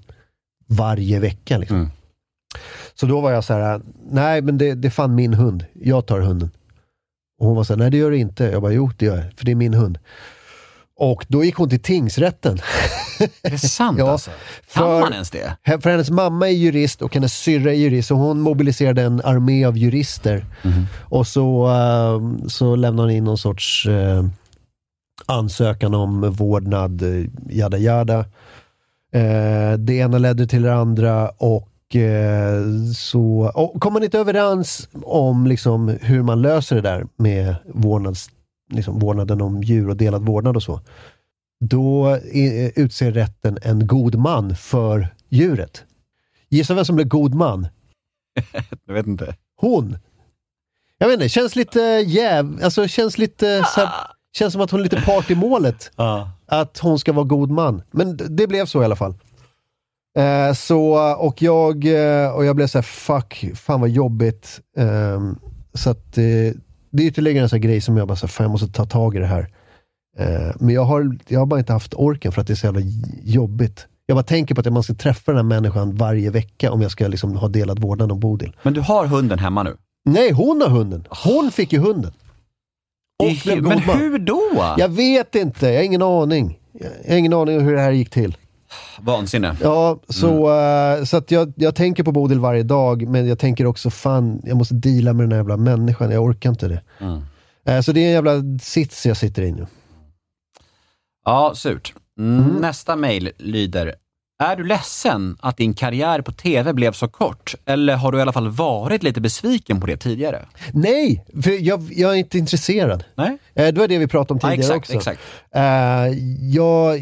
varje 0.67 1.21
vecka. 1.21 1.59
Liksom. 1.59 1.77
Mm. 1.77 1.91
Så 3.01 3.07
då 3.07 3.21
var 3.21 3.31
jag 3.31 3.45
så 3.45 3.55
här, 3.55 3.81
nej 4.11 4.43
men 4.43 4.59
det, 4.59 4.75
det 4.75 4.89
är 4.89 4.91
fan 4.91 5.15
min 5.15 5.35
hund. 5.35 5.65
Jag 5.73 6.07
tar 6.07 6.21
hunden. 6.21 6.51
Och 7.41 7.47
hon 7.47 7.57
var 7.57 7.65
så 7.65 7.73
här, 7.73 7.79
nej 7.79 7.91
det 7.91 7.97
gör 7.97 8.11
du 8.11 8.19
inte. 8.19 8.45
Jag 8.45 8.63
bara, 8.63 8.73
jo 8.73 8.91
det 8.97 9.07
gör 9.07 9.17
jag, 9.17 9.25
för 9.37 9.45
det 9.45 9.51
är 9.51 9.57
min 9.57 9.75
hund. 9.75 9.99
Och 10.97 11.27
då 11.29 11.45
gick 11.45 11.55
hon 11.57 11.69
till 11.69 11.81
tingsrätten. 11.83 12.59
Är 13.43 13.51
det 13.51 13.59
sant 13.59 13.99
Ja, 13.99 14.11
alltså? 14.11 14.31
Kan 14.31 14.83
för- 14.83 15.01
man 15.01 15.13
ens 15.13 15.31
det? 15.31 15.57
För 15.65 15.91
hennes 15.91 16.11
mamma 16.11 16.49
är 16.49 16.53
jurist 16.53 17.03
och 17.03 17.15
hennes 17.15 17.35
syrra 17.35 17.71
är 17.71 17.77
jurist. 17.77 18.11
Och 18.11 18.17
hon 18.19 18.41
mobiliserade 18.41 19.03
en 19.03 19.21
armé 19.21 19.65
av 19.65 19.79
jurister. 19.79 20.45
Och 20.99 21.27
så, 21.27 21.67
eh, 21.69 22.49
så 22.49 22.77
lämnade 22.77 23.09
hon 23.09 23.17
in 23.17 23.25
någon 23.25 23.39
sorts 23.39 23.87
eh, 23.87 24.25
ansökan 25.27 25.95
om 25.95 26.31
vårdnad, 26.33 27.03
eh, 27.03 27.27
jada 27.51 27.79
jada. 27.79 28.19
Eh, 29.13 29.73
det 29.79 29.95
ena 29.95 30.19
ledde 30.19 30.47
till 30.47 30.63
det 30.63 30.75
andra 30.75 31.29
och 31.29 31.67
så 32.97 33.53
och 33.55 33.81
kom 33.81 33.93
man 33.93 34.03
inte 34.05 34.19
överens 34.19 34.89
om 35.03 35.47
liksom, 35.47 35.89
hur 36.01 36.23
man 36.23 36.43
löser 36.43 36.77
det 36.77 36.83
där 36.83 37.07
med 37.17 37.55
vårdnads, 37.67 38.31
liksom, 38.73 38.99
vårdnaden 38.99 39.41
om 39.41 39.63
djur 39.63 39.89
och 39.89 39.97
delad 39.97 40.27
vårdnad 40.27 40.57
och 40.57 40.63
så. 40.63 40.81
Då 41.65 42.09
eh, 42.15 42.69
utser 42.77 43.13
rätten 43.13 43.59
en 43.63 43.87
god 43.87 44.15
man 44.15 44.57
för 44.57 45.09
djuret. 45.29 45.85
Gissa 46.49 46.75
vem 46.75 46.85
som 46.85 46.97
blir 46.97 47.07
god 47.07 47.35
man? 47.35 47.69
Jag 48.87 48.95
vet 48.95 49.07
inte. 49.07 49.37
Hon. 49.57 49.99
Jag 50.99 51.09
vet 51.09 51.15
inte, 51.15 51.29
känns 51.29 51.57
lite 51.57 51.81
jäv... 52.07 52.61
Alltså 52.63 52.89
känns 52.89 53.19
lite... 53.19 53.65
Så 53.75 53.81
här, 53.81 53.91
känns 54.33 54.53
som 54.53 54.63
att 54.63 54.71
hon 54.71 54.81
är 54.81 54.85
lite 54.85 55.01
part 55.01 55.31
i 55.31 55.35
målet. 55.35 55.91
Att 56.47 56.79
hon 56.79 56.99
ska 56.99 57.13
vara 57.13 57.25
god 57.25 57.51
man. 57.51 57.83
Men 57.91 58.17
det 58.37 58.47
blev 58.47 58.67
så 58.67 58.83
i 58.83 58.85
alla 58.85 58.97
fall. 58.97 59.15
Eh, 60.19 60.55
så, 60.55 61.15
och 61.19 61.43
jag, 61.43 61.85
eh, 61.85 62.31
och 62.31 62.45
jag 62.45 62.57
blev 62.57 62.67
så 62.67 62.79
här, 62.79 62.83
fuck, 62.83 63.45
fan 63.55 63.81
vad 63.81 63.91
jobbigt. 63.91 64.61
Ehm, 64.77 65.39
så 65.75 65.91
att 65.91 66.19
eh, 66.19 66.23
det 66.91 67.03
är 67.03 67.07
ytterligare 67.07 67.43
en 67.43 67.49
sån 67.49 67.61
grej 67.61 67.81
som 67.81 67.97
jag 67.97 68.09
bara, 68.09 68.17
så 68.17 68.27
här, 68.27 68.31
fan 68.31 68.45
jag 68.45 68.51
måste 68.51 68.69
ta 68.69 68.85
tag 68.85 69.17
i 69.17 69.19
det 69.19 69.27
här. 69.27 69.49
Eh, 70.19 70.55
men 70.61 70.75
jag 70.75 70.85
har, 70.85 71.17
jag 71.29 71.39
har 71.39 71.47
bara 71.47 71.61
inte 71.61 71.73
haft 71.73 71.95
orken 71.95 72.33
för 72.33 72.41
att 72.41 72.47
det 72.47 72.53
är 72.53 72.55
så 72.55 72.67
jävla 72.67 72.81
jobbigt. 73.23 73.87
Jag 74.07 74.17
bara 74.17 74.23
tänker 74.23 74.55
på 74.55 74.61
att 74.61 74.73
man 74.73 74.83
ska 74.83 74.95
träffa 74.95 75.33
den 75.33 75.37
här 75.37 75.61
människan 75.61 75.95
varje 75.95 76.31
vecka 76.31 76.73
om 76.73 76.83
jag 76.83 76.91
ska 76.91 77.09
liksom 77.09 77.37
ha 77.37 77.49
delad 77.49 77.79
vårdnad 77.79 78.13
om 78.13 78.21
Bodil. 78.21 78.57
Men 78.63 78.75
du 78.75 78.81
har 78.81 79.07
hunden 79.07 79.39
hemma 79.39 79.63
nu? 79.63 79.77
Nej, 80.05 80.33
hon 80.33 80.61
har 80.61 80.69
hunden. 80.69 81.05
Hon 81.25 81.51
fick 81.51 81.73
ju 81.73 81.79
hunden. 81.79 82.13
Men 83.63 83.79
hur 83.79 84.19
då? 84.19 84.75
Jag 84.79 84.89
vet 84.89 85.35
inte, 85.35 85.67
jag 85.67 85.77
har 85.77 85.85
ingen 85.85 86.03
aning. 86.03 86.59
Jag 86.73 87.13
har 87.13 87.19
ingen 87.19 87.33
aning 87.33 87.59
om 87.59 87.65
hur 87.65 87.75
det 87.75 87.81
här 87.81 87.93
gick 87.93 88.11
till. 88.11 88.37
Vansinne. 89.01 89.57
Ja, 89.63 90.01
så, 90.09 90.59
eh, 90.61 91.05
så 91.05 91.17
att 91.17 91.31
jag, 91.31 91.53
jag 91.57 91.75
tänker 91.75 92.03
på 92.03 92.13
Bodil 92.13 92.41
varje 92.41 92.63
dag, 92.63 93.09
men 93.09 93.29
jag 93.29 93.39
tänker 93.39 93.67
också 93.67 93.91
fan, 93.91 94.41
jag 94.45 94.57
måste 94.57 94.75
deala 94.75 95.13
med 95.13 95.25
den 95.25 95.33
här 95.33 95.39
jävla 95.39 95.57
människan. 95.57 96.11
Jag 96.11 96.25
orkar 96.25 96.51
inte 96.51 96.69
det. 96.69 96.83
Mm. 97.01 97.21
Eh, 97.65 97.81
så 97.81 97.93
det 97.93 98.01
är 98.01 98.07
en 98.07 98.13
jävla 98.13 98.59
sits 98.63 99.07
jag 99.07 99.17
sitter 99.17 99.43
i 99.43 99.53
nu. 99.53 99.67
Ja, 101.25 101.53
surt. 101.57 101.95
Mm. 102.19 102.45
Nästa 102.61 102.97
mail 102.97 103.31
lyder. 103.39 103.95
Är 104.43 104.57
du 104.57 104.65
ledsen 104.65 105.37
att 105.41 105.57
din 105.57 105.75
karriär 105.75 106.21
på 106.21 106.33
TV 106.33 106.73
blev 106.73 106.93
så 106.93 107.09
kort? 107.09 107.55
Eller 107.65 107.97
har 107.97 108.13
du 108.13 108.19
i 108.19 108.21
alla 108.21 108.33
fall 108.33 108.49
varit 108.49 109.03
lite 109.03 109.21
besviken 109.21 109.81
på 109.81 109.87
det 109.87 109.97
tidigare? 109.97 110.47
Nej, 110.73 111.25
för 111.43 111.67
jag, 111.67 111.83
jag 111.93 112.11
är 112.13 112.17
inte 112.17 112.39
intresserad. 112.39 113.05
Nej? 113.15 113.39
Eh, 113.55 113.75
det 113.75 113.81
var 113.81 113.89
det 113.89 113.99
vi 113.99 114.07
pratade 114.07 114.33
om 114.33 114.41
Ja, 114.43 114.51
tidigare 114.57 114.77
exakt, 114.77 114.97
också. 114.97 115.11
exakt. 115.11 115.21
Eh, 115.55 115.63
jag, 116.55 117.01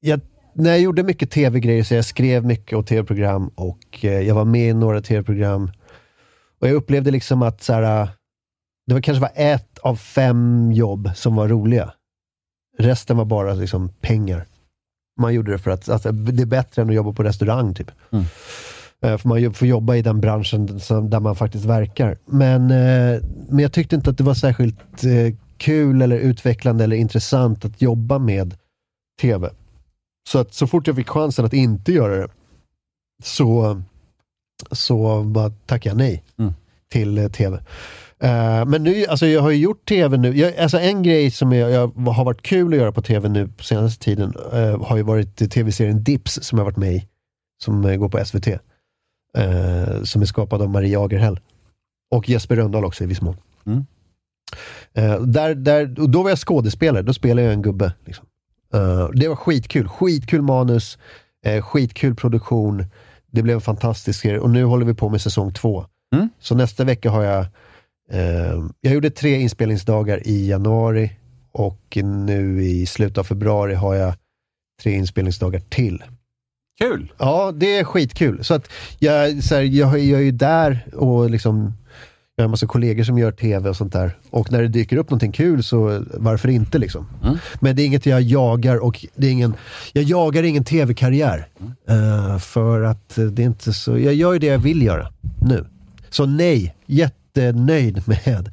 jag, 0.00 0.20
när 0.54 0.70
jag 0.70 0.80
gjorde 0.80 1.02
mycket 1.02 1.30
tv-grejer, 1.30 1.82
så 1.82 1.94
jag 1.94 2.04
skrev 2.04 2.44
mycket 2.44 2.78
och 2.78 2.86
tv-program 2.86 3.48
och 3.54 4.04
eh, 4.04 4.20
jag 4.20 4.34
var 4.34 4.44
med 4.44 4.70
i 4.70 4.74
några 4.74 5.00
tv-program. 5.00 5.70
Och 6.60 6.68
jag 6.68 6.74
upplevde 6.74 7.10
liksom 7.10 7.42
att 7.42 7.62
så 7.62 7.72
här, 7.72 8.08
det 8.86 8.94
var 8.94 9.00
kanske 9.00 9.20
var 9.20 9.32
ett 9.34 9.78
av 9.78 9.96
fem 9.96 10.72
jobb 10.72 11.10
som 11.14 11.36
var 11.36 11.48
roliga. 11.48 11.92
Resten 12.78 13.16
var 13.16 13.24
bara 13.24 13.54
liksom 13.54 13.88
pengar. 14.00 14.46
Man 15.20 15.34
gjorde 15.34 15.52
det 15.52 15.58
för 15.58 15.70
att 15.70 15.88
alltså, 15.88 16.12
det 16.12 16.42
är 16.42 16.46
bättre 16.46 16.82
än 16.82 16.88
att 16.88 16.94
jobba 16.94 17.12
på 17.12 17.22
restaurang. 17.22 17.74
typ. 17.74 17.90
Mm. 18.10 18.24
Eh, 19.02 19.18
För 19.18 19.28
man 19.28 19.54
får 19.54 19.68
jobba 19.68 19.94
i 19.94 20.02
den 20.02 20.20
branschen 20.20 20.66
där 21.10 21.20
man 21.20 21.36
faktiskt 21.36 21.64
verkar. 21.64 22.18
Men, 22.26 22.70
eh, 22.70 23.20
men 23.48 23.58
jag 23.58 23.72
tyckte 23.72 23.96
inte 23.96 24.10
att 24.10 24.18
det 24.18 24.24
var 24.24 24.34
särskilt 24.34 25.04
kul 25.56 26.02
eller 26.02 26.16
utvecklande 26.16 26.84
eller 26.84 26.96
intressant 26.96 27.64
att 27.64 27.82
jobba 27.82 28.18
med 28.18 28.54
TV. 29.20 29.50
Så 30.28 30.38
att 30.38 30.54
så 30.54 30.66
fort 30.66 30.86
jag 30.86 30.96
fick 30.96 31.08
chansen 31.08 31.44
att 31.44 31.52
inte 31.52 31.92
göra 31.92 32.16
det 32.16 32.28
så, 33.22 33.82
så 34.72 35.22
bara 35.22 35.50
tackade 35.50 35.90
jag 35.90 35.96
nej 35.96 36.24
Mm. 36.38 36.52
till 36.90 37.18
eh, 37.18 37.28
TV. 37.28 37.56
Eh, 38.18 38.64
men 38.66 38.82
nu, 38.82 39.06
alltså 39.06 39.26
jag 39.26 39.42
har 39.42 39.50
ju 39.50 39.56
gjort 39.56 39.88
TV 39.88 40.16
nu. 40.16 40.36
Jag, 40.36 40.56
alltså 40.56 40.78
en 40.78 41.02
grej 41.02 41.30
som 41.30 41.52
jag, 41.52 41.70
jag 41.70 41.88
har 42.12 42.24
varit 42.24 42.42
kul 42.42 42.72
att 42.72 42.78
göra 42.78 42.92
på 42.92 43.02
TV 43.02 43.28
nu 43.28 43.48
på 43.48 43.64
senaste 43.64 44.04
tiden 44.04 44.32
eh, 44.52 44.82
har 44.84 44.96
ju 44.96 45.02
varit 45.02 45.50
tv-serien 45.52 46.02
Dips 46.04 46.38
som 46.42 46.58
jag 46.58 46.64
varit 46.64 46.76
med 46.76 46.92
i. 46.94 47.08
Som 47.64 47.98
går 47.98 48.08
på 48.08 48.24
SVT. 48.24 48.48
Som 50.02 50.22
är 50.22 50.26
skapad 50.26 50.62
av 50.62 50.70
Marie 50.70 50.98
Agerhäll. 50.98 51.40
Och 52.10 52.28
Jesper 52.28 52.56
Rönndahl 52.56 52.84
också 52.84 53.04
i 53.04 53.06
viss 53.06 53.20
mån. 53.20 53.36
Mm. 53.66 53.84
Där, 55.32 55.54
där, 55.54 56.00
och 56.00 56.10
då 56.10 56.22
var 56.22 56.30
jag 56.30 56.38
skådespelare, 56.38 57.02
då 57.02 57.14
spelade 57.14 57.42
jag 57.42 57.54
en 57.54 57.62
gubbe. 57.62 57.92
Liksom. 58.04 58.26
Eh, 58.74 59.08
det 59.14 59.28
var 59.28 59.36
skitkul. 59.36 59.88
Skitkul 59.88 60.42
manus, 60.42 60.98
eh, 61.44 61.62
skitkul 61.62 62.14
produktion. 62.14 62.84
Det 63.30 63.42
blev 63.42 63.54
en 63.54 63.60
fantastisk 63.60 64.20
serie 64.20 64.38
och 64.38 64.50
nu 64.50 64.64
håller 64.64 64.86
vi 64.86 64.94
på 64.94 65.08
med 65.08 65.20
säsong 65.20 65.52
två. 65.52 65.86
Mm. 66.14 66.28
Så 66.40 66.54
nästa 66.54 66.84
vecka 66.84 67.10
har 67.10 67.22
jag 67.22 67.40
eh, 68.10 68.64
Jag 68.80 68.94
gjorde 68.94 69.10
tre 69.10 69.40
inspelningsdagar 69.40 70.28
i 70.28 70.48
januari 70.48 71.10
och 71.52 71.98
nu 72.04 72.64
i 72.64 72.86
slutet 72.86 73.18
av 73.18 73.24
februari 73.24 73.74
har 73.74 73.94
jag 73.94 74.14
tre 74.82 74.92
inspelningsdagar 74.92 75.60
till. 75.60 76.04
Kul! 76.80 77.12
Ja, 77.18 77.52
det 77.52 77.78
är 77.78 77.84
skitkul. 77.84 78.44
Så 78.44 78.54
att 78.54 78.68
jag, 78.98 79.44
så 79.44 79.54
här, 79.54 79.62
jag, 79.62 79.98
jag 79.98 80.20
är 80.20 80.24
ju 80.24 80.30
där 80.30 80.86
och 80.94 81.30
liksom 81.30 81.72
jag 82.36 82.42
har 82.42 82.44
en 82.44 82.50
massa 82.50 82.66
kollegor 82.66 83.04
som 83.04 83.18
gör 83.18 83.32
tv 83.32 83.68
och 83.68 83.76
sånt 83.76 83.92
där. 83.92 84.16
Och 84.30 84.52
när 84.52 84.62
det 84.62 84.68
dyker 84.68 84.96
upp 84.96 85.10
någonting 85.10 85.32
kul 85.32 85.62
så 85.62 86.04
varför 86.14 86.48
inte 86.48 86.78
liksom. 86.78 87.06
Men 87.60 87.76
det 87.76 87.82
är 87.82 87.86
inget 87.86 88.06
jag 88.06 88.22
jagar 88.22 88.76
och 88.76 89.06
det 89.14 89.26
är 89.26 89.30
ingen, 89.30 89.54
jag 89.92 90.04
jagar 90.04 90.42
ingen 90.42 90.64
tv-karriär. 90.64 91.48
Eh, 91.88 92.38
för 92.38 92.82
att 92.82 93.14
det 93.14 93.42
är 93.42 93.46
inte 93.46 93.72
så, 93.72 93.98
jag 93.98 94.14
gör 94.14 94.32
ju 94.32 94.38
det 94.38 94.46
jag 94.46 94.58
vill 94.58 94.82
göra 94.82 95.12
nu. 95.40 95.66
Så 96.10 96.26
nej, 96.26 96.76
jättenöjd 96.86 98.02
med 98.08 98.52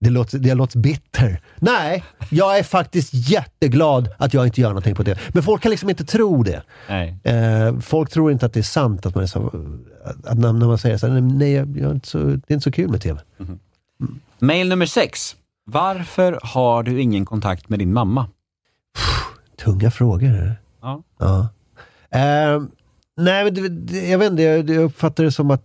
det 0.00 0.10
låter, 0.10 0.38
det 0.38 0.54
låter 0.54 0.78
bitter. 0.78 1.40
Nej, 1.56 2.04
jag 2.30 2.58
är 2.58 2.62
faktiskt 2.62 3.10
jätteglad 3.12 4.08
att 4.18 4.34
jag 4.34 4.46
inte 4.46 4.60
gör 4.60 4.68
någonting 4.68 4.94
på 4.94 5.02
det. 5.02 5.18
Men 5.28 5.42
folk 5.42 5.62
kan 5.62 5.70
liksom 5.70 5.90
inte 5.90 6.04
tro 6.04 6.42
det. 6.42 6.62
Eh, 7.22 7.78
folk 7.80 8.10
tror 8.10 8.32
inte 8.32 8.46
att 8.46 8.52
det 8.52 8.60
är 8.60 8.62
sant 8.62 9.06
att 9.06 9.14
man 9.14 9.24
är 9.24 9.28
så, 9.28 9.46
att 10.24 10.38
när, 10.38 10.52
man 10.52 10.78
säger 10.78 10.98
så 10.98 11.06
här, 11.06 11.20
nej, 11.20 11.52
jag, 11.52 11.76
jag 11.76 11.90
är 11.90 11.94
inte 11.94 12.08
så, 12.08 12.18
det 12.18 12.48
är 12.48 12.52
inte 12.52 12.64
så 12.64 12.72
kul 12.72 12.90
med 12.90 13.00
TV. 13.00 13.20
Mail 14.38 14.68
nummer 14.68 14.86
sex. 14.86 15.36
Varför 15.66 16.40
har 16.42 16.82
du 16.82 17.00
ingen 17.00 17.24
kontakt 17.24 17.68
med 17.68 17.78
din 17.78 17.92
mamma? 17.92 18.26
Tunga 19.64 19.90
frågor. 19.90 20.56
Ja. 20.82 21.02
Ja. 21.18 21.48
Eh, 22.10 22.62
nej, 23.16 23.44
men 23.44 23.54
det, 23.54 24.08
jag 24.08 24.18
vet 24.18 24.30
inte, 24.30 24.42
jag, 24.42 24.70
jag 24.70 24.84
uppfattar 24.84 25.24
det 25.24 25.32
som 25.32 25.50
att 25.50 25.62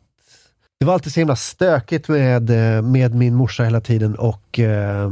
det 0.82 0.86
var 0.86 0.94
alltid 0.94 1.14
så 1.14 1.20
himla 1.20 1.36
stökigt 1.36 2.08
med, 2.08 2.50
eh, 2.50 2.82
med 2.82 3.16
min 3.16 3.36
morsa 3.36 3.64
hela 3.64 3.82
tiden 3.82 4.16
och 4.16 4.60
eh, 4.60 5.12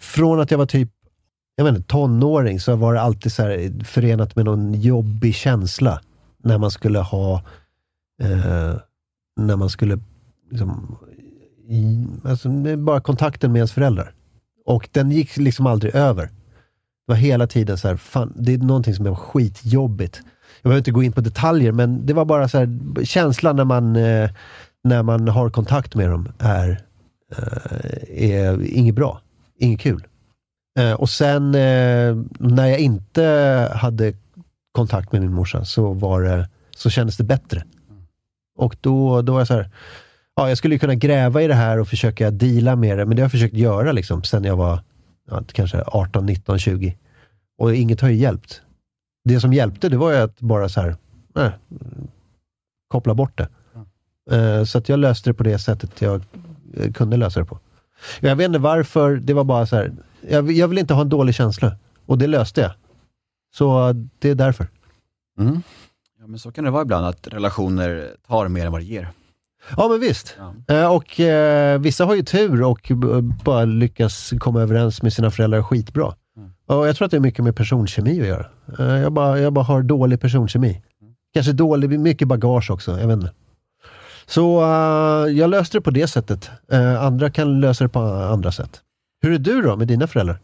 från 0.00 0.40
att 0.40 0.50
jag 0.50 0.58
var 0.58 0.66
typ 0.66 0.88
jag 1.56 1.64
menar, 1.64 1.80
tonåring 1.80 2.60
så 2.60 2.76
var 2.76 2.94
det 2.94 3.00
alltid 3.00 3.32
så 3.32 3.42
här 3.42 3.84
förenat 3.84 4.36
med 4.36 4.44
någon 4.44 4.74
jobbig 4.74 5.34
känsla 5.34 6.00
när 6.44 6.58
man 6.58 6.70
skulle 6.70 6.98
ha 6.98 7.34
eh, 8.22 8.74
när 9.40 9.56
man 9.56 9.70
skulle 9.70 9.98
liksom, 10.50 10.98
i, 11.68 12.06
alltså, 12.24 12.48
det 12.48 12.76
bara 12.76 13.00
kontakten 13.00 13.52
med 13.52 13.58
ens 13.58 13.72
föräldrar. 13.72 14.14
Och 14.64 14.88
den 14.92 15.10
gick 15.10 15.36
liksom 15.36 15.66
aldrig 15.66 15.94
över. 15.94 16.24
Det 16.24 16.32
var 17.06 17.16
hela 17.16 17.46
tiden 17.46 17.78
så 17.78 17.88
här, 17.88 17.96
fan, 17.96 18.32
det 18.36 18.54
är 18.54 18.58
någonting 18.58 18.94
som 18.94 19.06
är 19.06 19.14
skitjobbigt. 19.14 20.20
Jag 20.62 20.70
behöver 20.70 20.78
inte 20.78 20.90
gå 20.90 21.02
in 21.02 21.12
på 21.12 21.20
detaljer, 21.20 21.72
men 21.72 22.06
det 22.06 22.12
var 22.12 22.24
bara 22.24 22.48
så 22.48 22.58
här, 22.58 23.04
känslan 23.04 23.56
när 23.56 23.64
man, 23.64 23.96
eh, 23.96 24.30
när 24.84 25.02
man 25.02 25.28
har 25.28 25.50
kontakt 25.50 25.94
med 25.94 26.10
dem 26.10 26.28
är, 26.38 26.80
eh, 27.36 28.32
är 28.32 28.62
inget 28.62 28.94
bra. 28.94 29.20
Inget 29.58 29.80
kul. 29.80 30.06
Eh, 30.78 30.92
och 30.92 31.10
sen 31.10 31.54
eh, 31.54 32.16
när 32.38 32.66
jag 32.66 32.78
inte 32.78 33.22
hade 33.74 34.12
kontakt 34.72 35.12
med 35.12 35.20
min 35.20 35.32
morsa 35.32 35.64
så, 35.64 35.92
var 35.92 36.22
det, 36.22 36.48
så 36.76 36.90
kändes 36.90 37.16
det 37.16 37.24
bättre. 37.24 37.64
Och 38.58 38.76
då, 38.80 39.22
då 39.22 39.32
var 39.32 39.40
jag 39.40 39.46
så 39.46 39.54
här, 39.54 39.70
ja, 40.36 40.48
jag 40.48 40.58
skulle 40.58 40.74
ju 40.74 40.78
kunna 40.78 40.94
gräva 40.94 41.42
i 41.42 41.46
det 41.46 41.54
här 41.54 41.78
och 41.78 41.88
försöka 41.88 42.30
deala 42.30 42.76
med 42.76 42.98
det, 42.98 43.06
men 43.06 43.16
det 43.16 43.22
har 43.22 43.24
jag 43.24 43.30
försökt 43.30 43.54
göra 43.54 43.92
liksom 43.92 44.22
sen 44.22 44.44
jag 44.44 44.56
var 44.56 44.82
ja, 45.30 45.42
kanske 45.52 45.82
18, 45.86 46.26
19, 46.26 46.58
20. 46.58 46.96
Och 47.58 47.74
inget 47.74 48.00
har 48.00 48.08
ju 48.08 48.16
hjälpt. 48.16 48.62
Det 49.24 49.40
som 49.40 49.52
hjälpte, 49.52 49.88
det 49.88 49.96
var 49.96 50.12
ju 50.12 50.18
att 50.18 50.40
bara 50.40 50.68
så 50.68 50.80
här, 50.80 50.96
nej, 51.34 51.50
koppla 52.88 53.14
bort 53.14 53.38
det. 53.38 53.48
Eh, 54.30 54.64
så 54.64 54.78
att 54.78 54.88
jag 54.88 54.98
löste 54.98 55.30
det 55.30 55.34
på 55.34 55.42
det 55.42 55.58
sättet 55.58 56.02
jag 56.02 56.22
eh, 56.74 56.92
kunde 56.92 57.16
lösa 57.16 57.40
det 57.40 57.46
på. 57.46 57.58
Jag 58.20 58.36
vet 58.36 58.46
inte 58.46 58.58
varför, 58.58 59.16
det 59.16 59.34
var 59.34 59.44
bara 59.44 59.66
så 59.66 59.76
här, 59.76 59.92
jag, 60.28 60.52
jag 60.52 60.68
vill 60.68 60.78
inte 60.78 60.94
ha 60.94 61.00
en 61.00 61.08
dålig 61.08 61.34
känsla. 61.34 61.76
Och 62.06 62.18
det 62.18 62.26
löste 62.26 62.60
jag. 62.60 62.72
Så 63.54 63.92
det 64.18 64.30
är 64.30 64.34
därför. 64.34 64.68
Mm. 65.38 65.62
Ja, 66.20 66.26
men 66.26 66.38
så 66.38 66.52
kan 66.52 66.64
det 66.64 66.70
vara 66.70 66.82
ibland, 66.82 67.06
att 67.06 67.28
relationer 67.28 68.08
tar 68.28 68.48
mer 68.48 68.66
än 68.66 68.72
vad 68.72 68.80
det 68.80 68.84
ger. 68.84 69.08
Ja, 69.76 69.88
men 69.88 70.00
visst. 70.00 70.36
Eh, 70.68 70.94
och 70.94 71.20
eh, 71.20 71.80
vissa 71.80 72.04
har 72.04 72.14
ju 72.14 72.22
tur 72.22 72.62
och 72.62 72.80
bara 73.44 73.64
lyckas 73.64 74.32
komma 74.38 74.60
överens 74.62 75.02
med 75.02 75.12
sina 75.12 75.30
föräldrar 75.30 75.62
skitbra. 75.62 76.14
Och 76.66 76.88
jag 76.88 76.96
tror 76.96 77.06
att 77.06 77.10
det 77.10 77.16
är 77.16 77.20
mycket 77.20 77.44
med 77.44 77.56
personkemi 77.56 78.20
att 78.20 78.26
göra. 78.26 78.46
Jag, 79.00 79.12
bara, 79.12 79.40
jag 79.40 79.52
bara 79.52 79.64
har 79.64 79.82
dålig 79.82 80.20
personkemi. 80.20 80.82
Kanske 81.34 81.52
dålig, 81.52 82.00
mycket 82.00 82.28
bagage 82.28 82.70
också, 82.70 83.00
jag 83.00 83.06
vet 83.06 83.16
inte. 83.16 83.32
Så 84.28 84.62
eh, 84.62 85.32
jag 85.36 85.50
löste 85.50 85.76
det 85.78 85.82
på 85.82 85.90
det 85.90 86.08
sättet. 86.08 86.50
Eh, 86.72 87.02
andra 87.04 87.30
kan 87.30 87.60
lösa 87.60 87.84
det 87.84 87.88
på 87.88 88.00
andra 88.00 88.52
sätt. 88.52 88.80
Hur 89.22 89.32
är 89.32 89.38
du 89.38 89.62
då 89.62 89.76
med 89.76 89.88
dina 89.88 90.06
föräldrar? 90.06 90.38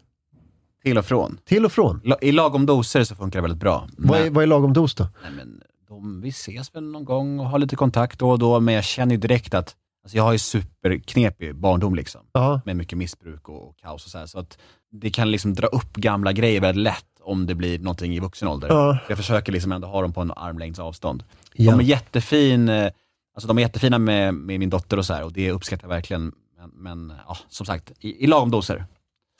Till 0.83 0.97
och 0.97 1.05
från. 1.05 1.37
Till 1.45 1.65
och 1.65 1.71
från? 1.71 2.01
La- 2.03 2.17
I 2.21 2.31
lagom 2.31 2.65
doser 2.65 3.03
så 3.03 3.15
funkar 3.15 3.39
det 3.39 3.41
väldigt 3.41 3.59
bra. 3.59 3.87
Vad 3.97 4.19
är, 4.19 4.29
vad 4.29 4.43
är 4.43 4.47
lagom 4.47 4.73
dos 4.73 4.95
då? 4.95 5.07
Nej, 5.23 5.31
men 5.37 5.61
de, 5.87 6.21
vi 6.21 6.29
ses 6.29 6.75
väl 6.75 6.83
någon 6.83 7.05
gång 7.05 7.39
och 7.39 7.45
har 7.49 7.59
lite 7.59 7.75
kontakt 7.75 8.19
då 8.19 8.29
och 8.29 8.39
då, 8.39 8.59
men 8.59 8.73
jag 8.73 8.83
känner 8.83 9.15
ju 9.15 9.21
direkt 9.21 9.53
att 9.53 9.75
alltså 10.03 10.17
jag 10.17 10.23
har 10.23 10.31
ju 10.31 10.37
superknepig 10.39 11.55
barndom 11.55 11.95
liksom. 11.95 12.21
Ja. 12.31 12.61
Med 12.65 12.75
mycket 12.75 12.97
missbruk 12.97 13.49
och, 13.49 13.69
och 13.69 13.77
kaos 13.77 14.05
och 14.05 14.11
så 14.11 14.17
här. 14.17 14.25
Så 14.25 14.39
att 14.39 14.57
det 14.91 15.09
kan 15.09 15.31
liksom 15.31 15.53
dra 15.53 15.67
upp 15.67 15.93
gamla 15.93 16.33
grejer 16.33 16.61
väldigt 16.61 16.83
lätt 16.83 17.05
om 17.23 17.45
det 17.45 17.55
blir 17.55 17.79
någonting 17.79 18.15
i 18.15 18.19
vuxen 18.19 18.47
ålder. 18.47 18.67
Ja. 18.67 18.97
Jag 19.09 19.17
försöker 19.17 19.51
liksom 19.51 19.71
ändå 19.71 19.87
ha 19.87 20.01
dem 20.01 20.13
på 20.13 20.21
en 20.21 20.31
armlängds 20.31 20.79
avstånd. 20.79 21.23
Ja. 21.53 21.71
De 21.71 21.79
är 21.79 21.83
jättefin, 21.83 22.69
eh, 22.69 22.91
alltså 23.35 23.47
de 23.47 23.57
är 23.57 23.61
jättefina 23.61 23.97
med, 23.97 24.33
med 24.33 24.59
min 24.59 24.69
dotter 24.69 24.97
och 24.97 25.05
så 25.05 25.13
här 25.13 25.23
och 25.23 25.33
det 25.33 25.51
uppskattar 25.51 25.83
jag 25.83 25.95
verkligen. 25.95 26.31
Men, 26.57 26.69
men 26.73 27.13
ja, 27.27 27.37
som 27.49 27.65
sagt, 27.65 27.91
i, 27.99 28.23
i 28.23 28.27
lagom 28.27 28.51
doser. 28.51 28.85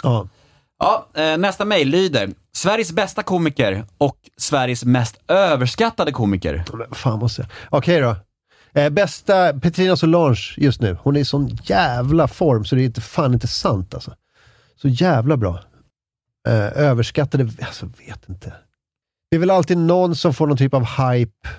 Ja. 0.03 0.27
Ja, 0.79 1.07
eh, 1.13 1.37
nästa 1.37 1.65
mejl 1.65 1.89
lyder. 1.89 2.29
Sveriges 2.53 2.91
bästa 2.91 3.23
komiker 3.23 3.85
och 3.97 4.17
Sveriges 4.37 4.85
mest 4.85 5.19
överskattade 5.27 6.11
komiker. 6.11 6.63
Fan 6.91 7.19
måste 7.19 7.41
jag... 7.41 7.49
Okej 7.69 8.01
då. 8.01 8.15
Eh, 8.73 8.89
bästa 8.89 9.53
Petrina 9.59 9.95
Solange 9.95 10.53
just 10.57 10.81
nu. 10.81 10.97
Hon 11.01 11.15
är 11.15 11.19
i 11.19 11.25
sån 11.25 11.57
jävla 11.63 12.27
form 12.27 12.65
så 12.65 12.75
det 12.75 12.81
är 12.81 12.85
inte, 12.85 13.01
fan 13.01 13.33
inte 13.33 13.47
sant 13.47 13.93
alltså. 13.93 14.15
Så 14.75 14.87
jävla 14.87 15.37
bra. 15.37 15.59
Eh, 16.47 16.77
överskattade, 16.77 17.43
alltså 17.43 17.85
vet 17.85 18.29
inte. 18.29 18.53
Det 19.29 19.37
är 19.37 19.39
väl 19.39 19.51
alltid 19.51 19.77
någon 19.77 20.15
som 20.15 20.33
får 20.33 20.47
någon 20.47 20.57
typ 20.57 20.73
av 20.73 20.85
hype. 20.85 21.49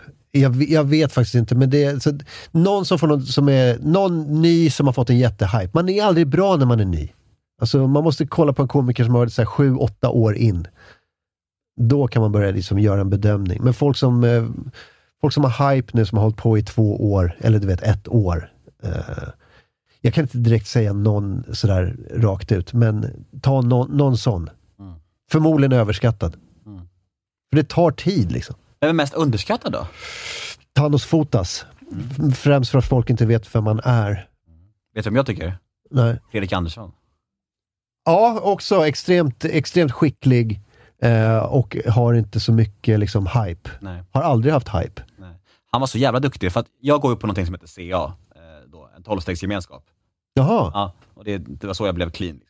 Jag, 0.40 0.62
jag 0.62 0.84
vet 0.84 1.12
faktiskt 1.12 1.34
inte, 1.34 1.54
men 1.54 1.70
det 1.70 1.84
är 1.84 1.98
så, 1.98 2.18
någon 2.50 2.84
som 2.84 2.98
får 2.98 3.06
någon, 3.06 3.22
som 3.22 3.48
är, 3.48 3.78
någon 3.78 4.42
ny 4.42 4.70
som 4.70 4.86
har 4.86 4.92
fått 4.92 5.10
en 5.10 5.18
jättehype. 5.18 5.70
Man 5.72 5.88
är 5.88 6.04
aldrig 6.04 6.26
bra 6.26 6.56
när 6.56 6.66
man 6.66 6.80
är 6.80 6.84
ny. 6.84 7.12
Alltså 7.60 7.86
man 7.86 8.04
måste 8.04 8.26
kolla 8.26 8.52
på 8.52 8.62
en 8.62 8.68
komiker 8.68 9.04
som 9.04 9.14
har 9.14 9.20
varit 9.20 9.32
så 9.32 9.42
här 9.42 9.46
sju, 9.46 9.76
åtta 9.76 10.10
år 10.10 10.36
in. 10.36 10.66
Då 11.80 12.08
kan 12.08 12.22
man 12.22 12.32
börja 12.32 12.50
liksom 12.50 12.78
göra 12.78 13.00
en 13.00 13.10
bedömning. 13.10 13.58
Men 13.62 13.74
folk 13.74 13.96
som, 13.96 14.24
eh, 14.24 14.46
folk 15.20 15.34
som 15.34 15.44
har 15.44 15.74
hype 15.74 15.90
nu, 15.94 16.06
som 16.06 16.18
har 16.18 16.22
hållit 16.22 16.38
på 16.38 16.58
i 16.58 16.62
två 16.62 17.12
år, 17.12 17.36
eller 17.40 17.58
du 17.58 17.66
vet 17.66 17.82
ett 17.82 18.08
år. 18.08 18.52
Eh, 18.82 19.28
jag 20.00 20.14
kan 20.14 20.24
inte 20.24 20.38
direkt 20.38 20.66
säga 20.66 20.92
någon 20.92 21.44
sådär 21.52 21.96
rakt 22.14 22.52
ut, 22.52 22.72
men 22.72 23.26
ta 23.42 23.60
någon, 23.60 23.96
någon 23.96 24.16
sån. 24.16 24.50
Förmodligen 25.30 25.72
överskattad. 25.72 26.36
För 27.50 27.56
det 27.56 27.68
tar 27.68 27.90
tid 27.90 28.32
liksom. 28.32 28.54
Vem 28.80 28.88
är 28.90 28.94
mest 28.94 29.14
underskattad 29.14 29.72
då? 29.72 29.86
Thanos 30.72 31.04
Fotas. 31.04 31.66
Främst 32.36 32.70
för 32.70 32.78
att 32.78 32.88
folk 32.88 33.10
inte 33.10 33.26
vet 33.26 33.54
vem 33.54 33.64
man 33.64 33.80
är. 33.84 34.28
Vet 34.94 35.04
du 35.04 35.10
vem 35.10 35.16
jag 35.16 35.26
tycker? 35.26 35.58
Nej. 35.90 36.20
Fredrik 36.30 36.52
Andersson. 36.52 36.92
Ja, 38.04 38.40
också 38.42 38.86
extremt, 38.86 39.44
extremt 39.44 39.92
skicklig 39.92 40.60
eh, 41.02 41.38
och 41.38 41.76
har 41.88 42.14
inte 42.14 42.40
så 42.40 42.52
mycket 42.52 42.98
liksom 43.00 43.26
hype. 43.26 43.70
Nej. 43.80 44.02
Har 44.12 44.22
aldrig 44.22 44.52
haft 44.52 44.68
hype. 44.68 45.02
Han 45.70 45.80
var 45.80 45.86
så 45.86 45.98
jävla 45.98 46.20
duktig, 46.20 46.52
för 46.52 46.60
att 46.60 46.66
jag 46.80 47.00
går 47.00 47.12
ju 47.12 47.16
på 47.16 47.26
någonting 47.26 47.46
som 47.46 47.54
heter 47.54 47.66
CA, 47.66 48.12
eh, 48.34 48.70
då, 48.70 48.88
en 48.96 49.02
tolvstegsgemenskap. 49.02 49.84
Jaha. 50.34 50.70
Ja, 50.74 50.92
och 51.14 51.24
det, 51.24 51.38
det 51.38 51.66
var 51.66 51.74
så 51.74 51.86
jag 51.86 51.94
blev 51.94 52.10
clean. 52.10 52.40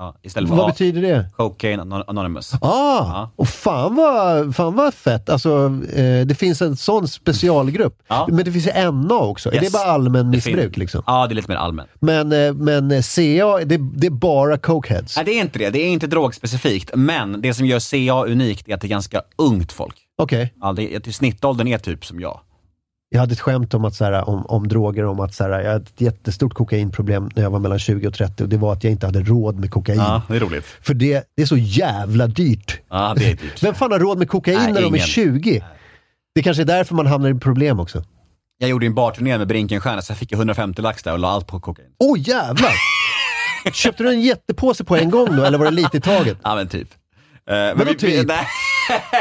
Ja, 0.00 0.14
istället 0.22 0.48
för 0.50 0.56
Vad 0.56 0.64
A, 0.66 0.68
betyder 0.68 1.02
det? 1.02 1.30
Cocaine 1.36 1.80
Anon- 1.80 2.04
Anonymous. 2.06 2.54
Ah, 2.54 2.58
Ja. 2.60 3.30
och 3.36 3.48
fan 3.48 3.94
vad, 3.94 4.56
fan 4.56 4.74
vad 4.76 4.94
fett. 4.94 5.28
Alltså, 5.30 5.72
eh, 5.94 6.26
det 6.26 6.38
finns 6.38 6.62
en 6.62 6.76
sån 6.76 7.08
specialgrupp. 7.08 7.98
Ja. 8.08 8.26
Men 8.30 8.44
det 8.44 8.52
finns 8.52 8.66
ju 8.66 8.70
NA 8.92 9.14
också. 9.18 9.48
Är 9.50 9.54
Yes. 9.54 9.64
det 9.64 9.72
bara 9.72 9.82
allmän 9.92 10.30
missbruk 10.30 10.76
liksom? 10.76 11.02
Ja, 11.06 11.26
det 11.26 11.32
är 11.32 11.34
lite 11.36 11.50
mer 11.50 11.56
allmänt. 11.56 11.88
Men, 12.00 12.32
eh, 12.32 12.52
men 12.54 12.90
eh, 12.90 13.02
CA, 13.02 13.58
det, 13.64 13.76
det 13.96 14.06
är 14.06 14.10
bara 14.10 14.58
cokeheads. 14.58 15.16
Nej, 15.16 15.24
det 15.24 15.32
är 15.32 15.40
inte 15.40 15.58
det. 15.58 15.70
Det 15.70 15.78
är 15.78 15.88
inte 15.88 16.06
drogspecifikt. 16.06 16.90
Men 16.94 17.40
det 17.40 17.54
som 17.54 17.66
gör 17.66 17.78
CA 17.80 18.24
unikt 18.32 18.68
är 18.68 18.74
att 18.74 18.80
det 18.80 18.86
är 18.86 18.88
ganska 18.88 19.22
ungt 19.38 19.72
folk. 19.72 19.96
Okej. 20.18 20.54
Ja, 20.60 20.72
det, 20.72 20.94
är- 20.94 21.12
snittåldern 21.12 21.68
är 21.68 21.78
typ 21.78 22.04
som 22.04 22.20
jag. 22.20 22.40
Jag 23.10 23.20
hade 23.20 23.32
ett 23.32 23.40
skämt 23.40 23.74
om, 23.74 23.84
att, 23.84 23.94
så 23.94 24.04
här, 24.04 24.28
om, 24.28 24.46
om 24.46 24.68
droger, 24.68 25.04
om 25.04 25.20
att 25.20 25.34
så 25.34 25.44
här, 25.44 25.50
jag 25.50 25.72
hade 25.72 25.84
ett 25.84 26.00
jättestort 26.00 26.54
kokainproblem 26.54 27.30
när 27.34 27.42
jag 27.42 27.50
var 27.50 27.58
mellan 27.58 27.78
20 27.78 28.08
och 28.08 28.14
30 28.14 28.42
och 28.42 28.48
det 28.48 28.56
var 28.56 28.72
att 28.72 28.84
jag 28.84 28.90
inte 28.90 29.06
hade 29.06 29.20
råd 29.20 29.58
med 29.58 29.70
kokain. 29.70 29.98
Ja, 29.98 30.22
det 30.28 30.36
är 30.36 30.40
roligt. 30.40 30.64
För 30.64 30.94
det, 30.94 31.24
det 31.36 31.42
är 31.42 31.46
så 31.46 31.56
jävla 31.56 32.26
dyrt. 32.26 32.80
Ja, 32.88 33.14
det 33.16 33.24
är 33.24 33.36
dyrt. 33.36 33.62
Vem 33.62 33.74
fan 33.74 33.92
har 33.92 33.98
råd 33.98 34.18
med 34.18 34.28
kokain 34.28 34.58
Nej, 34.58 34.72
när 34.72 34.80
de 34.80 34.86
är 34.86 34.96
ingen. 34.96 35.06
20? 35.06 35.64
Det 36.34 36.42
kanske 36.42 36.62
är 36.62 36.66
därför 36.66 36.94
man 36.94 37.06
hamnar 37.06 37.30
i 37.30 37.34
problem 37.34 37.80
också. 37.80 38.04
Jag 38.58 38.70
gjorde 38.70 38.86
en 38.86 38.94
barturné 38.94 39.38
med 39.38 39.48
Brinkenstierna, 39.48 40.02
så 40.02 40.10
jag 40.10 40.18
fick 40.18 40.32
ju 40.32 40.36
150 40.36 40.82
lax 40.82 41.02
där 41.02 41.12
och 41.12 41.18
la 41.18 41.28
allt 41.28 41.46
på 41.46 41.60
kokain. 41.60 41.88
Åh 41.98 42.14
oh, 42.14 42.18
jävlar! 42.28 42.72
Köpte 43.72 44.02
du 44.02 44.10
en 44.10 44.20
jättepåse 44.20 44.84
på 44.84 44.96
en 44.96 45.10
gång 45.10 45.36
då, 45.36 45.44
eller 45.44 45.58
var 45.58 45.64
det 45.64 45.70
lite 45.70 45.96
i 45.96 46.00
taget? 46.00 46.38
Ja, 46.42 46.54
men 46.54 46.68
typ. 46.68 46.88
Eh, 47.48 47.54
men 47.54 47.78
Vadå 47.78 47.90
vi, 47.90 47.96
typ? 47.96 48.26
nej, 48.28 48.46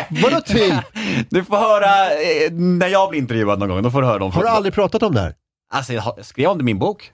Vadå 0.23 0.41
typ? 0.41 0.73
Du 1.29 1.43
får 1.43 1.57
höra 1.57 2.11
eh, 2.11 2.51
när 2.51 2.87
jag 2.87 3.09
blir 3.09 3.19
intervjuad 3.19 3.59
någon 3.59 3.69
gång. 3.69 3.83
Då 3.83 3.91
får 3.91 4.01
du 4.01 4.07
höra 4.07 4.19
de 4.19 4.31
Har 4.31 4.41
du 4.43 4.49
aldrig 4.49 4.73
pratat 4.73 5.03
om 5.03 5.13
det 5.13 5.21
här? 5.21 5.35
Alltså, 5.73 5.93
jag 5.93 6.13
jag 6.17 6.25
skrev 6.25 6.49
om 6.49 6.57
det 6.57 6.61
i 6.61 6.65
min 6.65 6.79
bok. 6.79 7.11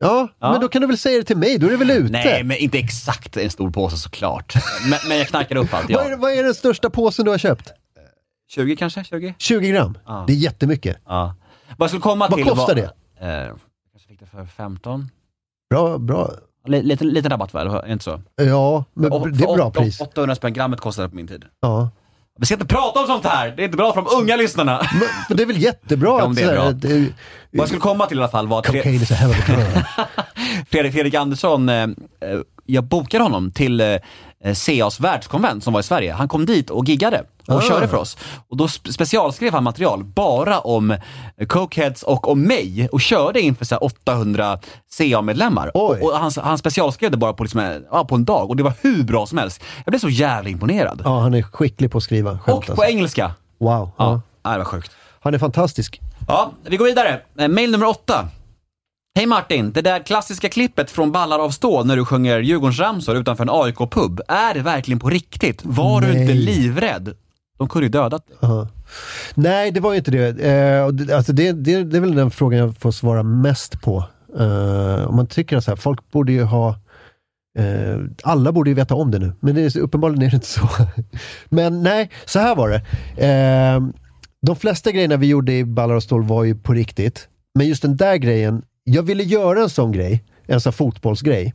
Ja, 0.00 0.28
Ja. 0.40 0.52
men 0.52 0.60
då 0.60 0.68
kan 0.68 0.80
du 0.82 0.86
väl 0.88 0.98
säga 0.98 1.18
det 1.18 1.24
till 1.24 1.36
mig, 1.36 1.58
då 1.58 1.66
är 1.66 1.70
det 1.70 1.76
väl 1.76 1.90
ute? 1.90 2.12
Nej, 2.12 2.42
men 2.44 2.56
inte 2.56 2.78
exakt 2.78 3.36
en 3.36 3.50
stor 3.50 3.70
påse 3.70 3.96
såklart. 3.96 4.54
men, 4.90 4.98
men 5.08 5.18
jag 5.18 5.28
knackar 5.28 5.56
upp 5.56 5.74
allt, 5.74 5.90
vad, 5.90 6.06
är, 6.06 6.10
ja. 6.10 6.16
vad 6.16 6.32
är 6.32 6.42
den 6.44 6.54
största 6.54 6.90
påsen 6.90 7.24
du 7.24 7.30
har 7.30 7.38
köpt? 7.38 7.72
20 8.50 8.76
kanske? 8.76 9.04
20? 9.04 9.34
20 9.38 9.68
gram? 9.70 9.98
Ja. 10.06 10.24
Det 10.26 10.32
är 10.32 10.36
jättemycket. 10.36 10.96
Ja. 11.06 11.34
Vad 11.76 11.84
jag 11.84 11.90
skulle 11.90 12.00
komma 12.02 12.28
Vad 12.28 12.38
till 12.38 12.44
kostar 12.48 12.66
var, 12.66 12.74
det? 12.74 13.26
Eh, 13.26 13.54
kanske 13.92 14.08
fick 14.08 14.20
det 14.20 14.26
för 14.26 14.46
15? 14.46 15.10
Bra, 15.70 15.98
bra. 15.98 16.30
Lite, 16.66 17.04
lite, 17.04 17.28
rabatt 17.28 17.52
det 17.52 17.92
inte 17.92 18.04
så? 18.04 18.20
Ja, 18.36 18.84
men 18.94 19.12
Och- 19.12 19.30
det 19.32 19.44
är 19.44 19.56
bra 19.56 19.68
åtta- 19.70 19.80
pris. 19.80 20.00
800 20.00 20.34
spänn 20.34 20.52
grammet 20.52 20.80
kostade 20.80 21.06
det 21.06 21.10
på 21.10 21.16
min 21.16 21.28
tid. 21.28 21.44
Ja. 21.60 21.90
Vi 22.38 22.46
ska 22.46 22.54
inte 22.54 22.66
prata 22.66 23.00
om 23.00 23.06
sånt 23.06 23.24
här! 23.26 23.50
Det 23.56 23.62
är 23.62 23.64
inte 23.64 23.76
bra 23.76 23.92
för 23.92 24.02
de 24.02 24.16
unga 24.22 24.36
lyssnarna. 24.36 24.86
Men, 24.92 25.08
men 25.28 25.36
det 25.36 25.42
är 25.42 25.46
väl 25.46 25.62
jättebra 25.62 26.18
Ja, 26.20 26.26
det 26.36 26.42
är 26.42 26.54
bra. 26.54 26.70
det- 26.72 26.98
Vad 26.98 27.60
jag 27.60 27.66
skulle 27.68 27.80
komma 27.80 28.06
till 28.06 28.18
i 28.18 28.20
alla 28.20 28.30
fall 28.30 28.46
var 28.48 28.58
att 28.58 28.66
Cocaine 28.66 28.94
is 29.02 29.10
a 29.10 29.14
hell 29.14 29.30
of 29.30 29.48
a 29.48 29.52
drug. 29.52 30.06
Fredrik, 30.70 30.92
Fredrik 30.92 31.14
Andersson, 31.14 31.68
eh, 31.68 31.82
eh, 31.82 31.88
jag 32.66 32.84
bokade 32.84 33.24
honom 33.24 33.50
till 33.50 33.80
eh, 33.80 33.86
CAs 34.54 35.00
världskonvent 35.00 35.64
som 35.64 35.72
var 35.72 35.80
i 35.80 35.82
Sverige. 35.82 36.12
Han 36.12 36.28
kom 36.28 36.46
dit 36.46 36.70
och 36.70 36.84
giggade 36.84 37.24
och 37.46 37.54
Ah. 37.54 37.60
körde 37.60 37.88
för 37.88 37.96
oss. 37.96 38.16
Och 38.48 38.56
då 38.56 38.66
sp- 38.66 38.92
specialskrev 38.92 39.52
han 39.52 39.64
material 39.64 40.04
bara 40.04 40.58
om 40.60 40.90
eh, 40.90 41.46
Cokeheads 41.48 42.02
och 42.02 42.28
om 42.28 42.42
mig 42.42 42.88
och 42.92 43.00
körde 43.00 43.40
inför 43.40 43.64
så 43.64 43.74
här 43.74 43.84
800 43.84 44.58
CA-medlemmar. 44.98 45.76
Och, 45.76 46.12
han, 46.18 46.32
han 46.42 46.58
specialskrev 46.58 47.10
det 47.10 47.16
bara 47.16 47.32
på, 47.32 47.42
liksom, 47.42 47.60
eh, 47.60 47.76
ja, 47.90 48.04
på 48.04 48.14
en 48.14 48.24
dag 48.24 48.50
och 48.50 48.56
det 48.56 48.62
var 48.62 48.72
hur 48.80 49.02
bra 49.04 49.26
som 49.26 49.38
helst. 49.38 49.62
Jag 49.84 49.92
blev 49.92 49.98
så 50.00 50.08
jävla 50.08 50.50
imponerad. 50.50 51.02
Ja, 51.04 51.20
han 51.20 51.34
är 51.34 51.42
skicklig 51.42 51.90
på 51.92 51.98
att 51.98 52.04
skriva 52.04 52.30
skämt. 52.38 52.58
och 52.58 52.66
på 52.66 52.72
alltså. 52.72 52.84
engelska. 52.86 53.34
Wow. 53.58 53.90
Ja, 53.98 54.20
Ja. 54.42 54.50
det 54.52 54.58
var 54.58 54.64
sjukt. 54.64 54.92
Han 55.20 55.34
är 55.34 55.38
fantastisk. 55.38 56.00
Ja, 56.28 56.50
vi 56.64 56.76
går 56.76 56.84
vidare. 56.84 57.20
Eh, 57.38 57.48
Mail 57.48 57.70
nummer 57.70 57.86
åtta. 57.88 58.28
Hej 59.16 59.26
Martin, 59.26 59.72
det 59.72 59.82
där 59.82 59.98
klassiska 59.98 60.48
klippet 60.48 60.90
från 60.90 61.12
Ballar 61.12 61.38
av 61.38 61.50
stål 61.50 61.86
när 61.86 61.96
du 61.96 62.04
sjunger 62.04 62.40
Djurgårdsramsor 62.40 63.16
utanför 63.16 63.44
en 63.44 63.50
AIK-pub, 63.50 64.20
är 64.28 64.54
det 64.54 64.62
verkligen 64.62 64.98
på 64.98 65.10
riktigt? 65.10 65.60
Var 65.64 66.00
du 66.00 66.06
Nej. 66.06 66.20
inte 66.20 66.34
livrädd? 66.34 67.14
De 67.58 67.68
kunde 67.68 67.86
ju 67.86 67.90
dödat 67.90 68.26
dig. 68.26 68.36
Ja. 68.40 68.68
Nej, 69.34 69.70
det 69.70 69.80
var 69.80 69.92
ju 69.92 69.98
inte 69.98 70.10
det. 70.10 70.40
Eh, 70.40 71.16
alltså 71.16 71.32
det, 71.32 71.52
det. 71.52 71.84
Det 71.84 71.96
är 71.96 72.00
väl 72.00 72.14
den 72.14 72.30
frågan 72.30 72.58
jag 72.58 72.76
får 72.76 72.90
svara 72.92 73.22
mest 73.22 73.80
på. 73.80 74.04
Eh, 74.38 75.08
om 75.08 75.16
man 75.16 75.26
tycker 75.26 75.56
att 75.56 75.64
så 75.64 75.70
här, 75.70 75.76
folk 75.76 76.10
borde 76.12 76.32
ju 76.32 76.42
ha 76.42 76.68
eh, 77.58 77.98
alla 78.22 78.52
borde 78.52 78.70
ju 78.70 78.74
veta 78.74 78.94
om 78.94 79.10
det 79.10 79.18
nu, 79.18 79.32
men 79.40 79.54
det 79.54 79.62
är, 79.76 79.78
uppenbarligen 79.78 80.22
är 80.22 80.30
det 80.30 80.34
inte 80.34 80.46
så. 80.46 80.68
men 81.48 81.82
nej, 81.82 82.10
så 82.24 82.38
här 82.38 82.56
var 82.56 82.68
det. 82.68 82.82
Eh, 83.26 83.80
de 84.46 84.56
flesta 84.56 84.90
grejerna 84.90 85.16
vi 85.16 85.26
gjorde 85.26 85.52
i 85.52 85.64
Ballar 85.64 85.94
och 85.94 86.02
stål 86.02 86.22
var 86.22 86.44
ju 86.44 86.54
på 86.54 86.72
riktigt. 86.72 87.28
Men 87.54 87.68
just 87.68 87.82
den 87.82 87.96
där 87.96 88.16
grejen, 88.16 88.62
jag 88.90 89.02
ville 89.02 89.22
göra 89.22 89.62
en 89.62 89.70
sån 89.70 89.92
grej, 89.92 90.24
en 90.46 90.60
sån 90.60 90.72
fotbollsgrej. 90.72 91.54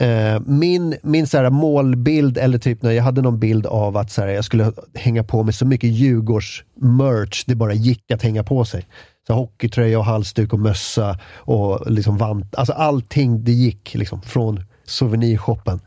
Eh, 0.00 0.40
min 0.46 0.96
min 1.02 1.26
så 1.26 1.38
här 1.38 1.50
målbild, 1.50 2.38
eller 2.38 2.58
typ 2.58 2.82
när 2.82 2.90
jag 2.90 3.04
hade 3.04 3.22
någon 3.22 3.38
bild 3.38 3.66
av 3.66 3.96
att 3.96 4.10
så 4.10 4.20
här, 4.20 4.28
jag 4.28 4.44
skulle 4.44 4.72
hänga 4.94 5.24
på 5.24 5.42
mig 5.42 5.54
så 5.54 5.66
mycket 5.66 5.90
Djurgårds-merch 5.90 7.44
det 7.46 7.54
bara 7.54 7.74
gick 7.74 8.10
att 8.10 8.22
hänga 8.22 8.44
på 8.44 8.64
sig. 8.64 8.86
Så 9.26 9.34
hockeytröja 9.34 9.98
och 9.98 10.04
halsduk 10.04 10.52
och 10.52 10.58
mössa 10.58 11.18
och 11.34 11.90
liksom 11.90 12.16
vant. 12.16 12.54
Alltså 12.54 12.72
allting 12.72 13.44
det 13.44 13.52
gick 13.52 13.94
liksom 13.94 14.22
från 14.22 14.64
souvenirshoppen. 14.84 15.80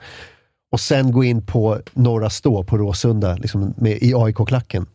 Och 0.71 0.79
sen 0.79 1.11
gå 1.11 1.23
in 1.23 1.45
på 1.45 1.79
Norra 1.93 2.29
Stå 2.29 2.63
på 2.63 2.77
Råsunda 2.77 3.35
liksom 3.35 3.73
med, 3.77 3.97
i 4.01 4.13
AIK-klacken. 4.15 4.85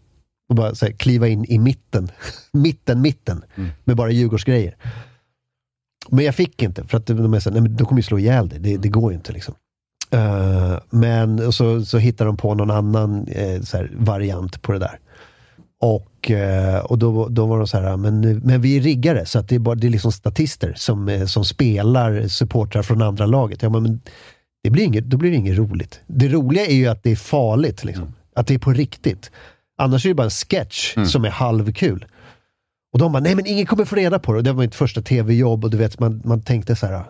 Och 0.48 0.55
bara 0.55 0.66
här, 0.66 0.90
kliva 0.90 1.28
in 1.28 1.44
i 1.44 1.59
mitten. 1.59 2.10
mitten, 2.52 3.01
mitten. 3.01 3.44
Med 3.85 3.97
bara 3.97 4.10
Djurgårdsgrejer. 4.10 4.77
Men 6.09 6.24
jag 6.24 6.35
fick 6.35 6.62
inte, 6.62 6.85
för 6.85 6.98
att 6.98 7.06
de 7.06 7.35
är 7.35 7.40
så, 7.40 7.51
här, 7.51 7.55
nej, 7.55 7.62
men 7.62 7.77
de 7.77 7.85
kommer 7.85 7.98
ju 7.98 8.02
slå 8.02 8.18
ihjäl 8.18 8.48
dig. 8.48 8.59
Det, 8.59 8.77
det 8.77 8.89
går 8.89 9.12
ju 9.12 9.16
inte 9.16 9.32
liksom. 9.32 9.55
Eh, 10.10 10.78
men 10.90 11.47
och 11.47 11.55
så, 11.55 11.85
så 11.85 11.98
hittar 11.98 12.27
de 12.27 12.36
på 12.36 12.55
någon 12.55 12.70
annan 12.70 13.27
eh, 13.28 13.62
här, 13.73 13.93
variant 13.97 14.62
på 14.62 14.73
det 14.73 14.78
där. 14.78 14.98
Och, 15.81 16.31
eh, 16.31 16.78
och 16.78 16.98
då, 16.98 17.28
då 17.28 17.47
var 17.47 17.59
de 17.59 17.66
så 17.66 17.81
här, 17.81 17.97
men, 17.97 18.39
men 18.39 18.60
vi 18.60 18.77
är 18.77 18.81
riggare 18.81 19.27
så 19.27 19.39
att 19.39 19.48
det 19.48 19.55
är, 19.55 19.59
bara, 19.59 19.74
det 19.74 19.86
är 19.86 19.90
liksom 19.90 20.12
statister 20.12 20.74
som, 20.77 21.09
eh, 21.09 21.27
som 21.27 21.44
spelar 21.44 22.28
supportrar 22.28 22.82
från 22.82 23.02
andra 23.02 23.27
laget. 23.27 23.62
Ja, 23.62 23.68
men, 23.68 23.82
men 23.82 24.01
det 24.62 24.70
blir 24.70 24.85
inget, 24.85 25.05
då 25.05 25.16
blir 25.16 25.31
det 25.31 25.36
inget 25.36 25.59
roligt. 25.59 26.01
Det 26.06 26.28
roliga 26.28 26.66
är 26.66 26.74
ju 26.74 26.86
att 26.86 27.02
det 27.02 27.10
är 27.10 27.16
farligt, 27.16 27.85
liksom. 27.85 28.14
att 28.35 28.47
det 28.47 28.55
är 28.55 28.59
på 28.59 28.73
riktigt. 28.73 29.31
Annars 29.78 30.05
är 30.05 30.09
det 30.11 30.15
bara 30.15 30.24
en 30.24 30.31
sketch 30.31 30.94
som 31.07 31.24
är 31.24 31.31
halvkul. 31.31 32.07
Och 32.93 32.98
de 32.98 33.12
bara, 33.12 33.23
nej 33.23 33.35
men 33.35 33.47
ingen 33.47 33.66
kommer 33.66 33.85
få 33.85 33.97
reda 33.97 34.19
på 34.19 34.32
det. 34.32 34.39
Och 34.39 34.44
det 34.44 34.53
var 34.53 34.62
mitt 34.62 34.74
första 34.74 35.03
tv-jobb 35.03 35.65
och 35.65 35.70
du 35.70 35.77
vet, 35.77 35.98
man, 35.98 36.23
man 36.24 36.43
tänkte 36.43 36.77
så 36.77 36.86
här, 36.86 37.05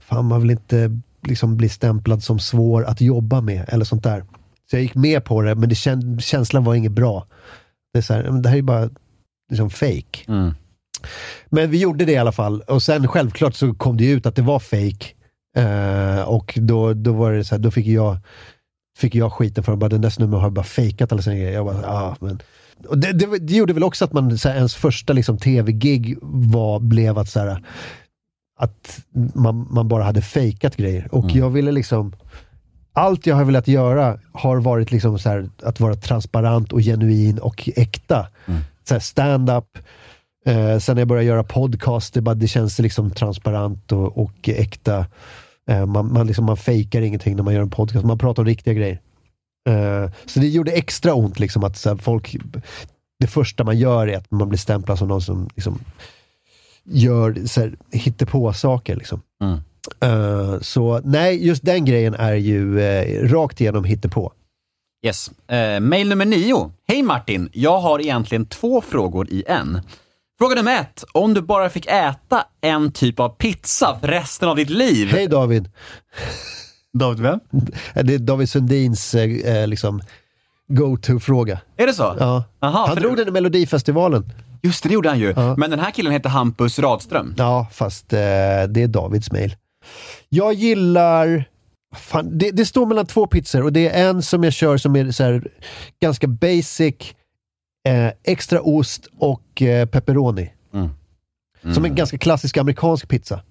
fan 0.00 0.24
man 0.24 0.40
vill 0.40 0.50
inte 0.50 1.00
liksom 1.26 1.56
bli 1.56 1.68
stämplad 1.68 2.22
som 2.22 2.38
svår 2.38 2.84
att 2.84 3.00
jobba 3.00 3.40
med 3.40 3.64
eller 3.68 3.84
sånt 3.84 4.02
där. 4.02 4.24
Så 4.70 4.76
jag 4.76 4.82
gick 4.82 4.94
med 4.94 5.24
på 5.24 5.42
det, 5.42 5.54
men 5.54 5.68
det 5.68 5.74
kän, 5.74 6.20
känslan 6.20 6.64
var 6.64 6.74
inget 6.74 6.92
bra. 6.92 7.26
Det 7.92 7.98
är 7.98 8.02
så 8.02 8.14
här, 8.14 8.22
det 8.22 8.48
här 8.48 8.56
är 8.56 8.62
bara 8.62 8.90
liksom 9.50 9.70
fake. 9.70 10.24
Mm. 10.28 10.54
Men 11.48 11.70
vi 11.70 11.80
gjorde 11.80 12.04
det 12.04 12.12
i 12.12 12.16
alla 12.16 12.32
fall. 12.32 12.60
Och 12.60 12.82
sen 12.82 13.08
självklart 13.08 13.54
så 13.54 13.74
kom 13.74 13.96
det 13.96 14.10
ut 14.10 14.26
att 14.26 14.36
det 14.36 14.42
var 14.42 14.58
fake. 14.58 15.06
Eh, 15.56 16.22
och 16.22 16.58
då, 16.60 16.94
då 16.94 17.12
var 17.12 17.32
det 17.32 17.44
så 17.44 17.54
här, 17.54 17.62
då 17.62 17.70
fick 17.70 17.86
jag, 17.86 18.18
fick 19.02 19.14
jag 19.14 19.32
skiten 19.32 19.64
för 19.64 19.72
att 19.72 19.78
bara, 19.78 19.88
den 19.88 20.00
där 20.00 20.10
snubben 20.10 20.40
har 20.40 20.50
bara 20.50 20.64
fejkat 20.64 21.12
alla 21.12 21.22
sina 21.22 21.36
grejer. 21.36 21.52
Jag 21.52 21.66
bara, 21.66 21.86
ah, 21.86 22.16
men. 22.20 22.40
Och 22.88 22.98
det, 22.98 23.12
det, 23.12 23.38
det 23.38 23.54
gjorde 23.54 23.72
väl 23.72 23.84
också 23.84 24.04
att 24.04 24.12
man, 24.12 24.38
så 24.38 24.48
här, 24.48 24.56
ens 24.56 24.74
första 24.74 25.12
liksom, 25.12 25.38
tv-gig 25.38 26.18
var, 26.22 26.80
blev 26.80 27.18
att 27.18 27.28
så 27.28 27.40
här, 27.40 27.64
att 28.58 29.00
man, 29.34 29.66
man 29.70 29.88
bara 29.88 30.02
hade 30.04 30.22
fejkat 30.22 30.76
grejer. 30.76 31.08
Och 31.14 31.30
jag 31.30 31.50
ville 31.50 31.72
liksom, 31.72 32.12
allt 32.92 33.26
jag 33.26 33.36
har 33.36 33.44
velat 33.44 33.68
göra 33.68 34.18
har 34.32 34.56
varit 34.56 34.92
liksom 34.92 35.18
så 35.18 35.28
här, 35.28 35.48
att 35.62 35.80
vara 35.80 35.94
transparent 35.94 36.72
och 36.72 36.80
genuin 36.80 37.38
och 37.38 37.68
äkta. 37.76 38.26
Så 38.88 38.94
här 38.94 39.00
stand-up, 39.00 39.78
eh, 40.46 40.78
sen 40.78 40.94
när 40.94 41.00
jag 41.00 41.08
började 41.08 41.26
göra 41.26 41.44
podcast, 41.44 42.14
det, 42.14 42.20
bara, 42.20 42.34
det 42.34 42.48
känns 42.48 42.78
liksom 42.78 43.10
transparent 43.10 43.92
och, 43.92 44.18
och 44.18 44.48
äkta. 44.48 45.06
Eh, 45.68 45.86
man, 45.86 46.12
man, 46.12 46.26
liksom, 46.26 46.44
man 46.44 46.56
fejkar 46.56 47.02
ingenting 47.02 47.36
när 47.36 47.42
man 47.42 47.54
gör 47.54 47.62
en 47.62 47.70
podcast, 47.70 48.04
man 48.04 48.18
pratar 48.18 48.42
om 48.42 48.46
riktiga 48.46 48.74
grejer. 48.74 49.00
Eh, 49.68 50.10
så 50.26 50.40
det 50.40 50.48
gjorde 50.48 50.72
extra 50.72 51.14
ont 51.14 51.38
liksom 51.38 51.64
att 51.64 51.84
här, 51.84 51.96
folk, 51.96 52.36
det 53.20 53.26
första 53.26 53.64
man 53.64 53.78
gör 53.78 54.06
är 54.06 54.16
att 54.16 54.30
man 54.30 54.48
blir 54.48 54.58
stämplad 54.58 54.98
som 54.98 55.08
någon 55.08 55.22
som 55.22 55.48
liksom, 55.54 55.78
gör, 56.84 57.46
så 57.46 57.60
här, 57.60 57.76
hittar 57.90 58.26
på 58.26 58.52
saker 58.52 58.96
liksom. 58.96 59.22
Mm. 59.42 59.58
Eh, 60.00 60.60
så 60.60 61.00
nej, 61.04 61.46
just 61.46 61.64
den 61.64 61.84
grejen 61.84 62.14
är 62.14 62.34
ju 62.34 62.80
eh, 62.80 63.28
rakt 63.28 63.60
igenom 63.60 63.84
hittepå. 63.84 64.32
Yes. 65.06 65.30
Eh, 65.48 65.80
mail 65.80 66.08
nummer 66.08 66.24
nio. 66.24 66.72
Hej 66.88 67.02
Martin, 67.02 67.48
jag 67.52 67.78
har 67.78 68.00
egentligen 68.00 68.46
två 68.46 68.80
frågor 68.80 69.28
i 69.30 69.44
en. 69.46 69.80
Fråga 70.38 70.54
nummer 70.54 70.80
ett. 70.80 71.04
Om 71.12 71.34
du 71.34 71.42
bara 71.42 71.70
fick 71.70 71.86
äta 71.86 72.44
en 72.60 72.92
typ 72.92 73.20
av 73.20 73.28
pizza 73.28 73.98
för 74.00 74.08
resten 74.08 74.48
av 74.48 74.56
ditt 74.56 74.70
liv. 74.70 75.08
Hej 75.08 75.26
David! 75.28 75.68
David 76.98 77.20
vem? 77.20 77.40
Det 77.94 78.14
är 78.14 78.18
David 78.18 78.48
Sundins 78.48 79.14
eh, 79.14 79.56
eh, 79.56 79.66
liksom 79.68 80.02
go-to-fråga. 80.68 81.60
Är 81.76 81.86
det 81.86 81.92
så? 81.94 82.16
Ja. 82.18 82.44
Aha, 82.60 82.86
Han 82.86 82.96
drog 82.96 83.12
du- 83.12 83.16
den 83.16 83.28
i 83.28 83.30
Melodifestivalen. 83.30 84.32
Just 84.62 84.82
det, 84.82 84.88
det 84.88 84.92
gjorde 84.94 85.08
han 85.08 85.18
ju. 85.18 85.32
Ja. 85.36 85.54
Men 85.56 85.70
den 85.70 85.78
här 85.80 85.90
killen 85.90 86.12
heter 86.12 86.28
Hampus 86.30 86.78
Radström. 86.78 87.34
Ja, 87.38 87.66
fast 87.72 88.12
eh, 88.12 88.18
det 88.18 88.82
är 88.82 88.88
Davids 88.88 89.32
mail. 89.32 89.56
Jag 90.28 90.54
gillar... 90.54 91.44
Fan, 91.94 92.38
det, 92.38 92.50
det 92.50 92.66
står 92.66 92.86
mellan 92.86 93.06
två 93.06 93.26
pizzor 93.26 93.62
och 93.62 93.72
det 93.72 93.88
är 93.88 94.08
en 94.08 94.22
som 94.22 94.44
jag 94.44 94.52
kör 94.52 94.76
som 94.76 94.96
är 94.96 95.10
så 95.10 95.24
här, 95.24 95.42
ganska 96.00 96.26
basic, 96.26 96.94
eh, 97.88 98.12
extra 98.22 98.60
ost 98.60 99.08
och 99.18 99.62
eh, 99.62 99.86
pepperoni. 99.86 100.52
Som 101.74 101.84
en 101.84 101.94
ganska 101.94 102.18
klassisk 102.18 102.56
amerikansk 102.56 103.08
pizza. 103.08 103.42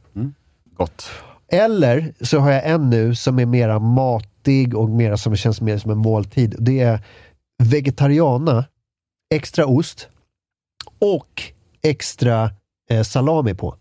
Gott. 0.78 1.10
Eller 1.48 2.14
så 2.22 2.40
har 2.40 2.52
jag 2.52 2.66
en 2.66 2.90
nu 2.90 3.16
som 3.16 3.40
är 3.40 3.46
mera 3.46 3.80
matig 3.80 4.76
och 4.76 4.90
mera 4.90 5.18
som 5.18 5.36
känns 5.36 5.62
mer 5.62 5.78
som 5.78 5.92
en 5.92 5.98
måltid. 5.98 6.56
Det 6.60 6.80
är 6.80 7.00
vegetariana, 7.64 8.66
extra 9.34 9.66
ost 9.66 10.08
och 11.00 11.44
extra 11.82 12.52
eh, 12.90 13.04
salami 13.04 13.54
på. 13.54 13.76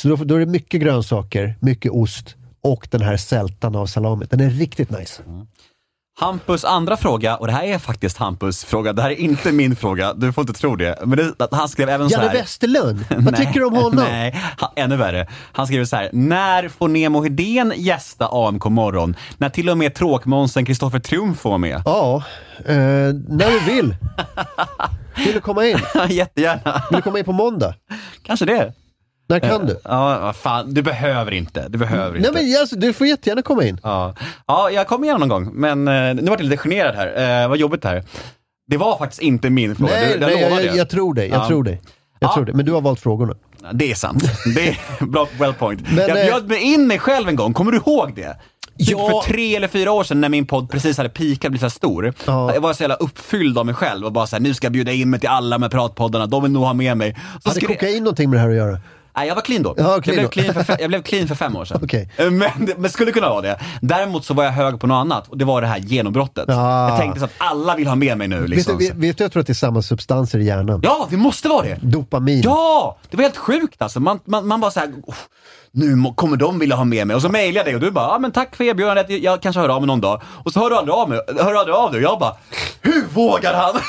Så 0.00 0.08
då, 0.08 0.16
då 0.16 0.34
är 0.34 0.40
det 0.40 0.46
mycket 0.46 0.80
grönsaker, 0.80 1.56
mycket 1.60 1.92
ost 1.92 2.36
och 2.60 2.88
den 2.90 3.00
här 3.00 3.16
sältan 3.16 3.76
av 3.76 3.86
salami. 3.86 4.26
Den 4.30 4.40
är 4.40 4.50
riktigt 4.50 4.90
nice. 4.90 5.22
Hampus 6.20 6.64
andra 6.64 6.96
fråga, 6.96 7.36
och 7.36 7.46
det 7.46 7.52
här 7.52 7.64
är 7.64 7.78
faktiskt 7.78 8.16
Hampus 8.16 8.64
fråga, 8.64 8.92
det 8.92 9.02
här 9.02 9.10
är 9.10 9.14
inte 9.14 9.52
min 9.52 9.76
fråga, 9.76 10.14
du 10.14 10.32
får 10.32 10.42
inte 10.42 10.52
tro 10.60 10.76
det. 10.76 10.98
Men 11.04 11.18
det, 11.18 11.48
han 11.52 11.68
skrev 11.68 11.88
även 11.88 12.10
så 12.10 12.20
Janne. 12.20 12.32
Westerlund, 12.32 13.04
vad 13.18 13.36
tycker 13.36 13.52
du 13.60 13.64
om 13.64 13.74
honom? 13.74 14.04
Nej, 14.10 14.40
ännu 14.76 14.96
värre. 14.96 15.26
Han 15.52 15.66
skriver 15.66 15.84
så 15.84 15.96
här. 15.96 16.10
När 16.12 16.68
får 16.68 16.88
Nemo 16.88 17.22
Hedén 17.22 17.72
gästa 17.76 18.28
AMK 18.32 18.64
morgon? 18.64 19.16
När 19.36 19.48
till 19.48 19.70
och 19.70 19.78
med 19.78 19.94
tråkmånsen 19.94 20.64
Kristoffer 20.64 20.98
Triumf 20.98 21.40
får 21.40 21.50
vara 21.50 21.58
med? 21.58 21.82
Ja, 21.84 22.22
eh, 22.66 22.74
när 23.28 23.50
du 23.50 23.72
vill. 23.74 23.96
Vill 25.16 25.34
du 25.34 25.40
komma 25.40 25.66
in? 25.66 25.78
Jättegärna. 26.08 26.82
Vill 26.90 26.96
du 26.96 27.02
komma 27.02 27.18
in 27.18 27.24
på 27.24 27.32
måndag? 27.32 27.74
Kanske 28.22 28.46
det. 28.46 28.72
När 29.32 29.40
kan 29.50 29.66
du? 29.66 29.80
Ja, 29.84 30.32
fan. 30.32 30.74
Du 30.74 30.82
behöver 30.82 31.32
inte. 31.32 31.68
Du 31.68 31.78
behöver 31.78 32.18
Nej 32.18 32.28
inte. 32.28 32.42
men 32.42 32.60
alltså, 32.60 32.76
du 32.76 32.92
får 32.92 33.06
jättegärna 33.06 33.42
komma 33.42 33.64
in. 33.64 33.80
Ja. 33.82 34.14
ja, 34.46 34.70
jag 34.70 34.86
kommer 34.86 35.06
gärna 35.06 35.18
någon 35.18 35.28
gång. 35.28 35.50
Men 35.54 35.88
eh, 35.88 36.14
nu 36.14 36.30
vart 36.30 36.40
jag 36.40 36.48
lite 36.48 36.56
generad 36.62 36.94
här. 36.94 37.42
Eh, 37.42 37.48
vad 37.48 37.58
jobbigt 37.58 37.82
det 37.82 37.88
här. 37.88 38.04
Det 38.66 38.76
var 38.76 38.98
faktiskt 38.98 39.22
inte 39.22 39.50
min 39.50 39.76
fråga. 39.76 39.92
Nej, 39.92 40.16
det 40.18 40.26
nej 40.26 40.44
lovar 40.44 40.60
jag, 40.62 40.76
jag 40.76 40.88
tror 40.90 41.14
dig. 41.14 41.28
Jag 41.28 41.40
Ja. 41.40 41.48
tror 41.48 41.64
dig. 41.64 41.80
Jag 42.18 42.30
Ja. 42.30 42.34
tror 42.34 42.44
det. 42.44 42.52
Men 42.52 42.66
du 42.66 42.72
har 42.72 42.80
valt 42.80 43.00
frågorna. 43.00 43.34
Det 43.72 43.90
är 43.90 43.94
sant. 43.94 44.24
Det 44.54 44.68
är 44.68 44.76
bra, 45.06 45.28
well 45.38 45.54
point. 45.54 45.80
Men, 45.92 45.96
jag 46.08 46.18
eh, 46.20 46.26
bjöd 46.26 46.48
mig 46.48 46.62
in 46.62 46.86
mig 46.86 46.98
själv 46.98 47.28
en 47.28 47.36
gång, 47.36 47.52
kommer 47.54 47.72
du 47.72 47.78
ihåg 47.78 48.14
det? 48.16 48.36
Typ 48.78 48.88
Ja. 48.90 49.22
för 49.22 49.32
tre 49.32 49.56
eller 49.56 49.68
fyra 49.68 49.92
år 49.92 50.04
sedan 50.04 50.20
när 50.20 50.28
min 50.28 50.46
podd 50.46 50.70
precis 50.70 50.96
hade 50.96 51.08
peakat 51.08 51.44
och 51.44 51.50
blivit 51.50 51.60
så 51.60 51.64
här 51.64 51.70
stor. 51.70 52.14
Ja. 52.26 52.54
Jag 52.54 52.60
var 52.60 52.72
så 52.72 52.82
jävla 52.82 52.94
uppfylld 52.96 53.58
av 53.58 53.66
mig 53.66 53.74
själv 53.74 54.06
och 54.06 54.12
bara 54.12 54.26
såhär, 54.26 54.40
nu 54.40 54.54
ska 54.54 54.64
jag 54.64 54.72
bjuda 54.72 54.92
in 54.92 55.10
mig 55.10 55.20
till 55.20 55.28
alla 55.28 55.58
med 55.58 55.70
pratpoddarna, 55.70 56.26
de 56.26 56.42
vill 56.42 56.52
nog 56.52 56.62
ha 56.64 56.72
med 56.72 56.96
mig. 56.96 57.16
Så 57.42 57.48
Hade 57.48 57.60
skrev- 57.60 57.68
kokain 57.68 58.04
någonting 58.04 58.30
med 58.30 58.36
det 58.38 58.42
här 58.42 58.48
att 58.50 58.54
göra? 58.56 58.78
Nej, 59.16 59.28
jag 59.28 59.34
var 59.34 59.42
clean 59.42 59.62
då. 59.62 59.74
Ja, 59.76 59.82
jag, 59.82 60.04
clean 60.04 60.14
blev 60.16 60.24
då. 60.24 60.30
clean 60.30 60.64
för, 60.64 60.76
jag 60.80 60.88
blev 60.90 61.02
clean 61.02 61.28
för 61.28 61.34
fem 61.34 61.56
år 61.56 61.64
sedan. 61.64 61.80
Okej. 61.84 62.10
men, 62.16 62.50
men 62.76 62.90
skulle 62.90 63.12
kunna 63.12 63.28
vara 63.28 63.40
det. 63.40 63.60
Däremot 63.80 64.24
så 64.24 64.34
var 64.34 64.44
jag 64.44 64.52
hög 64.52 64.80
på 64.80 64.86
något 64.86 64.94
annat 64.96 65.28
och 65.28 65.38
det 65.38 65.44
var 65.44 65.60
det 65.60 65.66
här 65.66 65.78
genombrottet. 65.78 66.48
Ah. 66.48 66.88
Jag 66.88 66.98
tänkte 66.98 67.18
så 67.20 67.24
att 67.24 67.32
alla 67.38 67.76
vill 67.76 67.86
ha 67.86 67.94
med 67.94 68.18
mig 68.18 68.28
nu. 68.28 68.46
Liksom. 68.46 68.78
Vet, 68.78 68.94
du, 68.94 69.00
vet, 69.06 69.18
du, 69.18 69.24
jag 69.24 69.32
tror 69.32 69.40
att 69.40 69.46
det 69.46 69.52
är 69.52 69.54
samma 69.54 69.82
substanser 69.82 70.38
i 70.38 70.44
hjärnan. 70.44 70.80
Ja, 70.84 71.06
det 71.10 71.16
måste 71.16 71.48
vara 71.48 71.62
det. 71.62 71.78
Dopamin. 71.82 72.42
Ja, 72.44 72.98
det 73.10 73.16
var 73.16 73.22
helt 73.22 73.36
sjukt 73.36 73.82
alltså. 73.82 74.00
Man, 74.00 74.20
man, 74.24 74.46
man 74.46 74.60
bara 74.60 74.70
såhär, 74.70 74.88
"Oh, 75.06 75.14
nu 75.72 76.12
kommer 76.14 76.36
de 76.36 76.58
vilja 76.58 76.76
ha 76.76 76.84
med 76.84 77.06
mig. 77.06 77.16
Och 77.16 77.22
så 77.22 77.28
mejlade 77.28 77.58
jag 77.58 77.66
dig 77.66 77.74
och 77.74 77.80
du 77.80 77.90
bara, 77.90 78.08
ja 78.08 78.18
men 78.18 78.32
tack 78.32 78.56
för 78.56 78.64
erbjudandet, 78.64 79.10
jag 79.10 79.42
kanske 79.42 79.60
hör 79.60 79.68
av 79.68 79.80
mig 79.80 79.86
någon 79.86 80.00
dag. 80.00 80.22
Och 80.44 80.52
så 80.52 80.60
hör 80.60 80.70
du 80.70 80.76
aldrig 80.76 80.94
av 80.94 81.08
mig, 81.08 81.20
hör 81.38 81.54
aldrig 81.54 81.76
av 81.76 81.92
dig. 81.92 81.98
Och 82.06 82.12
jag 82.12 82.18
bara, 82.18 82.36
hur 82.80 83.06
vågar 83.14 83.54
han? 83.54 83.80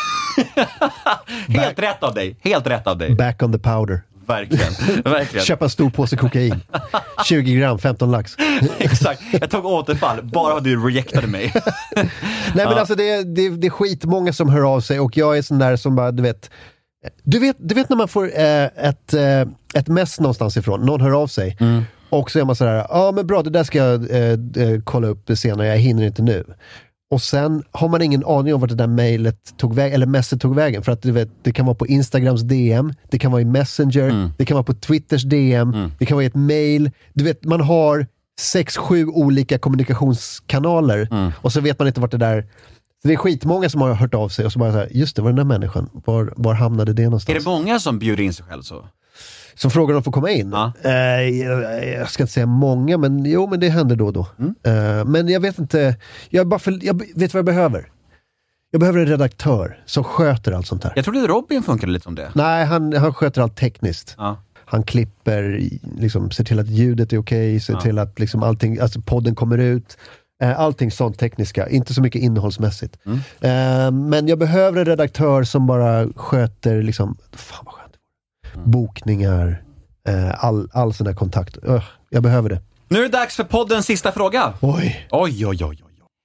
helt 1.47 1.79
rätt 1.79 2.03
av 2.03 2.13
dig, 2.13 2.37
helt 2.41 2.67
rätt 2.67 2.87
av 2.87 2.97
dig. 2.97 3.15
Back 3.15 3.43
on 3.43 3.51
the 3.51 3.59
powder. 3.59 4.01
Verkligen, 4.27 4.73
verkligen. 5.03 5.45
Köpa 5.45 5.65
en 5.65 5.69
stor 5.69 5.89
påse 5.89 6.15
kokain. 6.17 6.59
20 7.25 7.55
gram, 7.55 7.79
15 7.79 8.11
lax. 8.11 8.35
Exakt, 8.77 9.21
jag 9.31 9.49
tog 9.49 9.65
återfall 9.65 10.23
bara 10.23 10.53
för 10.55 10.61
du 10.61 10.85
rejectade 10.87 11.27
mig. 11.27 11.53
Nej 11.95 12.09
men 12.65 12.67
alltså 12.67 12.95
det, 12.95 13.09
är- 13.09 13.23
det, 13.23 13.49
det 13.49 13.67
är 13.67 13.71
skitmånga 13.71 14.33
som 14.33 14.49
hör 14.49 14.61
av 14.75 14.81
sig 14.81 14.99
och 14.99 15.17
jag 15.17 15.37
är 15.37 15.41
sån 15.41 15.59
där 15.59 15.75
som 15.75 15.95
bara, 15.95 16.11
du 16.11 16.23
vet. 16.23 16.49
Du 17.23 17.39
vet, 17.39 17.55
du 17.59 17.75
vet 17.75 17.89
när 17.89 17.97
man 17.97 18.07
får 18.07 18.25
eh, 18.39 18.63
ett, 18.63 19.13
eh, 19.13 19.41
ett 19.73 19.87
mess 19.87 20.19
någonstans 20.19 20.57
ifrån, 20.57 20.85
någon 20.85 21.01
hör 21.01 21.11
av 21.21 21.27
sig. 21.27 21.57
Och 22.09 22.31
så 22.31 22.39
är 22.39 22.43
man 22.45 22.55
sådär, 22.55 22.85
ja 22.89 23.11
men 23.15 23.27
bra 23.27 23.43
det 23.43 23.49
där 23.49 23.63
ska 23.63 23.77
jag 23.77 24.11
eh, 24.11 24.17
eh, 24.67 24.81
kolla 24.83 25.07
upp 25.07 25.29
senare, 25.37 25.67
jag 25.67 25.77
hinner 25.77 26.03
inte 26.05 26.21
nu. 26.21 26.43
Och 27.13 27.21
sen 27.21 27.63
har 27.71 27.89
man 27.89 28.01
ingen 28.01 28.25
aning 28.25 28.53
om 28.53 28.61
vart 28.61 28.69
det 28.69 28.75
där 28.75 28.87
mejlet 28.87 29.57
tog 29.57 29.75
vägen, 29.75 29.95
eller 29.95 30.05
messet 30.05 30.41
tog 30.41 30.55
vägen. 30.55 30.83
För 30.83 30.91
att 30.91 31.01
du 31.01 31.11
vet, 31.11 31.29
det 31.43 31.51
kan 31.51 31.65
vara 31.65 31.75
på 31.75 31.87
Instagrams 31.87 32.41
DM, 32.41 32.93
det 33.09 33.19
kan 33.19 33.31
vara 33.31 33.41
i 33.41 33.45
Messenger, 33.45 34.31
det 34.37 34.45
kan 34.45 34.55
vara 34.55 34.63
på 34.63 34.73
Twitters 34.73 35.23
DM, 35.23 35.91
det 35.99 36.05
kan 36.05 36.15
vara 36.15 36.23
i 36.23 36.27
ett 36.27 36.35
mail. 36.35 36.91
Du 37.13 37.23
vet, 37.23 37.43
man 37.43 37.61
har 37.61 38.07
sex, 38.39 38.77
sju 38.77 39.05
olika 39.07 39.57
kommunikationskanaler 39.57 41.07
och 41.41 41.53
så 41.53 41.61
vet 41.61 41.79
man 41.79 41.87
inte 41.87 42.01
vart 42.01 42.11
det 42.11 42.17
där... 42.17 42.45
Det 43.03 43.13
är 43.13 43.17
skitmånga 43.17 43.69
som 43.69 43.81
har 43.81 43.93
hört 43.93 44.13
av 44.13 44.29
sig 44.29 44.45
och 44.45 44.51
så 44.51 44.59
bara 44.59 44.71
så 44.71 44.77
här, 44.77 44.87
just 44.91 45.15
det, 45.15 45.21
var 45.21 45.29
den 45.29 45.35
där 45.35 45.43
människan, 45.43 45.89
var, 46.05 46.33
var 46.37 46.53
hamnade 46.53 46.93
det 46.93 47.01
Är 47.01 47.05
någonstans? 47.05 47.43
det 47.43 47.49
många 47.49 47.79
som 47.79 47.99
bjuder 47.99 48.23
in 48.23 48.33
sig 48.33 48.45
själv 48.45 48.61
så? 48.61 48.85
Som 49.55 49.71
frågar 49.71 49.95
om 49.95 50.01
de 50.01 50.03
får 50.03 50.11
komma 50.11 50.31
in? 50.31 50.49
Ja. 50.51 50.71
Eh, 50.83 50.91
jag, 51.29 51.87
jag 51.87 52.09
ska 52.09 52.23
inte 52.23 52.33
säga 52.33 52.45
många, 52.45 52.97
men 52.97 53.25
jo, 53.25 53.47
men 53.47 53.59
det 53.59 53.69
händer 53.69 53.95
då 53.95 54.05
och 54.05 54.13
då. 54.13 54.27
Mm. 54.39 54.55
Eh, 54.63 55.05
men 55.05 55.27
jag 55.27 55.39
vet 55.39 55.59
inte, 55.59 55.95
jag, 56.29 56.47
bara 56.47 56.59
för, 56.59 56.79
jag 56.81 57.01
vet 57.15 57.33
vad 57.33 57.39
jag 57.39 57.45
behöver? 57.45 57.89
Jag 58.71 58.79
behöver 58.79 58.99
en 58.99 59.07
redaktör 59.07 59.79
som 59.85 60.03
sköter 60.03 60.51
allt 60.51 60.67
sånt 60.67 60.83
här. 60.83 60.93
Jag 60.95 61.05
trodde 61.05 61.27
Robin 61.27 61.63
funkade 61.63 61.91
lite 61.91 62.03
som 62.03 62.15
det. 62.15 62.29
Nej, 62.33 62.65
han, 62.65 62.93
han 62.93 63.13
sköter 63.13 63.41
allt 63.41 63.55
tekniskt. 63.55 64.15
Ja. 64.17 64.37
Han 64.65 64.83
klipper, 64.83 65.61
liksom, 65.97 66.31
ser 66.31 66.43
till 66.43 66.59
att 66.59 66.67
ljudet 66.67 67.13
är 67.13 67.17
okej, 67.17 67.59
ser 67.59 67.75
till 67.75 67.99
att 67.99 68.19
liksom, 68.19 68.43
allting, 68.43 68.79
alltså, 68.79 69.01
podden 69.01 69.35
kommer 69.35 69.57
ut. 69.57 69.97
Eh, 70.41 70.59
Allting 70.59 70.91
sånt 70.91 71.19
tekniska, 71.19 71.69
inte 71.69 71.93
så 71.93 72.01
mycket 72.01 72.21
innehållsmässigt. 72.21 72.97
Mm. 73.05 73.17
Eh, 73.41 73.91
men 73.91 74.27
jag 74.27 74.39
behöver 74.39 74.79
en 74.79 74.85
redaktör 74.85 75.43
som 75.43 75.67
bara 75.67 76.07
sköter, 76.15 76.81
liksom, 76.81 77.17
fan 77.31 77.65
vad 77.65 77.73
skönt. 77.73 77.82
Mm. 78.55 78.71
Bokningar, 78.71 79.63
eh, 80.07 80.45
all, 80.45 80.69
all 80.73 80.93
sån 80.93 81.05
där 81.05 81.13
kontakt. 81.13 81.57
Jag 82.09 82.23
behöver 82.23 82.49
det. 82.49 82.61
Nu 82.87 82.99
är 82.99 83.03
det 83.03 83.09
dags 83.17 83.35
för 83.35 83.43
poddens 83.43 83.85
sista 83.85 84.11
fråga. 84.11 84.53
Oj. 84.61 85.07
Oj, 85.11 85.45
oj, 85.47 85.65
oj, 85.65 85.65
oj. 85.65 85.79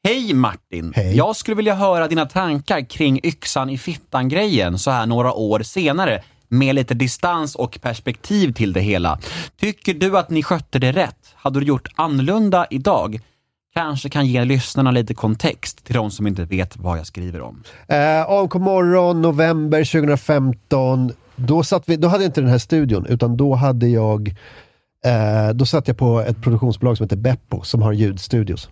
Hej 0.09 0.35
Martin! 0.35 0.93
Hej. 0.97 1.17
Jag 1.17 1.37
skulle 1.37 1.55
vilja 1.55 1.75
höra 1.75 2.09
dina 2.09 2.27
tankar 2.27 2.91
kring 2.91 3.21
yxan 3.23 3.71
i 3.71 3.79
fittan-grejen 3.79 4.79
så 4.79 4.91
här 4.91 5.07
några 5.07 5.33
år 5.33 5.61
senare 5.61 6.23
med 6.49 6.75
lite 6.75 6.95
distans 6.95 7.55
och 7.55 7.79
perspektiv 7.83 8.53
till 8.53 8.73
det 8.73 8.81
hela. 8.81 9.19
Tycker 9.61 9.95
du 9.95 10.19
att 10.19 10.31
ni 10.31 10.43
skötte 10.43 10.79
det 10.79 10.93
rätt? 10.93 11.35
Hade 11.35 11.61
du 11.61 11.67
gjort 11.67 11.89
annorlunda 11.97 12.67
idag? 12.71 13.21
Kanske 13.79 14.09
kan 14.09 14.27
ge 14.27 14.45
lyssnarna 14.45 14.91
lite 14.91 15.15
kontext 15.15 15.85
till 15.85 15.95
de 15.95 16.11
som 16.11 16.27
inte 16.27 16.45
vet 16.45 16.77
vad 16.77 16.99
jag 16.99 17.07
skriver 17.07 17.41
om. 17.41 17.63
Eh, 17.89 18.31
AMK 18.31 18.55
morgon, 18.55 19.23
november 19.23 19.85
2015. 19.85 21.13
Då, 21.37 21.63
satt 21.63 21.89
vi, 21.89 21.97
då 21.97 22.09
hade 22.09 22.25
jag 22.25 22.29
inte 22.29 22.41
den 22.41 22.51
här 22.51 22.59
studion, 22.59 23.07
utan 23.07 23.37
då 23.37 23.55
hade 23.55 23.89
jag 23.89 24.29
eh, 25.05 25.55
Då 25.55 25.67
satt 25.67 25.89
jag 25.89 25.97
på 25.97 26.21
ett 26.21 26.43
produktionsbolag 26.43 26.97
som 26.97 27.05
heter 27.05 27.17
Beppo, 27.17 27.63
som 27.63 27.83
har 27.83 27.93
ljudstudios. 27.93 28.69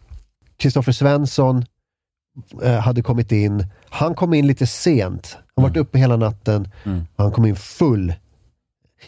Kristoffer 0.57 0.93
Svensson 0.93 1.65
eh, 2.63 2.79
hade 2.79 3.03
kommit 3.03 3.33
in. 3.33 3.67
Han 3.89 4.15
kom 4.15 4.35
in 4.35 4.47
lite 4.47 4.67
sent. 4.67 5.39
Han 5.57 5.63
varit 5.63 5.77
uppe 5.77 5.99
hela 5.99 6.17
natten. 6.17 6.69
Han 7.17 7.33
kom 7.33 7.45
in 7.45 7.57
full. 7.57 8.15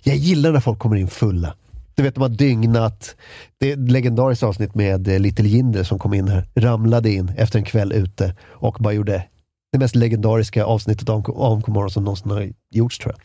Jag 0.03 0.17
gillar 0.17 0.53
när 0.53 0.61
folk 0.61 0.79
kommer 0.79 0.97
in 0.97 1.09
fulla. 1.09 1.55
Du 1.99 2.03
vet, 2.03 2.15
de 2.15 2.21
har 2.21 2.29
dygnat. 2.29 3.17
Det 3.61 3.69
är 3.69 3.73
ett 3.73 3.91
legendariskt 3.91 4.43
avsnitt 4.43 4.75
med 4.75 5.09
eh, 5.09 5.19
Little 5.19 5.49
Jinder 5.49 5.83
som 5.83 5.99
kom 5.99 6.15
in 6.15 6.29
här. 6.29 6.47
Ramlade 6.55 7.11
in 7.11 7.33
efter 7.37 7.59
en 7.59 7.65
kväll 7.65 7.93
ute 7.93 8.35
och 8.49 8.77
bara 8.81 8.93
gjorde 8.93 9.25
det 9.73 9.79
mest 9.79 9.95
legendariska 9.97 10.65
avsnittet 10.65 11.09
av 11.09 11.43
AMK 11.43 11.67
morgon 11.67 11.91
som 11.91 12.05
någonsin 12.05 12.31
har 12.31 12.53
gjorts 12.71 12.99
tror 12.99 13.15
jag. 13.15 13.21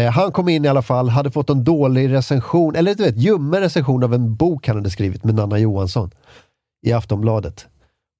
Eh, 0.00 0.12
han 0.12 0.32
kom 0.32 0.48
in 0.48 0.64
i 0.64 0.68
alla 0.68 0.82
fall, 0.82 1.08
hade 1.08 1.30
fått 1.30 1.50
en 1.50 1.64
dålig 1.64 2.12
recension, 2.12 2.76
eller 2.76 2.94
du 2.94 3.02
vet, 3.02 3.16
ljummen 3.16 3.60
recension 3.60 4.04
av 4.04 4.14
en 4.14 4.34
bok 4.34 4.66
han 4.66 4.76
hade 4.76 4.90
skrivit 4.90 5.24
med 5.24 5.34
Nanna 5.34 5.58
Johansson 5.58 6.10
i 6.86 6.92
Aftonbladet. 6.92 7.66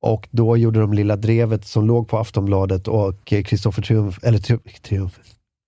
Och 0.02 0.28
då 0.30 0.56
gjorde 0.56 0.80
de 0.80 0.92
Lilla 0.92 1.16
Drevet 1.16 1.66
som 1.66 1.86
låg 1.86 2.08
på 2.08 2.18
Aftonbladet 2.18 2.88
och 2.88 3.24
Kristoffer 3.24 3.82
Triumf, 3.82 4.18
eller 4.22 4.38
Triumf, 4.78 5.18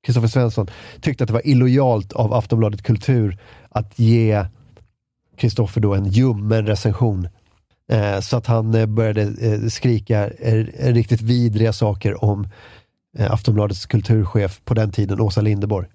Kristoffer 0.06 0.28
Svensson 0.28 0.66
tyckte 1.00 1.24
att 1.24 1.28
det 1.28 1.34
var 1.34 1.46
illojalt 1.46 2.12
av 2.12 2.34
Aftonbladet 2.34 2.82
Kultur 2.82 3.38
att 3.76 3.98
ge 3.98 4.46
Kristoffer 5.36 5.80
då 5.80 5.94
en 5.94 6.06
ljummen 6.06 6.66
recension. 6.66 7.28
Eh, 7.92 8.20
så 8.20 8.36
att 8.36 8.46
han 8.46 8.74
eh, 8.74 8.86
började 8.86 9.22
eh, 9.22 9.68
skrika 9.68 10.28
eh, 10.28 10.64
riktigt 10.78 11.20
vidriga 11.20 11.72
saker 11.72 12.24
om 12.24 12.48
eh, 13.18 13.32
Aftonbladets 13.32 13.86
kulturchef 13.86 14.60
på 14.64 14.74
den 14.74 14.92
tiden, 14.92 15.20
Åsa 15.20 15.40
Linderborg. 15.40 15.86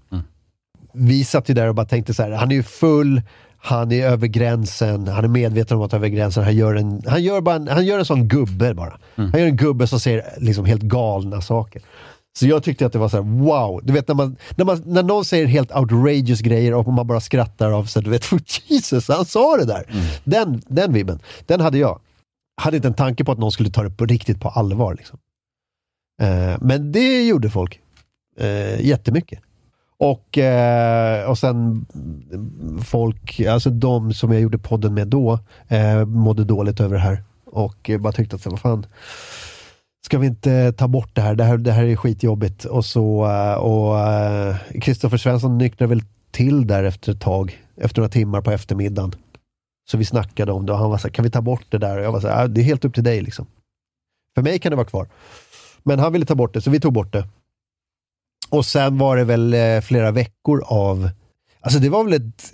Vi 0.93 1.23
satt 1.23 1.49
ju 1.49 1.53
där 1.53 1.67
och 1.67 1.75
bara 1.75 1.85
tänkte 1.85 2.13
så 2.13 2.23
här, 2.23 2.31
han 2.31 2.51
är 2.51 2.55
ju 2.55 2.63
full, 2.63 3.21
han 3.57 3.91
är 3.91 4.05
över 4.07 4.27
gränsen, 4.27 5.07
han 5.07 5.23
är 5.23 5.27
medveten 5.27 5.77
om 5.77 5.83
att 5.83 5.93
över 5.93 6.07
gränsen, 6.07 6.43
han 6.43 6.55
gör 6.55 6.75
en, 6.75 7.01
han 7.07 7.23
gör 7.23 7.41
bara 7.41 7.55
en, 7.55 7.67
han 7.67 7.85
gör 7.85 7.99
en 7.99 8.05
sån 8.05 8.27
gubbe 8.27 8.73
bara. 8.73 8.97
Han 9.31 9.39
gör 9.39 9.47
en 9.47 9.57
gubbe 9.57 9.87
som 9.87 9.99
säger 9.99 10.23
liksom 10.37 10.65
helt 10.65 10.81
galna 10.81 11.41
saker. 11.41 11.81
Så 12.39 12.47
jag 12.47 12.63
tyckte 12.63 12.85
att 12.85 12.93
det 12.93 12.99
var 12.99 13.09
så 13.09 13.17
här: 13.17 13.23
wow, 13.23 13.81
du 13.83 13.93
vet 13.93 14.07
när, 14.07 14.15
man, 14.15 14.37
när, 14.55 14.65
man, 14.65 14.83
när 14.85 15.03
någon 15.03 15.25
säger 15.25 15.45
helt 15.45 15.75
outrageous 15.75 16.41
grejer 16.41 16.73
och 16.73 16.93
man 16.93 17.07
bara 17.07 17.21
skrattar 17.21 17.71
av 17.71 17.85
sig, 17.85 18.03
du 18.03 18.09
vet, 18.09 18.25
Jesus, 18.69 19.07
han 19.07 19.25
sa 19.25 19.57
det 19.57 19.65
där. 19.65 19.85
Den, 20.23 20.61
den 20.67 20.93
vibben, 20.93 21.19
den 21.45 21.61
hade 21.61 21.77
jag. 21.77 21.99
Hade 22.61 22.75
inte 22.77 22.87
en 22.87 22.93
tanke 22.93 23.23
på 23.23 23.31
att 23.31 23.37
någon 23.37 23.51
skulle 23.51 23.69
ta 23.69 23.83
det 23.83 23.89
på 23.89 24.05
riktigt 24.05 24.41
på 24.41 24.49
allvar. 24.49 24.93
Liksom. 24.93 25.19
Eh, 26.21 26.57
men 26.61 26.91
det 26.91 27.27
gjorde 27.27 27.49
folk. 27.49 27.79
Eh, 28.37 28.85
jättemycket. 28.85 29.39
Och, 29.97 30.37
eh, 30.37 31.29
och 31.29 31.37
sen 31.37 31.85
mm, 31.93 32.81
folk, 32.81 33.39
alltså 33.39 33.69
de 33.69 34.13
som 34.13 34.31
jag 34.31 34.41
gjorde 34.41 34.57
podden 34.57 34.93
med 34.93 35.07
då, 35.07 35.39
eh, 35.67 36.05
mådde 36.05 36.43
dåligt 36.43 36.79
över 36.79 36.95
det 36.95 37.01
här. 37.01 37.23
Och 37.45 37.91
bara 37.99 38.13
tyckte 38.13 38.35
att, 38.35 38.45
vad 38.45 38.59
fan, 38.59 38.85
ska 40.05 40.17
vi 40.17 40.27
inte 40.27 40.73
ta 40.73 40.87
bort 40.87 41.15
det 41.15 41.21
här? 41.21 41.35
Det 41.35 41.43
här, 41.43 41.57
det 41.57 41.71
här 41.71 41.83
är 41.83 41.95
skitjobbigt. 41.95 42.65
Och 42.65 42.85
så, 42.85 43.25
eh, 43.25 43.53
och 43.53 43.99
eh, 43.99 44.55
Kristoffer 44.81 45.17
Svensson 45.17 45.57
nyktrade 45.57 45.89
väl 45.89 46.03
till 46.31 46.67
där 46.67 46.83
efter 46.83 47.11
ett 47.11 47.21
tag, 47.21 47.61
efter 47.75 48.01
några 48.01 48.11
timmar 48.11 48.41
på 48.41 48.51
eftermiddagen. 48.51 49.15
Så 49.91 49.97
vi 49.97 50.05
snackade 50.05 50.51
om 50.51 50.65
det 50.65 50.71
och 50.71 50.77
han 50.77 50.89
var 50.89 50.97
så 50.97 51.07
här, 51.07 51.13
kan 51.13 51.23
vi 51.23 51.31
ta 51.31 51.41
bort 51.41 51.65
det 51.69 51.77
där? 51.77 51.97
Och 51.97 52.03
jag 52.03 52.11
var 52.11 52.21
så 52.21 52.27
här, 52.27 52.47
det 52.47 52.61
är 52.61 52.63
helt 52.63 52.85
upp 52.85 52.93
till 52.93 53.03
dig 53.03 53.21
liksom. 53.21 53.47
För 54.35 54.41
mig 54.41 54.59
kan 54.59 54.69
det 54.69 54.75
vara 54.75 54.87
kvar. 54.87 55.07
Men 55.83 55.99
han 55.99 56.13
ville 56.13 56.25
ta 56.25 56.35
bort 56.35 56.53
det, 56.53 56.61
så 56.61 56.69
vi 56.69 56.79
tog 56.79 56.93
bort 56.93 57.13
det. 57.13 57.27
Och 58.49 58.65
sen 58.65 58.97
var 58.97 59.17
det 59.17 59.23
väl 59.23 59.53
eh, 59.53 59.81
flera 59.81 60.11
veckor 60.11 60.63
av... 60.65 61.09
Alltså 61.61 61.79
det 61.79 61.89
var 61.89 62.03
väl 62.03 62.13
ett... 62.13 62.53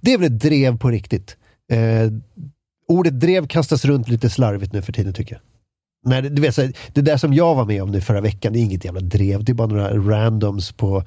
Det 0.00 0.12
är 0.12 0.18
väl 0.18 0.32
ett 0.32 0.40
drev 0.40 0.78
på 0.78 0.90
riktigt. 0.90 1.36
Eh, 1.72 2.12
ordet 2.88 3.20
drev 3.20 3.46
kastas 3.46 3.84
runt 3.84 4.08
lite 4.08 4.30
slarvigt 4.30 4.72
nu 4.72 4.82
för 4.82 4.92
tiden 4.92 5.12
tycker 5.12 5.34
jag. 5.34 5.42
Det- 6.10 6.28
du 6.28 6.42
vet, 6.42 6.54
så 6.54 6.68
det 6.92 7.00
där 7.02 7.16
som 7.16 7.34
jag 7.34 7.54
var 7.54 7.64
med 7.64 7.82
om 7.82 7.90
nu 7.90 8.00
förra 8.00 8.20
veckan, 8.20 8.52
det 8.52 8.58
är 8.58 8.62
inget 8.62 8.84
jävla 8.84 9.00
drev. 9.00 9.44
Det 9.44 9.52
är 9.52 9.54
bara 9.54 9.68
några 9.68 9.96
randoms 9.96 10.72
på 10.72 11.02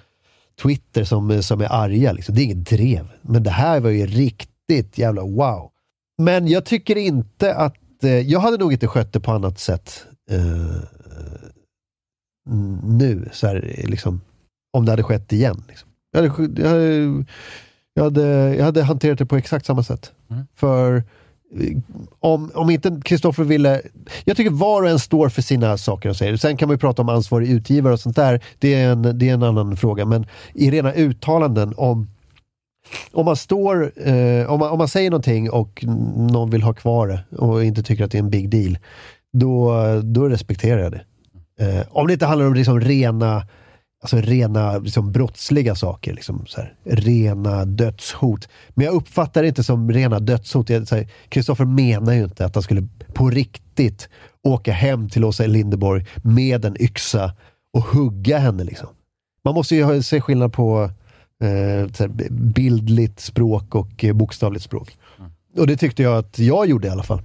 Twitter 0.61 1.03
som, 1.03 1.43
som 1.43 1.61
är 1.61 1.73
arga. 1.73 2.11
Liksom. 2.11 2.35
Det 2.35 2.41
är 2.41 2.43
inget 2.43 2.69
drev. 2.69 3.07
Men 3.21 3.43
det 3.43 3.49
här 3.49 3.79
var 3.79 3.89
ju 3.89 4.05
riktigt 4.05 4.97
jävla 4.97 5.21
wow. 5.21 5.71
Men 6.17 6.47
jag 6.47 6.65
tycker 6.65 6.95
inte 6.95 7.53
att... 7.55 8.03
Eh, 8.03 8.09
jag 8.11 8.39
hade 8.39 8.57
nog 8.57 8.73
inte 8.73 8.87
skött 8.87 9.13
det 9.13 9.19
på 9.19 9.31
annat 9.31 9.59
sätt 9.59 10.05
eh, 10.31 10.81
mm, 12.49 12.79
nu. 12.97 13.29
Så 13.31 13.47
här, 13.47 13.75
liksom, 13.87 14.21
om 14.73 14.85
det 14.85 14.91
hade 14.91 15.03
skett 15.03 15.33
igen. 15.33 15.63
Liksom. 15.67 15.89
Jag, 16.11 16.21
hade, 16.29 16.61
jag, 16.61 16.69
hade, 16.69 17.25
jag, 17.93 18.03
hade, 18.03 18.55
jag 18.55 18.65
hade 18.65 18.83
hanterat 18.83 19.17
det 19.19 19.25
på 19.25 19.35
exakt 19.37 19.65
samma 19.65 19.83
sätt. 19.83 20.11
För 20.55 20.95
eh, 20.95 21.03
om, 22.19 22.51
om 22.53 22.69
inte 22.69 22.99
Kristoffer 23.05 23.43
ville... 23.43 23.81
Jag 24.25 24.37
tycker 24.37 24.51
var 24.51 24.81
och 24.81 24.89
en 24.89 24.99
står 24.99 25.29
för 25.29 25.41
sina 25.41 25.77
saker 25.77 26.09
och 26.09 26.15
säger. 26.15 26.37
Sen 26.37 26.57
kan 26.57 26.67
man 26.67 26.73
ju 26.73 26.79
prata 26.79 27.01
om 27.01 27.09
ansvarig 27.09 27.49
utgivare 27.49 27.93
och 27.93 27.99
sånt 27.99 28.15
där. 28.15 28.43
Det 28.59 28.73
är 28.73 28.91
en, 28.91 29.19
det 29.19 29.29
är 29.29 29.33
en 29.33 29.43
annan 29.43 29.77
fråga. 29.77 30.05
Men 30.05 30.25
i 30.53 30.71
rena 30.71 30.93
uttalanden 30.93 31.73
om 31.77 32.07
om 33.11 33.25
man 33.25 33.35
står, 33.35 33.91
eh, 34.07 34.51
om, 34.51 34.59
man, 34.59 34.69
om 34.69 34.77
man 34.77 34.87
säger 34.87 35.11
någonting 35.11 35.49
och 35.49 35.85
någon 36.15 36.49
vill 36.49 36.63
ha 36.63 36.73
kvar 36.73 37.07
det 37.07 37.37
och 37.37 37.63
inte 37.65 37.83
tycker 37.83 38.03
att 38.03 38.11
det 38.11 38.17
är 38.17 38.23
en 38.23 38.29
big 38.29 38.49
deal, 38.49 38.77
då, 39.33 39.75
då 40.03 40.29
respekterar 40.29 40.81
jag 40.81 40.91
det. 40.91 41.01
Eh, 41.59 41.85
om 41.89 42.07
det 42.07 42.13
inte 42.13 42.25
handlar 42.25 42.47
om 42.47 42.53
liksom 42.53 42.81
rena, 42.81 43.43
alltså 44.01 44.17
rena 44.17 44.77
liksom 44.77 45.11
brottsliga 45.11 45.75
saker, 45.75 46.13
liksom 46.13 46.45
så 46.47 46.61
här, 46.61 46.73
rena 46.83 47.65
dödshot. 47.65 48.49
Men 48.69 48.85
jag 48.85 48.95
uppfattar 48.95 49.41
det 49.41 49.47
inte 49.47 49.63
som 49.63 49.91
rena 49.91 50.19
dödshot. 50.19 50.69
Kristoffer 51.29 51.65
menar 51.65 52.13
ju 52.13 52.23
inte 52.23 52.45
att 52.45 52.55
han 52.55 52.63
skulle 52.63 52.87
på 53.13 53.29
riktigt 53.29 54.09
åka 54.43 54.71
hem 54.71 55.09
till 55.09 55.23
Åsa 55.25 55.45
Linderborg 55.45 56.05
med 56.15 56.65
en 56.65 56.81
yxa 56.81 57.33
och 57.73 57.83
hugga 57.83 58.37
henne. 58.37 58.63
Liksom. 58.63 58.87
Man 59.43 59.53
måste 59.53 59.75
ju 59.75 60.03
se 60.03 60.21
skillnad 60.21 60.53
på 60.53 60.91
eh, 61.43 62.07
bildligt 62.29 63.19
språk 63.19 63.75
och 63.75 64.03
eh, 64.03 64.13
bokstavligt 64.13 64.65
språk. 64.65 64.97
Och 65.57 65.67
det 65.67 65.77
tyckte 65.77 66.03
jag 66.03 66.17
att 66.17 66.39
jag 66.39 66.65
gjorde 66.65 66.87
i 66.87 66.91
alla 66.91 67.03
fall. 67.03 67.21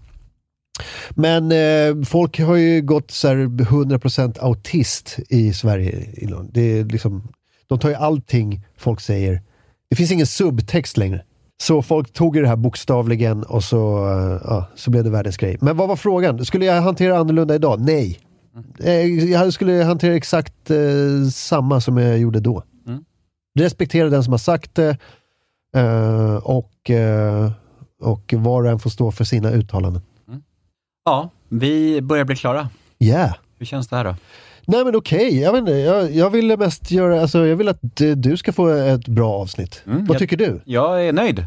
Men 1.10 1.52
eh, 1.52 2.04
folk 2.06 2.40
har 2.40 2.56
ju 2.56 2.82
gått 2.82 3.10
så 3.10 3.28
här 3.28 3.36
100% 3.36 4.40
autist 4.40 5.18
i 5.28 5.52
Sverige. 5.52 6.06
Det 6.52 6.60
är 6.60 6.84
liksom, 6.84 7.28
de 7.66 7.78
tar 7.78 7.88
ju 7.88 7.94
allting 7.94 8.64
folk 8.78 9.00
säger. 9.00 9.42
Det 9.90 9.96
finns 9.96 10.10
ingen 10.12 10.26
subtext 10.26 10.96
längre. 10.96 11.22
Så 11.62 11.82
folk 11.82 12.12
tog 12.12 12.34
det 12.34 12.48
här 12.48 12.56
bokstavligen 12.56 13.42
och 13.42 13.64
så, 13.64 14.06
eh, 14.08 14.40
ja, 14.44 14.66
så 14.74 14.90
blev 14.90 15.04
det 15.04 15.10
världens 15.10 15.36
grej. 15.36 15.58
Men 15.60 15.76
vad 15.76 15.88
var 15.88 15.96
frågan? 15.96 16.44
Skulle 16.44 16.64
jag 16.64 16.82
hantera 16.82 17.18
annorlunda 17.18 17.54
idag? 17.54 17.80
Nej. 17.80 18.18
Eh, 18.80 19.30
Jag 19.30 19.52
skulle 19.52 19.72
hantera 19.72 20.14
exakt 20.14 20.70
eh, 20.70 21.28
samma 21.32 21.80
som 21.80 21.96
jag 21.96 22.18
gjorde 22.18 22.40
då. 22.40 22.62
Respektera 23.58 24.08
den 24.08 24.24
som 24.24 24.32
har 24.32 24.38
sagt 24.38 24.74
det 24.74 24.96
eh, 25.76 26.34
och, 26.36 26.90
eh, 26.90 27.50
och 28.02 28.34
var 28.36 28.62
och 28.62 28.70
en 28.70 28.78
får 28.78 28.90
stå 28.90 29.10
för 29.12 29.24
sina 29.24 29.50
uttalanden. 29.50 30.02
Ja, 31.04 31.30
vi 31.48 32.00
börjar 32.02 32.24
bli 32.24 32.36
klara. 32.36 32.68
Yeah. 32.98 33.34
Hur 33.58 33.66
känns 33.66 33.88
det 33.88 33.96
här 33.96 34.04
då? 34.04 34.16
Nej 34.66 34.84
men 34.84 34.96
okej, 34.96 35.40
jag 35.40 35.52
vet 35.52 35.58
inte. 35.58 35.72
Jag, 35.72 36.10
jag 36.12 36.30
ville 36.30 36.56
mest 36.56 36.90
göra, 36.90 37.20
alltså 37.22 37.46
jag 37.46 37.56
vill 37.56 37.68
att 37.68 37.78
du 38.16 38.36
ska 38.36 38.52
få 38.52 38.68
ett 38.68 39.08
bra 39.08 39.32
avsnitt. 39.32 39.82
Vad 39.84 40.08
jag- 40.10 40.18
tycker 40.18 40.36
du? 40.36 40.60
Jag 40.64 41.06
är 41.06 41.12
nöjd. 41.12 41.46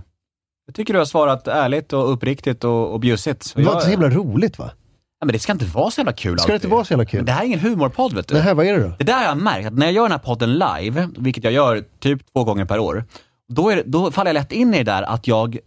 Jag 0.66 0.76
tycker 0.76 0.94
du 0.94 1.00
har 1.00 1.06
svarat 1.06 1.48
ärligt 1.48 1.94
och 1.94 2.12
uppriktigt 2.14 2.64
och, 2.64 2.94
och 2.94 3.00
bjussigt. 3.00 3.54
Det 3.56 3.64
var 3.64 3.72
inte 3.74 3.86
så 3.86 3.92
himla 3.92 4.10
roligt 4.10 4.60
va? 4.60 4.66
Nej, 4.66 5.26
men 5.26 5.34
det 5.34 5.40
ska 5.40 5.52
inte 5.52 5.66
vara 5.66 5.92
så 5.92 6.00
jävla 6.00 6.14
kul 6.14 6.40
Ska 6.40 6.48
det 6.48 6.54
alltid. 6.54 6.66
inte 6.66 6.76
vara 6.76 6.86
så 6.86 6.94
jävla 6.94 7.06
kul? 7.06 7.18
Men 7.20 7.26
det 7.26 7.32
här 7.32 7.42
är 7.42 7.46
ingen 7.46 7.60
humorpodd 7.60 8.14
vet 8.14 8.28
du. 8.28 8.34
Nej, 8.36 8.54
vad 8.56 8.66
är 8.66 8.74
det 8.74 8.84
då? 8.84 8.92
Det 9.00 9.04
där 9.04 9.14
har 9.18 9.24
jag 9.24 9.38
märkt, 9.38 9.68
att 9.68 9.74
när 9.74 9.86
jag 9.86 9.94
gör 9.94 10.04
den 10.04 10.12
här 10.12 10.20
podden 10.20 10.54
live, 10.54 11.10
vilket 11.18 11.44
jag 11.44 11.54
gör 11.54 11.84
typ 12.00 12.22
två 12.34 12.44
gånger 12.44 12.66
per 12.66 12.80
år, 12.80 13.04
då, 13.50 13.70
är 13.70 13.76
det, 13.76 13.84
då 13.86 14.12
faller 14.12 14.30
jag 14.30 14.34
lätt 14.34 14.52
in 14.52 14.74
i 14.74 14.78
det 14.78 14.84
där 14.84 15.04
att 15.04 15.28
jag 15.28 15.58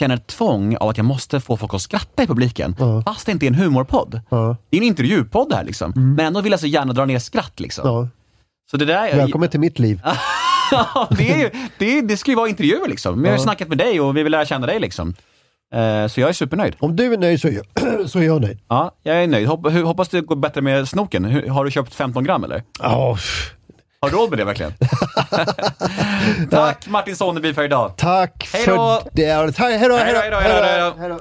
känner 0.00 0.14
ett 0.14 0.26
tvång 0.26 0.76
av 0.76 0.88
att 0.88 0.96
jag 0.96 1.04
måste 1.04 1.40
få 1.40 1.56
folk 1.56 1.74
att 1.74 1.82
skratta 1.82 2.22
i 2.22 2.26
publiken, 2.26 2.76
fast 3.04 3.26
det 3.26 3.32
inte 3.32 3.46
är 3.46 3.48
en 3.48 3.54
humorpodd. 3.54 4.20
Ja. 4.28 4.56
Det 4.70 4.76
är 4.76 4.80
en 4.80 4.86
intervjupodd 4.86 5.52
här 5.52 5.64
liksom, 5.64 5.92
men 6.16 6.26
ändå 6.26 6.40
vill 6.40 6.50
jag 6.50 6.60
så 6.60 6.66
gärna 6.66 6.92
dra 6.92 7.04
ner 7.04 7.18
skratt 7.18 7.60
liksom. 7.60 7.88
Ja. 7.88 8.08
Så 8.70 8.76
det 8.76 8.84
där... 8.84 9.16
Välkommen 9.16 9.48
till 9.48 9.60
mitt 9.60 9.78
liv. 9.78 10.00
Ja, 10.72 11.08
det, 11.18 11.30
är 11.30 11.38
ju, 11.38 11.50
det, 11.78 12.00
det 12.00 12.16
ska 12.16 12.30
ju 12.30 12.36
vara 12.36 12.48
intervjuer 12.48 12.88
liksom. 12.88 13.24
Jag 13.24 13.32
har 13.32 13.38
ju 13.38 13.42
snackat 13.42 13.68
med 13.68 13.78
dig 13.78 14.00
och 14.00 14.16
vi 14.16 14.22
vill 14.22 14.32
lära 14.32 14.44
känna 14.44 14.66
dig 14.66 14.80
liksom. 14.80 15.14
Eh, 15.74 16.06
så 16.06 16.20
jag 16.20 16.28
är 16.28 16.32
supernöjd. 16.32 16.76
Om 16.78 16.96
du 16.96 17.12
är 17.12 17.18
nöjd 17.18 17.40
så 17.40 17.48
är 17.48 17.52
jag, 17.52 18.08
så 18.10 18.18
är 18.18 18.22
jag 18.22 18.40
nöjd. 18.40 18.58
Ja, 18.68 18.94
jag 19.02 19.22
är 19.22 19.26
nöjd. 19.26 19.46
Hoppas 19.84 20.08
det 20.08 20.20
går 20.20 20.36
bättre 20.36 20.60
med 20.60 20.88
snoken. 20.88 21.48
Har 21.48 21.64
du 21.64 21.70
köpt 21.70 21.94
15 21.94 22.24
gram 22.24 22.44
eller? 22.44 22.62
Ja, 22.78 23.18
Har 24.02 24.10
du 24.10 24.16
råd 24.16 24.30
med 24.30 24.38
det 24.38 24.44
verkligen? 24.44 24.72
Tack 26.50 26.86
Martin 26.86 27.16
Sonneby 27.16 27.54
för 27.54 27.64
idag. 27.64 27.92
tack 27.96 28.48
Hej 28.52 28.64
för 28.64 28.70
det. 28.76 28.76
Hej 30.04 30.30
då, 30.30 30.36
hej 30.36 30.90
då. 30.90 31.00
hej 31.00 31.08
då. 31.08 31.20